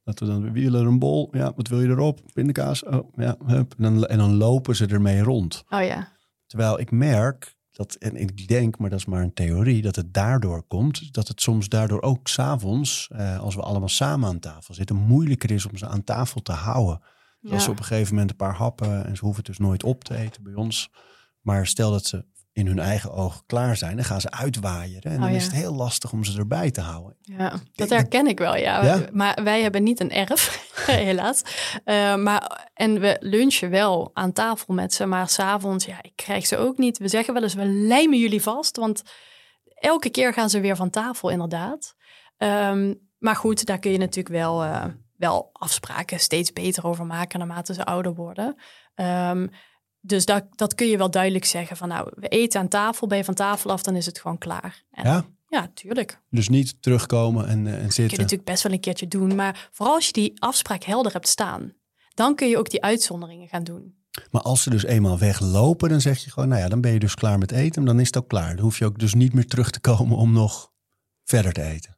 dat 0.04 0.20
we 0.20 0.26
dan 0.26 0.52
wie 0.52 0.70
wil 0.70 0.80
er 0.80 0.88
een 0.88 1.00
bol? 1.00 1.30
Ja, 1.32 1.54
wat 1.56 1.68
wil 1.68 1.82
je 1.82 1.88
erop? 1.88 2.20
Pindakaas? 2.34 2.84
Oh, 2.84 3.14
ja, 3.16 3.36
hup. 3.46 3.74
En 3.78 3.84
dan, 3.84 4.06
en 4.06 4.18
dan 4.18 4.36
lopen 4.36 4.76
ze 4.76 4.86
ermee 4.86 5.22
rond. 5.22 5.64
Oh 5.70 5.84
ja. 5.84 6.12
Terwijl 6.46 6.80
ik 6.80 6.92
merk 6.92 7.56
dat, 7.72 7.96
en 7.96 8.16
ik 8.16 8.48
denk, 8.48 8.78
maar 8.78 8.90
dat 8.90 9.00
is 9.00 9.06
maar 9.06 9.22
een 9.22 9.34
theorie, 9.34 9.82
dat 9.82 9.96
het 9.96 10.14
daardoor 10.14 10.64
komt, 10.64 11.14
dat 11.14 11.28
het 11.28 11.42
soms 11.42 11.70
daardoor 11.70 12.02
ook 12.02 12.28
s'avonds, 12.28 13.08
eh, 13.12 13.40
als 13.40 13.56
we 13.56 13.62
allemaal 13.62 13.90
samen 13.90 14.30
aan 14.30 14.40
tafel 14.40 14.74
zitten, 14.74 14.96
moeilijker 14.96 15.52
is 15.52 15.66
om 15.66 15.78
ze 15.78 15.88
aan 15.88 16.04
tafel 16.04 16.42
te 16.42 16.52
houden. 16.52 17.02
Als 17.50 17.64
ze 17.64 17.70
op 17.70 17.78
een 17.78 17.86
gegeven 17.86 18.14
moment 18.14 18.32
een 18.32 18.38
paar 18.38 18.56
happen 18.56 19.06
en 19.06 19.16
ze 19.16 19.22
hoeven 19.22 19.44
het 19.44 19.46
dus 19.46 19.66
nooit 19.66 19.84
op 19.84 20.04
te 20.04 20.16
eten 20.16 20.44
bij 20.44 20.54
ons. 20.54 20.90
Maar 21.42 21.68
stel 21.68 21.92
dat 21.92 22.06
ze 22.06 22.26
in 22.54 22.68
hun 22.68 22.80
eigen 22.80 23.14
ogen 23.14 23.42
klaar 23.46 23.78
zijn, 23.78 23.96
dan 23.96 24.06
gaan 24.06 24.22
ze 24.22 24.32
uitwaaieren. 24.32 25.12
En 25.12 25.20
dan 25.20 25.30
Oh, 25.30 25.36
is 25.36 25.44
ja. 25.46 25.50
het 25.52 25.60
heel 25.60 25.74
lastig 25.74 26.12
om 26.12 26.24
ze 26.24 26.38
erbij 26.38 26.72
te 26.72 26.82
houden. 26.82 27.18
ja, 27.22 27.54
dat 27.74 27.90
herken 27.90 28.28
ik 28.28 28.40
wel, 28.40 28.56
ja. 28.56 28.84
Ja? 28.84 29.06
Maar 29.12 29.40
wij 29.44 29.62
hebben 29.62 29.84
niet 29.84 30.00
een 30.00 30.12
erf, 30.12 30.72
helaas. 30.86 31.42
Eh, 31.84 32.16
maar, 32.16 32.70
en 32.74 33.00
we 33.00 33.18
lunchen 33.20 33.70
wel 33.70 34.10
aan 34.14 34.34
tafel 34.34 34.74
met 34.74 34.94
ze, 34.94 35.06
maar 35.06 35.30
s'avonds, 35.30 35.86
ja, 35.86 35.98
ik 36.02 36.16
krijg 36.16 36.48
ze 36.48 36.58
ook 36.58 36.78
niet. 36.78 36.98
We 36.98 37.08
zeggen 37.08 37.34
wel 37.34 37.44
eens, 37.44 37.54
we 37.54 37.66
lijmen 37.66 38.20
jullie 38.20 38.42
vast, 38.42 38.78
want 38.78 39.02
elke 39.74 40.10
keer 40.10 40.34
gaan 40.34 40.50
ze 40.50 40.60
weer 40.60 40.76
van 40.76 40.90
tafel, 40.90 41.30
inderdaad. 41.30 41.96
Ehm, 42.38 42.94
maar 43.18 43.36
goed, 43.36 43.66
daar 43.66 43.80
kun 43.80 43.92
je 43.92 43.98
natuurlijk 43.98 44.36
wel, 44.36 44.64
eh, 44.64 44.86
wel 45.18 45.50
afspraken 45.54 46.20
steeds 46.20 46.54
beter 46.54 46.86
over 46.86 47.06
maken 47.06 47.40
naarmate 47.40 47.74
ze 47.74 47.86
ouder 47.86 48.14
worden. 48.14 48.56
Ehm, 48.96 49.48
dus 50.02 50.26
dat, 50.26 50.44
dat 50.56 50.76
kun 50.76 50.88
je 50.88 50.98
wel 50.98 51.12
duidelijk 51.12 51.46
zeggen 51.46 51.78
van 51.78 51.88
nou, 51.88 52.12
we 52.16 52.28
eten 52.28 52.60
aan 52.60 52.68
tafel, 52.68 53.08
ben 53.08 53.18
je 53.18 53.24
van 53.24 53.34
tafel 53.34 53.72
af, 53.72 53.84
dan 53.84 53.96
is 53.96 54.06
het 54.06 54.20
gewoon 54.20 54.38
klaar. 54.38 54.84
En, 54.92 55.04
Ja? 55.04 55.26
Ja, 55.48 55.72
tuurlijk. 55.74 56.20
Dus 56.30 56.50
niet 56.50 56.82
terugkomen 56.82 57.48
en, 57.48 57.68
eh, 57.68 57.74
en 57.74 57.78
kun 57.78 57.86
je 57.86 57.92
zitten. 57.92 58.20
natuurlijk 58.20 58.50
best 58.50 58.64
wel 58.64 58.72
een 58.72 58.80
keertje 58.80 59.08
doen. 59.08 59.36
Maar 59.36 59.70
vooral 59.72 59.96
als 59.96 60.06
je 60.06 60.14
die 60.14 60.34
afspraak 60.42 60.84
helder 60.84 61.12
hebt 61.12 61.28
staan, 61.28 61.74
dan 62.14 62.36
kun 62.36 62.48
je 62.48 62.58
ook 62.58 62.70
die 62.70 62.84
uitzonderingen 62.84 63.48
gaan 63.48 63.64
doen. 63.64 63.96
Maar 64.32 64.42
als 64.42 64.64
ze 64.64 64.70
dus 64.70 64.84
eenmaal 64.84 65.18
weglopen, 65.18 65.90
dan 65.90 66.02
zeg 66.02 66.24
je 66.24 66.32
gewoon, 66.32 66.50
nou 66.50 66.62
ja, 66.62 66.70
dan 66.70 66.82
ben 66.82 66.92
je 66.92 67.00
dus 67.00 67.16
klaar 67.16 67.38
met 67.38 67.52
eten. 67.52 67.86
Dan 67.86 68.00
is 68.00 68.08
het 68.08 68.18
ook 68.18 68.28
klaar. 68.28 68.56
Dan 68.56 68.64
hoef 68.66 68.78
je 68.78 68.86
ook 68.86 69.00
dus 69.00 69.14
niet 69.14 69.34
meer 69.34 69.48
terug 69.48 69.72
te 69.72 69.80
komen 69.80 70.18
om 70.18 70.34
nog 70.34 70.72
verder 71.24 71.54
te 71.54 71.62
eten. 71.62 71.98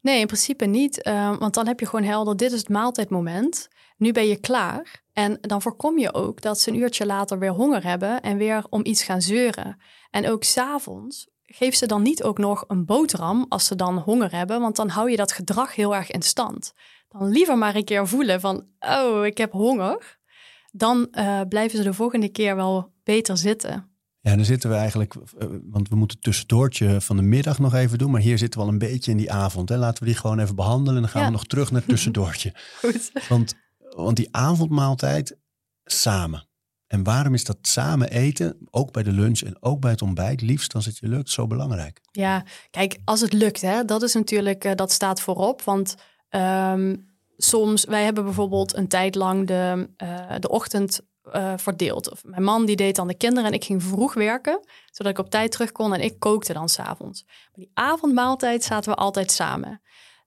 Nee, 0.00 0.20
in 0.20 0.26
principe 0.26 0.64
niet. 0.64 1.02
eh, 1.02 1.38
want 1.38 1.54
dan 1.54 1.66
heb 1.66 1.80
je 1.80 1.86
gewoon 1.86 2.04
helder, 2.04 2.36
dit 2.36 2.52
is 2.52 2.58
het 2.58 2.68
maaltijdmoment. 2.68 3.68
Nu 3.96 4.12
ben 4.12 4.26
je 4.26 4.36
klaar. 4.36 5.02
En 5.12 5.38
dan 5.40 5.62
voorkom 5.62 5.98
je 5.98 6.14
ook 6.14 6.40
dat 6.40 6.60
ze 6.60 6.70
een 6.70 6.76
uurtje 6.76 7.06
later 7.06 7.38
weer 7.38 7.50
honger 7.50 7.84
hebben 7.84 8.20
en 8.20 8.36
weer 8.36 8.64
om 8.70 8.84
iets 8.84 9.02
gaan 9.02 9.22
zeuren. 9.22 9.80
En 10.10 10.30
ook 10.30 10.44
s'avonds 10.44 11.26
geef 11.42 11.74
ze 11.74 11.86
dan 11.86 12.02
niet 12.02 12.22
ook 12.22 12.38
nog 12.38 12.64
een 12.68 12.84
boterham 12.84 13.46
als 13.48 13.66
ze 13.66 13.74
dan 13.74 13.98
honger 13.98 14.32
hebben. 14.32 14.60
Want 14.60 14.76
dan 14.76 14.88
hou 14.88 15.10
je 15.10 15.16
dat 15.16 15.32
gedrag 15.32 15.74
heel 15.74 15.94
erg 15.94 16.10
in 16.10 16.22
stand. 16.22 16.72
Dan 17.08 17.28
liever 17.28 17.58
maar 17.58 17.74
een 17.74 17.84
keer 17.84 18.08
voelen 18.08 18.40
van, 18.40 18.66
oh, 18.80 19.26
ik 19.26 19.38
heb 19.38 19.52
honger. 19.52 20.18
Dan 20.72 21.08
eh, 21.10 21.40
blijven 21.48 21.78
ze 21.78 21.84
de 21.84 21.94
volgende 21.94 22.28
keer 22.28 22.56
wel 22.56 22.92
beter 23.04 23.36
zitten. 23.36 23.93
Ja, 24.24 24.36
dan 24.36 24.44
zitten 24.44 24.70
we 24.70 24.76
eigenlijk, 24.76 25.14
eh, 25.14 25.48
want 25.70 25.88
we 25.88 25.96
moeten 25.96 26.16
het 26.16 26.24
tussendoortje 26.26 27.00
van 27.00 27.16
de 27.16 27.22
middag 27.22 27.58
nog 27.58 27.74
even 27.74 27.98
doen. 27.98 28.10
Maar 28.10 28.20
hier 28.20 28.38
zitten 28.38 28.60
we 28.60 28.66
al 28.66 28.72
een 28.72 28.78
beetje 28.78 29.10
in 29.10 29.16
die 29.16 29.32
avond. 29.32 29.68
Hè. 29.68 29.76
Laten 29.76 30.02
we 30.02 30.08
die 30.10 30.18
gewoon 30.18 30.38
even 30.38 30.54
behandelen. 30.54 30.94
En 30.94 31.00
dan 31.00 31.10
gaan 31.10 31.20
Ja. 31.20 31.26
we 31.26 31.32
nog 31.32 31.46
terug 31.46 31.70
naar 31.70 31.80
het 31.80 31.88
tussendoortje. 31.88 32.52
Goed. 32.80 33.10
Want, 33.28 33.54
want 33.78 34.16
die 34.16 34.28
avondmaaltijd 34.30 35.36
samen. 35.84 36.48
En 36.86 37.02
waarom 37.02 37.34
is 37.34 37.44
dat 37.44 37.56
samen 37.62 38.10
eten, 38.10 38.56
ook 38.70 38.92
bij 38.92 39.02
de 39.02 39.12
lunch 39.12 39.40
en 39.40 39.56
ook 39.62 39.80
bij 39.80 39.90
het 39.90 40.02
ontbijt, 40.02 40.40
liefst 40.40 40.74
als 40.74 40.86
het 40.86 40.98
je 40.98 41.08
lukt, 41.08 41.30
zo 41.30 41.46
belangrijk? 41.46 42.00
Ja, 42.10 42.44
kijk, 42.70 42.98
als 43.04 43.20
het 43.20 43.32
lukt, 43.32 43.60
hè, 43.60 43.84
dat 43.84 44.02
is 44.02 44.14
natuurlijk, 44.14 44.64
eh, 44.64 44.74
dat 44.74 44.92
staat 44.92 45.20
voorop. 45.20 45.62
Want 45.62 45.94
ehm, 46.28 46.96
soms, 47.36 47.84
wij 47.84 48.04
hebben 48.04 48.24
bijvoorbeeld 48.24 48.76
een 48.76 48.88
tijd 48.88 49.14
lang 49.14 49.46
de, 49.46 49.88
eh, 49.96 50.34
de 50.38 50.48
ochtend 50.48 51.00
eh, 51.32 51.52
verdeeld. 51.56 52.10
Of 52.10 52.24
mijn 52.24 52.42
man 52.42 52.66
die 52.66 52.76
deed 52.76 52.96
dan 52.96 53.06
de 53.06 53.16
kinderen 53.16 53.48
en 53.48 53.54
ik 53.54 53.64
ging 53.64 53.82
vroeg 53.82 54.14
werken, 54.14 54.60
zodat 54.90 55.12
ik 55.12 55.18
op 55.18 55.30
tijd 55.30 55.52
terug 55.52 55.72
kon 55.72 55.94
en 55.94 56.00
ik 56.00 56.18
kookte 56.18 56.52
dan 56.52 56.68
s'avonds. 56.68 57.24
Maar 57.24 57.52
die 57.52 57.70
avondmaaltijd 57.74 58.64
zaten 58.64 58.90
we 58.90 58.96
altijd 58.96 59.30
samen. 59.30 59.80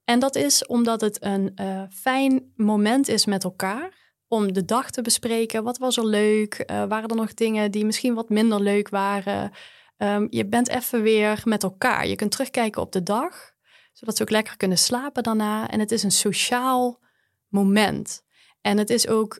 En 0.04 0.20
dat 0.20 0.36
is 0.36 0.66
omdat 0.66 1.02
het 1.02 1.24
een 1.24 1.52
eh, 1.56 1.84
fijn 1.90 2.52
moment 2.56 3.08
is 3.08 3.26
met 3.26 3.44
elkaar. 3.44 4.06
Om 4.28 4.54
de 4.54 4.66
dag 4.66 4.90
te 4.92 5.02
bespreken. 5.02 5.64
Wat 5.64 5.78
was 5.78 5.98
er 5.98 6.06
leuk? 6.06 6.54
Eh, 6.54 6.84
waren 6.84 7.10
er 7.10 7.16
nog 7.16 7.34
dingen 7.34 7.72
die 7.72 7.86
misschien 7.86 8.14
wat 8.14 8.30
minder 8.30 8.62
leuk 8.62 8.90
waren? 8.90 9.52
Ehm, 9.98 10.28
je 10.30 10.46
bent 10.46 10.70
even 10.70 11.02
weer 11.02 11.42
met 11.44 11.64
elkaar. 11.64 12.08
Je 12.08 12.16
kunt 12.16 12.32
terugkijken 12.32 12.82
op 12.82 12.92
de 12.92 13.04
dag, 13.04 13.52
zodat 13.94 14.16
ze 14.16 14.22
ook 14.22 14.30
lekker 14.30 14.58
kunnen 14.58 14.78
slapen 14.78 15.24
daarna. 15.24 15.70
En 15.70 15.80
het 15.80 15.92
is 15.92 16.04
een 16.04 16.12
sociaal 16.12 17.00
moment. 17.48 18.24
En 18.62 18.78
het 18.78 18.90
is 18.90 19.08
ook 19.08 19.40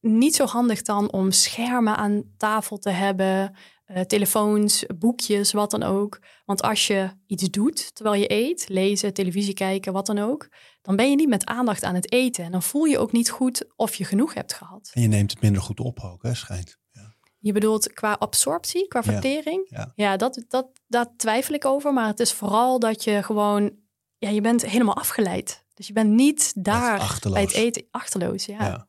niet 0.00 0.34
zo 0.34 0.44
handig 0.44 0.82
dan 0.82 1.12
om 1.12 1.30
schermen 1.30 1.96
aan 1.96 2.22
tafel 2.36 2.78
te 2.78 2.90
hebben, 2.90 3.54
eh, 3.84 4.00
telefoons, 4.02 4.84
boekjes, 4.98 5.52
wat 5.52 5.70
dan 5.70 5.82
ook. 5.82 6.18
Want 6.44 6.62
als 6.62 6.86
je 6.86 7.10
iets 7.26 7.50
doet 7.50 7.94
terwijl 7.94 8.20
je 8.20 8.32
eet, 8.32 8.68
lezen, 8.68 9.14
televisie 9.14 9.54
kijken, 9.54 9.92
wat 9.92 10.06
dan 10.06 10.18
ook, 10.18 10.48
dan 10.82 10.96
ben 10.96 11.10
je 11.10 11.16
niet 11.16 11.28
met 11.28 11.46
aandacht 11.46 11.82
aan 11.84 11.94
het 11.94 12.12
eten. 12.12 12.44
En 12.44 12.52
dan 12.52 12.62
voel 12.62 12.84
je 12.84 12.98
ook 12.98 13.12
niet 13.12 13.30
goed 13.30 13.64
of 13.76 13.94
je 13.94 14.04
genoeg 14.04 14.34
hebt 14.34 14.52
gehad. 14.54 14.90
En 14.92 15.02
je 15.02 15.08
neemt 15.08 15.30
het 15.30 15.40
minder 15.40 15.62
goed 15.62 15.80
op 15.80 16.00
ook, 16.00 16.22
hè, 16.22 16.34
schijnt. 16.34 16.78
Ja. 16.90 17.14
Je 17.38 17.52
bedoelt 17.52 17.92
qua 17.92 18.12
absorptie, 18.12 18.88
qua 18.88 19.02
Ja, 19.04 19.12
vertering? 19.12 19.90
ja. 19.94 20.16
dat, 20.16 20.44
dat, 20.48 20.68
daar 20.86 21.06
twijfel 21.16 21.54
ik 21.54 21.64
over. 21.64 21.92
Maar 21.92 22.06
het 22.06 22.20
is 22.20 22.32
vooral 22.32 22.78
dat 22.78 23.04
je 23.04 23.22
gewoon... 23.22 23.72
Ja, 24.18 24.28
je 24.28 24.40
bent 24.40 24.66
helemaal 24.66 24.96
afgeleid. 24.96 25.64
Dus 25.74 25.86
je 25.86 25.92
bent 25.92 26.10
niet 26.10 26.52
daar 26.64 27.18
bij 27.30 27.42
het 27.42 27.52
eten 27.52 27.86
achterloos. 27.90 28.44
Ja. 28.44 28.88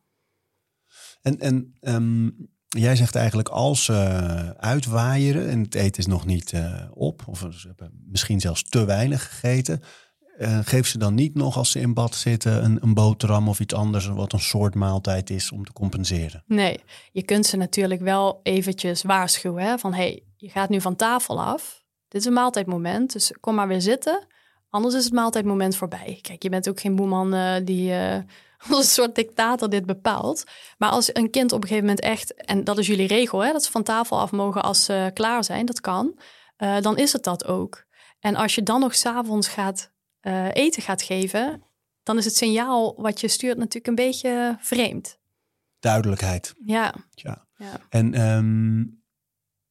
En, 1.22 1.38
en 1.38 1.74
ehm, 1.80 2.28
jij 2.68 2.96
zegt 2.96 3.14
eigenlijk 3.14 3.48
als 3.48 3.84
ze 3.84 3.94
uitwaaieren 4.56 5.48
en 5.48 5.60
het 5.62 5.74
eten 5.74 5.98
is 5.98 6.06
nog 6.06 6.26
niet 6.26 6.52
eh, 6.52 6.74
op, 6.94 7.22
of 7.26 7.46
ze 7.50 7.66
hebben 7.66 8.04
misschien 8.06 8.40
zelfs 8.40 8.62
te 8.68 8.84
weinig 8.84 9.28
gegeten, 9.28 9.80
eh, 10.38 10.58
geef 10.62 10.86
ze 10.86 10.98
dan 10.98 11.14
niet 11.14 11.34
nog 11.34 11.56
als 11.56 11.70
ze 11.70 11.80
in 11.80 11.94
bad 11.94 12.14
zitten 12.14 12.64
een, 12.64 12.78
een 12.82 12.94
boterham 12.94 13.48
of 13.48 13.60
iets 13.60 13.74
anders, 13.74 14.06
wat 14.06 14.32
een 14.32 14.40
soort 14.40 14.74
maaltijd 14.74 15.30
is 15.30 15.52
om 15.52 15.64
te 15.64 15.72
compenseren? 15.72 16.44
Nee, 16.46 16.80
je 17.12 17.22
kunt 17.22 17.46
ze 17.46 17.56
natuurlijk 17.56 18.00
wel 18.00 18.40
eventjes 18.42 19.02
waarschuwen. 19.02 19.64
Hè, 19.64 19.78
van, 19.78 19.94
hey, 19.94 20.22
je 20.36 20.48
gaat 20.48 20.68
nu 20.68 20.80
van 20.80 20.96
tafel 20.96 21.42
af. 21.42 21.84
dit 22.08 22.20
is 22.20 22.26
een 22.26 22.32
maaltijdmoment, 22.32 23.12
dus 23.12 23.32
kom 23.40 23.54
maar 23.54 23.68
weer 23.68 23.80
zitten. 23.80 24.26
Anders 24.70 24.94
is 24.94 25.04
het 25.04 25.12
maaltijdmoment 25.12 25.76
voorbij. 25.76 26.18
Kijk, 26.22 26.42
je 26.42 26.48
bent 26.48 26.68
ook 26.68 26.80
geen 26.80 26.96
boeman 26.96 27.64
die 27.64 27.92
als 28.70 28.78
een 28.78 28.84
soort 28.84 29.14
dictator 29.14 29.70
dit 29.70 29.86
bepaalt. 29.86 30.44
Maar 30.78 30.90
als 30.90 31.14
een 31.14 31.30
kind 31.30 31.52
op 31.52 31.62
een 31.62 31.68
gegeven 31.68 31.88
moment 31.88 32.04
echt, 32.04 32.34
en 32.34 32.64
dat 32.64 32.78
is 32.78 32.86
jullie 32.86 33.06
regel, 33.06 33.44
hè, 33.44 33.52
dat 33.52 33.64
ze 33.64 33.70
van 33.70 33.82
tafel 33.82 34.20
af 34.20 34.30
mogen 34.30 34.62
als 34.62 34.84
ze 34.84 35.10
klaar 35.14 35.44
zijn, 35.44 35.66
dat 35.66 35.80
kan, 35.80 36.20
uh, 36.58 36.80
dan 36.80 36.98
is 36.98 37.12
het 37.12 37.24
dat 37.24 37.46
ook. 37.46 37.84
En 38.20 38.36
als 38.36 38.54
je 38.54 38.62
dan 38.62 38.80
nog 38.80 38.94
s'avonds 38.94 39.48
gaat 39.48 39.90
eten 40.52 40.82
gaat 40.82 41.02
geven, 41.02 41.62
dan 42.02 42.18
is 42.18 42.24
het 42.24 42.36
signaal 42.36 42.94
wat 42.96 43.20
je 43.20 43.28
stuurt 43.28 43.56
natuurlijk 43.56 43.86
een 43.86 43.94
beetje 43.94 44.56
vreemd. 44.60 45.18
Duidelijkheid. 45.78 46.54
Ja. 46.64 46.94
ja. 47.10 47.46
ja. 47.56 47.80
En 47.88 48.20
um, 48.20 49.00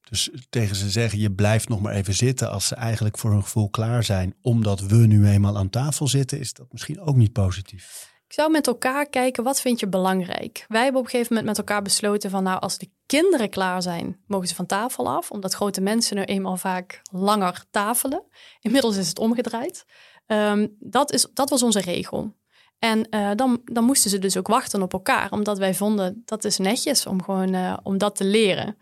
dus 0.10 0.30
tegen 0.50 0.76
ze 0.76 0.90
zeggen, 0.90 1.20
je 1.20 1.32
blijft 1.32 1.70
nog 1.70 1.82
maar 1.82 1.94
even 1.94 2.14
zitten 2.14 2.52
als 2.52 2.68
ze 2.68 2.76
eigenlijk 2.76 3.18
voor 3.18 3.32
hun 3.32 3.44
gevoel 3.44 3.70
klaar 3.70 4.04
zijn, 4.04 4.36
omdat 4.42 4.82
we 4.82 4.96
nu 4.96 5.28
eenmaal 5.28 5.58
aan 5.58 5.70
tafel 5.70 6.08
zitten, 6.08 6.40
is 6.40 6.54
dat 6.54 6.72
misschien 6.72 7.00
ook 7.00 7.16
niet 7.16 7.34
positief. 7.34 8.18
Ik 8.30 8.36
zou 8.36 8.52
met 8.52 8.68
elkaar 8.68 9.06
kijken, 9.06 9.44
wat 9.44 9.62
vind 9.62 9.80
je 9.80 9.88
belangrijk? 9.88 10.66
Wij 10.68 10.84
hebben 10.84 11.00
op 11.00 11.06
een 11.06 11.12
gegeven 11.12 11.36
moment 11.36 11.58
met 11.58 11.68
elkaar 11.68 11.82
besloten 11.82 12.30
van, 12.30 12.44
nou, 12.44 12.60
als 12.60 12.78
de 12.78 12.90
kinderen 13.06 13.50
klaar 13.50 13.82
zijn, 13.82 14.22
mogen 14.28 14.48
ze 14.48 14.56
van 14.56 14.66
tafel 14.66 15.10
af, 15.10 15.32
omdat 15.32 15.54
grote 15.54 15.82
mensen 15.82 16.16
nu 16.16 16.24
eenmaal 16.24 16.58
vaak 16.58 17.02
langer 17.12 17.64
tafelen. 17.72 18.24
Inmiddels 18.60 18.98
is 18.98 19.08
het 19.08 19.20
omgedraaid. 19.20 19.86
Um, 20.28 20.76
dat, 20.80 21.12
is, 21.12 21.28
dat 21.34 21.50
was 21.50 21.64
onze 21.64 21.82
regel. 21.82 22.36
En 22.80 23.08
uh, 23.10 23.32
dan, 23.36 23.62
dan 23.64 23.84
moesten 23.84 24.10
ze 24.10 24.20
dus 24.20 24.38
ook 24.38 24.48
wachten 24.48 24.82
op 24.82 24.94
elkaar, 24.94 25.32
omdat 25.32 25.58
wij 25.58 25.74
vonden 25.74 26.22
dat 26.26 26.44
is 26.44 26.58
netjes 26.58 27.06
om 27.06 27.24
gewoon 27.24 27.54
uh, 27.54 27.78
om 27.84 27.98
dat 27.98 28.16
te 28.16 28.26
leren. 28.26 28.78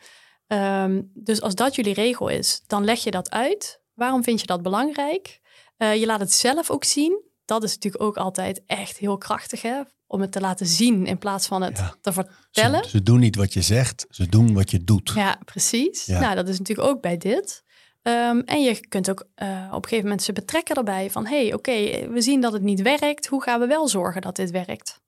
Um, 0.48 1.12
dus 1.14 1.42
als 1.42 1.56
dat 1.56 1.76
jullie 1.76 1.94
regel 1.94 2.28
is, 2.28 2.62
dan 2.66 2.84
leg 2.84 3.04
je 3.04 3.12
dat 3.12 3.30
uit. 3.30 3.82
Waarom 3.94 4.24
vind 4.24 4.42
je 4.42 4.48
dat 4.48 4.62
belangrijk? 4.62 5.40
Uh, 5.78 5.96
je 5.96 6.06
laat 6.06 6.20
het 6.20 6.34
zelf 6.34 6.72
ook 6.72 6.84
zien. 6.84 7.26
Dat 7.48 7.64
is 7.64 7.74
natuurlijk 7.74 8.04
ook 8.04 8.18
altijd 8.18 8.62
echt 8.66 8.98
heel 8.98 9.18
krachtig, 9.18 9.62
hè? 9.62 9.82
Om 10.08 10.22
het 10.22 10.32
te 10.32 10.40
laten 10.40 10.66
zien 10.66 11.06
in 11.06 11.18
plaats 11.18 11.48
van 11.48 11.62
het 11.62 11.94
te 12.02 12.14
vertellen. 12.14 12.84
Ze, 12.84 12.90
ze, 12.90 13.04
doen 13.04 13.20
niet 13.20 13.36
wat 13.36 13.54
je 13.54 13.62
zegt, 13.62 14.06
ze 14.10 14.30
doen 14.30 14.54
wat 14.54 14.72
je 14.72 14.84
doet. 14.84 15.12
Ja, 15.16 15.40
precies. 15.46 16.06
Ja. 16.06 16.20
Nou, 16.20 16.36
dat 16.36 16.48
is 16.48 16.58
natuurlijk 16.58 16.88
ook 16.88 17.02
bij 17.02 17.18
dit. 17.18 17.64
Um, 18.02 18.42
en 18.42 18.62
je 18.62 18.88
kunt 18.88 19.10
ook 19.10 19.28
uh, 19.36 19.68
op 19.68 19.84
een 19.84 19.90
gegeven 19.90 20.04
moment 20.04 20.24
ze 20.24 20.34
betrekken 20.34 20.76
erbij 20.76 21.12
van... 21.12 21.26
hé, 21.26 21.36
hey, 21.36 21.54
oké, 21.54 21.56
okay, 21.56 22.10
we 22.10 22.22
zien 22.22 22.42
dat 22.42 22.54
het 22.54 22.62
niet 22.62 22.82
werkt. 22.82 23.28
Hoe 23.28 23.44
gaan 23.44 23.60
we 23.60 23.68
wel 23.68 23.88
zorgen 23.88 24.22
dat 24.22 24.36
dit 24.36 24.52
werkt? 24.52 25.02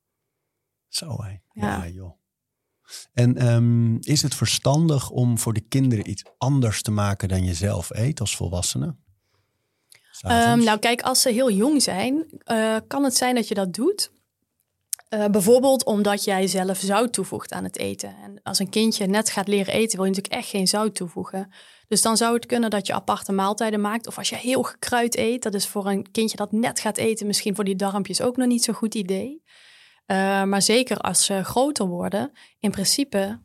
Zo, 0.87 1.23
hè. 1.23 1.29
Ja. 1.29 1.83
ja, 1.83 1.87
joh. 1.87 2.17
En 3.13 3.47
um, 3.47 3.97
is 4.01 4.21
het 4.21 4.35
verstandig 4.35 5.09
om 5.09 5.37
voor 5.37 5.53
de 5.53 5.67
kinderen 5.67 6.09
iets 6.09 6.23
anders 6.37 6.81
te 6.81 6.91
maken 6.91 7.27
dan 7.27 7.43
je 7.43 7.53
zelf 7.53 7.89
eet 7.89 8.19
als 8.19 8.35
volwassene? 8.35 8.95
Um, 10.27 10.63
nou, 10.63 10.79
kijk, 10.79 11.01
als 11.01 11.21
ze 11.21 11.29
heel 11.29 11.51
jong 11.51 11.81
zijn, 11.81 12.25
uh, 12.45 12.75
kan 12.87 13.03
het 13.03 13.15
zijn 13.15 13.35
dat 13.35 13.47
je 13.47 13.53
dat 13.53 13.73
doet. 13.73 14.11
Uh, 15.09 15.25
bijvoorbeeld 15.25 15.83
omdat 15.83 16.23
jij 16.23 16.47
zelf 16.47 16.77
zout 16.77 17.13
toevoegt 17.13 17.51
aan 17.51 17.63
het 17.63 17.77
eten. 17.77 18.15
En 18.23 18.39
als 18.43 18.59
een 18.59 18.69
kindje 18.69 19.05
net 19.05 19.29
gaat 19.29 19.47
leren 19.47 19.73
eten, 19.73 19.97
wil 19.97 20.05
je 20.05 20.11
natuurlijk 20.11 20.41
echt 20.41 20.49
geen 20.49 20.67
zout 20.67 20.95
toevoegen. 20.95 21.51
Dus 21.87 22.01
dan 22.01 22.17
zou 22.17 22.33
het 22.33 22.45
kunnen 22.45 22.69
dat 22.69 22.87
je 22.87 22.93
aparte 22.93 23.31
maaltijden 23.31 23.81
maakt. 23.81 24.07
Of 24.07 24.17
als 24.17 24.29
je 24.29 24.35
heel 24.35 24.63
gekruid 24.63 25.17
eet, 25.17 25.43
dat 25.43 25.53
is 25.53 25.67
voor 25.67 25.87
een 25.87 26.11
kindje 26.11 26.37
dat 26.37 26.51
net 26.51 26.79
gaat 26.79 26.97
eten, 26.97 27.27
misschien 27.27 27.55
voor 27.55 27.63
die 27.63 27.75
darmpjes 27.75 28.21
ook 28.21 28.37
nog 28.37 28.47
niet 28.47 28.63
zo'n 28.63 28.73
goed 28.73 28.95
idee. 28.95 29.43
Uh, 30.07 30.43
maar 30.43 30.61
zeker 30.61 30.97
als 30.97 31.25
ze 31.25 31.43
groter 31.43 31.85
worden, 31.85 32.31
in 32.59 32.71
principe 32.71 33.41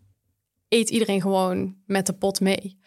eet 0.69 0.91
iedereen 0.91 1.21
gewoon 1.21 1.77
met 1.87 2.07
de 2.07 2.13
pot 2.13 2.41
mee. 2.41 2.79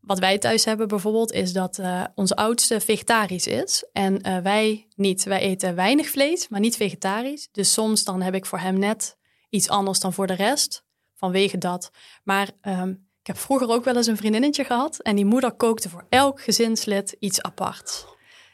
Wat 0.00 0.18
wij 0.18 0.38
thuis 0.38 0.64
hebben 0.64 0.88
bijvoorbeeld 0.88 1.32
is 1.32 1.52
dat 1.52 1.78
uh, 1.78 2.04
onze 2.14 2.36
oudste 2.36 2.80
vegetarisch 2.80 3.46
is 3.46 3.84
en 3.92 4.28
uh, 4.28 4.38
wij 4.38 4.86
niet. 4.96 5.24
Wij 5.24 5.40
eten 5.40 5.74
weinig 5.74 6.08
vlees, 6.08 6.48
maar 6.48 6.60
niet 6.60 6.76
vegetarisch. 6.76 7.48
Dus 7.52 7.72
soms 7.72 8.04
dan 8.04 8.22
heb 8.22 8.34
ik 8.34 8.46
voor 8.46 8.58
hem 8.58 8.78
net 8.78 9.18
iets 9.48 9.68
anders 9.68 10.00
dan 10.00 10.12
voor 10.12 10.26
de 10.26 10.34
rest, 10.34 10.84
vanwege 11.14 11.58
dat. 11.58 11.90
Maar 12.24 12.50
um, 12.62 13.08
ik 13.20 13.26
heb 13.26 13.36
vroeger 13.36 13.68
ook 13.68 13.84
wel 13.84 13.96
eens 13.96 14.06
een 14.06 14.16
vriendinnetje 14.16 14.64
gehad 14.64 14.98
en 14.98 15.16
die 15.16 15.24
moeder 15.24 15.52
kookte 15.52 15.88
voor 15.88 16.06
elk 16.08 16.40
gezinslid 16.40 17.16
iets 17.18 17.42
apart. 17.42 18.06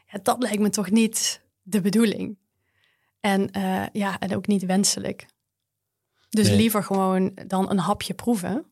Ja, 0.07 0.19
dat 0.23 0.43
lijkt 0.43 0.61
me 0.61 0.71
toch 0.71 0.91
niet 0.91 1.43
de 1.63 1.81
bedoeling. 1.81 2.39
En 3.21 3.59
uh, 3.59 3.87
ja, 3.93 4.19
en 4.19 4.37
ook 4.37 4.47
niet 4.47 4.65
wenselijk. 4.65 5.27
Dus 6.29 6.49
nee. 6.49 6.57
liever 6.57 6.85
gewoon 6.85 7.39
dan 7.47 7.71
een 7.71 7.79
hapje 7.79 8.15
proeven. 8.15 8.67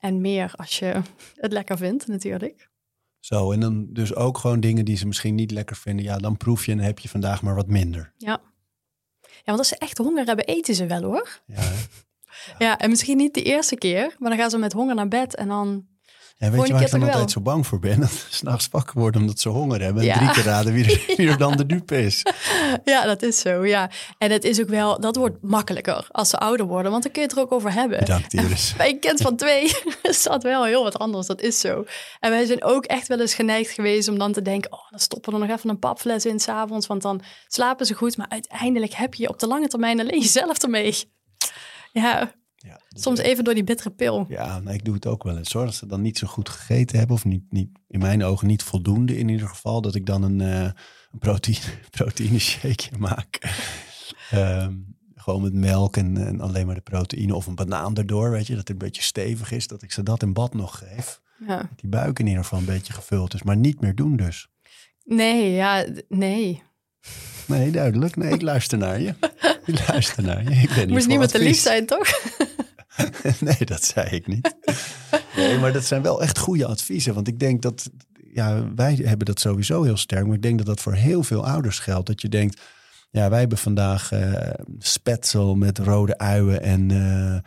En 0.00 0.20
meer 0.20 0.52
als 0.56 0.78
je 0.78 1.02
het 1.34 1.52
lekker 1.52 1.76
vindt, 1.76 2.06
natuurlijk. 2.06 2.68
Zo, 3.18 3.52
en 3.52 3.60
dan 3.60 3.86
dus 3.92 4.14
ook 4.14 4.38
gewoon 4.38 4.60
dingen 4.60 4.84
die 4.84 4.96
ze 4.96 5.06
misschien 5.06 5.34
niet 5.34 5.50
lekker 5.50 5.76
vinden. 5.76 6.04
Ja, 6.04 6.18
dan 6.18 6.36
proef 6.36 6.66
je 6.66 6.72
en 6.72 6.78
heb 6.78 6.98
je 6.98 7.08
vandaag 7.08 7.42
maar 7.42 7.54
wat 7.54 7.66
minder. 7.66 8.12
Ja. 8.16 8.40
Ja, 9.20 9.42
want 9.44 9.58
als 9.58 9.68
ze 9.68 9.76
echt 9.76 9.98
honger 9.98 10.26
hebben, 10.26 10.46
eten 10.46 10.74
ze 10.74 10.86
wel 10.86 11.02
hoor. 11.02 11.40
Ja, 11.46 11.62
ja. 11.62 11.70
ja, 12.66 12.78
en 12.78 12.90
misschien 12.90 13.16
niet 13.16 13.34
de 13.34 13.42
eerste 13.42 13.76
keer, 13.76 14.16
maar 14.18 14.30
dan 14.30 14.38
gaan 14.38 14.50
ze 14.50 14.58
met 14.58 14.72
honger 14.72 14.94
naar 14.94 15.08
bed 15.08 15.34
en 15.34 15.48
dan 15.48 15.86
ja, 16.40 16.50
weet 16.50 16.66
je 16.66 16.72
waar 16.72 16.82
ik 16.82 16.90
dan 16.90 17.02
altijd 17.02 17.30
zo 17.30 17.40
bang 17.40 17.66
voor 17.66 17.78
ben? 17.78 18.00
Dat 18.00 18.10
ze 18.10 18.26
s'nachts 18.28 18.68
wakker 18.70 18.98
worden 18.98 19.20
omdat 19.20 19.40
ze 19.40 19.48
honger 19.48 19.80
hebben. 19.82 20.02
En 20.02 20.08
ja. 20.08 20.16
drie 20.16 20.30
keer 20.30 20.44
raden 20.44 20.72
wie 20.72 20.84
er, 20.84 21.04
wie 21.16 21.28
er 21.28 21.38
dan 21.38 21.56
de 21.56 21.66
dupe 21.66 22.02
is. 22.02 22.22
Ja, 22.84 23.04
dat 23.04 23.22
is 23.22 23.40
zo, 23.40 23.66
ja. 23.66 23.90
En 24.18 24.30
het 24.30 24.44
is 24.44 24.60
ook 24.60 24.68
wel, 24.68 25.00
dat 25.00 25.16
wordt 25.16 25.36
makkelijker 25.42 26.06
als 26.10 26.28
ze 26.28 26.38
ouder 26.38 26.66
worden. 26.66 26.90
Want 26.90 27.02
dan 27.02 27.12
kun 27.12 27.22
je 27.22 27.28
het 27.28 27.36
er 27.36 27.42
ook 27.42 27.52
over 27.52 27.72
hebben. 27.72 27.98
Bedankt, 27.98 28.32
Iris. 28.32 28.74
Bij 28.76 28.90
een 28.90 28.98
kind 28.98 29.20
van 29.20 29.36
twee 29.36 29.72
is 30.02 30.22
dat 30.22 30.42
wel 30.42 30.64
heel 30.64 30.82
wat 30.82 30.98
anders. 30.98 31.26
Dat 31.26 31.40
is 31.40 31.60
zo. 31.60 31.84
En 32.20 32.30
wij 32.30 32.44
zijn 32.44 32.64
ook 32.64 32.84
echt 32.84 33.08
wel 33.08 33.20
eens 33.20 33.34
geneigd 33.34 33.70
geweest 33.70 34.08
om 34.08 34.18
dan 34.18 34.32
te 34.32 34.42
denken... 34.42 34.72
oh, 34.72 34.90
dan 34.90 35.00
stoppen 35.00 35.32
we 35.32 35.40
er 35.40 35.46
nog 35.46 35.56
even 35.56 35.70
een 35.70 35.78
papfles 35.78 36.26
in 36.26 36.40
s'avonds. 36.40 36.86
Want 36.86 37.02
dan 37.02 37.22
slapen 37.48 37.86
ze 37.86 37.94
goed. 37.94 38.16
Maar 38.16 38.28
uiteindelijk 38.28 38.92
heb 38.92 39.14
je 39.14 39.28
op 39.28 39.38
de 39.38 39.46
lange 39.46 39.68
termijn 39.68 40.00
alleen 40.00 40.20
jezelf 40.20 40.62
ermee. 40.62 40.94
Ja, 41.92 42.32
ja, 42.66 42.80
dus 42.88 43.02
Soms 43.02 43.18
even 43.18 43.44
door 43.44 43.54
die 43.54 43.64
bittere 43.64 43.90
pil. 43.90 44.24
Ja, 44.28 44.58
nou, 44.58 44.74
ik 44.74 44.84
doe 44.84 44.94
het 44.94 45.06
ook 45.06 45.22
wel 45.22 45.36
eens 45.36 45.52
hoor. 45.52 45.66
Als 45.66 45.76
ze 45.76 45.86
dan 45.86 46.00
niet 46.00 46.18
zo 46.18 46.26
goed 46.26 46.48
gegeten 46.48 46.98
hebben, 46.98 47.16
of 47.16 47.24
niet, 47.24 47.52
niet, 47.52 47.70
in 47.88 47.98
mijn 47.98 48.24
ogen 48.24 48.46
niet 48.46 48.62
voldoende 48.62 49.18
in 49.18 49.28
ieder 49.28 49.48
geval, 49.48 49.80
dat 49.80 49.94
ik 49.94 50.06
dan 50.06 50.22
een, 50.22 50.40
uh, 50.40 50.62
een 51.12 51.18
proteïne, 51.18 51.60
proteïne 51.90 52.38
shakeje 52.38 52.98
maak. 52.98 53.38
um, 54.34 54.98
gewoon 55.14 55.42
met 55.42 55.52
melk 55.52 55.96
en, 55.96 56.26
en, 56.26 56.40
alleen 56.40 56.66
maar 56.66 56.74
de 56.74 56.80
proteïne 56.80 57.34
of 57.34 57.46
een 57.46 57.54
banaan 57.54 57.96
erdoor, 57.96 58.30
weet 58.30 58.46
je, 58.46 58.54
dat 58.54 58.60
het 58.60 58.70
een 58.70 58.86
beetje 58.86 59.02
stevig 59.02 59.52
is, 59.52 59.66
dat 59.66 59.82
ik 59.82 59.92
ze 59.92 60.02
dat 60.02 60.22
in 60.22 60.32
bad 60.32 60.54
nog 60.54 60.78
geef. 60.78 61.20
Ja. 61.46 61.56
Dat 61.56 61.78
die 61.80 61.90
buik 61.90 62.18
in 62.18 62.26
ieder 62.26 62.42
geval 62.42 62.58
een 62.58 62.64
beetje 62.64 62.92
gevuld 62.92 63.34
is, 63.34 63.42
maar 63.42 63.56
niet 63.56 63.80
meer 63.80 63.94
doen 63.94 64.16
dus. 64.16 64.48
Nee, 65.04 65.52
ja, 65.52 65.86
nee. 66.08 66.62
Nee, 67.46 67.70
duidelijk. 67.70 68.16
Nee, 68.16 68.32
ik 68.32 68.42
luister 68.42 68.78
naar 68.78 69.00
je. 69.00 69.14
Ik 69.64 69.88
luister 69.88 70.22
naar 70.22 70.42
je. 70.42 70.50
Ik 70.50 70.74
ben 70.74 70.88
Moest 70.88 71.06
niet 71.06 71.18
met 71.18 71.30
de 71.30 71.38
lief 71.38 71.58
zijn, 71.58 71.86
toch? 71.86 72.20
nee, 73.40 73.64
dat 73.64 73.84
zei 73.84 74.08
ik 74.08 74.26
niet. 74.26 74.54
Nee, 75.36 75.58
maar 75.58 75.72
dat 75.72 75.84
zijn 75.84 76.02
wel 76.02 76.22
echt 76.22 76.38
goede 76.38 76.66
adviezen. 76.66 77.14
Want 77.14 77.28
ik 77.28 77.38
denk 77.38 77.62
dat, 77.62 77.90
ja, 78.32 78.74
wij 78.74 78.94
hebben 78.94 79.26
dat 79.26 79.40
sowieso 79.40 79.82
heel 79.82 79.96
sterk. 79.96 80.26
Maar 80.26 80.34
ik 80.34 80.42
denk 80.42 80.58
dat 80.58 80.66
dat 80.66 80.80
voor 80.80 80.94
heel 80.94 81.22
veel 81.22 81.46
ouders 81.46 81.78
geldt. 81.78 82.06
Dat 82.06 82.20
je 82.20 82.28
denkt, 82.28 82.60
ja, 83.10 83.28
wij 83.30 83.40
hebben 83.40 83.58
vandaag 83.58 84.12
uh, 84.12 84.34
spetsel 84.78 85.54
met 85.54 85.78
rode 85.78 86.18
uien 86.18 86.62
en 86.62 86.90
uh, 86.90 87.38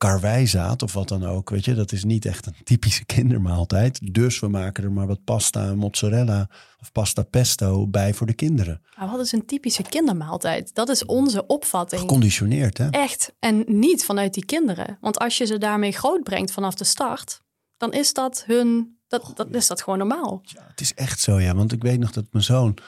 karwijzaad 0.00 0.82
of 0.82 0.92
wat 0.92 1.08
dan 1.08 1.24
ook. 1.24 1.50
Weet 1.50 1.64
je, 1.64 1.74
dat 1.74 1.92
is 1.92 2.04
niet 2.04 2.24
echt 2.24 2.46
een 2.46 2.54
typische 2.64 3.04
kindermaaltijd. 3.04 4.14
Dus 4.14 4.40
we 4.40 4.48
maken 4.48 4.84
er 4.84 4.92
maar 4.92 5.06
wat 5.06 5.24
pasta 5.24 5.74
mozzarella 5.74 6.48
of 6.80 6.92
pasta 6.92 7.22
pesto 7.22 7.86
bij 7.86 8.14
voor 8.14 8.26
de 8.26 8.34
kinderen. 8.34 8.82
Maar 8.98 9.10
wat 9.10 9.20
is 9.20 9.32
een 9.32 9.46
typische 9.46 9.82
kindermaaltijd? 9.82 10.74
Dat 10.74 10.88
is 10.88 11.04
onze 11.04 11.46
opvatting. 11.46 12.00
Geconditioneerd, 12.00 12.78
hè? 12.78 12.88
Echt. 12.88 13.32
En 13.38 13.64
niet 13.66 14.04
vanuit 14.04 14.34
die 14.34 14.44
kinderen. 14.44 14.98
Want 15.00 15.18
als 15.18 15.38
je 15.38 15.44
ze 15.46 15.58
daarmee 15.58 15.92
groot 15.92 16.22
brengt 16.22 16.52
vanaf 16.52 16.74
de 16.74 16.84
start, 16.84 17.42
dan 17.76 17.92
is 17.92 18.12
dat 18.12 18.44
hun. 18.46 18.98
Dat, 19.08 19.32
dat 19.34 19.54
is 19.54 19.66
dat 19.66 19.82
gewoon 19.82 19.98
normaal. 19.98 20.40
Ja, 20.42 20.66
het 20.68 20.80
is 20.80 20.94
echt 20.94 21.20
zo, 21.20 21.40
ja. 21.40 21.54
Want 21.54 21.72
ik 21.72 21.82
weet 21.82 21.98
nog 21.98 22.10
dat 22.10 22.24
mijn 22.30 22.44
zoon 22.44 22.78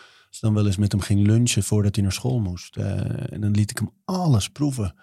dan 0.41 0.55
wel 0.55 0.67
eens 0.67 0.77
met 0.77 0.93
hem 0.93 1.01
ging 1.01 1.27
lunchen 1.27 1.63
voordat 1.63 1.95
hij 1.95 2.05
naar 2.05 2.13
school 2.13 2.41
moest. 2.41 2.77
Uh, 2.77 3.33
en 3.33 3.41
dan 3.41 3.51
liet 3.51 3.71
ik 3.71 3.79
hem 3.79 3.91
alles 4.05 4.49
proeven 4.49 4.95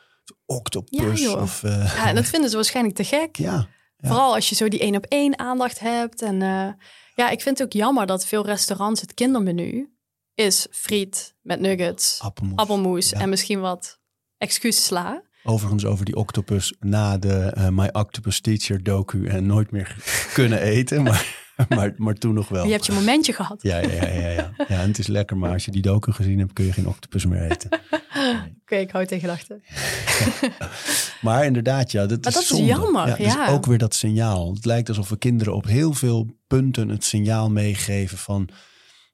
octopus. 0.46 1.22
Ja, 1.22 1.34
of, 1.34 1.64
uh... 1.64 1.96
ja, 1.96 2.14
dat 2.14 2.26
vinden 2.26 2.50
ze 2.50 2.56
waarschijnlijk 2.56 2.96
te 2.96 3.04
gek. 3.04 3.36
Ja, 3.36 3.68
ja. 3.98 4.08
Vooral 4.08 4.36
als 4.36 4.50
je 4.50 4.56
zo 4.56 4.68
die 4.68 4.80
één 4.80 4.96
op 4.96 5.06
één 5.06 5.40
aandacht 5.40 5.80
hebt. 5.80 6.22
En 6.22 6.36
uh, 6.36 6.68
ja, 7.16 7.30
ik 7.30 7.42
vind 7.42 7.58
het 7.58 7.68
ook 7.68 7.74
jammer 7.74 8.06
dat 8.06 8.26
veel 8.26 8.46
restaurants 8.46 9.02
het 9.02 9.14
kindermenu 9.14 9.94
is 10.34 10.68
friet 10.72 11.36
met 11.42 11.60
nuggets, 11.60 12.20
appelmoes, 12.22 12.58
appelmoes 12.58 13.12
en 13.12 13.30
misschien 13.30 13.60
wat 13.60 14.00
excuussla. 14.38 15.22
Overigens 15.44 15.86
over 15.86 16.06
die 16.06 16.16
octopus 16.16 16.74
na 16.80 17.18
de 17.18 17.54
uh, 17.58 17.68
My 17.70 17.90
Octopus 17.92 18.40
Teacher 18.42 18.84
docu 18.84 19.28
en 19.28 19.46
nooit 19.46 19.72
meer 19.72 19.96
kunnen 20.34 20.62
eten. 20.62 21.04
Maar, 21.10 21.39
maar, 21.76 21.94
maar 21.98 22.14
toen 22.14 22.34
nog 22.34 22.50
wel. 22.50 22.66
Je 22.66 22.72
hebt 22.72 22.86
je 22.86 22.92
momentje 22.92 23.34
gehad. 23.34 23.62
Ja, 23.62 23.78
ja, 23.78 23.88
ja, 23.92 24.08
ja, 24.08 24.30
ja. 24.30 24.52
ja. 24.58 24.82
en 24.82 24.88
het 24.88 25.00
is 25.00 25.08
lekker, 25.08 25.38
maar 25.38 25.52
als 25.52 25.66
je 25.66 25.72
die 25.72 25.82
docu 25.82 26.12
gezien 26.12 26.40
hebt, 26.40 26.54
kun 26.54 26.66
je 26.66 26.74
geen 26.74 26.88
octopus 26.88 27.26
meer 27.26 27.52
eten. 27.52 27.70
Oké, 28.62 28.76
ik 28.76 28.92
hou 28.92 29.06
tegen 29.06 29.30
gedachten. 29.30 29.62
Maar 31.22 31.46
inderdaad, 31.46 31.92
ja, 31.92 32.06
dat 32.06 32.10
Maar 32.10 32.28
is 32.28 32.34
dat 32.34 32.42
is 32.44 32.48
zonde. 32.48 32.66
jammer, 32.66 33.08
het 33.08 33.18
ja. 33.18 33.48
ook 33.48 33.66
weer 33.66 33.78
dat 33.78 33.94
signaal. 33.96 34.54
Het 34.54 34.66
lijkt 34.66 34.88
alsof 34.90 35.10
we 35.10 35.18
kinderen 35.18 35.56
op 35.56 35.66
heel 35.66 35.94
veel 35.94 36.28
punten 36.48 36.90
het 36.90 37.04
signaal 37.04 37.50
meegeven 37.50 38.18
van... 38.18 38.50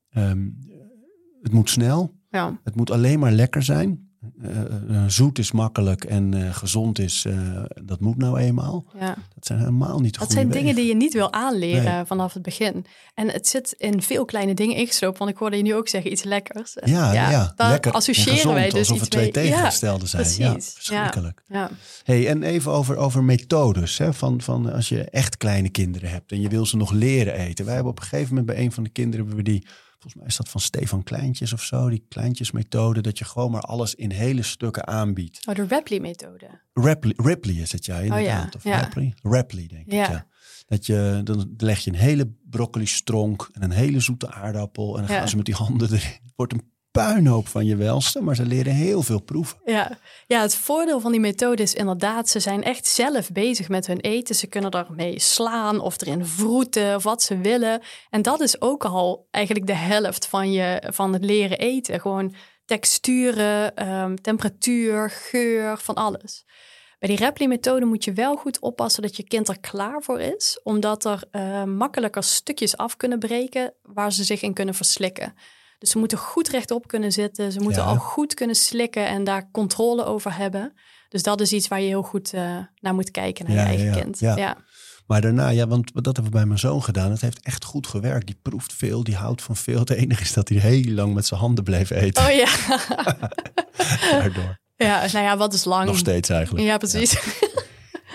ehm, 0.09 0.47
het 1.41 1.51
moet 1.53 1.69
snel, 1.69 2.15
Ja, 2.29 2.59
het 2.63 2.75
moet 2.75 2.91
alleen 2.91 3.19
maar 3.19 3.31
lekker 3.31 3.63
zijn. 3.63 4.04
Eh, 4.41 4.61
eh, 4.61 5.03
zoet 5.07 5.39
is 5.39 5.51
makkelijk 5.51 6.03
en 6.03 6.33
eh, 6.33 6.55
gezond 6.55 6.99
is, 6.99 7.25
dat 7.83 7.99
moet 7.99 8.17
nou 8.17 8.39
eenmaal. 8.39 8.85
ja. 8.99 9.15
Dat 9.35 9.45
zijn 9.45 9.59
helemaal 9.59 9.99
niet 9.99 10.19
Dat 10.19 10.31
zijn 10.31 10.49
dingen 10.49 10.75
die 10.75 10.85
je 10.85 10.95
niet 10.95 11.13
wil 11.13 11.33
aanleren 11.33 11.83
Nee. 11.83 12.05
vanaf 12.05 12.33
het 12.33 12.41
begin. 12.41 12.85
En 13.13 13.29
het 13.29 13.47
zit 13.47 13.75
in 13.77 14.01
veel 14.01 14.25
kleine 14.25 14.53
dingen 14.53 14.75
ingeslopen. 14.75 15.19
Want 15.19 15.31
ik 15.31 15.37
hoorde 15.37 15.57
je 15.57 15.63
nu 15.63 15.75
ook 15.75 15.87
zeggen 15.87 16.11
iets 16.11 16.23
lekkers. 16.23 16.75
En 16.75 16.91
Ja, 16.91 17.13
ja, 17.13 17.53
daar 17.55 17.69
lekker 17.69 17.91
en 17.91 17.97
associëren 17.97 18.33
gezond, 18.33 18.53
wij 18.53 18.69
dus 18.69 18.77
alsof 18.77 18.95
iets 18.95 19.01
het 19.01 19.11
twee 19.11 19.31
mee. 19.31 19.45
Ja, 19.45 19.49
tegengestelde 19.49 20.05
zijn. 20.05 20.27
Ja, 20.37 20.51
precies. 20.51 20.73
verschrikkelijk. 20.73 21.41
Ja, 21.47 21.69
Hey, 22.03 22.27
en 22.27 22.43
even 22.43 22.71
over, 22.71 22.97
over 22.97 23.23
methodes. 23.23 23.97
Hè, 23.97 24.13
van, 24.13 24.41
van 24.41 24.73
als 24.73 24.89
je 24.89 25.03
echt 25.03 25.37
kleine 25.37 25.69
kinderen 25.69 26.09
hebt 26.09 26.31
en 26.31 26.41
je 26.41 26.49
wil 26.49 26.65
ze 26.65 26.77
nog 26.77 26.91
leren 26.91 27.33
eten. 27.33 27.65
Wij 27.65 27.73
hebben 27.73 27.91
op 27.91 27.99
een 27.99 28.05
gegeven 28.05 28.29
moment 28.29 28.45
bij 28.45 28.57
een 28.65 28.71
van 28.71 28.83
de 28.83 28.89
kinderen 28.89 29.25
hebben 29.25 29.43
we 29.45 29.51
die, 29.51 29.67
volgens 30.05 30.15
mij 30.15 30.25
is 30.25 30.35
dat 30.37 30.49
van 30.49 30.61
Stefan 30.61 31.03
Kleintjes 31.03 31.53
of 31.53 31.61
zo, 31.63 31.89
die 31.89 32.05
kleintjesmethode, 32.09 33.01
dat 33.01 33.17
je 33.17 33.25
gewoon 33.25 33.51
maar 33.51 33.61
alles 33.61 33.95
in 33.95 34.11
hele 34.11 34.41
stukken 34.41 34.87
aanbiedt. 34.87 35.47
oh, 35.47 35.55
de 35.55 35.67
Rapley-methode. 35.67 36.59
Ripley, 36.73 37.13
Ripley 37.17 37.55
is 37.55 37.71
het 37.71 37.85
ja, 37.85 37.99
inderdaad. 37.99 38.55
of 38.55 38.65
Oh 38.65 38.71
ja. 38.71 38.79
Ripley? 38.81 39.13
Ripley, 39.21 39.67
denk 39.67 39.85
ik. 39.85 39.91
Ja. 39.91 40.09
Ja. 40.11 40.27
Dat 40.67 40.85
je, 40.85 41.21
dan 41.23 41.53
leg 41.57 41.79
je 41.79 41.91
een 41.91 41.97
hele 41.97 42.31
broccoli 42.49 42.85
stronk 42.85 43.49
en 43.51 43.63
een 43.63 43.71
hele 43.71 43.99
zoete 43.99 44.31
aardappel. 44.31 44.95
En 44.97 45.01
dan 45.05 45.11
Ja. 45.13 45.19
gaan 45.19 45.29
ze 45.29 45.35
met 45.35 45.45
die 45.45 45.55
handen 45.55 45.87
erin. 45.87 45.99
Het 46.23 46.33
wordt 46.35 46.53
een 46.53 46.71
puinhoop 47.03 47.47
van 47.47 47.65
je 47.65 47.75
welste, 47.75 48.21
maar 48.21 48.35
ze 48.35 48.45
leren 48.45 48.73
heel 48.73 49.01
veel 49.01 49.21
proeven. 49.21 49.57
Ja. 49.65 49.97
ja, 50.27 50.41
het 50.41 50.55
voordeel 50.55 50.99
van 50.99 51.11
die 51.11 51.19
methode 51.19 51.61
is 51.61 51.73
inderdaad, 51.73 52.29
ze 52.29 52.39
zijn 52.39 52.63
echt 52.63 52.87
zelf 52.87 53.31
bezig 53.31 53.69
met 53.69 53.87
hun 53.87 53.99
eten. 53.99 54.35
Ze 54.35 54.47
kunnen 54.47 54.71
ermee 54.71 55.19
slaan 55.19 55.79
of 55.79 56.01
erin 56.01 56.25
vroeten 56.25 56.95
of 56.95 57.03
wat 57.03 57.23
ze 57.23 57.37
willen. 57.37 57.81
En 58.09 58.21
dat 58.21 58.41
is 58.41 58.61
ook 58.61 58.85
al 58.85 59.27
eigenlijk 59.31 59.67
de 59.67 59.75
helft 59.75 60.27
van, 60.27 60.51
je, 60.51 60.83
van 60.93 61.13
het 61.13 61.25
leren 61.25 61.57
eten. 61.57 61.99
Gewoon 61.99 62.35
texturen, 62.65 63.75
ehm, 63.75 64.15
temperatuur, 64.15 65.09
geur, 65.09 65.77
van 65.77 65.95
alles. 65.95 66.45
Bij 66.99 67.09
die 67.09 67.25
Rapley-methode 67.25 67.85
moet 67.85 68.03
je 68.03 68.13
wel 68.13 68.35
goed 68.35 68.59
oppassen 68.59 69.01
dat 69.01 69.15
je 69.15 69.23
kind 69.23 69.47
er 69.47 69.59
klaar 69.59 70.01
voor 70.01 70.19
is, 70.19 70.59
omdat 70.63 71.05
er 71.05 71.23
eh, 71.31 71.63
makkelijker 71.63 72.23
stukjes 72.23 72.77
af 72.77 72.97
kunnen 72.97 73.19
breken 73.19 73.73
waar 73.81 74.11
ze 74.11 74.23
zich 74.23 74.41
in 74.41 74.53
kunnen 74.53 74.75
verslikken. 74.75 75.33
Dus 75.85 75.93
ze 75.93 75.99
moeten 75.99 76.17
goed 76.17 76.47
rechtop 76.49 76.87
kunnen 76.87 77.11
zitten, 77.11 77.51
ze 77.51 77.59
moeten 77.59 77.81
Ja. 77.81 77.87
al 77.87 77.95
goed 77.95 78.33
kunnen 78.33 78.55
slikken 78.55 79.07
en 79.07 79.23
daar 79.23 79.49
controle 79.51 80.05
over 80.05 80.35
hebben. 80.37 80.73
Dus 81.09 81.23
dat 81.23 81.41
is 81.41 81.51
iets 81.51 81.67
waar 81.67 81.81
je 81.81 81.87
heel 81.87 82.01
goed 82.01 82.33
eh, 82.33 82.57
naar 82.81 82.93
moet 82.93 83.11
kijken, 83.11 83.45
naar 83.45 83.55
Ja, 83.55 83.61
je 83.61 83.67
eigen 83.67 83.85
ja, 83.85 84.01
kind. 84.01 84.19
Ja. 84.19 84.35
Ja. 84.35 84.57
Maar 85.07 85.21
daarna, 85.21 85.49
ja, 85.49 85.67
want 85.67 85.91
dat 85.93 86.05
hebben 86.05 86.23
we 86.23 86.29
bij 86.29 86.45
mijn 86.45 86.59
zoon 86.59 86.83
gedaan. 86.83 87.11
Het 87.11 87.21
heeft 87.21 87.39
echt 87.43 87.63
goed 87.65 87.87
gewerkt. 87.87 88.25
Die 88.25 88.39
proeft 88.41 88.73
veel, 88.73 89.03
die 89.03 89.15
houdt 89.15 89.41
van 89.41 89.55
veel. 89.55 89.79
Het 89.79 89.89
enige 89.89 90.21
is 90.21 90.33
dat 90.33 90.49
hij 90.49 90.57
heel 90.57 90.93
lang 90.93 91.13
met 91.13 91.25
zijn 91.25 91.39
handen 91.39 91.63
bleef 91.63 91.89
eten. 91.89 92.23
Oh 92.25 92.31
ja. 92.31 92.47
Daardoor. 94.11 94.59
ja, 94.75 94.99
nou 95.11 95.25
ja, 95.25 95.37
wat 95.37 95.53
is 95.53 95.63
lang? 95.63 95.85
Nog 95.85 95.97
steeds 95.97 96.29
eigenlijk. 96.29 96.65
Ja, 96.65 96.77
precies. 96.77 97.17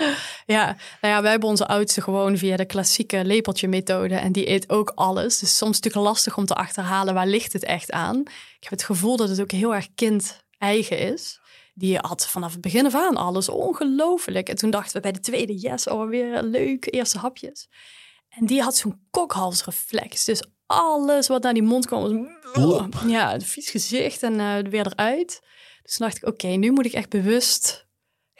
Ja. 0.46 0.64
nou 1.00 1.14
ja, 1.14 1.22
wij 1.22 1.30
hebben 1.30 1.48
onze 1.48 1.66
oudste 1.66 2.00
gewoon 2.00 2.36
via 2.36 2.56
de 2.56 2.64
klassieke 2.64 3.24
lepeltje 3.24 3.68
methode. 3.68 4.14
En 4.14 4.32
die 4.32 4.48
eet 4.48 4.70
ook 4.70 4.92
alles. 4.94 5.38
Dus 5.38 5.56
soms 5.56 5.76
natuurlijk 5.76 6.04
lastig 6.04 6.36
om 6.36 6.46
te 6.46 6.54
achterhalen 6.54 7.14
waar 7.14 7.26
ligt 7.26 7.52
het 7.52 7.64
echt 7.64 7.90
aan. 7.90 8.20
Ik 8.20 8.60
heb 8.60 8.70
het 8.70 8.84
gevoel 8.84 9.16
dat 9.16 9.28
het 9.28 9.40
ook 9.40 9.50
heel 9.50 9.74
erg 9.74 9.88
kind-eigen 9.94 10.98
is. 10.98 11.40
Die 11.74 11.98
had 11.98 12.26
vanaf 12.26 12.52
het 12.52 12.60
begin 12.60 12.86
af 12.86 12.94
aan 12.94 13.16
alles. 13.16 13.48
Ongelooflijk. 13.48 14.48
En 14.48 14.56
toen 14.56 14.70
dachten 14.70 14.92
we 14.92 15.00
bij 15.00 15.12
de 15.12 15.20
tweede, 15.20 15.58
yes, 15.58 15.86
oh, 15.86 16.08
weer 16.08 16.42
leuk, 16.42 16.94
eerste 16.94 17.18
hapjes. 17.18 17.68
En 18.28 18.46
die 18.46 18.62
had 18.62 18.76
zo'n 18.76 19.00
kokhalsreflex. 19.10 20.24
Dus 20.24 20.42
alles 20.66 21.28
wat 21.28 21.42
naar 21.42 21.54
die 21.54 21.62
mond 21.62 21.86
kwam 21.86 22.02
was... 22.02 22.12
Oep. 22.58 22.94
Ja, 23.06 23.34
een 23.34 23.40
vies 23.40 23.70
gezicht 23.70 24.22
en 24.22 24.40
eh, 24.40 24.70
weer 24.70 24.86
eruit. 24.86 25.40
Dus 25.82 25.96
toen 25.96 26.06
dacht 26.06 26.16
ik, 26.16 26.28
oké, 26.28 26.46
nu 26.46 26.70
moet 26.70 26.86
ik 26.86 26.92
echt 26.92 27.08
bewust 27.08 27.88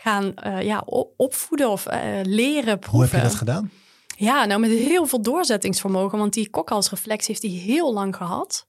gaan 0.01 0.35
eh, 0.35 0.63
ja, 0.63 0.83
opvoeden 1.17 1.71
of 1.71 1.87
eh, 1.87 2.01
leren 2.23 2.79
proeven. 2.79 2.91
Hoe 2.91 3.03
heb 3.03 3.13
je 3.13 3.21
dat 3.21 3.35
gedaan? 3.35 3.71
Ja, 4.17 4.45
nou 4.45 4.61
met 4.61 4.71
heel 4.71 5.07
veel 5.07 5.23
doorzettingsvermogen, 5.23 6.19
want 6.19 6.33
die 6.33 6.51
kokhalsreflex 6.51 7.27
heeft 7.27 7.43
hij 7.43 7.51
heel 7.51 7.93
lang 7.93 8.17
gehad. 8.17 8.67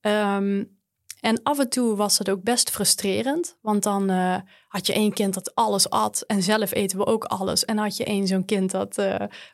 Ehm, 0.00 0.64
en 1.20 1.42
af 1.42 1.58
en 1.58 1.68
toe 1.68 1.96
was 1.96 2.18
het 2.18 2.30
ook 2.30 2.42
best 2.42 2.70
frustrerend, 2.70 3.56
want 3.60 3.82
dan 3.82 4.10
eh, 4.10 4.36
had 4.68 4.86
je 4.86 4.92
één 4.92 5.12
kind 5.12 5.34
dat 5.34 5.54
alles 5.54 5.90
at 5.90 6.24
en 6.26 6.42
zelf 6.42 6.72
eten 6.72 6.98
we 6.98 7.06
ook 7.06 7.24
alles. 7.24 7.64
En 7.64 7.78
had 7.78 7.96
je 7.96 8.04
één 8.04 8.26
zo'n 8.26 8.44
kind 8.44 8.70
dat 8.70 9.02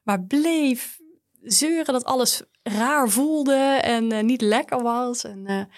maar 0.02 0.22
bleef 0.22 0.98
zeuren 1.42 1.92
dat 1.92 2.04
alles 2.04 2.42
raar 2.62 3.08
voelde 3.08 3.78
en 3.82 4.26
niet 4.26 4.40
lekker 4.40 4.82
was. 4.82 5.24
En 5.24 5.68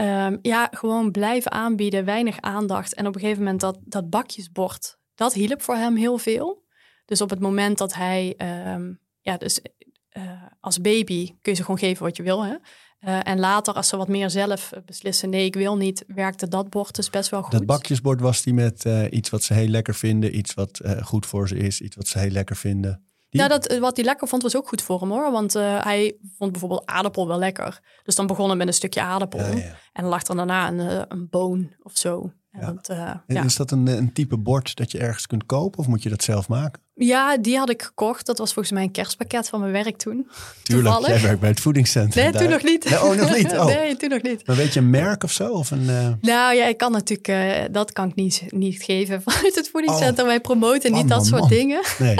eh, 0.00 0.24
ehm, 0.24 0.36
ja, 0.42 0.68
gewoon 0.70 1.10
blijven 1.10 1.52
aanbieden, 1.52 2.04
weinig 2.04 2.40
aandacht. 2.40 2.94
En 2.94 3.06
op 3.06 3.14
een 3.14 3.20
gegeven 3.20 3.42
moment 3.42 3.60
dat, 3.60 3.78
dat 3.84 4.10
bakjesbord, 4.10 4.98
dat 5.14 5.32
hielp 5.32 5.62
voor 5.62 5.74
hem 5.74 5.96
heel 5.96 6.18
veel. 6.18 6.68
Dus 7.04 7.20
op 7.20 7.30
het 7.30 7.40
moment 7.40 7.78
dat 7.78 7.94
hij, 7.94 8.34
ehm, 8.36 8.92
ja, 9.20 9.36
dus 9.36 9.60
eh, 10.08 10.42
als 10.60 10.80
baby 10.80 11.26
kun 11.26 11.52
je 11.52 11.54
ze 11.54 11.62
gewoon 11.62 11.78
geven 11.78 12.04
wat 12.04 12.16
je 12.16 12.22
wil. 12.22 12.44
Hè? 12.44 12.54
Eh, 12.98 13.18
en 13.22 13.38
later, 13.38 13.74
als 13.74 13.88
ze 13.88 13.96
wat 13.96 14.08
meer 14.08 14.30
zelf 14.30 14.72
beslissen, 14.84 15.30
nee, 15.30 15.44
ik 15.44 15.54
wil 15.54 15.76
niet, 15.76 16.04
werkte 16.06 16.48
dat 16.48 16.70
bord 16.70 16.94
dus 16.94 17.10
best 17.10 17.30
wel 17.30 17.42
goed. 17.42 17.52
Dat 17.52 17.66
bakjesbord 17.66 18.20
was 18.20 18.42
die 18.42 18.54
met 18.54 18.84
eh, 18.84 19.04
iets 19.10 19.30
wat 19.30 19.42
ze 19.42 19.54
heel 19.54 19.68
lekker 19.68 19.94
vinden. 19.94 20.36
Iets 20.36 20.54
wat 20.54 20.80
goed 21.02 21.26
voor 21.26 21.48
ze 21.48 21.56
is. 21.56 21.80
Iets 21.80 21.96
wat 21.96 22.08
ze 22.08 22.18
heel 22.18 22.30
lekker 22.30 22.56
vinden. 22.56 23.09
Die? 23.30 23.40
Ja, 23.40 23.48
dat, 23.48 23.66
eh, 23.66 23.78
wat 23.78 23.96
hij 23.96 24.04
lekker 24.04 24.28
vond 24.28 24.42
was 24.42 24.56
ook 24.56 24.68
goed 24.68 24.82
voor 24.82 25.00
hem 25.00 25.10
hoor. 25.10 25.30
Want 25.30 25.54
eh, 25.54 25.84
hij 25.84 26.16
vond 26.38 26.50
bijvoorbeeld 26.52 26.86
aardappel 26.86 27.28
wel 27.28 27.38
lekker. 27.38 27.80
Dus 28.02 28.14
dan 28.14 28.26
begon 28.26 28.48
hij 28.48 28.56
met 28.56 28.66
een 28.66 28.72
stukje 28.72 29.00
aardappel. 29.00 29.38
Ja, 29.38 29.56
ja. 29.56 29.76
En 29.92 30.04
lag 30.04 30.26
er 30.26 30.36
daarna 30.36 30.68
een, 30.68 30.80
eh, 30.80 31.02
een 31.08 31.28
boon 31.30 31.74
of 31.82 31.96
zo. 31.96 32.32
Ja. 32.52 32.74
eh, 32.82 32.98
En 33.10 33.22
ja. 33.26 33.44
Is 33.44 33.56
dat 33.56 33.70
een, 33.70 33.86
een 33.86 34.12
type 34.12 34.36
bord 34.36 34.76
dat 34.76 34.90
je 34.90 34.98
ergens 34.98 35.26
kunt 35.26 35.46
kopen? 35.46 35.78
Of 35.78 35.86
moet 35.86 36.02
je 36.02 36.08
dat 36.08 36.22
zelf 36.22 36.48
maken? 36.48 36.82
ja, 36.94 37.36
die 37.38 37.58
had 37.58 37.70
ik 37.70 37.82
gekocht. 37.82 38.26
Dat 38.26 38.38
was 38.38 38.52
volgens 38.52 38.74
mij 38.74 38.82
een 38.82 38.90
kerstpakket 38.90 39.48
van 39.48 39.60
mijn 39.60 39.72
werk 39.72 39.96
toen. 39.96 40.30
Tuurlijk, 40.62 40.94
Toevallig. 40.94 41.08
jij 41.08 41.20
werkt 41.26 41.40
bij 41.40 41.48
het 41.48 41.60
voedingscentrum. 41.60 42.22
Nee, 42.24 42.32
daar. 42.32 42.42
toen 42.42 42.50
nog 42.50 42.62
niet. 42.62 42.84
Nee, 42.90 43.02
oh, 43.02 43.16
nog 43.16 43.36
niet? 43.36 43.52
Oh. 43.58 43.64
nee, 43.66 43.96
toen 43.96 44.08
nog 44.08 44.22
niet. 44.22 44.46
Maar 44.46 44.56
weet 44.56 44.72
je 44.74 44.80
een 44.80 44.90
merk 44.90 45.22
of 45.24 45.32
zo? 45.32 45.48
Of 45.48 45.70
een, 45.70 45.88
eh, 45.88 46.08
Nou 46.20 46.54
ja, 46.54 46.66
ik 46.66 46.76
kan 46.76 46.92
natuurlijk, 46.92 47.28
eh, 47.28 47.64
dat 47.70 47.92
kan 47.92 48.08
ik 48.08 48.14
niet, 48.14 48.42
niet 48.48 48.82
geven 48.82 49.22
vanuit 49.26 49.54
het 49.54 49.68
voedingscentrum. 49.68 50.26
Wij 50.26 50.40
promoten 50.40 50.92
niet 50.92 51.08
dat 51.08 51.16
man, 51.18 51.26
soort 51.26 51.40
man. 51.40 51.48
dingen. 51.48 51.82
nee. 51.98 52.16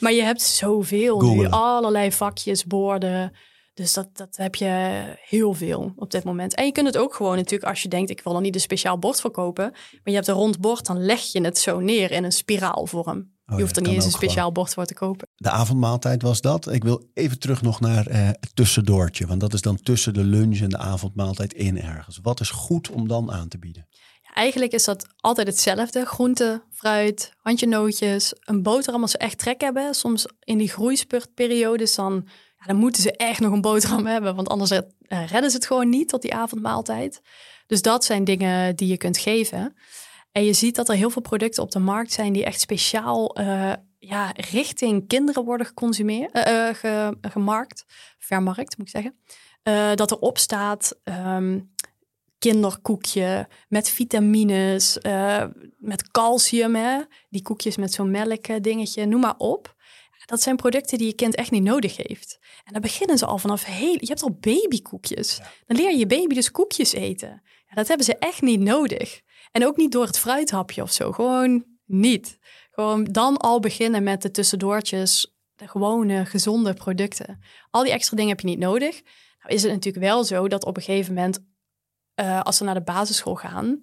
Maar 0.00 0.12
je 0.12 0.22
hebt 0.22 0.42
zoveel 0.42 1.34
nu, 1.34 1.46
allerlei 1.46 2.12
vakjes, 2.12 2.64
borden. 2.64 3.32
Dus 3.78 3.92
dat, 3.92 4.08
dat 4.12 4.36
heb 4.36 4.54
je 4.54 5.02
heel 5.20 5.54
veel 5.54 5.92
op 5.96 6.10
dit 6.10 6.24
moment. 6.24 6.54
En 6.54 6.64
je 6.64 6.72
kunt 6.72 6.86
het 6.86 6.96
ook 6.96 7.14
gewoon 7.14 7.36
natuurlijk, 7.36 7.70
als 7.70 7.82
je 7.82 7.88
denkt, 7.88 8.10
ik 8.10 8.20
wil 8.24 8.34
er 8.34 8.40
niet 8.40 8.54
een 8.54 8.60
speciaal 8.60 8.98
bord 8.98 9.20
voor 9.20 9.30
kopen. 9.30 9.70
Maar 9.70 10.00
je 10.04 10.14
hebt 10.14 10.26
een 10.26 10.34
rond 10.34 10.60
bord, 10.60 10.86
dan 10.86 11.04
leg 11.04 11.20
je 11.20 11.40
het 11.40 11.58
zo 11.58 11.80
neer 11.80 12.10
in 12.10 12.24
een 12.24 12.32
spiraalvorm. 12.32 13.18
Oh 13.46 13.56
je 13.56 13.62
hoeft 13.62 13.76
er 13.76 13.82
niet 13.82 13.92
eens 13.92 14.04
een 14.04 14.10
speciaal 14.10 14.52
bord 14.52 14.74
voor 14.74 14.84
te 14.84 14.94
kopen. 14.94 15.28
De 15.34 15.50
avondmaaltijd 15.50 16.22
was 16.22 16.40
dat. 16.40 16.72
Ik 16.72 16.84
wil 16.84 17.10
even 17.14 17.38
terug 17.38 17.62
nog 17.62 17.80
naar 17.80 18.06
eh, 18.06 18.26
het 18.26 18.50
tussendoortje. 18.54 19.26
Want 19.26 19.40
dat 19.40 19.52
is 19.52 19.60
dan 19.60 19.82
tussen 19.82 20.14
de 20.14 20.24
lunch 20.24 20.60
en 20.60 20.68
de 20.68 20.78
avondmaaltijd 20.78 21.52
in 21.52 21.80
ergens. 21.80 22.18
Wat 22.22 22.40
is 22.40 22.50
goed 22.50 22.90
om 22.90 23.08
dan 23.08 23.32
aan 23.32 23.48
te 23.48 23.58
bieden? 23.58 23.86
Ja, 24.22 24.34
eigenlijk 24.34 24.72
is 24.72 24.84
dat 24.84 25.06
altijd 25.16 25.46
hetzelfde. 25.46 26.04
Groente, 26.04 26.62
fruit, 26.72 27.32
handje 27.36 27.66
nootjes, 27.66 28.34
een 28.40 28.62
boterham 28.62 29.02
als 29.02 29.10
ze 29.10 29.18
echt 29.18 29.38
trek 29.38 29.60
hebben. 29.60 29.94
Soms 29.94 30.26
in 30.40 30.58
die 30.58 30.68
groeispurtperiodes 30.68 31.94
dan, 31.94 32.28
dan 32.66 32.76
moeten 32.76 33.02
ze 33.02 33.12
echt 33.16 33.40
nog 33.40 33.52
een 33.52 33.60
boterham 33.60 34.06
hebben. 34.06 34.34
Want 34.34 34.48
anders 34.48 34.70
eh, 34.70 34.80
redden 35.08 35.50
ze 35.50 35.56
het 35.56 35.66
gewoon 35.66 35.88
niet 35.88 36.08
tot 36.08 36.22
die 36.22 36.34
avondmaaltijd. 36.34 37.20
Dus 37.66 37.82
dat 37.82 38.04
zijn 38.04 38.24
dingen 38.24 38.76
die 38.76 38.88
je 38.88 38.96
kunt 38.96 39.18
geven. 39.18 39.74
En 40.32 40.44
je 40.44 40.52
ziet 40.52 40.74
dat 40.74 40.88
er 40.88 40.94
heel 40.94 41.10
veel 41.10 41.22
producten 41.22 41.62
op 41.62 41.70
de 41.70 41.78
markt 41.78 42.12
zijn 42.12 42.32
die 42.32 42.44
echt 42.44 42.60
speciaal 42.60 43.34
eh, 43.34 43.72
ja, 43.98 44.32
richting 44.34 45.06
kinderen 45.08 45.44
worden 45.44 45.66
geconsumeerd, 45.66 46.38
ge- 46.78 47.16
gemarkt, 47.20 47.84
vermarkt 48.18 48.78
moet 48.78 48.86
ik 48.86 48.92
zeggen. 48.92 49.14
Dat 49.96 50.10
erop 50.10 50.38
staat 50.38 50.98
ehm, 51.04 51.60
kinderkoekje 52.38 53.48
met 53.68 53.88
vitamines, 53.88 54.98
met 55.78 56.10
calcium, 56.10 56.74
hè? 56.74 56.98
die 57.28 57.42
koekjes 57.42 57.76
met 57.76 57.92
zo'n 57.92 58.10
melk 58.10 58.62
dingetje, 58.62 59.06
noem 59.06 59.20
maar 59.20 59.36
op. 59.36 59.74
Dat 60.28 60.42
zijn 60.42 60.56
producten 60.56 60.98
die 60.98 61.06
je 61.06 61.14
kind 61.14 61.34
echt 61.34 61.50
niet 61.50 61.62
nodig 61.62 61.96
heeft. 61.96 62.38
En 62.64 62.72
dan 62.72 62.82
beginnen 62.82 63.18
ze 63.18 63.26
al 63.26 63.38
vanaf 63.38 63.64
heel... 63.64 63.92
Je 63.92 64.06
hebt 64.06 64.22
al 64.22 64.38
babykoekjes. 64.40 65.40
Dan 65.66 65.76
leer 65.76 65.90
je 65.90 65.98
je 65.98 66.06
baby 66.06 66.34
dus 66.34 66.50
koekjes 66.50 66.92
eten. 66.92 67.42
Ja, 67.68 67.74
dat 67.74 67.88
hebben 67.88 68.06
ze 68.06 68.16
echt 68.18 68.42
niet 68.42 68.60
nodig. 68.60 69.20
En 69.52 69.66
ook 69.66 69.76
niet 69.76 69.92
door 69.92 70.06
het 70.06 70.18
fruithapje 70.18 70.82
of 70.82 70.92
zo. 70.92 71.12
Gewoon 71.12 71.64
niet. 71.84 72.38
Gewoon 72.70 73.04
dan 73.04 73.36
al 73.36 73.60
beginnen 73.60 74.02
met 74.02 74.22
de 74.22 74.30
tussendoortjes. 74.30 75.36
De 75.54 75.68
gewone, 75.68 76.24
gezonde 76.24 76.74
producten. 76.74 77.40
Al 77.70 77.82
die 77.82 77.92
extra 77.92 78.16
dingen 78.16 78.30
heb 78.30 78.40
je 78.40 78.46
niet 78.46 78.58
nodig. 78.58 79.02
Nou 79.38 79.54
is 79.54 79.62
het 79.62 79.72
natuurlijk 79.72 80.04
wel 80.04 80.24
zo 80.24 80.48
dat 80.48 80.64
op 80.64 80.76
een 80.76 80.82
gegeven 80.82 81.14
moment... 81.14 81.38
eh, 82.14 82.42
als 82.42 82.56
ze 82.56 82.64
naar 82.64 82.74
de 82.74 82.82
basisschool 82.82 83.34
gaan... 83.34 83.82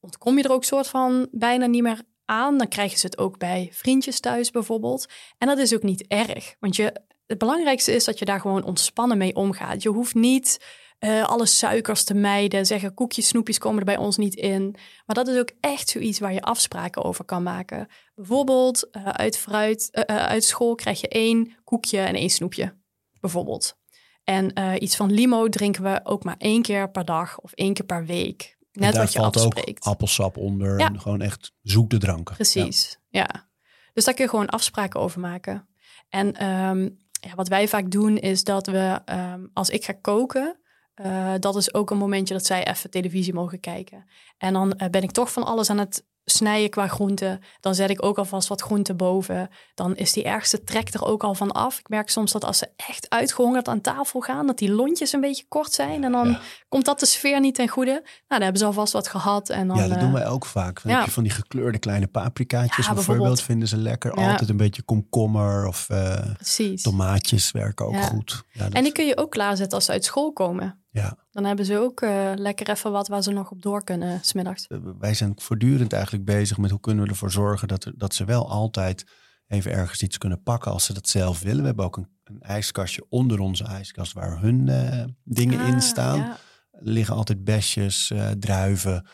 ontkom 0.00 0.36
je 0.36 0.44
er 0.44 0.52
ook 0.52 0.64
soort 0.64 0.88
van 0.88 1.28
bijna 1.30 1.66
niet 1.66 1.82
meer 1.82 2.02
Dan 2.26 2.68
krijgen 2.68 2.98
ze 2.98 3.06
het 3.06 3.18
ook 3.18 3.38
bij 3.38 3.68
vriendjes 3.72 4.20
thuis 4.20 4.50
bijvoorbeeld. 4.50 5.06
En 5.38 5.48
dat 5.48 5.58
is 5.58 5.74
ook 5.74 5.82
niet 5.82 6.06
erg. 6.06 6.54
Want 6.60 6.76
je, 6.76 7.02
het 7.26 7.38
belangrijkste 7.38 7.92
is 7.92 8.04
dat 8.04 8.18
je 8.18 8.24
daar 8.24 8.40
gewoon 8.40 8.64
ontspannen 8.64 9.18
mee 9.18 9.36
omgaat. 9.36 9.82
Je 9.82 9.88
hoeft 9.88 10.14
niet 10.14 10.58
uh, 11.00 11.24
alle 11.24 11.46
suikers 11.46 12.04
te 12.04 12.14
mijden. 12.14 12.66
Zeggen 12.66 12.94
koekjes, 12.94 13.28
snoepjes 13.28 13.58
komen 13.58 13.78
er 13.78 13.84
bij 13.84 13.96
ons 13.96 14.16
niet 14.16 14.34
in. 14.34 14.76
Maar 15.06 15.16
dat 15.16 15.28
is 15.28 15.38
ook 15.38 15.50
echt 15.60 15.88
zoiets 15.88 16.18
waar 16.18 16.32
je 16.32 16.42
afspraken 16.42 17.04
over 17.04 17.24
kan 17.24 17.42
maken. 17.42 17.88
Bijvoorbeeld 18.14 18.88
uh, 18.92 19.08
uit, 19.08 19.38
fruit, 19.38 19.88
uh, 19.92 20.16
uit 20.16 20.44
school 20.44 20.74
krijg 20.74 21.00
je 21.00 21.08
één 21.08 21.56
koekje 21.64 22.00
en 22.00 22.14
één 22.14 22.30
snoepje. 22.30 22.76
Bijvoorbeeld. 23.20 23.76
En 24.24 24.52
iets 24.82 24.96
van 24.96 25.12
limo 25.12 25.48
drinken 25.48 25.82
we 25.82 26.00
ook 26.02 26.24
maar 26.24 26.36
één 26.38 26.62
keer 26.62 26.90
per 26.90 27.04
dag 27.04 27.40
of 27.40 27.52
één 27.52 27.74
keer 27.74 27.84
per 27.84 28.04
week. 28.04 28.53
Net 28.74 28.96
wat 28.96 29.12
je 29.12 29.18
valt 29.18 29.36
afspreekt. 29.36 29.86
ook 29.86 29.92
appelsap 29.92 30.36
onder 30.36 30.80
en 30.80 31.00
gewoon 31.00 31.20
echt 31.20 31.52
zoete 31.62 31.98
dranken. 31.98 32.34
Precies, 32.34 32.98
ja. 33.08 33.20
ja. 33.20 33.48
Dus 33.92 34.04
daar 34.04 34.14
kun 34.14 34.24
je 34.24 34.30
gewoon 34.30 34.48
afspraken 34.48 35.00
over 35.00 35.20
maken. 35.20 35.68
En 36.08 36.46
um, 36.46 36.96
ja, 37.20 37.34
wat 37.34 37.48
wij 37.48 37.68
vaak 37.68 37.90
doen 37.90 38.16
is 38.18 38.44
dat 38.44 38.66
we, 38.66 39.00
um, 39.06 39.50
als 39.52 39.70
ik 39.70 39.84
ga 39.84 39.92
koken, 39.92 40.58
uh, 40.94 41.32
dat 41.40 41.56
is 41.56 41.74
ook 41.74 41.90
een 41.90 41.96
momentje 41.96 42.34
dat 42.34 42.46
zij 42.46 42.66
even 42.66 42.90
televisie 42.90 43.34
mogen 43.34 43.60
kijken. 43.60 44.10
En 44.38 44.52
dan 44.52 44.74
uh, 44.76 44.88
ben 44.88 45.02
ik 45.02 45.10
toch 45.10 45.32
van 45.32 45.44
alles 45.44 45.70
aan 45.70 45.78
het 45.78 46.04
snijden 46.24 46.70
qua 46.70 46.86
groenten. 46.86 47.40
Dan 47.60 47.74
zet 47.74 47.90
ik 47.90 48.04
ook 48.04 48.18
alvast 48.18 48.48
wat 48.48 48.60
groenten 48.60 48.96
boven. 48.96 49.48
Dan 49.74 49.96
is 49.96 50.12
die 50.12 50.24
ergste 50.24 50.64
trek 50.64 50.94
er 50.94 51.04
ook 51.04 51.24
al 51.24 51.34
van 51.34 51.52
af. 51.52 51.78
Ik 51.78 51.88
merk 51.88 52.10
soms 52.10 52.32
dat 52.32 52.44
als 52.44 52.58
ze 52.58 52.68
echt 52.76 53.10
uitgehongerd 53.10 53.68
aan 53.68 53.80
tafel 53.80 54.20
gaan, 54.20 54.46
dat 54.46 54.58
die 54.58 54.72
lontjes 54.72 55.12
een 55.12 55.20
beetje 55.20 55.48
kort 55.48 55.72
zijn. 55.72 56.04
En 56.04 56.12
dan 56.12 56.38
komt 56.74 56.86
dat 56.86 57.00
de 57.00 57.06
sfeer 57.06 57.40
niet 57.40 57.54
ten 57.54 57.68
goede. 57.68 57.90
Nou, 57.90 58.04
dan 58.28 58.40
hebben 58.40 58.58
ze 58.58 58.64
alvast 58.64 58.92
wat 58.92 59.08
gehad. 59.08 59.48
En 59.48 59.68
dan, 59.68 59.76
ja, 59.76 59.88
dat 59.88 60.00
doen 60.00 60.12
wij 60.12 60.26
ook 60.26 60.46
vaak. 60.46 60.82
Dan 60.82 60.92
ja. 60.92 60.98
heb 60.98 61.06
je 61.06 61.12
van 61.12 61.22
die 61.22 61.32
gekleurde 61.32 61.78
kleine 61.78 62.06
paprikaatjes 62.06 62.86
ja, 62.86 62.94
bijvoorbeeld. 62.94 63.42
Vinden 63.42 63.68
ze 63.68 63.76
lekker. 63.76 64.12
Altijd 64.12 64.48
een 64.48 64.56
beetje 64.56 64.82
komkommer 64.82 65.66
of 65.66 65.88
uh, 65.90 66.74
tomaatjes 66.74 67.50
werken 67.50 67.86
ook 67.86 68.02
goed. 68.02 68.42
En 68.72 68.82
die 68.82 68.92
kun 68.92 69.06
je 69.06 69.16
ook 69.16 69.30
klaarzetten 69.30 69.76
als 69.76 69.84
ze 69.84 69.92
uit 69.92 70.04
school 70.04 70.32
komen. 70.32 70.82
Ja. 70.90 71.16
Dan 71.30 71.44
hebben 71.44 71.64
ze 71.64 71.78
ook 71.78 72.00
uh, 72.00 72.30
lekker 72.34 72.70
even 72.70 72.92
wat 72.92 73.08
waar 73.08 73.22
ze 73.22 73.30
nog 73.30 73.50
op 73.50 73.62
door 73.62 73.84
kunnen 73.84 74.18
smiddags. 74.22 74.66
Wij 74.98 75.14
zijn 75.14 75.32
voortdurend 75.36 75.92
eigenlijk 75.92 76.24
bezig 76.24 76.58
met 76.58 76.70
hoe 76.70 76.80
kunnen 76.80 77.04
we 77.04 77.10
ervoor 77.10 77.30
zorgen 77.30 77.68
dat, 77.68 77.84
er, 77.84 77.92
dat 77.96 78.14
ze 78.14 78.24
wel 78.24 78.50
altijd 78.50 79.04
even 79.48 79.72
ergens 79.72 80.02
iets 80.02 80.18
kunnen 80.18 80.42
pakken 80.42 80.72
als 80.72 80.84
ze 80.84 80.92
dat 80.92 81.08
zelf 81.08 81.40
willen. 81.40 81.60
We 81.60 81.66
hebben 81.66 81.84
ook 81.84 81.96
een, 81.96 82.08
een 82.24 82.40
ijskastje 82.40 83.06
onder 83.08 83.40
onze 83.40 83.64
ijskast 83.64 84.12
waar 84.12 84.40
hun 84.40 84.66
uh, 84.66 85.04
dingen 85.24 85.66
in 85.66 85.74
ah, 85.74 85.80
staan. 85.80 86.18
Ja. 86.18 86.38
Er 86.78 86.90
liggen 86.90 87.14
altijd 87.14 87.44
besjes, 87.44 88.10
uh, 88.10 88.30
druiven, 88.30 89.06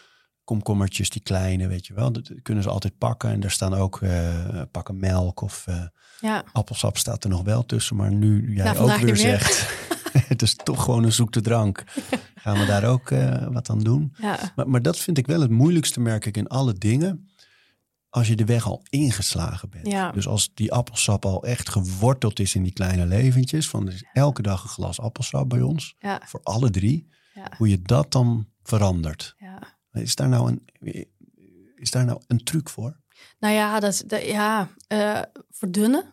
komkommertjes, 0.45 1.11
die 1.11 1.23
kleine, 1.23 1.69
weet 1.69 1.87
je 1.87 1.95
wel. 1.95 2.12
Dat 2.12 2.32
kunnen 2.43 2.62
ze 2.62 2.70
altijd 2.70 2.99
pakken. 2.99 3.31
En 3.31 3.43
er 3.43 3.51
staan 3.51 3.74
ook 3.74 4.01
pakken 4.70 4.99
melk 4.99 5.41
of 5.41 5.66
ja. 6.20 6.45
appelsap 6.53 6.97
staat 6.97 7.24
er 7.24 7.31
nog 7.31 7.43
wel 7.43 7.66
tussen. 7.66 7.97
Maar 7.97 8.12
nu 8.12 8.55
jij 8.55 8.78
ook 8.78 8.97
weer 8.97 9.16
zegt... 9.16 9.69
het 10.32 10.43
is 10.43 10.55
toch 10.55 10.85
gewoon 10.85 11.05
een 11.05 11.12
zoekte 11.12 11.41
drank. 11.41 11.85
Gaan 12.43 12.59
we 12.59 12.66
daar 12.66 12.85
ook 12.85 13.09
wat 13.53 13.70
aan 13.70 13.81
doen? 13.81 14.15
Ja. 14.19 14.53
Maar, 14.57 14.69
maar 14.69 14.82
dat 14.82 14.99
vind 14.99 15.19
ik 15.19 15.27
wel 15.27 15.41
het 15.41 15.51
moeilijkste, 15.51 16.01
merk 16.01 16.27
ik, 16.27 16.37
in 16.37 16.49
alle 16.49 16.73
dingen. 16.73 17.31
Als 18.11 18.28
je 18.28 18.37
de 18.37 18.45
weg 18.45 18.66
al 18.66 18.82
ingeslagen 18.89 19.70
bent. 19.70 19.87
Ja. 19.87 20.12
Dus 20.12 20.27
als 20.27 20.51
die 20.55 20.73
appelsap 20.73 21.24
al 21.24 21.45
echt 21.45 21.69
geworteld 21.69 22.39
is 22.39 22.55
in 22.55 22.62
die 22.62 22.73
kleine 22.73 23.07
leventjes. 23.07 23.69
Van 23.69 23.93
elke 24.12 24.43
dag 24.43 24.62
een 24.62 24.69
glas 24.69 25.01
appelsap 25.01 25.49
bij 25.49 25.61
ons. 25.61 25.95
Ja. 25.99 26.20
Voor 26.27 26.41
alle 26.43 26.70
drie. 26.70 27.09
Hoe 27.57 27.69
je 27.69 27.82
dat 27.82 28.12
dan 28.12 28.48
verandert. 28.62 29.36
Is, 29.93 30.15
daar 30.15 30.28
nou 30.28 30.51
een, 30.51 30.69
is 31.77 31.90
daar 31.90 32.05
nou 32.05 32.20
een 32.27 32.44
truc 32.44 32.69
voor? 32.69 33.01
Nou 33.39 33.55
ja, 33.55 33.81
dat, 33.81 34.02
dat 34.07 34.24
ja 34.24 34.69
uh, 34.89 35.23
verdunnen 35.51 36.05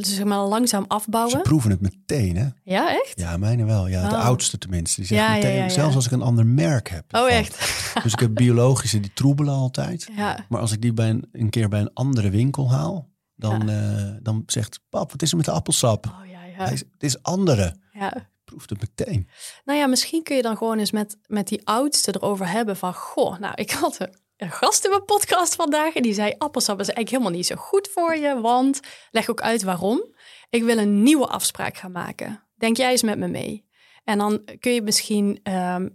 dus 0.00 0.14
zeg 0.14 0.24
maar 0.24 0.38
langzaam 0.38 0.84
afbouwen. 0.88 1.30
Ze 1.32 1.40
proeven 1.40 1.70
het 1.70 1.80
meteen, 1.80 2.36
hè? 2.36 2.48
Ja, 2.64 2.90
echt? 2.90 3.18
Ja, 3.18 3.36
mijne 3.36 3.64
wel. 3.64 3.86
Ja, 3.86 4.08
de 4.08 4.14
oh. 4.14 4.24
oudste 4.24 4.58
tenminste. 4.58 5.00
Die 5.00 5.08
zegt 5.08 5.32
meteen, 5.32 5.70
zelfs 5.70 5.94
als 5.94 6.06
ik 6.06 6.12
een 6.12 6.22
ander 6.22 6.46
merk 6.46 6.88
heb. 6.88 7.04
Oh, 7.14 7.30
echt? 7.30 7.82
Dus 8.02 8.12
ik 8.12 8.18
heb 8.18 8.34
biologische, 8.34 9.00
die 9.00 9.12
troebelen 9.12 9.54
altijd. 9.54 10.08
Ja. 10.16 10.46
Maar 10.48 10.60
als 10.60 10.72
ik 10.72 10.80
die 10.80 10.92
bij 10.92 11.10
een, 11.10 11.28
een 11.32 11.50
keer 11.50 11.68
bij 11.68 11.80
een 11.80 11.92
andere 11.92 12.30
winkel 12.30 12.70
haal, 12.70 13.10
dan, 13.34 13.70
uh, 13.70 14.10
dan 14.22 14.42
zegt 14.46 14.80
pap, 14.88 15.10
wat 15.10 15.22
is 15.22 15.30
er 15.30 15.36
met 15.36 15.46
de 15.46 15.52
appelsap? 15.52 16.06
Oh, 16.06 16.30
ja, 16.30 16.44
ja. 16.44 16.70
Is, 16.70 16.78
het 16.78 17.02
is 17.02 17.22
andere. 17.22 17.76
Ja. 17.92 18.28
Proeft 18.54 18.70
het 18.70 18.80
meteen. 18.80 19.28
Nou 19.64 19.78
ja, 19.78 19.86
misschien 19.86 20.22
kun 20.22 20.36
je 20.36 20.42
dan 20.42 20.56
gewoon 20.56 20.78
eens 20.78 20.90
met, 20.90 21.16
met 21.26 21.48
die 21.48 21.66
oudste 21.66 22.14
erover 22.14 22.50
hebben 22.50 22.76
van, 22.76 22.94
goh, 22.94 23.38
nou, 23.38 23.54
ik 23.54 23.70
had 23.70 23.98
een 24.36 24.50
gast 24.50 24.84
in 24.84 24.90
mijn 24.90 25.04
podcast 25.04 25.54
vandaag 25.54 25.94
en 25.94 26.02
die 26.02 26.14
zei: 26.14 26.34
Appelsap 26.38 26.80
is 26.80 26.86
eigenlijk 26.86 27.10
helemaal 27.10 27.38
niet 27.38 27.46
zo 27.46 27.54
goed 27.56 27.88
voor 27.92 28.16
je, 28.16 28.40
want 28.40 28.80
leg 29.10 29.30
ook 29.30 29.40
uit 29.40 29.62
waarom. 29.62 30.14
Ik 30.50 30.62
wil 30.62 30.78
een 30.78 31.02
nieuwe 31.02 31.26
afspraak 31.26 31.76
gaan 31.76 31.92
maken. 31.92 32.44
Denk 32.54 32.76
jij 32.76 32.90
eens 32.90 33.02
met 33.02 33.18
me 33.18 33.28
mee? 33.28 33.68
En 34.04 34.18
dan 34.18 34.44
kun 34.58 34.72
je 34.72 34.82
misschien 34.82 35.40
ehm, 35.42 35.88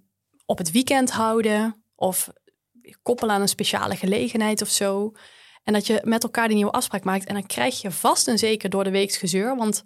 op 0.46 0.58
het 0.58 0.72
weekend 0.72 1.12
houden 1.12 1.84
of 1.96 2.30
koppelen 3.02 3.36
aan 3.36 3.42
een 3.42 3.48
speciale 3.48 3.96
gelegenheid 3.96 4.62
of 4.62 4.70
zo. 4.70 5.12
En 5.64 5.74
dat 5.74 5.88
je 5.88 6.02
met 6.04 6.24
elkaar 6.24 6.48
die 6.48 6.56
nieuwe 6.56 6.72
afspraak 6.72 7.04
maakt. 7.04 7.26
En 7.26 7.34
dan 7.34 7.46
krijg 7.46 7.82
je 7.82 7.92
vast 7.92 8.28
en 8.28 8.38
zeker 8.38 8.70
door 8.70 8.84
de 8.84 8.92
week 8.92 9.12
gezeur. 9.12 9.56
Want 9.56 9.84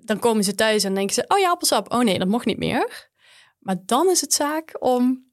dan 0.00 0.18
komen 0.18 0.44
ze 0.44 0.54
thuis 0.54 0.84
en 0.84 0.94
denken 0.94 1.14
ze: 1.14 1.24
Oh 1.28 1.38
ja, 1.38 1.50
appelsap. 1.50 1.92
Oh 1.92 2.02
nee, 2.04 2.18
dat 2.18 2.28
mocht 2.28 2.46
niet 2.46 2.58
meer. 2.58 3.10
Maar 3.58 3.76
dan 3.86 4.10
is 4.10 4.20
het 4.20 4.32
zaak 4.32 4.76
om 4.78 5.30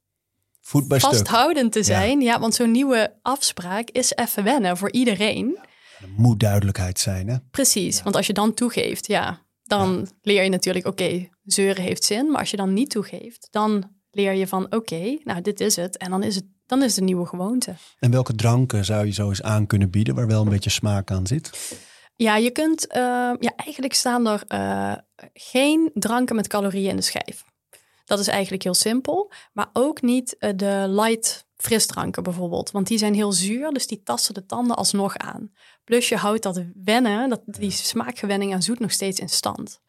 vasthoudend 0.88 1.72
te 1.72 1.84
zijn. 1.84 2.22
Ja, 2.22 2.40
want 2.40 2.56
zo'n 2.56 2.72
nieuwe 2.72 3.18
afspraak 3.22 3.90
is 3.90 4.16
even 4.16 4.44
wennen 4.44 4.78
voor 4.78 4.92
iedereen. 4.92 5.58
Er 6.02 6.10
moet 6.18 6.40
duidelijkheid 6.40 7.00
zijn, 7.00 7.28
hè? 7.28 7.36
Precies, 7.52 8.04
want 8.04 8.16
als 8.16 8.28
je 8.28 8.34
dan 8.34 8.54
toegeeft, 8.54 9.08
ja, 9.08 9.46
dan 9.64 10.10
leer 10.22 10.44
je 10.44 10.50
natuurlijk, 10.50 10.88
oké, 10.88 11.30
zeuren 11.44 11.84
heeft 11.84 12.04
zin. 12.04 12.32
Maar 12.32 12.40
als 12.40 12.52
je 12.52 12.58
dan 12.58 12.74
niet 12.74 12.90
toegeeft, 12.90 13.48
dan 13.52 13.92
leer 14.12 14.34
je 14.34 14.48
van, 14.48 14.74
oké, 14.74 15.18
nou, 15.24 15.42
dit 15.42 15.60
is 15.60 15.76
het. 15.76 15.98
En 15.98 16.10
dan 16.10 16.24
is 16.24 16.36
het, 16.36 16.46
dan 16.66 16.84
is 16.84 16.90
het 16.90 17.00
een 17.00 17.06
nieuwe 17.06 17.26
gewoonte. 17.26 17.76
En 18.00 18.12
welke 18.12 18.36
dranken 18.36 18.86
zou 18.86 19.06
je 19.06 19.12
zo 19.12 19.30
eens 19.30 19.42
aan 19.42 19.68
kunnen 19.68 19.90
bieden, 19.90 20.16
waar 20.16 20.28
wel 20.28 20.42
een 20.42 20.50
beetje 20.50 20.70
smaak 20.70 21.12
aan 21.12 21.28
zit? 21.28 21.78
Ja, 22.22 22.36
je 22.36 22.52
kunt, 22.52 22.88
uh, 22.88 22.96
ja, 23.40 23.56
eigenlijk 23.56 23.94
staan 23.94 24.28
er 24.28 24.44
uh, 24.48 24.96
geen 25.34 25.92
dranken 25.94 26.36
met 26.36 26.48
calorieën 26.48 26.90
in 26.90 26.96
de 26.96 27.02
schijf. 27.02 27.44
Dat 28.06 28.20
is 28.20 28.28
eigenlijk 28.28 28.64
heel 28.64 28.74
simpel. 28.74 29.32
Maar 29.54 29.70
ook 29.74 30.02
niet 30.02 30.36
uh, 30.40 30.50
de 30.56 30.86
light 30.88 31.48
frisdranken 31.56 32.24
bijvoorbeeld. 32.24 32.72
Want 32.72 32.88
die 32.88 32.98
zijn 32.98 33.14
heel 33.14 33.32
zuur, 33.32 33.72
dus 33.72 33.88
die 33.88 34.04
tasten 34.04 34.34
de 34.34 34.46
tanden 34.46 34.76
alsnog 34.76 35.18
aan. 35.18 35.52
Plus 35.84 36.10
je 36.10 36.16
houdt 36.16 36.44
dat 36.44 36.64
wennen, 36.84 37.30
dat, 37.30 37.42
die 37.46 37.72
smaakgewenning 37.72 38.54
aan 38.54 38.62
zoet 38.62 38.80
nog 38.80 38.92
steeds 38.92 39.20
in 39.20 39.30
stand. 39.30 39.82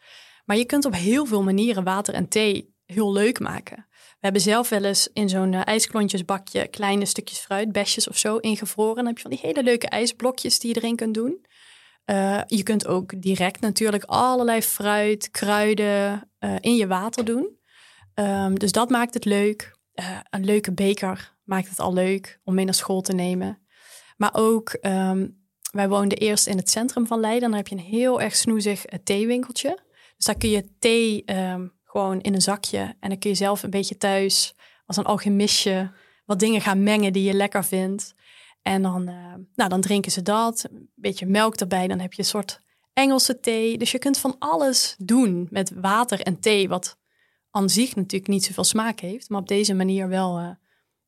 Maar 0.44 0.57
je 0.57 0.65
kunt 0.65 0.85
op 0.85 0.94
heel 0.94 1.27
veel 1.27 1.43
manieren 1.43 1.85
water 1.85 2.15
en 2.15 2.28
thee 2.28 2.74
heel 2.85 3.12
leuk 3.12 3.40
maken. 3.40 3.86
We 3.90 4.27
hebben 4.27 4.43
zelf 4.43 4.69
wel 4.69 4.85
eens 4.85 5.09
in 5.12 5.28
zo'n 5.28 5.52
uh, 5.52 5.61
ijsklontjesbakje 5.65 6.69
kleine 6.69 7.05
stukjes 7.05 7.39
fruit, 7.39 7.73
besjes 7.73 8.09
of 8.09 8.19
zo 8.19 8.36
ingevroren. 8.36 8.97
Dan 8.97 9.07
heb 9.07 9.16
je 9.16 9.23
van 9.23 9.31
die 9.31 9.40
hele 9.43 9.62
leuke 9.62 9.89
ijsblokjes 9.89 10.59
die 10.59 10.74
je 10.74 10.81
erin 10.81 10.97
kunt 10.97 11.15
doen. 11.15 11.47
Uh, 12.11 12.41
je 12.47 12.62
kunt 12.62 12.87
ook 12.87 13.23
direct 13.23 13.61
natuurlijk 13.61 14.05
allerlei 14.05 14.62
fruit, 14.62 15.31
kruiden 15.31 16.31
uh, 16.41 16.55
in 16.61 16.77
je 16.77 16.87
water 16.87 17.24
doen. 17.24 17.59
Um, 18.15 18.59
dus 18.59 18.73
dat 18.73 18.91
maakt 18.91 19.15
het 19.15 19.24
leuk. 19.24 19.78
Uh, 19.95 20.19
een 20.31 20.45
leuke 20.45 20.73
beker 20.73 21.37
maakt 21.45 21.69
het 21.69 21.81
al 21.81 21.93
leuk 21.93 22.41
om 22.45 22.55
mee 22.55 22.65
naar 22.65 22.74
school 22.74 23.01
te 23.01 23.12
nemen. 23.12 23.59
Maar 24.16 24.31
ook, 24.32 24.78
um, 24.81 25.45
wij 25.73 25.89
woonden 25.89 26.19
eerst 26.19 26.47
in 26.47 26.57
het 26.57 26.70
centrum 26.70 27.07
van 27.07 27.20
Leiden. 27.20 27.49
Dan 27.49 27.59
heb 27.59 27.69
je 27.69 27.74
een 27.74 27.81
heel 27.81 28.20
erg 28.20 28.37
snoezig 28.37 28.85
theewinkeltje. 29.05 29.78
Dus 30.16 30.24
daar 30.27 30.39
kun 30.39 30.51
je 30.51 30.78
thee 30.78 31.23
um, 31.27 31.73
gewoon 31.85 32.20
in 32.20 32.35
een 32.35 32.43
zakje. 32.43 32.95
En 33.01 33.09
dan 33.09 33.19
kun 33.19 33.31
je 33.31 33.37
zelf 33.37 33.62
een 33.62 33.70
beetje 33.70 33.97
thuis 33.97 34.55
als 34.87 34.97
een 34.97 35.05
alchemistje 35.05 35.93
wat 36.24 36.39
dingen 36.39 36.61
gaan 36.61 36.82
mengen 36.82 37.12
die 37.12 37.24
je 37.24 37.35
lekker 37.35 37.65
vindt. 37.65 38.15
En 38.62 38.82
dan, 38.82 39.09
uh, 39.09 39.35
nou, 39.55 39.70
dan 39.70 39.81
drinken 39.81 40.12
ze 40.12 40.23
dat. 40.23 40.66
Een 40.70 40.91
beetje 40.95 41.27
melk 41.27 41.55
erbij. 41.55 41.89
Dan 41.89 41.99
heb 41.99 42.12
je 42.12 42.23
een 42.23 42.28
soort 42.28 42.61
Engelse 42.93 43.41
thee. 43.41 43.78
Dus 43.78 43.91
je 43.91 43.99
kunt 43.99 44.19
van 44.19 44.37
alles 44.39 44.95
doen 44.99 45.49
met 45.51 45.73
water 45.74 46.20
en 46.20 46.41
thee. 46.41 46.69
Wat 46.69 46.99
aan 47.51 47.69
zich 47.69 47.97
natuurlijk 47.97 48.31
niet 48.31 48.45
zoveel 48.45 48.65
smaak 48.65 49.01
heeft, 49.01 49.28
maar 49.28 49.41
op 49.41 49.49
deze 49.49 49.74
manier 49.74 50.09
wel 50.09 50.41
uh, 50.41 50.51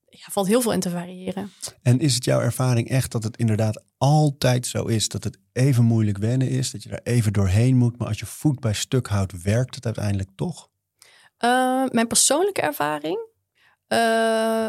ja, 0.08 0.26
valt 0.30 0.46
heel 0.46 0.60
veel 0.60 0.72
in 0.72 0.80
te 0.80 0.90
variëren. 0.90 1.52
En 1.82 1.98
is 1.98 2.14
het 2.14 2.24
jouw 2.24 2.40
ervaring 2.40 2.88
echt 2.88 3.12
dat 3.12 3.22
het 3.22 3.36
inderdaad 3.36 3.84
altijd 3.96 4.66
zo 4.66 4.84
is 4.84 5.08
dat 5.08 5.24
het 5.24 5.38
even 5.52 5.84
moeilijk 5.84 6.18
wennen 6.18 6.48
is, 6.48 6.70
dat 6.70 6.82
je 6.82 6.88
daar 6.88 7.00
even 7.02 7.32
doorheen 7.32 7.76
moet, 7.76 7.98
maar 7.98 8.08
als 8.08 8.18
je 8.18 8.26
voet 8.26 8.60
bij 8.60 8.72
stuk 8.72 9.06
houdt, 9.06 9.42
werkt 9.42 9.74
het 9.74 9.84
uiteindelijk 9.84 10.30
toch? 10.36 10.70
Uh, 11.44 11.84
mijn 11.88 12.06
persoonlijke 12.06 12.60
ervaring? 12.60 13.18
Uh, 13.88 14.68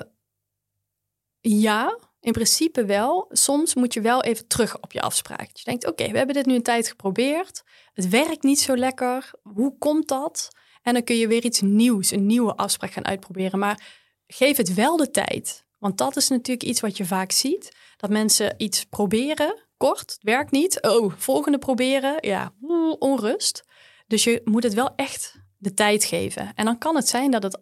ja, 1.39 1.99
in 2.24 2.32
principe 2.32 2.86
wel. 2.86 3.26
Soms 3.30 3.76
moet 3.76 3.94
je 3.94 4.02
wel 4.02 4.24
even 4.24 4.48
terug 4.48 4.82
op 4.82 4.91
je 4.91 5.02
afspraak. 5.02 5.50
Je 5.54 5.64
denkt, 5.64 5.88
oké, 5.88 6.12
we 6.12 6.18
hebben 6.18 6.36
dit 6.36 6.45
nu 6.45 6.56
een 6.56 6.64
tijd 6.64 6.88
geprobeerd. 6.88 7.64
Het 7.94 8.10
werkt 8.10 8.44
niet 8.44 8.60
zo 8.60 8.78
lekker. 8.78 9.32
Hoe 9.41 9.78
komt 9.78 10.08
dat? 10.08 10.50
En 10.82 10.94
dan 10.94 11.04
kun 11.04 11.16
je 11.16 11.28
weer 11.28 11.44
iets 11.44 11.62
nieuws, 11.62 12.12
een 12.12 12.26
nieuwe 12.26 12.56
afspraak 12.56 12.91
gaan 12.91 13.06
uitproberen. 13.06 13.60
Maar 13.60 13.82
geef 14.28 14.58
het 14.58 14.74
wel 14.74 14.98
de 14.98 15.12
tijd. 15.12 15.66
Want 15.80 15.98
dat 15.98 16.16
is 16.16 16.28
natuurlijk 16.28 16.64
iets 16.64 16.80
wat 16.80 16.98
je 16.98 17.06
vaak 17.06 17.32
ziet. 17.32 17.76
Dat 17.98 18.10
mensen 18.10 18.54
iets 18.58 18.86
proberen, 18.86 19.64
kort, 19.78 20.00
het 20.00 20.18
werkt 20.22 20.52
niet. 20.52 20.82
Oh, 20.82 21.14
volgende 21.18 21.58
proberen, 21.58 22.18
ja, 22.20 22.54
onrust. 23.00 23.64
Dus 24.08 24.24
je 24.24 24.41
moet 24.44 24.64
het 24.64 24.74
wel 24.74 24.95
echt 24.95 25.36
de 25.58 25.74
tijd 25.74 26.04
geven. 26.04 26.52
En 26.56 26.66
dan 26.66 26.78
kan 26.78 26.95
het 26.95 27.08
zijn 27.08 27.32
dat 27.32 27.44
het 27.44 27.62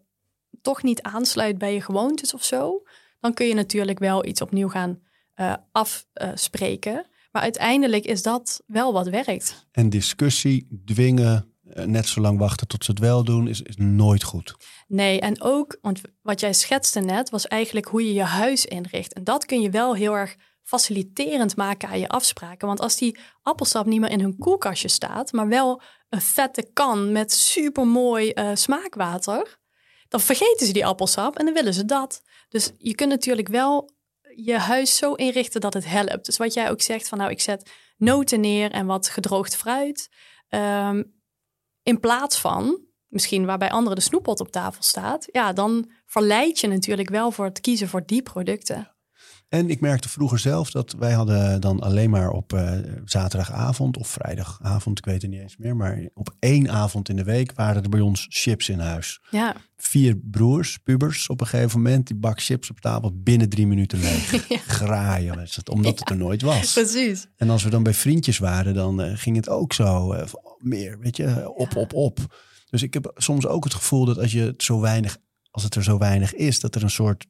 toch 0.61 0.83
niet 0.83 1.01
aansluit 1.01 1.57
bij 1.57 1.73
je 1.73 1.81
gewoontes 1.81 2.33
of 2.33 2.43
zo. 2.43 2.83
Dan 3.21 3.33
kun 3.33 3.47
je 3.47 3.53
natuurlijk 3.53 3.99
wel 3.99 4.25
iets 4.25 4.41
opnieuw 4.41 4.69
gaan 4.69 4.99
uh, 5.35 5.53
afspreken. 5.71 7.05
maar 7.31 7.41
uiteindelijk 7.41 8.05
is 8.05 8.21
dat 8.21 8.61
wel 8.65 8.93
wat 8.93 9.07
werkt. 9.07 9.67
En 9.71 9.89
discussie, 9.89 10.81
dwingen, 10.85 11.51
eh, 11.63 11.85
net 11.85 12.07
zo 12.07 12.21
lang 12.21 12.39
wachten 12.39 12.67
tot 12.67 12.85
ze 12.85 12.91
het 12.91 12.99
wel 12.99 13.23
doen, 13.23 13.47
is, 13.47 13.61
is 13.61 13.75
nooit 13.77 14.23
goed. 14.23 14.55
Nee, 14.87 15.19
en 15.19 15.41
ook, 15.41 15.77
want 15.81 16.01
wat 16.21 16.39
jij 16.39 16.53
schetste 16.53 16.99
net, 16.99 17.29
was 17.29 17.47
eigenlijk 17.47 17.85
hoe 17.85 18.05
je 18.05 18.13
je 18.13 18.23
huis 18.23 18.65
inricht. 18.65 19.13
En 19.13 19.23
dat 19.23 19.45
kun 19.45 19.61
je 19.61 19.69
wel 19.69 19.95
heel 19.95 20.13
erg 20.13 20.35
faciliterend 20.63 21.55
maken 21.55 21.89
aan 21.89 21.99
je 21.99 22.07
afspraken. 22.07 22.67
Want 22.67 22.79
als 22.79 22.97
die 22.97 23.17
appelsap 23.41 23.85
niet 23.85 23.99
meer 23.99 24.09
in 24.09 24.19
hun 24.19 24.37
koelkastje 24.37 24.87
staat, 24.87 25.31
maar 25.31 25.47
wel 25.47 25.81
een 26.09 26.21
vette 26.21 26.69
kan 26.73 27.11
met 27.11 27.31
supermooi 27.31 28.31
uh, 28.33 28.49
smaakwater, 28.53 29.59
dan 30.07 30.19
vergeten 30.19 30.67
ze 30.67 30.73
die 30.73 30.85
appelsap 30.85 31.37
en 31.37 31.45
dan 31.45 31.53
willen 31.53 31.73
ze 31.73 31.85
dat. 31.85 32.21
Dus 32.51 32.71
je 32.77 32.95
kunt 32.95 33.09
natuurlijk 33.09 33.47
wel 33.47 33.89
je 34.35 34.57
huis 34.57 34.97
zo 34.97 35.13
inrichten 35.13 35.61
dat 35.61 35.73
het 35.73 35.85
helpt. 35.85 36.25
Dus 36.25 36.37
wat 36.37 36.53
jij 36.53 36.69
ook 36.69 36.81
zegt 36.81 37.07
van 37.07 37.17
nou, 37.17 37.31
ik 37.31 37.41
zet 37.41 37.71
noten 37.97 38.39
neer 38.39 38.71
en 38.71 38.85
wat 38.85 39.09
gedroogd 39.09 39.55
fruit. 39.55 40.09
Ehm, 40.47 41.03
in 41.83 41.99
plaats 41.99 42.39
van, 42.39 42.85
misschien 43.07 43.45
waarbij 43.45 43.69
anderen 43.69 43.97
de 43.97 44.03
snoeppot 44.03 44.39
op 44.39 44.51
tafel 44.51 44.83
staat, 44.83 45.27
ja, 45.31 45.53
dan 45.53 45.91
verleid 46.05 46.59
je 46.59 46.67
natuurlijk 46.67 47.09
wel 47.09 47.31
voor 47.31 47.45
het 47.45 47.61
kiezen 47.61 47.87
voor 47.87 48.05
die 48.05 48.21
producten. 48.21 48.95
En 49.51 49.69
ik 49.69 49.79
merkte 49.79 50.09
vroeger 50.09 50.39
zelf 50.39 50.71
dat 50.71 50.95
wij 50.99 51.11
hadden 51.11 51.61
dan 51.61 51.79
alleen 51.79 52.09
maar 52.09 52.29
op 52.29 52.53
uh, 52.53 52.71
zaterdagavond 53.05 53.97
of 53.97 54.07
vrijdagavond, 54.07 54.97
ik 54.97 55.05
weet 55.05 55.21
het 55.21 55.31
niet 55.31 55.39
eens 55.39 55.57
meer, 55.57 55.75
maar 55.75 56.09
op 56.13 56.35
één 56.39 56.69
avond 56.69 57.09
in 57.09 57.15
de 57.15 57.23
week 57.23 57.51
waren 57.55 57.83
er 57.83 57.89
bij 57.89 57.99
ons 57.99 58.25
chips 58.29 58.69
in 58.69 58.79
huis. 58.79 59.19
Ja. 59.29 59.55
Vier 59.77 60.17
broers, 60.17 60.77
pubers, 60.77 61.27
op 61.27 61.41
een 61.41 61.47
gegeven 61.47 61.81
moment 61.81 62.07
die 62.07 62.15
bak 62.15 62.41
chips 62.41 62.69
op 62.69 62.79
tafel 62.79 63.11
binnen 63.15 63.49
drie 63.49 63.67
minuten 63.67 63.99
leeg. 63.99 64.31
ja. 64.49 64.57
Graaien, 64.57 65.39
het, 65.39 65.69
omdat 65.69 65.99
het 65.99 66.09
er 66.09 66.17
nooit 66.17 66.41
was. 66.41 66.73
Precies. 66.73 67.27
En 67.35 67.49
als 67.49 67.63
we 67.63 67.69
dan 67.69 67.83
bij 67.83 67.93
vriendjes 67.93 68.37
waren, 68.37 68.73
dan 68.73 69.01
uh, 69.01 69.11
ging 69.15 69.35
het 69.35 69.49
ook 69.49 69.73
zo 69.73 70.13
uh, 70.13 70.23
meer, 70.57 70.99
weet 70.99 71.17
je, 71.17 71.51
op, 71.55 71.75
op, 71.75 71.93
op. 71.93 72.35
Dus 72.69 72.83
ik 72.83 72.93
heb 72.93 73.11
soms 73.15 73.47
ook 73.47 73.63
het 73.63 73.73
gevoel 73.73 74.05
dat 74.05 74.17
als 74.17 74.31
je 74.31 74.41
het 74.41 74.63
zo 74.63 74.79
weinig, 74.79 75.17
als 75.49 75.63
het 75.63 75.75
er 75.75 75.83
zo 75.83 75.97
weinig 75.97 76.33
is, 76.33 76.59
dat 76.59 76.75
er 76.75 76.83
een 76.83 76.89
soort 76.89 77.25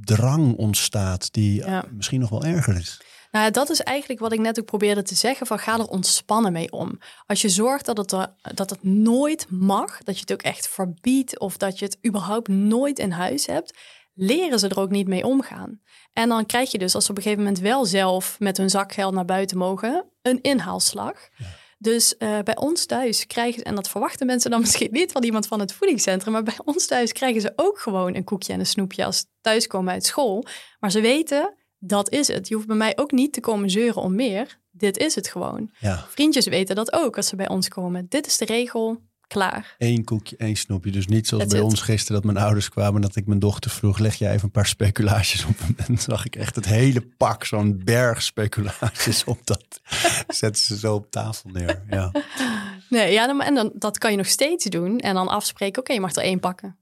drang 0.00 0.56
ontstaat 0.56 1.32
die 1.32 1.64
misschien 1.90 2.20
nog 2.20 2.30
wel 2.30 2.44
erger 2.44 2.76
is. 2.76 3.00
Nou, 3.34 3.50
dat 3.50 3.70
is 3.70 3.80
eigenlijk 3.80 4.20
wat 4.20 4.32
ik 4.32 4.40
net 4.40 4.60
ook 4.60 4.66
probeerde 4.66 5.02
te 5.02 5.14
zeggen: 5.14 5.46
van 5.46 5.58
ga 5.58 5.78
er 5.78 5.86
ontspannen 5.86 6.52
mee 6.52 6.72
om. 6.72 6.98
Als 7.26 7.42
je 7.42 7.48
zorgt 7.48 7.86
dat 7.86 7.96
het, 7.96 8.12
er, 8.12 8.34
dat 8.54 8.70
het 8.70 8.82
nooit 8.82 9.46
mag, 9.50 10.02
dat 10.02 10.14
je 10.14 10.20
het 10.20 10.32
ook 10.32 10.42
echt 10.42 10.68
verbiedt 10.68 11.38
of 11.38 11.56
dat 11.56 11.78
je 11.78 11.84
het 11.84 11.98
überhaupt 12.06 12.48
nooit 12.48 12.98
in 12.98 13.10
huis 13.10 13.46
hebt, 13.46 13.78
leren 14.14 14.58
ze 14.58 14.68
er 14.68 14.78
ook 14.78 14.90
niet 14.90 15.08
mee 15.08 15.24
omgaan. 15.24 15.80
En 16.12 16.28
dan 16.28 16.46
krijg 16.46 16.72
je 16.72 16.78
dus, 16.78 16.94
als 16.94 17.04
ze 17.04 17.10
op 17.10 17.16
een 17.16 17.22
gegeven 17.22 17.44
moment 17.44 17.62
wel 17.62 17.84
zelf 17.84 18.36
met 18.38 18.56
hun 18.56 18.70
zakgeld 18.70 19.14
naar 19.14 19.24
buiten 19.24 19.58
mogen, 19.58 20.04
een 20.22 20.40
inhaalslag. 20.42 21.28
Ja. 21.36 21.46
Dus 21.84 22.14
uh, 22.18 22.38
bij 22.38 22.56
ons 22.56 22.86
thuis 22.86 23.26
krijgen 23.26 23.58
ze, 23.58 23.64
en 23.64 23.74
dat 23.74 23.88
verwachten 23.88 24.26
mensen 24.26 24.50
dan 24.50 24.60
misschien 24.66 24.88
niet 24.92 25.12
van 25.12 25.24
iemand 25.24 25.46
van 25.46 25.60
het 25.60 25.72
voedingscentrum, 25.72 26.32
maar 26.32 26.42
bij 26.42 26.58
ons 26.64 26.86
thuis 26.86 27.12
krijgen 27.12 27.40
ze 27.40 27.52
ook 27.56 27.78
gewoon 27.78 28.14
een 28.14 28.24
koekje 28.24 28.52
en 28.52 28.58
een 28.58 28.66
snoepje 28.66 29.04
als 29.04 29.18
ze 29.18 29.24
thuiskomen 29.40 29.92
uit 29.92 30.06
school. 30.06 30.44
Maar 30.80 30.90
ze 30.90 31.00
weten, 31.00 31.54
dat 31.78 32.10
is 32.10 32.28
het. 32.28 32.48
Je 32.48 32.54
hoeft 32.54 32.66
bij 32.66 32.76
mij 32.76 32.92
ook 32.96 33.12
niet 33.12 33.32
te 33.32 33.40
komen 33.40 33.70
zeuren 33.70 34.02
om 34.02 34.14
meer. 34.14 34.60
Dit 34.70 34.96
is 34.96 35.14
het 35.14 35.28
gewoon. 35.28 35.70
Ja. 35.78 36.06
Vriendjes 36.08 36.46
weten 36.46 36.76
dat 36.76 36.92
ook 36.92 37.16
als 37.16 37.26
ze 37.26 37.36
bij 37.36 37.48
ons 37.48 37.68
komen. 37.68 38.06
Dit 38.08 38.26
is 38.26 38.36
de 38.36 38.44
regel 38.44 39.00
klaar. 39.34 39.74
Eén 39.78 40.04
koekje, 40.04 40.36
één 40.36 40.56
snoepje. 40.56 40.90
Dus 40.90 41.06
niet 41.06 41.26
zoals 41.26 41.46
bij 41.46 41.60
ons 41.60 41.80
gisteren 41.80 42.22
dat 42.22 42.32
mijn 42.32 42.44
ouders 42.44 42.68
kwamen... 42.68 43.00
dat 43.00 43.16
ik 43.16 43.26
mijn 43.26 43.38
dochter 43.38 43.70
vroeg, 43.70 43.98
leg 43.98 44.14
je 44.14 44.28
even 44.28 44.44
een 44.44 44.50
paar 44.50 44.66
speculaties 44.66 45.44
op. 45.44 45.58
En 45.76 45.84
dan 45.86 45.98
zag 45.98 46.24
ik 46.24 46.36
echt 46.36 46.56
het 46.56 46.66
hele 46.66 47.00
pak, 47.00 47.44
zo'n 47.44 47.80
berg 47.84 48.22
speculaties 48.22 49.24
op. 49.24 49.46
Dat 49.46 49.80
zetten 50.40 50.64
ze 50.64 50.78
zo 50.78 50.94
op 50.94 51.10
tafel 51.10 51.50
neer. 51.50 51.82
Ja. 51.90 52.12
Nee, 52.88 53.12
ja, 53.12 53.40
en 53.40 53.54
dan, 53.54 53.72
dat 53.74 53.98
kan 53.98 54.10
je 54.10 54.16
nog 54.16 54.26
steeds 54.26 54.64
doen. 54.64 54.98
En 54.98 55.14
dan 55.14 55.28
afspreken, 55.28 55.82
oké, 55.82 55.92
je 55.92 56.00
mag 56.00 56.14
er 56.14 56.22
één 56.22 56.40
pakken. 56.40 56.76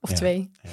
Of 0.00 0.12
twee. 0.12 0.50
Ja. 0.62 0.70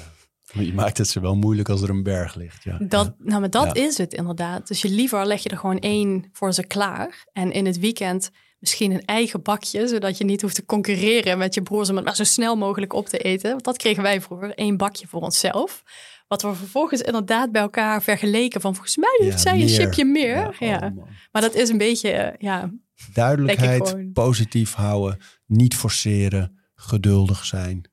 Je 0.62 0.74
maakt 0.74 0.98
het 0.98 1.08
ze 1.08 1.20
wel 1.20 1.36
moeilijk 1.36 1.68
als 1.68 1.82
er 1.82 1.90
een 1.90 2.02
berg 2.02 2.34
ligt. 2.34 2.64
Ja. 2.64 2.78
Dat, 2.80 3.14
nou, 3.18 3.40
maar 3.40 3.50
dat 3.50 3.76
is 3.76 3.98
het 3.98 4.14
inderdaad. 4.14 4.68
Dus 4.68 4.82
je 4.82 4.88
liever 4.88 5.26
leg 5.26 5.42
je 5.42 5.48
er 5.48 5.58
gewoon 5.58 5.78
één 5.78 6.28
voor 6.32 6.52
ze 6.52 6.66
klaar. 6.66 7.26
En 7.32 7.52
in 7.52 7.66
het 7.66 7.78
weekend 7.78 8.30
misschien 8.58 8.92
een 8.92 9.04
eigen 9.04 9.42
bakje, 9.42 9.88
zodat 9.88 10.18
je 10.18 10.24
niet 10.24 10.42
hoeft 10.42 10.54
te 10.54 10.64
concurreren 10.64 11.38
met 11.38 11.54
je 11.54 11.62
broers 11.62 11.90
om 11.90 11.96
het 11.96 12.04
maar 12.04 12.16
zo 12.16 12.24
snel 12.24 12.56
mogelijk 12.56 12.92
op 12.92 13.06
te 13.06 13.18
eten. 13.18 13.50
Want 13.50 13.64
dat 13.64 13.76
kregen 13.76 14.02
wij 14.02 14.20
vroeger, 14.20 14.54
één 14.54 14.76
bakje 14.76 15.06
voor 15.06 15.20
onszelf. 15.20 15.82
Wat 16.28 16.42
we 16.42 16.54
vervolgens 16.54 17.00
inderdaad 17.00 17.52
bij 17.52 17.62
elkaar 17.62 18.02
vergeleken 18.02 18.60
van 18.60 18.74
volgens 18.74 18.96
mij 18.96 19.16
heeft 19.18 19.40
zij 19.40 19.60
een 19.60 19.68
chipje 19.68 20.04
meer. 20.04 20.56
Ja, 20.58 20.92
oh, 20.96 21.06
maar 21.32 21.42
dat 21.42 21.54
is 21.54 21.68
een 21.68 21.78
beetje, 21.78 22.34
ja. 22.38 22.70
Duidelijkheid, 23.12 24.12
positief 24.12 24.74
houden, 24.74 25.20
niet 25.46 25.76
forceren, 25.76 26.58
geduldig 26.74 27.44
zijn, 27.44 27.90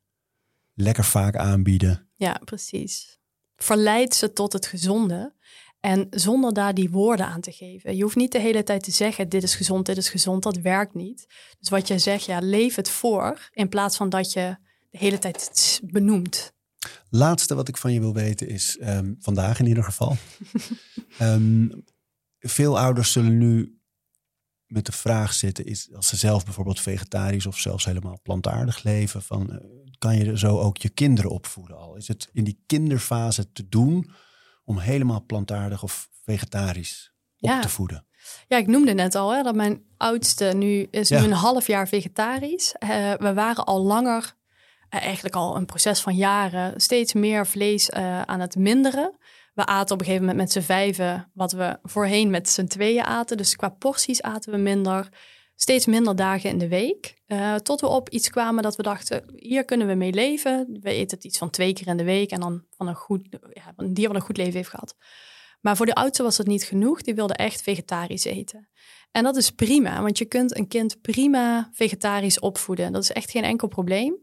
lekker 0.73 1.03
vaak 1.03 1.35
aanbieden. 1.35 2.09
Ja, 2.15 2.41
precies. 2.45 3.19
Verleid 3.55 4.15
ze 4.15 4.33
tot 4.33 4.53
het 4.53 4.65
gezonde. 4.65 5.33
En 5.85 6.07
zonder 6.09 6.53
daar 6.53 6.73
die 6.73 6.89
woorden 6.89 7.25
aan 7.25 7.41
te 7.41 7.51
geven. 7.51 7.95
Je 7.95 8.03
hoeft 8.03 8.15
niet 8.15 8.31
de 8.31 8.39
hele 8.39 8.63
tijd 8.63 8.83
te 8.83 8.91
zeggen: 8.91 9.29
dit 9.29 9.43
is 9.43 9.55
gezond, 9.55 9.85
dit 9.85 9.97
is 9.97 10.09
gezond. 10.09 10.43
Dat 10.43 10.57
werkt 10.57 10.93
niet. 10.93 11.25
Dus 11.59 11.69
wat 11.69 11.87
jij 11.87 11.99
zegt, 11.99 12.25
ja, 12.25 12.39
leef 12.39 12.75
het 12.75 12.89
voor. 12.89 13.49
In 13.53 13.69
plaats 13.69 13.97
van 13.97 14.09
dat 14.09 14.33
je 14.33 14.57
de 14.89 14.97
hele 14.97 15.19
tijd 15.19 15.47
het 15.47 15.81
benoemt. 15.83 16.53
Laatste 17.09 17.55
wat 17.55 17.67
ik 17.67 17.77
van 17.77 17.93
je 17.93 17.99
wil 17.99 18.13
weten 18.13 18.47
is, 18.47 18.77
um, 18.81 19.15
vandaag 19.19 19.59
in 19.59 19.65
ieder 19.65 19.83
geval. 19.83 20.15
um, 21.21 21.83
veel 22.39 22.79
ouders 22.79 23.11
zullen 23.11 23.37
nu 23.37 23.79
met 24.65 24.85
de 24.85 24.91
vraag 24.91 25.33
zitten, 25.33 25.65
is 25.65 25.93
als 25.93 26.07
ze 26.07 26.15
zelf 26.15 26.45
bijvoorbeeld 26.45 26.79
vegetarisch 26.79 27.45
of 27.45 27.57
zelfs 27.57 27.85
helemaal 27.85 28.19
plantaardig 28.21 28.83
leven, 28.83 29.21
van 29.21 29.49
uh, 29.51 29.57
kan 29.97 30.17
je 30.17 30.37
zo 30.37 30.59
ook 30.59 30.77
je 30.77 30.89
kinderen 30.89 31.31
opvoeden 31.31 31.77
al? 31.77 31.95
Is 31.95 32.07
het 32.07 32.29
in 32.33 32.43
die 32.43 32.63
kinderfase 32.65 33.51
te 33.51 33.69
doen? 33.69 34.11
Om 34.63 34.77
helemaal 34.77 35.25
plantaardig 35.25 35.83
of 35.83 36.09
vegetarisch 36.23 37.13
op 37.39 37.61
te 37.61 37.69
voeden? 37.69 38.07
Ja, 38.47 38.57
ik 38.57 38.67
noemde 38.67 38.93
net 38.93 39.15
al 39.15 39.33
hè, 39.33 39.43
dat 39.43 39.55
mijn 39.55 39.83
oudste 39.97 40.45
nu 40.45 40.87
is 40.91 41.09
nu 41.09 41.17
een 41.17 41.31
half 41.31 41.67
jaar 41.67 41.87
vegetarisch. 41.87 42.75
Uh, 42.79 43.13
we 43.13 43.33
waren 43.33 43.65
al 43.65 43.81
langer, 43.81 44.35
uh, 44.89 45.01
eigenlijk 45.01 45.35
al 45.35 45.55
een 45.55 45.65
proces 45.65 45.99
van 46.01 46.15
jaren, 46.15 46.81
steeds 46.81 47.13
meer 47.13 47.47
vlees 47.47 47.89
uh, 47.89 48.21
aan 48.21 48.39
het 48.39 48.55
minderen. 48.55 49.17
We 49.53 49.65
aten 49.65 49.93
op 49.93 49.99
een 49.99 50.05
gegeven 50.05 50.25
moment 50.25 50.43
met 50.43 50.51
z'n 50.51 50.71
vijven 50.71 51.31
wat 51.33 51.51
we 51.51 51.79
voorheen 51.83 52.29
met 52.29 52.49
z'n 52.49 52.65
tweeën 52.65 53.03
aten. 53.03 53.37
Dus 53.37 53.55
qua 53.55 53.69
porties 53.69 54.21
aten 54.21 54.51
we 54.51 54.57
minder 54.57 55.09
steeds 55.63 55.85
minder 55.85 56.15
dagen 56.15 56.49
in 56.49 56.57
de 56.57 56.67
week. 56.67 57.21
Uh, 57.27 57.55
tot 57.55 57.81
we 57.81 57.87
op 57.87 58.09
iets 58.09 58.29
kwamen 58.29 58.63
dat 58.63 58.75
we 58.75 58.83
dachten, 58.83 59.23
hier 59.35 59.65
kunnen 59.65 59.87
we 59.87 59.93
mee 59.93 60.13
leven. 60.13 60.77
We 60.81 60.89
eten 60.89 61.17
het 61.17 61.25
iets 61.25 61.37
van 61.37 61.49
twee 61.49 61.73
keer 61.73 61.87
in 61.87 61.97
de 61.97 62.03
week 62.03 62.31
en 62.31 62.39
dan 62.39 62.63
van 62.69 62.87
een, 62.87 62.95
goed, 62.95 63.27
ja, 63.53 63.73
een 63.75 63.93
dier 63.93 64.07
wat 64.07 64.15
een 64.15 64.21
goed 64.21 64.37
leven 64.37 64.53
heeft 64.53 64.69
gehad. 64.69 64.95
Maar 65.61 65.75
voor 65.75 65.85
de 65.85 65.95
oudste 65.95 66.23
was 66.23 66.35
dat 66.35 66.45
niet 66.45 66.63
genoeg. 66.63 67.01
Die 67.01 67.15
wilde 67.15 67.33
echt 67.33 67.61
vegetarisch 67.61 68.23
eten. 68.23 68.69
En 69.11 69.23
dat 69.23 69.35
is 69.35 69.51
prima, 69.51 70.01
want 70.01 70.17
je 70.17 70.25
kunt 70.25 70.57
een 70.57 70.67
kind 70.67 71.01
prima 71.01 71.69
vegetarisch 71.73 72.39
opvoeden. 72.39 72.91
Dat 72.91 73.03
is 73.03 73.11
echt 73.11 73.31
geen 73.31 73.43
enkel 73.43 73.67
probleem. 73.67 74.13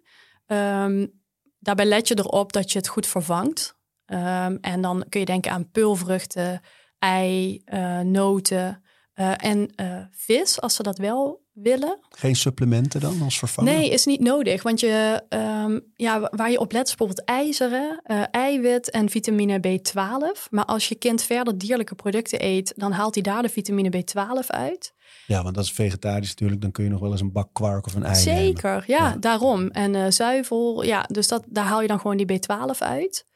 Um, 0.47 1.23
daarbij 1.59 1.85
let 1.87 2.09
je 2.09 2.19
erop 2.19 2.53
dat 2.53 2.73
je 2.73 2.79
het 2.79 2.89
goed 2.89 3.07
vervangt. 3.07 3.79
Um, 4.07 4.59
en 4.61 4.81
dan 4.81 5.05
kun 5.09 5.21
je 5.21 5.27
denken 5.27 5.53
aan 5.53 5.71
peulvruchten, 5.71 6.61
ei, 6.99 7.63
uh, 7.67 8.01
noten. 8.01 8.83
Uh, 9.21 9.33
en 9.37 9.73
uh, 9.77 9.97
vis, 10.11 10.61
als 10.61 10.75
ze 10.75 10.83
dat 10.83 10.99
wel 10.99 11.43
willen. 11.53 11.99
Geen 12.09 12.37
supplementen 12.37 13.01
dan 13.01 13.23
als 13.23 13.39
vervanger? 13.39 13.73
Nee, 13.73 13.91
is 13.91 14.05
niet 14.05 14.21
nodig. 14.21 14.63
Want 14.63 14.81
je, 14.81 15.23
um, 15.65 15.81
ja, 15.95 16.31
waar 16.31 16.51
je 16.51 16.59
op 16.59 16.73
let 16.73 16.87
is 16.87 16.95
bijvoorbeeld 16.95 17.29
ijzeren, 17.29 18.03
uh, 18.07 18.23
eiwit 18.31 18.91
en 18.91 19.09
vitamine 19.09 19.59
B12. 19.59 20.49
Maar 20.51 20.65
als 20.65 20.89
je 20.89 20.95
kind 20.95 21.23
verder 21.23 21.59
dierlijke 21.59 21.95
producten 21.95 22.45
eet, 22.45 22.73
dan 22.77 22.93
haalt 22.93 23.15
hij 23.15 23.23
daar 23.23 23.43
de 23.43 23.49
vitamine 23.49 23.91
B12 23.97 24.47
uit. 24.47 24.95
Ja, 25.27 25.43
want 25.43 25.55
dat 25.55 25.65
is 25.65 25.73
vegetarisch 25.73 26.29
natuurlijk. 26.29 26.61
Dan 26.61 26.71
kun 26.71 26.85
je 26.85 26.91
nog 26.91 27.01
wel 27.01 27.11
eens 27.11 27.21
een 27.21 27.33
bak 27.33 27.49
kwark 27.53 27.87
of 27.87 27.95
een 27.95 28.05
ei 28.05 28.15
Zeker, 28.15 28.85
ja, 28.87 28.97
ja, 28.97 29.17
daarom. 29.17 29.69
En 29.69 30.13
zuivel, 30.13 30.83
ja, 30.83 31.03
dus 31.03 31.29
dat, 31.29 31.45
daar 31.49 31.65
haal 31.65 31.83
je 31.83 31.89
dan 31.89 32.01
gewoon 32.01 32.17
die 32.17 32.41
B12 32.41 32.79
uit. 32.79 33.29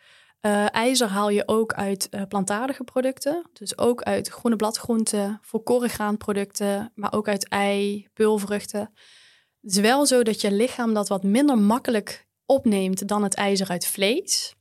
Uh, 0.46 0.74
ijzer 0.74 1.08
haal 1.08 1.28
je 1.28 1.48
ook 1.48 1.72
uit 1.72 2.08
uh, 2.10 2.22
plantaardige 2.28 2.84
producten. 2.84 3.46
Dus 3.52 3.78
ook 3.78 4.02
uit 4.02 4.28
groene 4.28 4.56
bladgroenten, 4.56 5.38
volkorengraanproducten, 5.42 6.92
maar 6.94 7.12
ook 7.12 7.28
uit 7.28 7.48
ei, 7.48 8.08
peulvruchten. 8.14 8.80
Het 9.60 9.70
is 9.70 9.78
wel 9.78 10.06
zo 10.06 10.22
dat 10.22 10.40
je 10.40 10.52
lichaam 10.52 10.94
dat 10.94 11.08
wat 11.08 11.22
minder 11.22 11.58
makkelijk 11.58 12.26
opneemt 12.46 13.08
dan 13.08 13.22
het 13.22 13.34
ijzer 13.34 13.68
uit 13.68 13.86
vlees. 13.86 14.54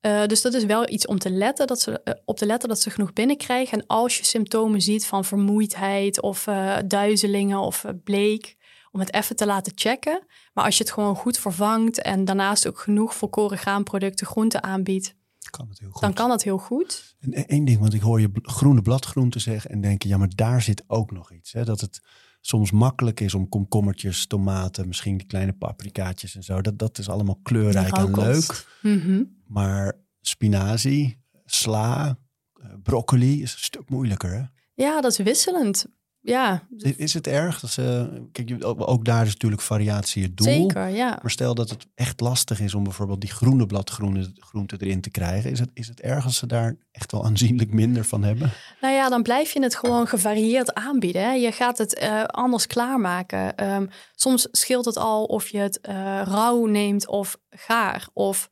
Uh, 0.00 0.26
dus 0.26 0.42
dat 0.42 0.54
is 0.54 0.64
wel 0.64 0.88
iets 0.88 1.06
om 1.06 1.18
te 1.18 1.30
letten, 1.30 1.66
dat 1.66 1.80
ze, 1.80 2.20
op 2.24 2.36
te 2.36 2.46
letten 2.46 2.68
dat 2.68 2.80
ze 2.80 2.90
genoeg 2.90 3.12
binnenkrijgen. 3.12 3.78
En 3.78 3.86
als 3.86 4.18
je 4.18 4.24
symptomen 4.24 4.80
ziet 4.80 5.06
van 5.06 5.24
vermoeidheid 5.24 6.20
of 6.20 6.44
duizelingen 6.86 7.58
of 7.58 7.84
bleek, 8.04 8.56
om 8.92 9.00
het 9.00 9.12
even 9.14 9.36
te 9.36 9.46
laten 9.46 9.72
checken. 9.74 10.26
Maar 10.52 10.64
als 10.64 10.76
je 10.76 10.82
het 10.84 10.92
gewoon 10.92 11.16
goed 11.16 11.38
vervangt 11.38 12.02
en 12.02 12.24
daarnaast 12.24 12.68
ook 12.68 12.78
genoeg 12.78 13.14
volkoren 13.14 13.58
graanproducten, 13.58 14.26
groenten 14.26 14.62
aanbiedt, 14.62 15.14
kan 15.50 15.68
het 15.68 15.78
heel 15.78 15.90
goed. 15.90 16.00
dan 16.00 16.12
kan 16.12 16.28
dat 16.28 16.42
heel 16.42 16.58
goed. 16.58 17.16
En 17.20 17.32
één 17.32 17.64
ding, 17.64 17.80
want 17.80 17.94
ik 17.94 18.00
hoor 18.00 18.20
je 18.20 18.30
groene 18.42 18.82
bladgroenten 18.82 19.40
zeggen 19.40 19.70
en 19.70 19.80
denk, 19.80 20.02
ja, 20.02 20.16
maar 20.16 20.30
daar 20.34 20.62
zit 20.62 20.84
ook 20.86 21.10
nog 21.10 21.32
iets. 21.32 21.52
Hè? 21.52 21.64
Dat 21.64 21.80
het 21.80 22.00
soms 22.40 22.70
makkelijk 22.70 23.20
is 23.20 23.34
om 23.34 23.48
komkommertjes, 23.48 24.26
tomaten, 24.26 24.86
misschien 24.86 25.16
die 25.16 25.26
kleine 25.26 25.52
paprikaatjes 25.52 26.34
en 26.34 26.42
zo. 26.42 26.60
Dat, 26.60 26.78
dat 26.78 26.98
is 26.98 27.08
allemaal 27.08 27.38
kleurrijk 27.42 27.96
en 27.96 28.14
leuk. 28.14 28.66
Mm 28.82 29.40
Maar 29.46 30.00
spinazie, 30.20 31.22
sla, 31.44 32.18
eh, 32.54 32.68
broccoli 32.82 33.42
is 33.42 33.52
een 33.52 33.58
stuk 33.58 33.88
moeilijker. 33.88 34.32
Hè? 34.32 34.42
Ja, 34.74 35.00
dat 35.00 35.10
is 35.10 35.18
wisselend 35.18 35.86
ja. 36.22 36.62
Is 36.78 37.14
het 37.14 37.26
erg? 37.26 37.60
Dat 37.60 37.70
ze, 37.70 38.08
kijk, 38.32 38.56
ook 38.64 39.04
daar 39.04 39.26
is 39.26 39.32
natuurlijk 39.32 39.62
variatie 39.62 40.22
het 40.22 40.36
doel. 40.36 40.46
Zeker, 40.46 40.88
ja. 40.88 41.18
Maar 41.22 41.30
stel 41.30 41.54
dat 41.54 41.70
het 41.70 41.86
echt 41.94 42.20
lastig 42.20 42.60
is 42.60 42.74
om 42.74 42.82
bijvoorbeeld 42.82 43.20
die 43.20 43.30
groene 43.30 43.66
bladgroente 43.66 44.76
erin 44.78 45.00
te 45.00 45.10
krijgen. 45.10 45.50
Is 45.50 45.58
het, 45.58 45.70
is 45.74 45.88
het 45.88 46.00
erg 46.00 46.24
als 46.24 46.36
ze 46.36 46.46
daar 46.46 46.76
echt 46.92 47.12
wel 47.12 47.24
aanzienlijk 47.24 47.72
minder 47.72 48.04
van 48.04 48.22
hebben? 48.22 48.52
Nou 48.80 48.94
ja, 48.94 49.08
dan 49.08 49.22
blijf 49.22 49.52
je 49.52 49.62
het 49.62 49.76
gewoon 49.76 50.06
gevarieerd 50.06 50.74
aanbieden. 50.74 51.22
Hè. 51.22 51.32
Je 51.32 51.52
gaat 51.52 51.78
het 51.78 52.02
uh, 52.02 52.24
anders 52.24 52.66
klaarmaken. 52.66 53.72
Um, 53.74 53.88
soms 54.14 54.48
scheelt 54.50 54.84
het 54.84 54.96
al 54.96 55.24
of 55.24 55.48
je 55.48 55.58
het 55.58 55.78
uh, 55.88 55.94
rauw 56.24 56.66
neemt 56.66 57.08
of 57.08 57.36
gaar. 57.50 58.08
Of 58.12 58.50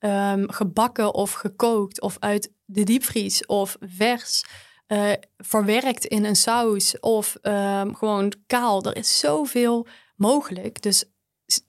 um, 0.00 0.50
gebakken 0.50 1.14
of 1.14 1.32
gekookt. 1.32 2.00
Of 2.00 2.16
uit 2.18 2.52
de 2.64 2.84
diepvries 2.84 3.46
of 3.46 3.76
vers 3.80 4.44
uh, 4.92 5.12
verwerkt 5.36 6.04
in 6.04 6.24
een 6.24 6.36
saus 6.36 7.00
of 7.00 7.36
um, 7.42 7.94
gewoon 7.94 8.32
kaal. 8.46 8.82
Er 8.82 8.96
is 8.96 9.18
zoveel 9.18 9.86
mogelijk. 10.16 10.82
Dus 10.82 11.04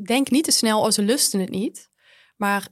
denk 0.06 0.30
niet 0.30 0.44
te 0.44 0.52
snel, 0.52 0.82
oh 0.82 0.90
ze 0.90 1.02
lusten 1.02 1.40
het 1.40 1.50
niet. 1.50 1.90
Maar 2.38 2.68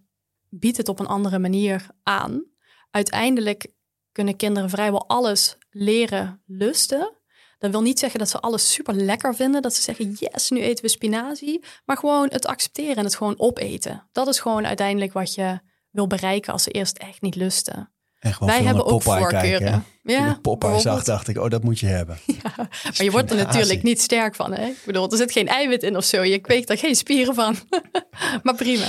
bied 0.50 0.78
het 0.78 0.90
op 0.90 1.00
een 1.00 1.08
andere 1.08 1.40
manier 1.40 1.88
aan. 2.04 2.46
Uiteindelijk 2.92 3.68
kunnen 4.12 4.36
kinderen 4.36 4.70
vrijwel 4.70 5.08
alles 5.08 5.58
leren 5.70 6.42
lusten. 6.46 7.16
Dat 7.58 7.72
wil 7.72 7.82
niet 7.82 8.00
zeggen 8.00 8.20
dat 8.20 8.30
ze 8.30 8.40
alles 8.40 8.72
super 8.74 8.94
lekker 8.94 9.36
vinden. 9.36 9.62
Dat 9.62 9.74
ze 9.74 9.82
zeggen, 9.82 10.12
yes, 10.12 10.50
nu 10.50 10.62
eten 10.62 10.84
we 10.84 10.90
spinazie. 10.90 11.64
Maar 11.86 11.98
gewoon 11.98 12.28
het 12.32 12.46
accepteren 12.46 12.96
en 12.96 13.04
het 13.04 13.16
gewoon 13.16 13.40
opeten. 13.40 14.08
Dat 14.12 14.28
is 14.28 14.40
gewoon 14.40 14.66
uiteindelijk 14.66 15.14
wat 15.14 15.36
je 15.36 15.60
wil 15.90 16.08
bereiken 16.08 16.54
als 16.54 16.64
ze 16.64 16.72
eerst 16.72 16.98
echt 16.98 17.22
niet 17.22 17.36
lusten. 17.36 17.94
Wij 18.40 18.64
hebben 18.64 18.86
ook 18.86 19.02
voorkeuren. 19.02 19.86
Ja, 20.04 20.40
Popeye 20.42 20.80
zag, 20.80 21.04
dacht 21.04 21.28
ik, 21.28 21.38
oh, 21.38 21.50
dat 21.50 21.64
moet 21.64 21.80
je 21.80 21.86
hebben. 21.86 22.18
Ja, 22.44 22.52
maar 22.58 23.04
je 23.04 23.12
wordt 23.12 23.32
er 23.32 23.38
natuurlijk 23.38 23.84
niet 23.84 24.02
sterk 24.02 24.36
van. 24.36 24.54
Hè? 24.54 24.66
Ik 24.66 24.82
bedoel, 24.86 25.12
er 25.12 25.18
zit 25.18 25.32
geen 25.32 25.48
eiwit 25.48 25.84
in 25.84 25.98
of 25.98 26.04
zo. 26.04 26.24
Je 26.24 26.40
kweekt 26.40 26.70
er 26.70 26.78
geen 26.78 26.96
spieren 26.96 27.36
van. 27.36 27.56
maar 28.44 28.56
prima. 28.56 28.86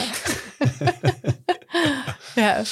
ja. 2.35 2.63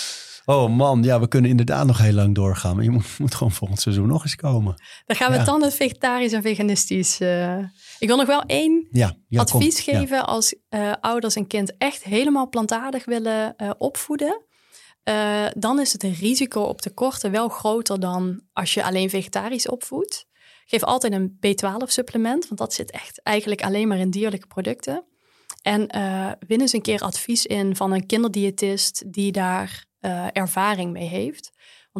Oh 0.45 0.77
man, 0.77 1.03
ja, 1.03 1.21
we 1.21 1.29
kunnen 1.29 1.51
inderdaad 1.51 1.87
nog 1.87 1.99
heel 1.99 2.13
lang 2.13 2.35
doorgaan. 2.35 2.75
Maar 2.75 2.85
je 2.85 2.91
moet, 2.91 3.19
moet 3.19 3.35
gewoon 3.35 3.53
volgend 3.53 3.81
seizoen 3.81 4.07
nog 4.07 4.23
eens 4.23 4.37
komen. 4.37 4.75
Dan 5.07 5.17
gaan 5.17 5.31
we 5.31 5.39
ja. 5.39 5.45
dan 5.45 5.63
het 5.63 5.75
vegetarisch 5.75 6.33
en 6.33 6.43
veganistisch. 6.43 7.21
Uh... 7.21 7.59
Ik 7.99 8.09
wil 8.09 8.17
nog 8.17 8.27
wel 8.27 8.43
één 8.43 8.89
ja, 8.91 9.15
advies 9.33 9.81
geven 9.81 10.27
als 10.27 10.55
uh, 10.71 10.93
ouders 11.01 11.35
een 11.35 11.47
kind 11.47 11.77
echt 11.79 12.05
helemaal 12.05 12.49
plantaardig 12.49 13.05
willen 13.05 13.55
uh, 13.57 13.71
opvoeden. 13.79 14.41
Uh, 15.11 15.47
dan 15.57 15.81
is 15.81 15.93
het 15.93 16.03
risico 16.03 16.61
op 16.61 16.81
tekorten 16.81 17.31
wel 17.31 17.49
groter 17.49 18.01
dan 18.01 18.43
als 18.53 18.75
je 18.75 18.85
alleen 18.85 19.11
vegetarisch 19.11 19.69
opvoedt. 19.69 20.27
Geef 20.65 20.83
altijd 20.83 21.13
een 21.13 21.39
B12-supplement, 21.47 22.49
want 22.49 22.57
dat 22.57 22.75
zit 22.75 22.91
echt 22.91 23.23
eigenlijk 23.23 23.63
alleen 23.63 23.89
maar 23.89 23.99
in 23.99 24.11
dierlijke 24.11 24.47
producten. 24.47 25.05
En 25.63 25.97
uh, 25.97 26.33
win 26.47 26.61
eens 26.61 26.73
een 26.73 26.83
keer 26.83 27.01
advies 27.01 27.47
in 27.47 27.77
van 27.77 27.93
een 27.93 28.07
kinderdiëtist 28.07 29.13
die 29.13 29.33
daar 29.33 29.85
uh, 30.01 30.27
ervaring 30.33 30.93
mee 30.93 31.09
heeft. 31.09 31.51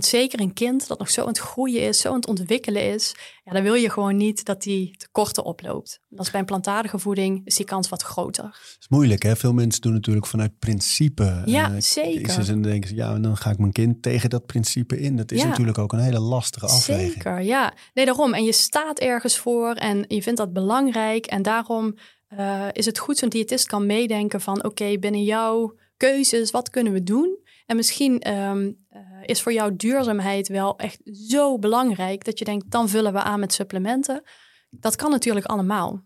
Want 0.01 0.13
zeker 0.13 0.41
een 0.41 0.53
kind 0.53 0.89
dat 0.89 0.99
nog 0.99 1.11
zo 1.11 1.21
aan 1.21 1.29
het 1.29 1.39
groeien 1.39 1.83
is, 1.83 2.01
zo 2.01 2.09
aan 2.09 2.15
het 2.15 2.27
ontwikkelen 2.27 2.93
is, 2.93 3.15
ja, 3.45 3.53
dan 3.53 3.63
wil 3.63 3.75
je 3.75 3.91
gewoon 3.91 4.17
niet 4.17 4.45
dat 4.45 4.63
die 4.63 4.97
tekorten 4.97 5.45
oploopt. 5.45 6.01
Dat 6.09 6.25
is 6.27 6.31
bij 6.31 6.41
een 6.41 6.47
plantaardige 6.47 6.99
voeding 6.99 7.41
is 7.45 7.57
die 7.57 7.67
kans 7.67 7.89
wat 7.89 8.03
groter. 8.03 8.45
Het 8.45 8.77
is 8.81 8.89
moeilijk, 8.89 9.23
hè? 9.23 9.37
Veel 9.37 9.53
mensen 9.53 9.81
doen 9.81 9.93
natuurlijk 9.93 10.27
vanuit 10.27 10.59
principe. 10.59 11.43
Ja, 11.45 11.71
uh, 11.71 11.81
zeker. 11.81 12.49
En 12.49 12.63
denken 12.63 12.89
ze, 12.89 12.95
ja, 12.95 13.15
en 13.15 13.23
dan 13.23 13.37
ga 13.37 13.51
ik 13.51 13.59
mijn 13.59 13.73
kind 13.73 14.03
tegen 14.03 14.31
dat 14.31 14.47
principe 14.47 15.01
in. 15.01 15.17
Dat 15.17 15.33
is 15.33 15.43
natuurlijk 15.43 15.79
ook 15.79 15.93
een 15.93 15.99
hele 15.99 16.21
lastige 16.21 16.67
afweging. 16.67 17.13
Zeker, 17.13 17.41
ja. 17.41 17.75
Nee, 17.95 18.05
daarom. 18.05 18.35
En 18.35 18.45
je 18.45 18.53
staat 18.53 18.99
ergens 18.99 19.39
voor 19.39 19.75
en 19.75 20.05
je 20.09 20.23
vindt 20.23 20.39
dat 20.39 20.53
belangrijk. 20.53 21.27
En 21.27 21.43
daarom 21.43 21.97
uh, 22.39 22.67
is 22.73 22.87
het 22.87 22.99
goed 22.99 23.19
zo'n 23.19 23.29
diëtist 23.29 23.67
kan 23.67 23.87
meedenken 23.87 24.41
van, 24.41 24.65
oké, 24.65 24.99
binnen 24.99 25.25
jouw 25.25 25.75
keuzes, 25.97 26.51
wat 26.51 26.71
kunnen 26.71 26.93
we 26.93 27.03
doen? 27.03 27.39
En 27.67 27.77
misschien 27.77 28.33
um, 28.33 28.80
uh, 28.91 29.01
is 29.23 29.43
voor 29.43 29.53
jou 29.53 29.77
duurzaamheid 29.77 30.49
wel 30.49 30.79
echt 30.79 31.01
zo 31.29 31.59
belangrijk 31.59 32.25
dat 32.25 32.39
je 32.39 32.45
denkt, 32.45 32.71
dan 32.71 32.89
vullen 32.89 33.13
we 33.13 33.23
aan 33.23 33.41
met 33.41 33.53
supplementen. 33.53 34.23
Dat 34.71 34.97
kan 34.97 35.11
natuurlijk 35.11 35.47
allemaal. 35.47 36.05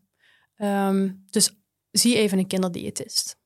Um, 0.57 1.25
dus 1.31 1.59
zie 1.91 2.17
even 2.17 2.39
een 2.39 2.47
kinderdiëtist. 2.47 3.37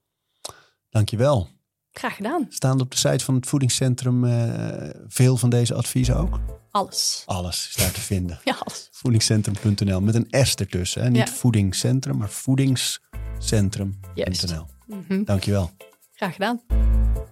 Dankjewel. 0.90 1.48
Graag 1.90 2.16
gedaan. 2.16 2.46
Staan 2.48 2.80
op 2.80 2.90
de 2.90 2.96
site 2.96 3.24
van 3.24 3.34
het 3.34 3.46
voedingscentrum 3.46 4.24
uh, 4.24 4.90
veel 5.06 5.36
van 5.36 5.50
deze 5.50 5.74
adviezen 5.74 6.16
ook? 6.16 6.40
Alles. 6.70 7.22
Alles 7.26 7.68
is 7.68 7.74
daar 7.74 7.92
te 7.92 8.00
vinden. 8.00 8.40
ja, 8.44 8.56
alles. 8.64 8.88
Voedingscentrum.nl 8.90 10.00
met 10.00 10.14
een 10.14 10.46
S 10.46 10.54
ertussen. 10.54 11.02
Hè? 11.02 11.08
Niet 11.08 11.28
ja. 11.28 11.34
voedingscentrum, 11.34 12.16
maar 12.16 12.30
voedingscentrum.nl. 12.30 14.66
Mm 14.86 15.04
-hmm. 15.08 15.24
Dankjewel. 15.24 15.70
Graag 16.12 16.32
gedaan. 16.32 16.60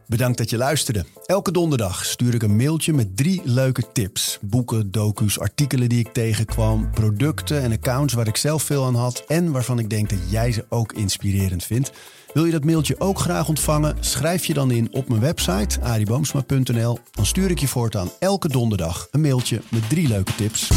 Bedankt 0.09 0.39
dat 0.39 0.51
je 0.51 0.57
luisterde. 0.57 1.05
Elke 1.25 1.53
donderdag 1.53 2.05
stuur 2.05 2.35
ik 2.35 2.43
een 2.43 2.57
mailtje 2.57 2.93
met 2.93 3.17
drie 3.17 3.41
leuke 3.45 3.93
tips. 3.93 4.39
Boeken, 4.41 4.91
docu's, 4.91 5.39
artikelen 5.39 5.89
die 5.89 5.99
ik 5.99 6.13
tegenkwam, 6.13 6.91
producten 6.91 7.63
en 7.63 7.73
accounts 7.73 8.15
waar 8.15 8.27
ik 8.27 8.37
zelf 8.37 8.63
veel 8.63 8.85
aan 8.85 8.95
had 8.95 9.25
en 9.27 9.53
waarvan 9.53 9.79
ik 9.79 9.91
denk 9.91 10.11
dat 10.11 10.19
jij 10.31 10.53
ze 10.53 10.65
ook 10.69 10.93
inspirerend 10.93 11.65
vindt. 11.65 11.93
Wil 12.33 12.45
je 12.45 12.53
dat 12.53 12.65
mailtje 12.65 13.01
ook 13.01 13.19
graag 13.19 13.49
ontvangen? 13.49 13.97
Schrijf 14.01 14.45
je 14.45 14.55
dan 14.55 14.71
in 14.71 14.93
op 14.93 15.09
mijn 15.09 15.21
website 15.21 15.81
ariboomsma.nl. 15.81 16.99
Dan 17.11 17.27
stuur 17.27 17.51
ik 17.51 17.59
je 17.59 17.69
voortaan 17.69 18.11
elke 18.19 18.49
donderdag 18.49 19.09
een 19.11 19.21
mailtje 19.21 19.61
met 19.71 19.89
drie 19.89 20.09
leuke 20.09 20.35
tips. 20.35 20.69